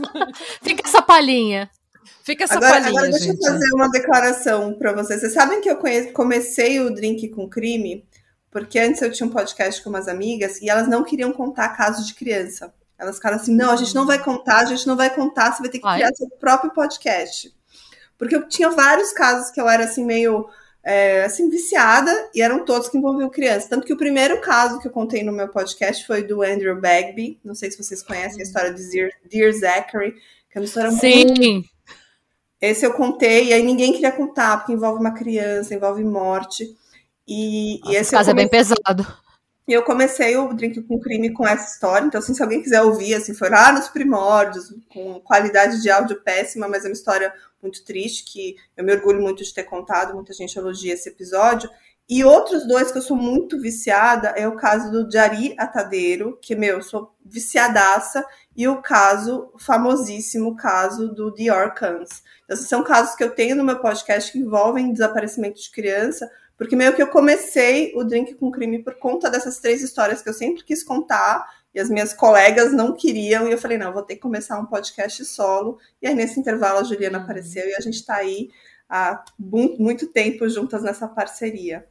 Fica 0.63 0.87
essa 0.87 1.01
palhinha. 1.01 1.69
Fica 2.23 2.45
essa 2.45 2.55
agora, 2.55 2.71
palhinha, 2.73 2.89
agora 2.89 3.11
deixa 3.11 3.25
gente. 3.25 3.45
eu 3.45 3.51
fazer 3.51 3.73
uma 3.73 3.91
declaração 3.91 4.73
para 4.73 4.93
vocês. 4.93 5.19
Vocês 5.19 5.33
sabem 5.33 5.61
que 5.61 5.69
eu 5.69 5.77
comecei 6.13 6.79
o 6.79 6.93
Drink 6.93 7.27
com 7.29 7.49
Crime 7.49 8.05
porque 8.53 8.77
antes 8.77 9.01
eu 9.01 9.11
tinha 9.11 9.25
um 9.25 9.31
podcast 9.31 9.83
com 9.83 9.89
umas 9.89 10.07
amigas 10.07 10.61
e 10.61 10.69
elas 10.69 10.87
não 10.87 11.03
queriam 11.03 11.33
contar 11.33 11.69
casos 11.69 12.05
de 12.05 12.13
criança. 12.13 12.71
Elas 12.99 13.15
ficaram 13.15 13.37
assim: 13.37 13.53
não, 13.53 13.71
a 13.71 13.75
gente 13.75 13.95
não 13.95 14.05
vai 14.05 14.23
contar, 14.23 14.59
a 14.59 14.65
gente 14.65 14.85
não 14.85 14.95
vai 14.95 15.09
contar, 15.09 15.51
você 15.51 15.61
vai 15.63 15.71
ter 15.71 15.79
que 15.79 15.91
criar 15.91 16.05
Ai. 16.05 16.15
seu 16.15 16.29
próprio 16.39 16.71
podcast. 16.71 17.51
Porque 18.15 18.35
eu 18.35 18.47
tinha 18.47 18.69
vários 18.69 19.11
casos 19.11 19.49
que 19.49 19.59
eu 19.59 19.67
era 19.67 19.85
assim, 19.85 20.05
meio 20.05 20.47
é, 20.83 21.23
assim, 21.23 21.49
viciada, 21.49 22.29
e 22.33 22.43
eram 22.43 22.63
todos 22.63 22.87
que 22.87 22.97
envolviam 22.97 23.27
criança. 23.27 23.67
Tanto 23.67 23.87
que 23.87 23.93
o 23.93 23.97
primeiro 23.97 24.39
caso 24.39 24.79
que 24.79 24.87
eu 24.87 24.91
contei 24.91 25.23
no 25.23 25.31
meu 25.31 25.49
podcast 25.49 26.05
foi 26.05 26.21
do 26.21 26.43
Andrew 26.43 26.79
Bagby. 26.79 27.39
Não 27.43 27.55
sei 27.55 27.71
se 27.71 27.83
vocês 27.83 28.03
conhecem 28.03 28.39
a 28.39 28.43
história 28.43 28.71
de 28.71 28.87
Dear, 28.87 29.09
Dear 29.27 29.51
Zachary, 29.51 30.11
que 30.51 30.57
é 30.57 30.59
uma 30.59 30.65
história 30.65 30.91
Sim. 30.91 31.25
muito 31.25 31.72
esse 32.69 32.85
eu 32.85 32.93
contei, 32.93 33.49
e 33.49 33.53
aí 33.53 33.61
ninguém 33.61 33.91
queria 33.91 34.11
contar, 34.11 34.57
porque 34.57 34.71
envolve 34.71 34.99
uma 34.99 35.13
criança, 35.13 35.75
envolve 35.75 36.01
morte. 36.01 36.63
E, 37.27 37.79
Nossa, 37.79 37.91
e 37.91 37.95
esse 37.97 38.11
caso 38.11 38.29
comecei... 38.29 38.31
é 38.31 38.35
bem 38.35 38.47
pesado. 38.47 39.23
E 39.67 39.73
eu 39.73 39.83
comecei 39.83 40.37
o 40.37 40.53
Drink 40.53 40.81
com 40.83 40.99
Crime 40.99 41.31
com 41.31 41.45
essa 41.45 41.73
história. 41.73 42.05
Então, 42.05 42.19
assim, 42.19 42.33
se 42.33 42.41
alguém 42.41 42.61
quiser 42.61 42.81
ouvir, 42.81 43.15
assim, 43.15 43.33
foi 43.33 43.49
lá 43.49 43.71
nos 43.73 43.89
primórdios, 43.89 44.73
com 44.89 45.19
qualidade 45.21 45.81
de 45.81 45.89
áudio 45.89 46.21
péssima, 46.21 46.67
mas 46.67 46.85
é 46.85 46.87
uma 46.87 46.93
história 46.93 47.33
muito 47.61 47.83
triste, 47.83 48.23
que 48.31 48.55
eu 48.77 48.83
me 48.83 48.93
orgulho 48.93 49.21
muito 49.21 49.43
de 49.43 49.53
ter 49.53 49.63
contado, 49.63 50.13
muita 50.13 50.33
gente 50.33 50.57
elogia 50.57 50.93
esse 50.93 51.09
episódio. 51.09 51.69
E 52.09 52.23
outros 52.23 52.67
dois 52.67 52.91
que 52.91 52.97
eu 52.97 53.01
sou 53.01 53.15
muito 53.15 53.59
viciada 53.59 54.29
é 54.29 54.47
o 54.47 54.55
caso 54.55 54.91
do 54.91 55.09
Jari 55.09 55.55
Atadeiro, 55.57 56.37
que, 56.41 56.53
meu, 56.55 56.75
eu 56.75 56.81
sou 56.81 57.15
viciadaça, 57.25 58.23
e 58.55 58.67
o 58.67 58.81
caso, 58.81 59.49
o 59.53 59.57
famosíssimo 59.59 60.55
caso 60.55 61.07
do 61.13 61.33
Dior 61.33 61.73
Cans. 61.73 62.21
Então, 62.43 62.55
esses 62.55 62.67
são 62.67 62.83
casos 62.83 63.15
que 63.15 63.23
eu 63.23 63.31
tenho 63.33 63.55
no 63.55 63.63
meu 63.63 63.79
podcast 63.79 64.31
que 64.31 64.37
envolvem 64.37 64.91
desaparecimento 64.91 65.59
de 65.59 65.71
criança, 65.71 66.29
porque 66.57 66.75
meio 66.75 66.93
que 66.93 67.01
eu 67.01 67.07
comecei 67.07 67.93
o 67.95 68.03
Drink 68.03 68.35
com 68.35 68.51
Crime 68.51 68.83
por 68.83 68.95
conta 68.95 69.29
dessas 69.29 69.57
três 69.59 69.81
histórias 69.81 70.21
que 70.21 70.29
eu 70.29 70.33
sempre 70.33 70.63
quis 70.63 70.83
contar, 70.83 71.47
e 71.73 71.79
as 71.79 71.89
minhas 71.89 72.13
colegas 72.13 72.71
não 72.71 72.93
queriam, 72.93 73.47
e 73.47 73.51
eu 73.51 73.57
falei, 73.57 73.77
não, 73.77 73.91
vou 73.93 74.03
ter 74.03 74.15
que 74.15 74.21
começar 74.21 74.59
um 74.59 74.65
podcast 74.65 75.25
solo. 75.25 75.79
E 76.01 76.07
aí, 76.07 76.13
nesse 76.13 76.39
intervalo, 76.39 76.79
a 76.79 76.83
Juliana 76.83 77.17
Uhum. 77.17 77.23
apareceu 77.23 77.67
e 77.67 77.75
a 77.75 77.79
gente 77.79 77.95
está 77.95 78.17
aí 78.17 78.49
há 78.87 79.23
mu- 79.39 79.75
muito 79.79 80.05
tempo 80.07 80.47
juntas 80.47 80.83
nessa 80.83 81.07
parceria. 81.07 81.87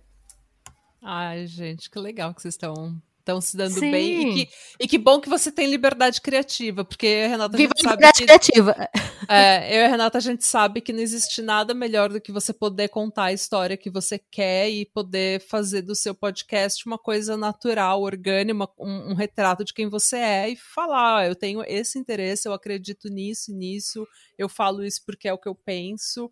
Ai, 1.02 1.46
gente, 1.46 1.90
que 1.90 1.98
legal 1.98 2.32
que 2.34 2.40
vocês 2.42 2.54
estão 2.54 3.00
estão 3.18 3.40
se 3.40 3.56
dando 3.56 3.74
Sim. 3.78 3.90
bem. 3.90 4.30
E 4.30 4.46
que, 4.46 4.52
e 4.80 4.88
que 4.88 4.98
bom 4.98 5.20
que 5.20 5.28
você 5.28 5.50
tem 5.52 5.68
liberdade 5.70 6.20
criativa, 6.20 6.84
porque 6.84 7.26
Renata 7.28 7.54
a 7.54 7.56
Viva 7.56 7.72
gente 7.76 7.86
a 7.86 7.90
sabe 7.90 8.04
liberdade 8.04 8.18
que. 8.18 8.24
criativa. 8.24 8.88
É, 9.28 9.76
eu 9.76 9.82
e 9.82 9.84
a 9.84 9.88
Renata, 9.88 10.18
a 10.18 10.20
gente 10.20 10.44
sabe 10.44 10.80
que 10.80 10.92
não 10.92 10.98
existe 11.00 11.40
nada 11.40 11.72
melhor 11.72 12.08
do 12.08 12.20
que 12.20 12.32
você 12.32 12.52
poder 12.52 12.88
contar 12.88 13.26
a 13.26 13.32
história 13.32 13.76
que 13.76 13.88
você 13.88 14.18
quer 14.18 14.68
e 14.68 14.84
poder 14.84 15.40
fazer 15.46 15.82
do 15.82 15.94
seu 15.94 16.12
podcast 16.16 16.84
uma 16.84 16.98
coisa 16.98 17.36
natural, 17.36 18.02
orgânica, 18.02 18.52
uma- 18.52 18.68
um, 18.76 19.12
um 19.12 19.14
retrato 19.14 19.64
de 19.64 19.72
quem 19.72 19.88
você 19.88 20.16
é 20.16 20.48
e 20.50 20.56
falar: 20.56 21.18
"Ah, 21.20 21.26
eu 21.26 21.36
tenho 21.36 21.62
esse 21.64 21.98
interesse, 22.00 22.48
eu 22.48 22.52
acredito 22.52 23.08
nisso 23.08 23.52
e 23.52 23.54
nisso, 23.54 24.04
eu 24.36 24.48
falo 24.48 24.84
isso 24.84 25.00
porque 25.06 25.28
é 25.28 25.32
o 25.32 25.38
que 25.38 25.48
eu 25.48 25.54
penso, 25.54 26.28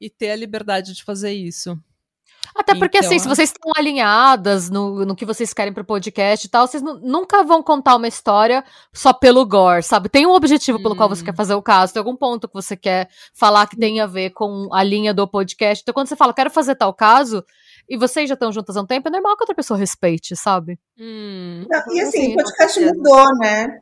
e 0.00 0.10
ter 0.10 0.32
a 0.32 0.36
liberdade 0.36 0.92
de 0.92 1.04
fazer 1.04 1.32
isso. 1.32 1.78
Até 2.54 2.74
porque, 2.74 2.98
Então, 2.98 3.08
assim, 3.08 3.18
se 3.18 3.26
é. 3.26 3.28
vocês 3.28 3.48
estão 3.50 3.70
alinhadas 3.76 4.68
no, 4.68 5.04
no 5.06 5.16
que 5.16 5.24
vocês 5.24 5.54
querem 5.54 5.72
pro 5.72 5.84
podcast 5.84 6.46
e 6.46 6.50
tal, 6.50 6.66
vocês 6.66 6.82
nu- 6.82 7.00
nunca 7.00 7.42
vão 7.42 7.62
contar 7.62 7.96
uma 7.96 8.06
história 8.08 8.62
só 8.92 9.12
pelo 9.12 9.44
gore, 9.46 9.82
sabe? 9.82 10.08
Tem 10.08 10.26
um 10.26 10.32
objetivo 10.32 10.82
pelo 10.82 10.94
qual 10.96 11.08
você 11.08 11.22
Hum. 11.22 11.26
quer 11.26 11.34
fazer 11.34 11.54
o 11.54 11.62
caso, 11.62 11.92
tem 11.94 12.00
algum 12.00 12.16
ponto 12.16 12.46
que 12.48 12.54
você 12.54 12.76
quer 12.76 13.08
falar 13.34 13.66
que 13.66 13.76
tem 13.76 14.00
a 14.00 14.06
ver 14.06 14.30
com 14.30 14.68
a 14.72 14.82
linha 14.82 15.14
do 15.14 15.26
podcast. 15.26 15.82
Então, 15.82 15.94
quando 15.94 16.08
você 16.08 16.16
fala, 16.16 16.34
quero 16.34 16.50
fazer 16.50 16.74
tal 16.74 16.92
caso, 16.92 17.42
e 17.88 17.96
vocês 17.96 18.28
já 18.28 18.34
estão 18.34 18.52
juntas 18.52 18.76
há 18.76 18.82
um 18.82 18.86
tempo, 18.86 19.08
é 19.08 19.10
normal 19.10 19.36
que 19.36 19.42
outra 19.42 19.54
pessoa 19.54 19.78
respeite, 19.78 20.36
sabe? 20.36 20.78
Hum, 20.98 21.64
Não, 21.70 21.94
e 21.94 22.00
assim, 22.00 22.10
Sim, 22.26 22.32
o 22.32 22.36
podcast 22.36 22.80
mudou, 22.80 23.24
né? 23.38 23.78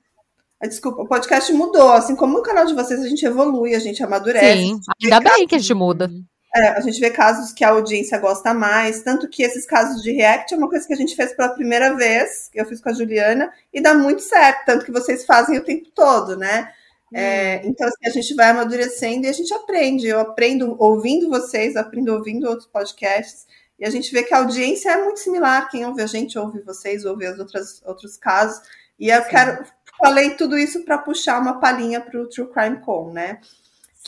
Ah, 0.62 0.66
Desculpa, 0.68 1.02
o 1.02 1.08
podcast 1.08 1.52
mudou. 1.54 1.90
Assim 1.92 2.14
como 2.14 2.38
o 2.38 2.42
canal 2.42 2.66
de 2.66 2.74
vocês, 2.74 3.00
a 3.02 3.08
gente 3.08 3.24
evolui, 3.24 3.74
a 3.74 3.78
gente 3.78 4.02
amadurece. 4.02 4.62
Sim, 4.62 4.80
ainda 5.02 5.18
bem 5.20 5.46
que 5.46 5.54
a 5.54 5.58
gente 5.58 5.72
muda. 5.74 6.10
É, 6.54 6.68
a 6.70 6.80
gente 6.80 6.98
vê 6.98 7.10
casos 7.10 7.52
que 7.52 7.62
a 7.64 7.70
audiência 7.70 8.18
gosta 8.18 8.52
mais, 8.52 9.02
tanto 9.02 9.28
que 9.28 9.42
esses 9.42 9.64
casos 9.64 10.02
de 10.02 10.10
react 10.10 10.52
é 10.52 10.56
uma 10.56 10.68
coisa 10.68 10.86
que 10.86 10.92
a 10.92 10.96
gente 10.96 11.14
fez 11.14 11.32
pela 11.32 11.50
primeira 11.50 11.94
vez, 11.94 12.48
que 12.52 12.60
eu 12.60 12.66
fiz 12.66 12.80
com 12.80 12.88
a 12.88 12.92
Juliana, 12.92 13.52
e 13.72 13.80
dá 13.80 13.94
muito 13.94 14.22
certo, 14.22 14.64
tanto 14.66 14.84
que 14.84 14.90
vocês 14.90 15.24
fazem 15.24 15.58
o 15.58 15.64
tempo 15.64 15.88
todo, 15.94 16.36
né? 16.36 16.72
É, 17.12 17.66
então, 17.66 17.86
assim, 17.88 18.06
a 18.06 18.10
gente 18.10 18.34
vai 18.34 18.50
amadurecendo 18.50 19.26
e 19.26 19.28
a 19.28 19.32
gente 19.32 19.52
aprende. 19.52 20.06
Eu 20.06 20.20
aprendo 20.20 20.76
ouvindo 20.78 21.28
vocês, 21.28 21.76
aprendo 21.76 22.12
ouvindo 22.12 22.48
outros 22.48 22.68
podcasts, 22.68 23.46
e 23.78 23.86
a 23.86 23.90
gente 23.90 24.12
vê 24.12 24.22
que 24.22 24.34
a 24.34 24.38
audiência 24.38 24.90
é 24.90 25.02
muito 25.02 25.20
similar. 25.20 25.68
Quem 25.70 25.84
ouve 25.86 26.02
a 26.02 26.06
gente 26.06 26.38
ouve 26.38 26.60
vocês, 26.60 27.04
ouve 27.04 27.26
os 27.26 27.38
outras, 27.38 27.82
outros 27.84 28.16
casos. 28.16 28.60
E 28.98 29.08
eu 29.08 29.22
Sim. 29.22 29.30
quero. 29.30 29.64
Falei 29.98 30.30
tudo 30.30 30.56
isso 30.56 30.82
para 30.84 30.96
puxar 30.98 31.38
uma 31.40 31.60
palhinha 31.60 32.00
para 32.00 32.18
o 32.18 32.26
True 32.26 32.48
Crime 32.50 32.80
Com, 32.80 33.12
né? 33.12 33.38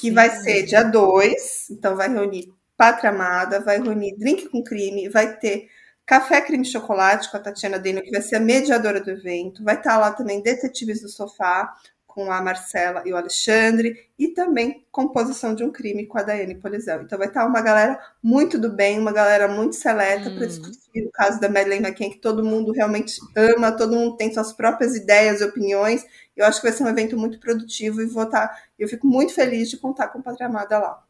Que 0.03 0.11
vai 0.11 0.31
ser 0.31 0.65
dia 0.65 0.83
2, 0.83 1.71
então 1.71 1.95
vai 1.95 2.09
reunir 2.09 2.53
Pátria 2.77 3.11
Amada, 3.11 3.61
vai 3.61 3.81
reunir 3.81 4.17
Drink 4.17 4.49
com 4.49 4.61
Crime, 4.61 5.09
vai 5.09 5.37
ter 5.37 5.69
Café 6.05 6.41
Crime 6.41 6.65
Chocolate 6.65 7.31
com 7.31 7.37
a 7.37 7.41
Tatiana 7.41 7.79
Deno, 7.79 8.03
que 8.03 8.11
vai 8.11 8.21
ser 8.21 8.35
a 8.35 8.41
mediadora 8.41 9.01
do 9.01 9.13
evento, 9.13 9.63
vai 9.63 9.77
estar 9.77 9.97
lá 9.99 10.11
também 10.11 10.43
Detetives 10.43 11.03
do 11.03 11.09
Sofá, 11.09 11.73
com 12.15 12.31
a 12.31 12.43
Marcela 12.43 13.03
e 13.07 13.13
o 13.13 13.17
Alexandre, 13.17 14.09
e 14.19 14.29
também 14.29 14.87
Composição 14.91 15.55
de 15.55 15.65
um 15.65 15.71
Crime 15.71 16.07
com 16.07 16.19
a 16.19 16.23
Daiane 16.23 16.55
Polizel. 16.57 17.03
Então 17.03 17.19
vai 17.19 17.29
estar 17.29 17.47
uma 17.47 17.61
galera 17.63 17.99
muito 18.23 18.59
do 18.59 18.71
bem, 18.71 18.99
uma 18.99 19.13
galera 19.13 19.49
muito 19.49 19.75
seleta 19.75 20.29
Hum. 20.29 20.37
para 20.37 20.47
discutir 20.47 21.07
o 21.07 21.11
caso 21.11 21.41
da 21.41 21.49
Madeleine 21.49 21.87
McCann, 21.87 22.11
que 22.11 22.19
todo 22.19 22.45
mundo 22.45 22.73
realmente 22.73 23.19
ama, 23.35 23.73
todo 23.73 23.97
mundo 23.97 24.17
tem 24.17 24.33
suas 24.33 24.53
próprias 24.53 24.95
ideias 24.95 25.41
e 25.41 25.45
opiniões, 25.45 26.05
eu 26.37 26.45
acho 26.45 26.61
que 26.61 26.67
vai 26.67 26.77
ser 26.77 26.85
um 26.85 26.89
evento 26.89 27.17
muito 27.17 27.39
produtivo 27.41 28.03
e 28.03 28.07
vou 28.07 28.25
estar 28.25 28.55
eu 28.79 28.89
fico 28.89 29.07
muito 29.07 29.33
feliz 29.33 29.71
de 29.71 29.77
contar 29.77 30.09
com 30.09 30.19
o 30.19 30.23
Pátria 30.23 30.47
Amada 30.47 30.79
lá. 30.79 31.03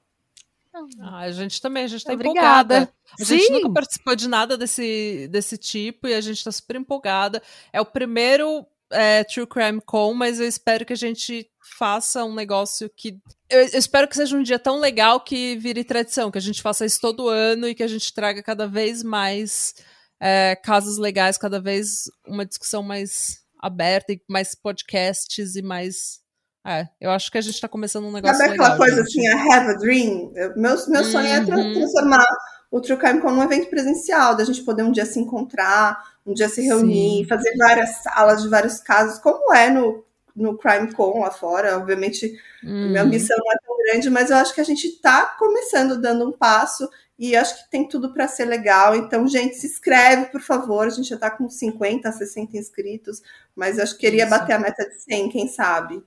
Ah, 1.01 1.19
a 1.19 1.31
gente 1.31 1.61
também, 1.61 1.85
a 1.85 1.87
gente 1.87 2.05
tá 2.05 2.15
Obrigada. 2.15 2.75
empolgada. 2.77 2.95
A 3.21 3.25
gente 3.25 3.45
Sim. 3.45 3.53
nunca 3.53 3.71
participou 3.71 4.17
de 4.17 4.27
nada 4.27 4.57
desse, 4.57 5.29
desse 5.31 5.59
tipo 5.59 6.09
e 6.09 6.15
a 6.15 6.21
gente 6.21 6.43
tá 6.43 6.51
super 6.51 6.77
empolgada. 6.77 7.43
É 7.73 7.81
o 7.81 7.85
primeiro 7.85 8.67
é, 8.93 9.25
True 9.25 9.47
Crime 9.47 9.81
Com, 9.85 10.15
mas 10.15 10.39
eu 10.41 10.47
espero 10.47 10.85
que 10.85 10.93
a 10.93 10.97
gente 10.97 11.47
faça 11.79 12.25
um 12.25 12.35
negócio 12.35 12.91
que. 12.97 13.19
Eu, 13.51 13.61
eu 13.61 13.79
espero 13.79 14.07
que 14.09 14.17
seja 14.17 14.37
um 14.37 14.43
dia 14.43 14.59
tão 14.59 14.79
legal 14.81 15.21
que 15.21 15.57
vire 15.57 15.85
tradição, 15.85 16.31
que 16.31 16.39
a 16.39 16.43
gente 16.43 16.63
faça 16.63 16.85
isso 16.87 17.01
todo 17.01 17.29
ano 17.29 17.69
e 17.69 17.75
que 17.75 17.83
a 17.83 17.89
gente 17.89 18.13
traga 18.15 18.43
cada 18.43 18.67
vez 18.67 19.03
mais 19.03 19.75
é, 20.21 20.57
casos 20.57 20.99
legais, 20.99 21.37
cada 21.39 21.61
vez 21.61 22.05
uma 22.27 22.45
discussão 22.47 22.83
mais 22.83 23.41
aberta 23.61 24.13
e 24.13 24.21
mais 24.29 24.55
podcasts 24.55 25.57
e 25.57 25.63
mais. 25.63 26.21
É, 26.67 26.87
eu 27.01 27.11
acho 27.11 27.31
que 27.31 27.39
a 27.39 27.41
gente 27.41 27.61
tá 27.61 27.67
começando 27.69 28.05
um 28.07 28.13
negócio 28.13 28.37
Sabe 28.37 28.51
aquela 28.53 28.75
legal. 28.75 28.79
coisa 28.79 28.97
gente. 29.05 29.27
assim, 29.27 29.29
I 29.29 29.53
have 29.53 29.71
a 29.71 29.75
dream? 29.79 30.33
Eu- 30.37 30.57
Meu, 30.57 30.77
meu 30.89 31.05
sonho 31.05 31.27
é 31.27 31.41
Uhum. 31.41 31.73
transformar 31.73 32.25
o 32.71 32.81
True 32.81 32.97
Crime 32.99 33.21
como 33.21 33.39
um 33.41 33.43
evento 33.43 33.69
presencial, 33.69 34.35
da 34.37 34.45
gente 34.45 34.63
poder 34.63 34.83
um 34.85 34.93
dia 34.93 35.05
se 35.05 35.19
encontrar, 35.19 36.01
um 36.27 36.33
dia 36.35 36.49
se 36.49 36.63
reunir, 36.63 37.23
Sim. 37.23 37.27
fazer 37.29 37.57
várias 37.57 38.03
salas 38.03 38.43
de 38.43 38.49
vários 38.49 38.79
casos, 38.81 39.19
como 39.19 39.53
é 39.55 39.71
no, 39.71 40.05
no 40.35 40.57
Crime 40.57 40.93
Con 40.93 41.21
lá 41.21 41.31
fora. 41.31 41.77
Obviamente, 41.77 42.33
minha 42.63 43.03
Uhum. 43.03 43.09
missão 43.09 43.37
não 43.39 43.53
é 43.53 43.57
tão 43.67 43.77
grande, 43.79 44.11
mas 44.11 44.31
eu 44.31 44.37
acho 44.37 44.55
que 44.55 44.61
a 44.61 44.65
gente 44.65 44.87
está 44.87 45.27
começando, 45.39 46.01
dando 46.01 46.29
um 46.29 46.33
passo, 46.33 46.89
e 47.19 47.37
acho 47.37 47.57
que 47.65 47.71
tem 47.71 47.87
tudo 47.87 48.13
para 48.13 48.27
ser 48.27 48.45
legal. 48.47 48.97
Então, 48.97 49.27
gente, 49.29 49.55
se 49.57 49.67
inscreve, 49.67 50.27
por 50.27 50.41
favor. 50.41 50.87
A 50.87 50.91
gente 50.91 51.09
já 51.09 51.15
está 51.17 51.31
com 51.31 51.49
50, 51.49 52.11
60 52.11 52.57
inscritos, 52.57 53.23
mas 53.55 53.77
eu 53.79 53.85
acho 53.85 53.95
que 53.95 54.01
queria 54.01 54.23
Isso. 54.25 54.31
bater 54.31 54.55
a 54.55 54.59
meta 54.59 54.89
de 54.89 55.01
100, 55.03 55.29
quem 55.29 55.47
sabe. 55.49 56.03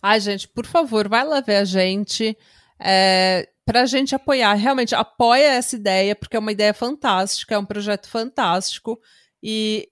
Ai, 0.00 0.18
gente, 0.18 0.48
por 0.48 0.66
favor, 0.66 1.08
vai 1.08 1.24
lá 1.24 1.40
ver 1.40 1.56
a 1.56 1.64
gente. 1.64 2.36
É, 2.80 3.48
pra 3.64 3.86
gente 3.86 4.14
apoiar. 4.16 4.54
Realmente, 4.54 4.94
apoia 4.96 5.52
essa 5.54 5.76
ideia, 5.76 6.16
porque 6.16 6.36
é 6.36 6.40
uma 6.40 6.50
ideia 6.50 6.74
fantástica, 6.74 7.54
é 7.54 7.58
um 7.58 7.64
projeto 7.64 8.08
fantástico. 8.08 8.98
E 9.42 9.88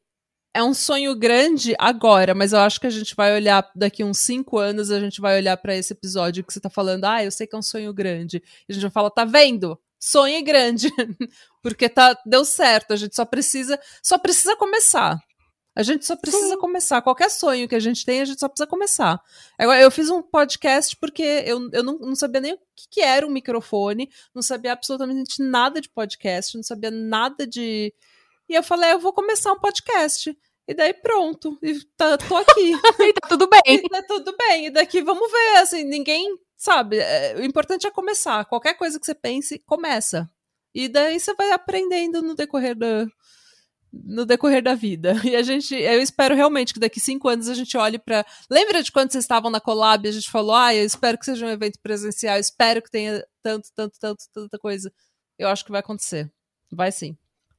é 0.55 0.63
um 0.63 0.75
sonho 0.75 1.15
grande 1.15 1.75
agora, 1.79 2.35
mas 2.35 2.53
eu 2.53 2.61
acho 2.61 2.81
que 2.81 2.87
a 2.87 2.91
gente 2.91 3.15
vai 3.15 3.35
olhar 3.35 3.69
daqui 3.75 4.03
uns 4.03 4.19
cinco 4.19 4.59
anos, 4.59 4.91
a 4.91 4.99
gente 5.01 5.21
vai 5.21 5.37
olhar 5.37 5.57
pra 5.57 5.77
esse 5.77 5.93
episódio 5.93 6.45
que 6.45 6.53
você 6.53 6.61
tá 6.61 6.71
falando, 6.71 7.05
ah, 7.05 7.25
eu 7.25 7.31
sei 7.31 7.47
que 7.47 7.55
é 7.55 7.59
um 7.59 7.63
sonho 7.63 7.93
grande. 7.93 8.43
E 8.69 8.73
a 8.73 8.75
gente 8.75 8.83
vai 8.83 8.91
falar, 8.91 9.11
tá 9.11 9.25
vendo? 9.25 9.79
Sonho 9.99 10.43
grande. 10.45 10.89
porque 11.63 11.89
tá, 11.89 12.19
deu 12.27 12.45
certo, 12.45 12.93
a 12.93 12.97
gente 12.97 13.15
só 13.15 13.25
precisa, 13.25 13.79
só 14.03 14.19
precisa 14.19 14.57
começar. 14.57 15.21
A 15.75 15.83
gente 15.83 16.05
só 16.05 16.17
precisa 16.17 16.57
começar. 16.57 17.01
Qualquer 17.01 17.31
sonho 17.31 17.69
que 17.69 17.77
a 17.77 17.81
gente 17.81 18.05
tem, 18.05 18.21
a 18.21 18.25
gente 18.25 18.41
só 18.41 18.49
precisa 18.49 18.67
começar. 18.67 19.21
Agora, 19.57 19.81
eu 19.81 19.91
fiz 19.91 20.11
um 20.11 20.21
podcast 20.21 20.97
porque 20.97 21.23
eu, 21.23 21.71
eu 21.73 21.83
não, 21.83 21.97
não 21.99 22.15
sabia 22.17 22.41
nem 22.41 22.55
o 22.55 22.59
que, 22.75 22.89
que 22.91 23.01
era 23.01 23.27
um 23.27 23.31
microfone, 23.31 24.11
não 24.35 24.43
sabia 24.43 24.73
absolutamente 24.73 25.41
nada 25.41 25.81
de 25.81 25.89
podcast, 25.89 26.57
não 26.57 26.63
sabia 26.63 26.91
nada 26.91 27.47
de. 27.47 27.95
E 28.51 28.55
eu 28.55 28.63
falei, 28.65 28.91
"Ah, 28.91 28.93
eu 28.95 28.99
vou 28.99 29.13
começar 29.13 29.53
um 29.53 29.61
podcast. 29.61 30.37
E 30.67 30.75
daí 30.75 30.93
pronto. 30.93 31.57
E 31.63 31.81
tá, 31.97 32.19
tô 32.19 32.37
aqui. 32.37 32.73
E 33.09 33.13
tá 33.13 33.29
tudo 33.29 33.49
bem. 33.49 33.63
e 33.67 33.89
tá 33.89 34.03
tudo 34.03 34.37
bem. 34.37 34.67
E 34.67 34.71
daqui 34.71 35.03
vamos 35.03 35.31
ver, 35.31 35.57
assim, 35.59 35.85
ninguém. 35.85 36.37
Sabe, 36.57 36.99
é, 36.99 37.37
o 37.37 37.45
importante 37.45 37.87
é 37.87 37.91
começar. 37.91 38.45
Qualquer 38.45 38.75
coisa 38.75 39.01
que 39.01 39.07
você 39.07 39.15
pense, 39.15 39.59
começa. 39.61 40.29
E 40.75 40.89
daí 40.89 41.19
você 41.19 41.33
vai 41.35 41.53
aprendendo 41.53 42.21
no 42.21 42.35
decorrer 42.35 42.77
da, 42.77 43.07
no 43.93 44.27
decorrer 44.27 44.63
da 44.63 44.75
vida. 44.75 45.15
E 45.25 45.37
a 45.37 45.43
gente, 45.43 45.75
eu 45.75 46.01
espero 46.03 46.35
realmente 46.35 46.75
que 46.75 46.81
daqui 46.81 47.01
cinco 47.01 47.29
anos 47.29 47.49
a 47.49 47.55
gente 47.55 47.77
olhe 47.77 47.99
para. 47.99 48.27
Lembra 48.51 48.83
de 48.83 48.93
quando 48.93 49.13
vocês 49.13 49.25
estavam 49.25 49.51
na 49.51 49.61
Collab 49.61 50.05
e 50.07 50.11
a 50.11 50.13
gente 50.13 50.31
falou, 50.31 50.55
ah, 50.55 50.75
eu 50.75 50.85
espero 50.85 51.19
que 51.19 51.25
seja 51.25 51.47
um 51.47 51.51
evento 51.51 51.79
presencial, 51.83 52.39
espero 52.39 52.83
que 52.83 52.91
tenha 52.91 53.25
tanto, 53.43 53.69
tanto, 53.75 53.99
tanto, 53.99 54.25
tanta 54.33 54.59
coisa. 54.59 54.93
Eu 55.39 55.49
acho 55.49 55.65
que 55.65 55.71
vai 55.71 55.81
acontecer. 55.81 56.31
Vai 56.71 56.93
sim. 56.93 57.17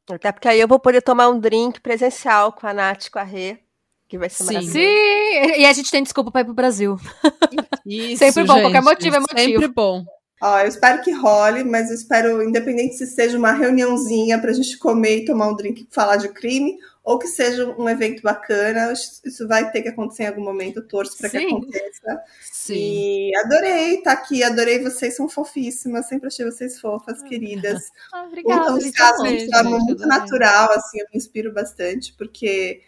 Até 0.10 0.32
porque 0.32 0.48
aí 0.48 0.60
eu 0.60 0.68
vou 0.68 0.80
poder 0.80 1.02
tomar 1.02 1.30
um 1.30 1.40
drink 1.40 1.80
presencial 1.80 2.52
com 2.52 2.68
a 2.68 2.74
Nath 2.74 3.06
e 3.06 3.12
com 3.12 3.20
a 3.20 3.24
Rê, 3.24 3.60
que 4.08 4.18
vai 4.18 4.30
ser 4.30 4.44
Sim. 4.44 4.54
maravilhoso. 4.54 4.74
Sim, 4.74 5.62
e 5.62 5.66
a 5.66 5.74
gente 5.74 5.92
tem 5.92 6.04
desculpa 6.04 6.32
pra 6.32 6.42
ir 6.42 6.46
pro 6.46 6.54
Brasil. 6.54 6.98
Isso, 7.86 8.20
Sempre 8.20 8.44
bom, 8.44 8.62
qualquer 8.62 8.82
gente, 8.82 8.84
motivo 8.84 9.16
é 9.16 9.20
motivo. 9.20 9.40
Sempre 9.40 9.68
bom. 9.68 10.04
Ó, 10.42 10.60
eu 10.60 10.68
espero 10.68 11.04
que 11.04 11.12
role, 11.12 11.64
mas 11.64 11.90
eu 11.90 11.96
espero, 11.96 12.42
independente 12.42 12.96
se 12.96 13.06
seja 13.06 13.38
uma 13.38 13.52
reuniãozinha 13.52 14.40
pra 14.40 14.52
gente 14.52 14.76
comer 14.80 15.20
e 15.20 15.26
tomar 15.26 15.48
um 15.48 15.56
drink 15.56 15.82
e 15.84 15.94
falar 15.94 16.16
de 16.16 16.30
crime, 16.30 16.78
ou 17.04 17.18
que 17.18 17.28
seja 17.28 17.68
um 17.78 17.90
evento 17.90 18.22
bacana. 18.22 18.94
Isso 18.94 19.48
vai 19.48 19.72
ter 19.72 19.82
que 19.82 19.90
acontecer 19.90 20.24
em 20.24 20.28
algum 20.28 20.44
momento, 20.44 20.78
eu 20.78 20.88
torço 20.88 21.18
para 21.18 21.30
que 21.30 21.38
aconteça. 21.38 22.22
Sim. 22.42 22.76
E 22.76 23.36
adorei 23.38 23.96
estar 23.96 24.16
tá 24.16 24.22
aqui, 24.22 24.44
adorei 24.44 24.80
vocês, 24.80 25.16
são 25.16 25.28
fofíssimas, 25.28 26.08
sempre 26.08 26.28
achei 26.28 26.46
vocês 26.46 26.80
fofas, 26.80 27.22
queridas. 27.24 27.82
Ah, 28.14 28.24
obrigada. 28.26 28.62
Então, 28.62 28.78
os 28.78 28.92
casos 28.92 29.30
de 29.30 29.50
forma 29.50 29.80
muito 29.80 30.06
natural, 30.06 30.72
assim, 30.74 31.00
eu 31.00 31.06
me 31.12 31.18
inspiro 31.18 31.54
bastante, 31.54 32.14
porque 32.18 32.82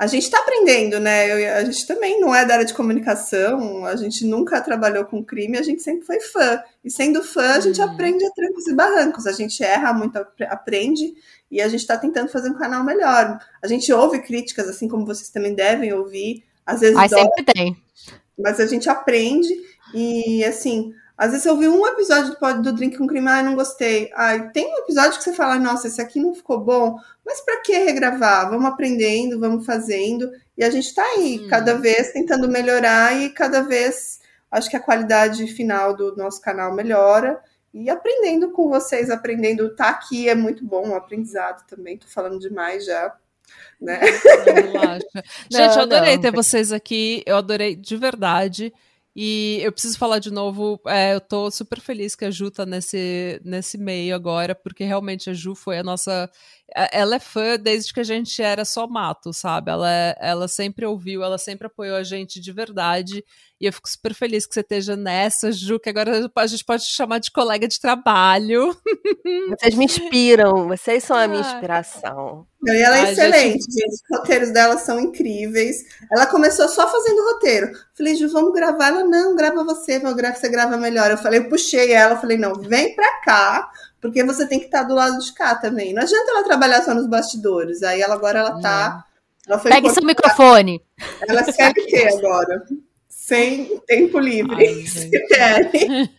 a 0.00 0.06
gente 0.06 0.22
está 0.22 0.38
aprendendo, 0.38 0.98
né? 0.98 1.28
Eu, 1.30 1.56
a 1.56 1.64
gente 1.64 1.86
também 1.86 2.18
não 2.20 2.34
é 2.34 2.44
da 2.44 2.54
área 2.54 2.64
de 2.64 2.72
comunicação, 2.72 3.84
a 3.84 3.96
gente 3.96 4.24
nunca 4.24 4.60
trabalhou 4.60 5.04
com 5.04 5.22
crime, 5.22 5.58
a 5.58 5.62
gente 5.62 5.82
sempre 5.82 6.06
foi 6.06 6.20
fã. 6.20 6.62
E 6.82 6.90
sendo 6.90 7.22
fã, 7.22 7.56
a 7.56 7.60
gente 7.60 7.80
uhum. 7.82 7.90
aprende 7.90 8.24
a 8.24 8.30
trancos 8.30 8.66
e 8.66 8.74
barrancos, 8.74 9.26
a 9.26 9.32
gente 9.32 9.62
erra 9.62 9.92
muito, 9.92 10.16
aprende, 10.48 11.12
e 11.50 11.60
a 11.60 11.68
gente 11.68 11.80
está 11.80 11.96
tentando 11.96 12.28
fazer 12.28 12.50
um 12.50 12.58
canal 12.58 12.84
melhor. 12.84 13.38
A 13.62 13.66
gente 13.66 13.92
ouve 13.92 14.20
críticas, 14.20 14.68
assim 14.68 14.88
como 14.88 15.04
vocês 15.04 15.30
também 15.30 15.54
devem 15.54 15.92
ouvir. 15.92 16.44
Às 16.64 16.80
vezes. 16.80 16.94
Mas 16.94 17.10
sempre 17.10 17.44
tem. 17.44 17.76
Mas 18.38 18.60
a 18.60 18.66
gente 18.66 18.88
aprende, 18.88 19.52
e 19.92 20.44
assim, 20.44 20.94
às 21.20 21.32
vezes 21.32 21.44
eu 21.44 21.56
vi 21.56 21.68
um 21.68 21.86
episódio 21.86 22.34
do, 22.34 22.62
do 22.62 22.72
Drink 22.72 22.96
com 22.96 23.06
Crime, 23.06 23.28
ah, 23.28 23.42
não 23.42 23.54
gostei. 23.54 24.10
Ah, 24.14 24.38
tem 24.38 24.66
um 24.66 24.78
episódio 24.78 25.18
que 25.18 25.24
você 25.24 25.34
fala, 25.34 25.58
nossa, 25.58 25.86
esse 25.86 26.00
aqui 26.00 26.18
não 26.18 26.34
ficou 26.34 26.58
bom, 26.58 26.96
mas 27.26 27.42
para 27.42 27.60
que 27.60 27.76
regravar? 27.76 28.48
Vamos 28.48 28.64
aprendendo, 28.64 29.38
vamos 29.38 29.66
fazendo. 29.66 30.30
E 30.56 30.64
a 30.64 30.70
gente 30.70 30.86
está 30.86 31.02
aí, 31.02 31.40
hum. 31.40 31.48
cada 31.50 31.74
vez 31.74 32.12
tentando 32.12 32.48
melhorar 32.48 33.14
e 33.20 33.28
cada 33.30 33.60
vez 33.60 34.20
acho 34.50 34.70
que 34.70 34.76
a 34.76 34.80
qualidade 34.80 35.46
final 35.48 35.94
do 35.94 36.16
nosso 36.16 36.40
canal 36.40 36.74
melhora. 36.74 37.38
E 37.72 37.88
aprendendo 37.88 38.50
com 38.50 38.68
vocês, 38.68 39.10
aprendendo, 39.10 39.74
tá 39.74 39.90
aqui 39.90 40.28
é 40.28 40.34
muito 40.34 40.64
bom, 40.64 40.88
um 40.88 40.94
aprendizado 40.94 41.64
também. 41.66 41.96
Tô 41.96 42.06
falando 42.08 42.38
demais 42.38 42.84
já, 42.84 43.16
né? 43.80 44.00
Não, 44.72 45.20
Gente, 45.50 45.76
eu 45.76 45.82
adorei 45.82 46.16
não. 46.16 46.22
ter 46.22 46.32
vocês 46.32 46.72
aqui, 46.72 47.22
eu 47.26 47.36
adorei 47.36 47.76
de 47.76 47.96
verdade. 47.96 48.72
E 49.14 49.58
eu 49.62 49.72
preciso 49.72 49.98
falar 49.98 50.20
de 50.20 50.30
novo, 50.30 50.80
é, 50.86 51.14
eu 51.14 51.20
tô 51.20 51.50
super 51.50 51.80
feliz 51.80 52.14
que 52.14 52.24
a 52.24 52.30
Ju 52.30 52.50
tá 52.50 52.64
nesse, 52.64 53.40
nesse 53.44 53.76
meio 53.76 54.14
agora, 54.14 54.54
porque 54.54 54.84
realmente 54.84 55.28
a 55.28 55.34
Ju 55.34 55.54
foi 55.54 55.78
a 55.78 55.82
nossa. 55.82 56.30
Ela 56.74 57.16
é 57.16 57.18
fã 57.18 57.58
desde 57.58 57.92
que 57.92 58.00
a 58.00 58.04
gente 58.04 58.42
era 58.42 58.64
só 58.64 58.86
mato, 58.86 59.32
sabe? 59.32 59.70
Ela, 59.70 59.90
ela 60.20 60.48
sempre 60.48 60.86
ouviu, 60.86 61.22
ela 61.22 61.38
sempre 61.38 61.66
apoiou 61.66 61.96
a 61.96 62.02
gente 62.02 62.40
de 62.40 62.52
verdade. 62.52 63.24
E 63.60 63.66
eu 63.66 63.72
fico 63.74 63.90
super 63.90 64.14
feliz 64.14 64.46
que 64.46 64.54
você 64.54 64.60
esteja 64.60 64.96
nessa, 64.96 65.52
Ju, 65.52 65.78
que 65.78 65.90
agora 65.90 66.30
a 66.34 66.46
gente 66.46 66.64
pode 66.64 66.82
te 66.82 66.94
chamar 66.94 67.18
de 67.18 67.30
colega 67.30 67.68
de 67.68 67.78
trabalho. 67.78 68.74
Vocês 69.50 69.74
me 69.74 69.84
inspiram, 69.84 70.66
vocês 70.68 71.04
são 71.04 71.16
a 71.16 71.28
minha 71.28 71.42
inspiração. 71.42 72.46
E 72.64 72.70
ela 72.70 72.98
é 72.98 73.02
Ai, 73.02 73.12
excelente, 73.12 73.62
gente... 73.64 73.72
gente. 73.72 73.94
Os 73.94 74.18
roteiros 74.18 74.50
dela 74.50 74.78
são 74.78 74.98
incríveis. 74.98 75.84
Ela 76.10 76.26
começou 76.26 76.68
só 76.68 76.90
fazendo 76.90 77.24
roteiro. 77.32 77.70
Falei, 77.96 78.16
Ju, 78.16 78.28
vamos 78.30 78.52
gravar. 78.52 78.88
Ela, 78.88 79.04
não, 79.04 79.36
grava 79.36 79.62
você, 79.64 79.98
você 79.98 80.48
grava 80.48 80.76
melhor. 80.76 81.10
Eu 81.10 81.18
falei, 81.18 81.40
eu 81.40 81.48
puxei 81.48 81.92
ela, 81.92 82.16
falei, 82.16 82.38
não, 82.38 82.54
vem 82.54 82.94
pra 82.94 83.20
cá, 83.20 83.70
porque 84.00 84.24
você 84.24 84.46
tem 84.46 84.58
que 84.58 84.66
estar 84.66 84.82
do 84.84 84.94
lado 84.94 85.18
de 85.18 85.32
cá 85.32 85.54
também. 85.54 85.92
Não 85.92 86.02
adianta 86.02 86.30
ela 86.30 86.44
trabalhar 86.44 86.82
só 86.82 86.94
nos 86.94 87.06
bastidores. 87.06 87.82
Aí 87.82 88.00
ela 88.00 88.14
agora 88.14 88.40
ela 88.40 88.60
tá. 88.60 89.04
Ela 89.46 89.58
Pegue 89.58 89.90
seu 89.90 90.04
microfone. 90.04 90.82
Ela 91.26 91.44
serve 91.44 91.80
o 91.80 91.86
quê 91.86 92.08
agora? 92.18 92.64
sem 93.30 93.78
tempo 93.86 94.18
livre, 94.18 94.66
Ai, 94.66 94.74
se 94.86 95.08
querem. 95.28 96.10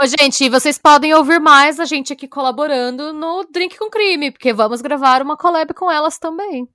Ô, 0.00 0.06
gente, 0.06 0.48
vocês 0.48 0.76
podem 0.76 1.14
ouvir 1.14 1.38
mais 1.38 1.78
a 1.78 1.84
gente 1.84 2.12
aqui 2.12 2.26
colaborando 2.26 3.12
no 3.12 3.44
Drink 3.44 3.78
com 3.78 3.88
Crime, 3.88 4.32
porque 4.32 4.52
vamos 4.52 4.80
gravar 4.80 5.22
uma 5.22 5.36
collab 5.36 5.72
com 5.74 5.88
elas 5.88 6.18
também. 6.18 6.68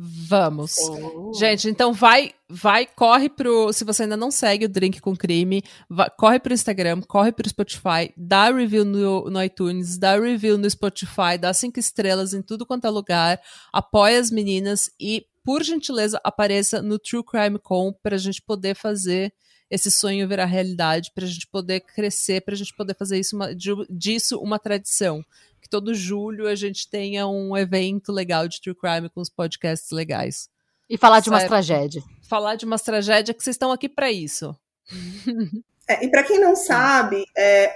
Vamos. 0.00 0.76
Oh. 0.78 1.32
Gente, 1.34 1.68
então 1.68 1.92
vai, 1.92 2.32
vai, 2.48 2.86
corre 2.86 3.28
pro. 3.28 3.72
Se 3.72 3.82
você 3.82 4.04
ainda 4.04 4.16
não 4.16 4.30
segue 4.30 4.66
o 4.66 4.68
Drink 4.68 5.00
com 5.00 5.16
Crime, 5.16 5.60
vai, 5.90 6.08
corre 6.16 6.38
pro 6.38 6.54
Instagram, 6.54 7.02
corre 7.02 7.32
pro 7.32 7.48
Spotify, 7.48 8.12
dá 8.16 8.48
review 8.52 8.84
no, 8.84 9.28
no 9.28 9.42
iTunes, 9.42 9.98
dá 9.98 10.16
review 10.16 10.56
no 10.56 10.70
Spotify, 10.70 11.36
dá 11.40 11.52
cinco 11.52 11.80
estrelas 11.80 12.32
em 12.32 12.40
tudo 12.40 12.64
quanto 12.64 12.86
é 12.86 12.90
lugar, 12.90 13.40
apoia 13.72 14.20
as 14.20 14.30
meninas 14.30 14.88
e 15.00 15.26
por 15.44 15.64
gentileza, 15.64 16.20
apareça 16.22 16.80
no 16.80 16.98
True 16.98 17.24
Crime 17.24 17.58
Com 17.58 17.92
para 18.00 18.14
a 18.14 18.18
gente 18.18 18.40
poder 18.40 18.76
fazer 18.76 19.32
esse 19.70 19.90
sonho 19.90 20.28
virar 20.28 20.46
realidade, 20.46 21.12
para 21.14 21.24
a 21.24 21.28
gente 21.28 21.46
poder 21.46 21.80
crescer, 21.80 22.40
para 22.40 22.54
a 22.54 22.56
gente 22.56 22.74
poder 22.74 22.94
fazer 22.94 23.18
isso 23.18 23.36
uma, 23.36 23.50
disso 23.90 24.38
uma 24.38 24.58
tradição. 24.58 25.24
Que 25.60 25.68
todo 25.68 25.94
julho 25.94 26.46
a 26.46 26.54
gente 26.54 26.88
tenha 26.88 27.26
um 27.26 27.56
evento 27.56 28.12
legal 28.12 28.48
de 28.48 28.60
True 28.60 28.74
Crime 28.74 29.10
com 29.10 29.20
os 29.20 29.28
podcasts 29.28 29.90
legais. 29.90 30.48
E 30.88 30.96
falar 30.96 31.20
de 31.20 31.28
umas 31.28 31.44
tragédias. 31.44 32.04
Falar 32.22 32.54
de 32.54 32.64
umas 32.64 32.82
tragédias 32.82 33.36
que 33.36 33.42
vocês 33.42 33.54
estão 33.54 33.72
aqui 33.72 33.88
para 33.88 34.10
isso. 34.10 34.56
É, 35.90 36.04
e 36.04 36.10
para 36.10 36.22
quem 36.22 36.38
não 36.38 36.54
sabe, 36.54 37.24
é, 37.34 37.72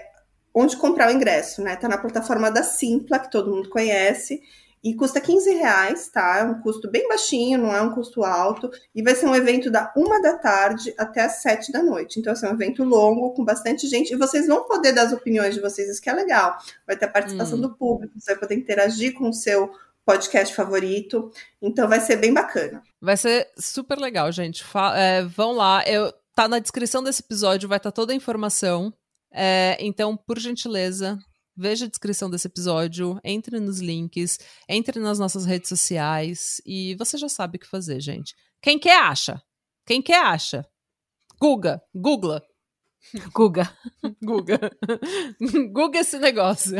onde 0.55 0.77
comprar 0.77 1.09
o 1.09 1.14
ingresso, 1.14 1.62
né? 1.62 1.77
Tá 1.77 1.89
na 1.89 1.97
plataforma 1.97 2.51
da 2.51 2.62
Simpla, 2.62 3.19
que 3.19 3.31
todo 3.31 3.51
mundo 3.51 3.70
conhece. 3.70 4.43
E 4.82 4.96
custa 4.96 5.20
15 5.20 5.54
reais, 5.54 6.09
tá? 6.09 6.38
É 6.38 6.44
um 6.44 6.60
custo 6.60 6.90
bem 6.90 7.06
baixinho, 7.06 7.59
não 7.59 7.72
é 7.72 7.80
um 7.80 7.94
custo 7.94 8.24
alto. 8.24 8.68
E 8.92 9.00
vai 9.00 9.14
ser 9.14 9.26
um 9.26 9.34
evento 9.34 9.70
da 9.70 9.92
uma 9.96 10.20
da 10.20 10.36
tarde 10.36 10.92
até 10.98 11.20
as 11.20 11.40
sete 11.40 11.70
da 11.70 11.80
noite. 11.80 12.18
Então, 12.18 12.32
assim, 12.32 12.46
é 12.46 12.50
um 12.50 12.54
evento 12.54 12.82
longo, 12.82 13.32
com 13.32 13.44
bastante 13.44 13.86
gente. 13.86 14.12
E 14.12 14.16
vocês 14.16 14.48
vão 14.48 14.64
poder 14.64 14.92
dar 14.92 15.02
as 15.02 15.12
opiniões 15.12 15.54
de 15.54 15.60
vocês, 15.60 15.88
isso 15.88 16.02
que 16.02 16.10
é 16.10 16.12
legal. 16.12 16.59
Vai 16.84 16.96
ter 16.96 17.04
a 17.04 17.10
participação 17.10 17.59
hum. 17.59 17.62
do 17.62 17.74
público, 17.76 18.18
você 18.18 18.32
vai 18.32 18.40
poder 18.40 18.56
interagir 18.56 19.14
com 19.14 19.28
o 19.28 19.32
seu 19.32 19.70
podcast 20.04 20.52
favorito. 20.52 21.30
Então, 21.60 21.88
vai 21.88 22.00
ser 22.00 22.16
bem 22.16 22.34
bacana. 22.34 22.82
Vai 23.00 23.16
ser 23.16 23.48
super 23.56 23.98
legal, 23.98 24.32
gente. 24.32 24.64
Fa 24.64 24.98
é, 24.98 25.22
vão 25.22 25.52
lá. 25.52 25.84
Eu, 25.86 26.12
tá 26.34 26.48
na 26.48 26.59
descrição 26.59 27.04
desse 27.04 27.22
episódio, 27.22 27.68
vai 27.68 27.78
estar 27.78 27.92
tá 27.92 27.94
toda 27.94 28.12
a 28.12 28.16
informação. 28.16 28.92
É, 29.32 29.76
então, 29.80 30.16
por 30.16 30.40
gentileza, 30.40 31.18
veja 31.56 31.86
a 31.86 31.88
descrição 31.88 32.30
desse 32.30 32.46
episódio, 32.46 33.20
entre 33.24 33.60
nos 33.60 33.80
links, 33.80 34.38
entre 34.68 34.98
nas 35.00 35.18
nossas 35.18 35.44
redes 35.44 35.68
sociais 35.68 36.60
e 36.66 36.94
você 36.96 37.16
já 37.18 37.28
sabe 37.28 37.56
o 37.56 37.60
que 37.60 37.66
fazer, 37.66 38.00
gente. 38.00 38.34
Quem 38.60 38.78
quer 38.78 38.98
acha? 38.98 39.42
Quem 39.86 40.00
quer 40.00 40.22
acha? 40.24 40.66
Guga, 41.40 41.82
Googla. 41.94 42.42
Guga. 43.32 43.70
Guga. 44.22 44.70
Guga 45.72 45.98
esse 45.98 46.18
negócio. 46.18 46.76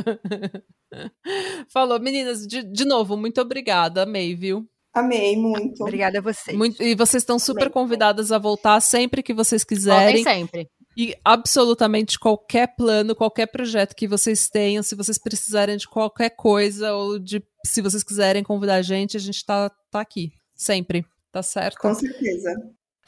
Falou, 1.68 1.98
meninas, 1.98 2.46
de, 2.46 2.62
de 2.62 2.84
novo, 2.84 3.16
muito 3.16 3.40
obrigada, 3.40 4.02
amei, 4.02 4.34
viu? 4.34 4.68
Amei 4.94 5.36
muito. 5.36 5.82
Obrigada 5.82 6.18
a 6.18 6.22
vocês. 6.22 6.56
Muito, 6.56 6.82
e 6.82 6.94
vocês 6.94 7.22
estão 7.22 7.38
super 7.38 7.62
Amei. 7.62 7.72
convidadas 7.72 8.30
a 8.30 8.38
voltar 8.38 8.80
sempre 8.80 9.22
que 9.22 9.32
vocês 9.32 9.64
quiserem. 9.64 10.22
Voltem 10.22 10.24
sempre. 10.24 10.70
E 10.97 11.14
absolutamente 11.24 12.19
qualquer 12.19 12.74
plano, 12.77 13.14
qualquer 13.14 13.47
projeto 13.47 13.94
que 13.94 14.06
vocês 14.06 14.48
tenham, 14.48 14.82
se 14.82 14.94
vocês 14.94 15.19
precisarem 15.19 15.77
de 15.77 15.89
qualquer 15.89 16.31
coisa 16.31 16.93
ou 16.94 17.19
de 17.19 17.43
se 17.64 17.81
vocês 17.81 18.02
quiserem 18.02 18.43
convidar 18.43 18.77
a 18.77 18.82
gente, 18.82 19.16
a 19.16 19.20
gente 19.20 19.44
tá, 19.44 19.70
tá 19.90 20.01
aqui. 20.01 20.32
Sempre. 20.55 21.05
Tá 21.32 21.43
certo? 21.43 21.78
Com 21.78 21.94
certeza. 21.94 22.55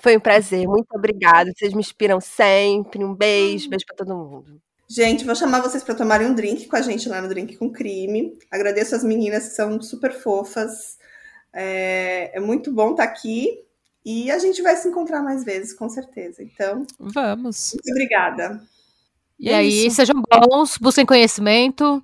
Foi 0.01 0.17
um 0.17 0.21
prazer. 0.21 0.67
Muito 0.67 0.89
obrigada. 0.95 1.53
Vocês 1.55 1.75
me 1.75 1.81
inspiram 1.81 2.21
sempre. 2.21 3.05
Um 3.05 3.15
beijo. 3.15 3.69
Beijo 3.69 3.85
para 3.87 3.97
todo 3.97 4.17
mundo. 4.17 4.61
Gente, 4.89 5.25
vou 5.25 5.35
chamar 5.35 5.61
vocês 5.61 5.83
para 5.83 5.95
tomarem 5.95 6.27
um 6.27 6.35
drink 6.35 6.67
com 6.67 6.77
a 6.77 6.83
gente 6.83 7.09
lá 7.09 7.21
no 7.21 7.29
Drink 7.29 7.57
com 7.57 7.71
Crime. 7.71 8.39
Agradeço 8.51 8.95
as 8.95 9.03
meninas 9.03 9.49
que 9.49 9.55
são 9.55 9.81
super 9.81 10.13
fofas. 10.13 10.99
É, 11.53 12.37
é 12.37 12.41
muito 12.41 12.73
bom 12.73 12.91
estar 12.91 13.07
tá 13.07 13.11
aqui. 13.11 13.65
E 14.05 14.31
a 14.31 14.39
gente 14.39 14.61
vai 14.61 14.77
se 14.77 14.89
encontrar 14.89 15.23
mais 15.23 15.45
vezes, 15.45 15.73
com 15.73 15.89
certeza. 15.89 16.43
Então. 16.43 16.87
Vamos. 16.99 17.73
Muito 17.73 17.91
obrigada. 17.91 18.61
E, 19.39 19.49
é 19.49 19.55
aí, 19.57 19.87
isso. 19.87 19.97
sejam 19.97 20.23
bons, 20.31 20.77
busquem 20.79 21.07
conhecimento. 21.07 22.03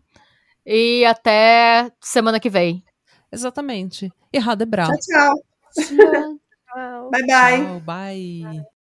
E 0.64 1.04
até 1.04 1.90
semana 2.00 2.40
que 2.40 2.48
vem. 2.50 2.82
Exatamente. 3.30 4.10
Errado 4.32 4.62
é 4.62 4.66
bravo. 4.66 4.92
Tchau, 4.92 5.34
tchau. 5.74 5.84
tchau. 5.84 5.94
tchau. 5.94 7.10
Bye, 7.10 7.26
bye. 7.26 7.64
Tchau, 7.64 7.80
bye. 7.80 8.64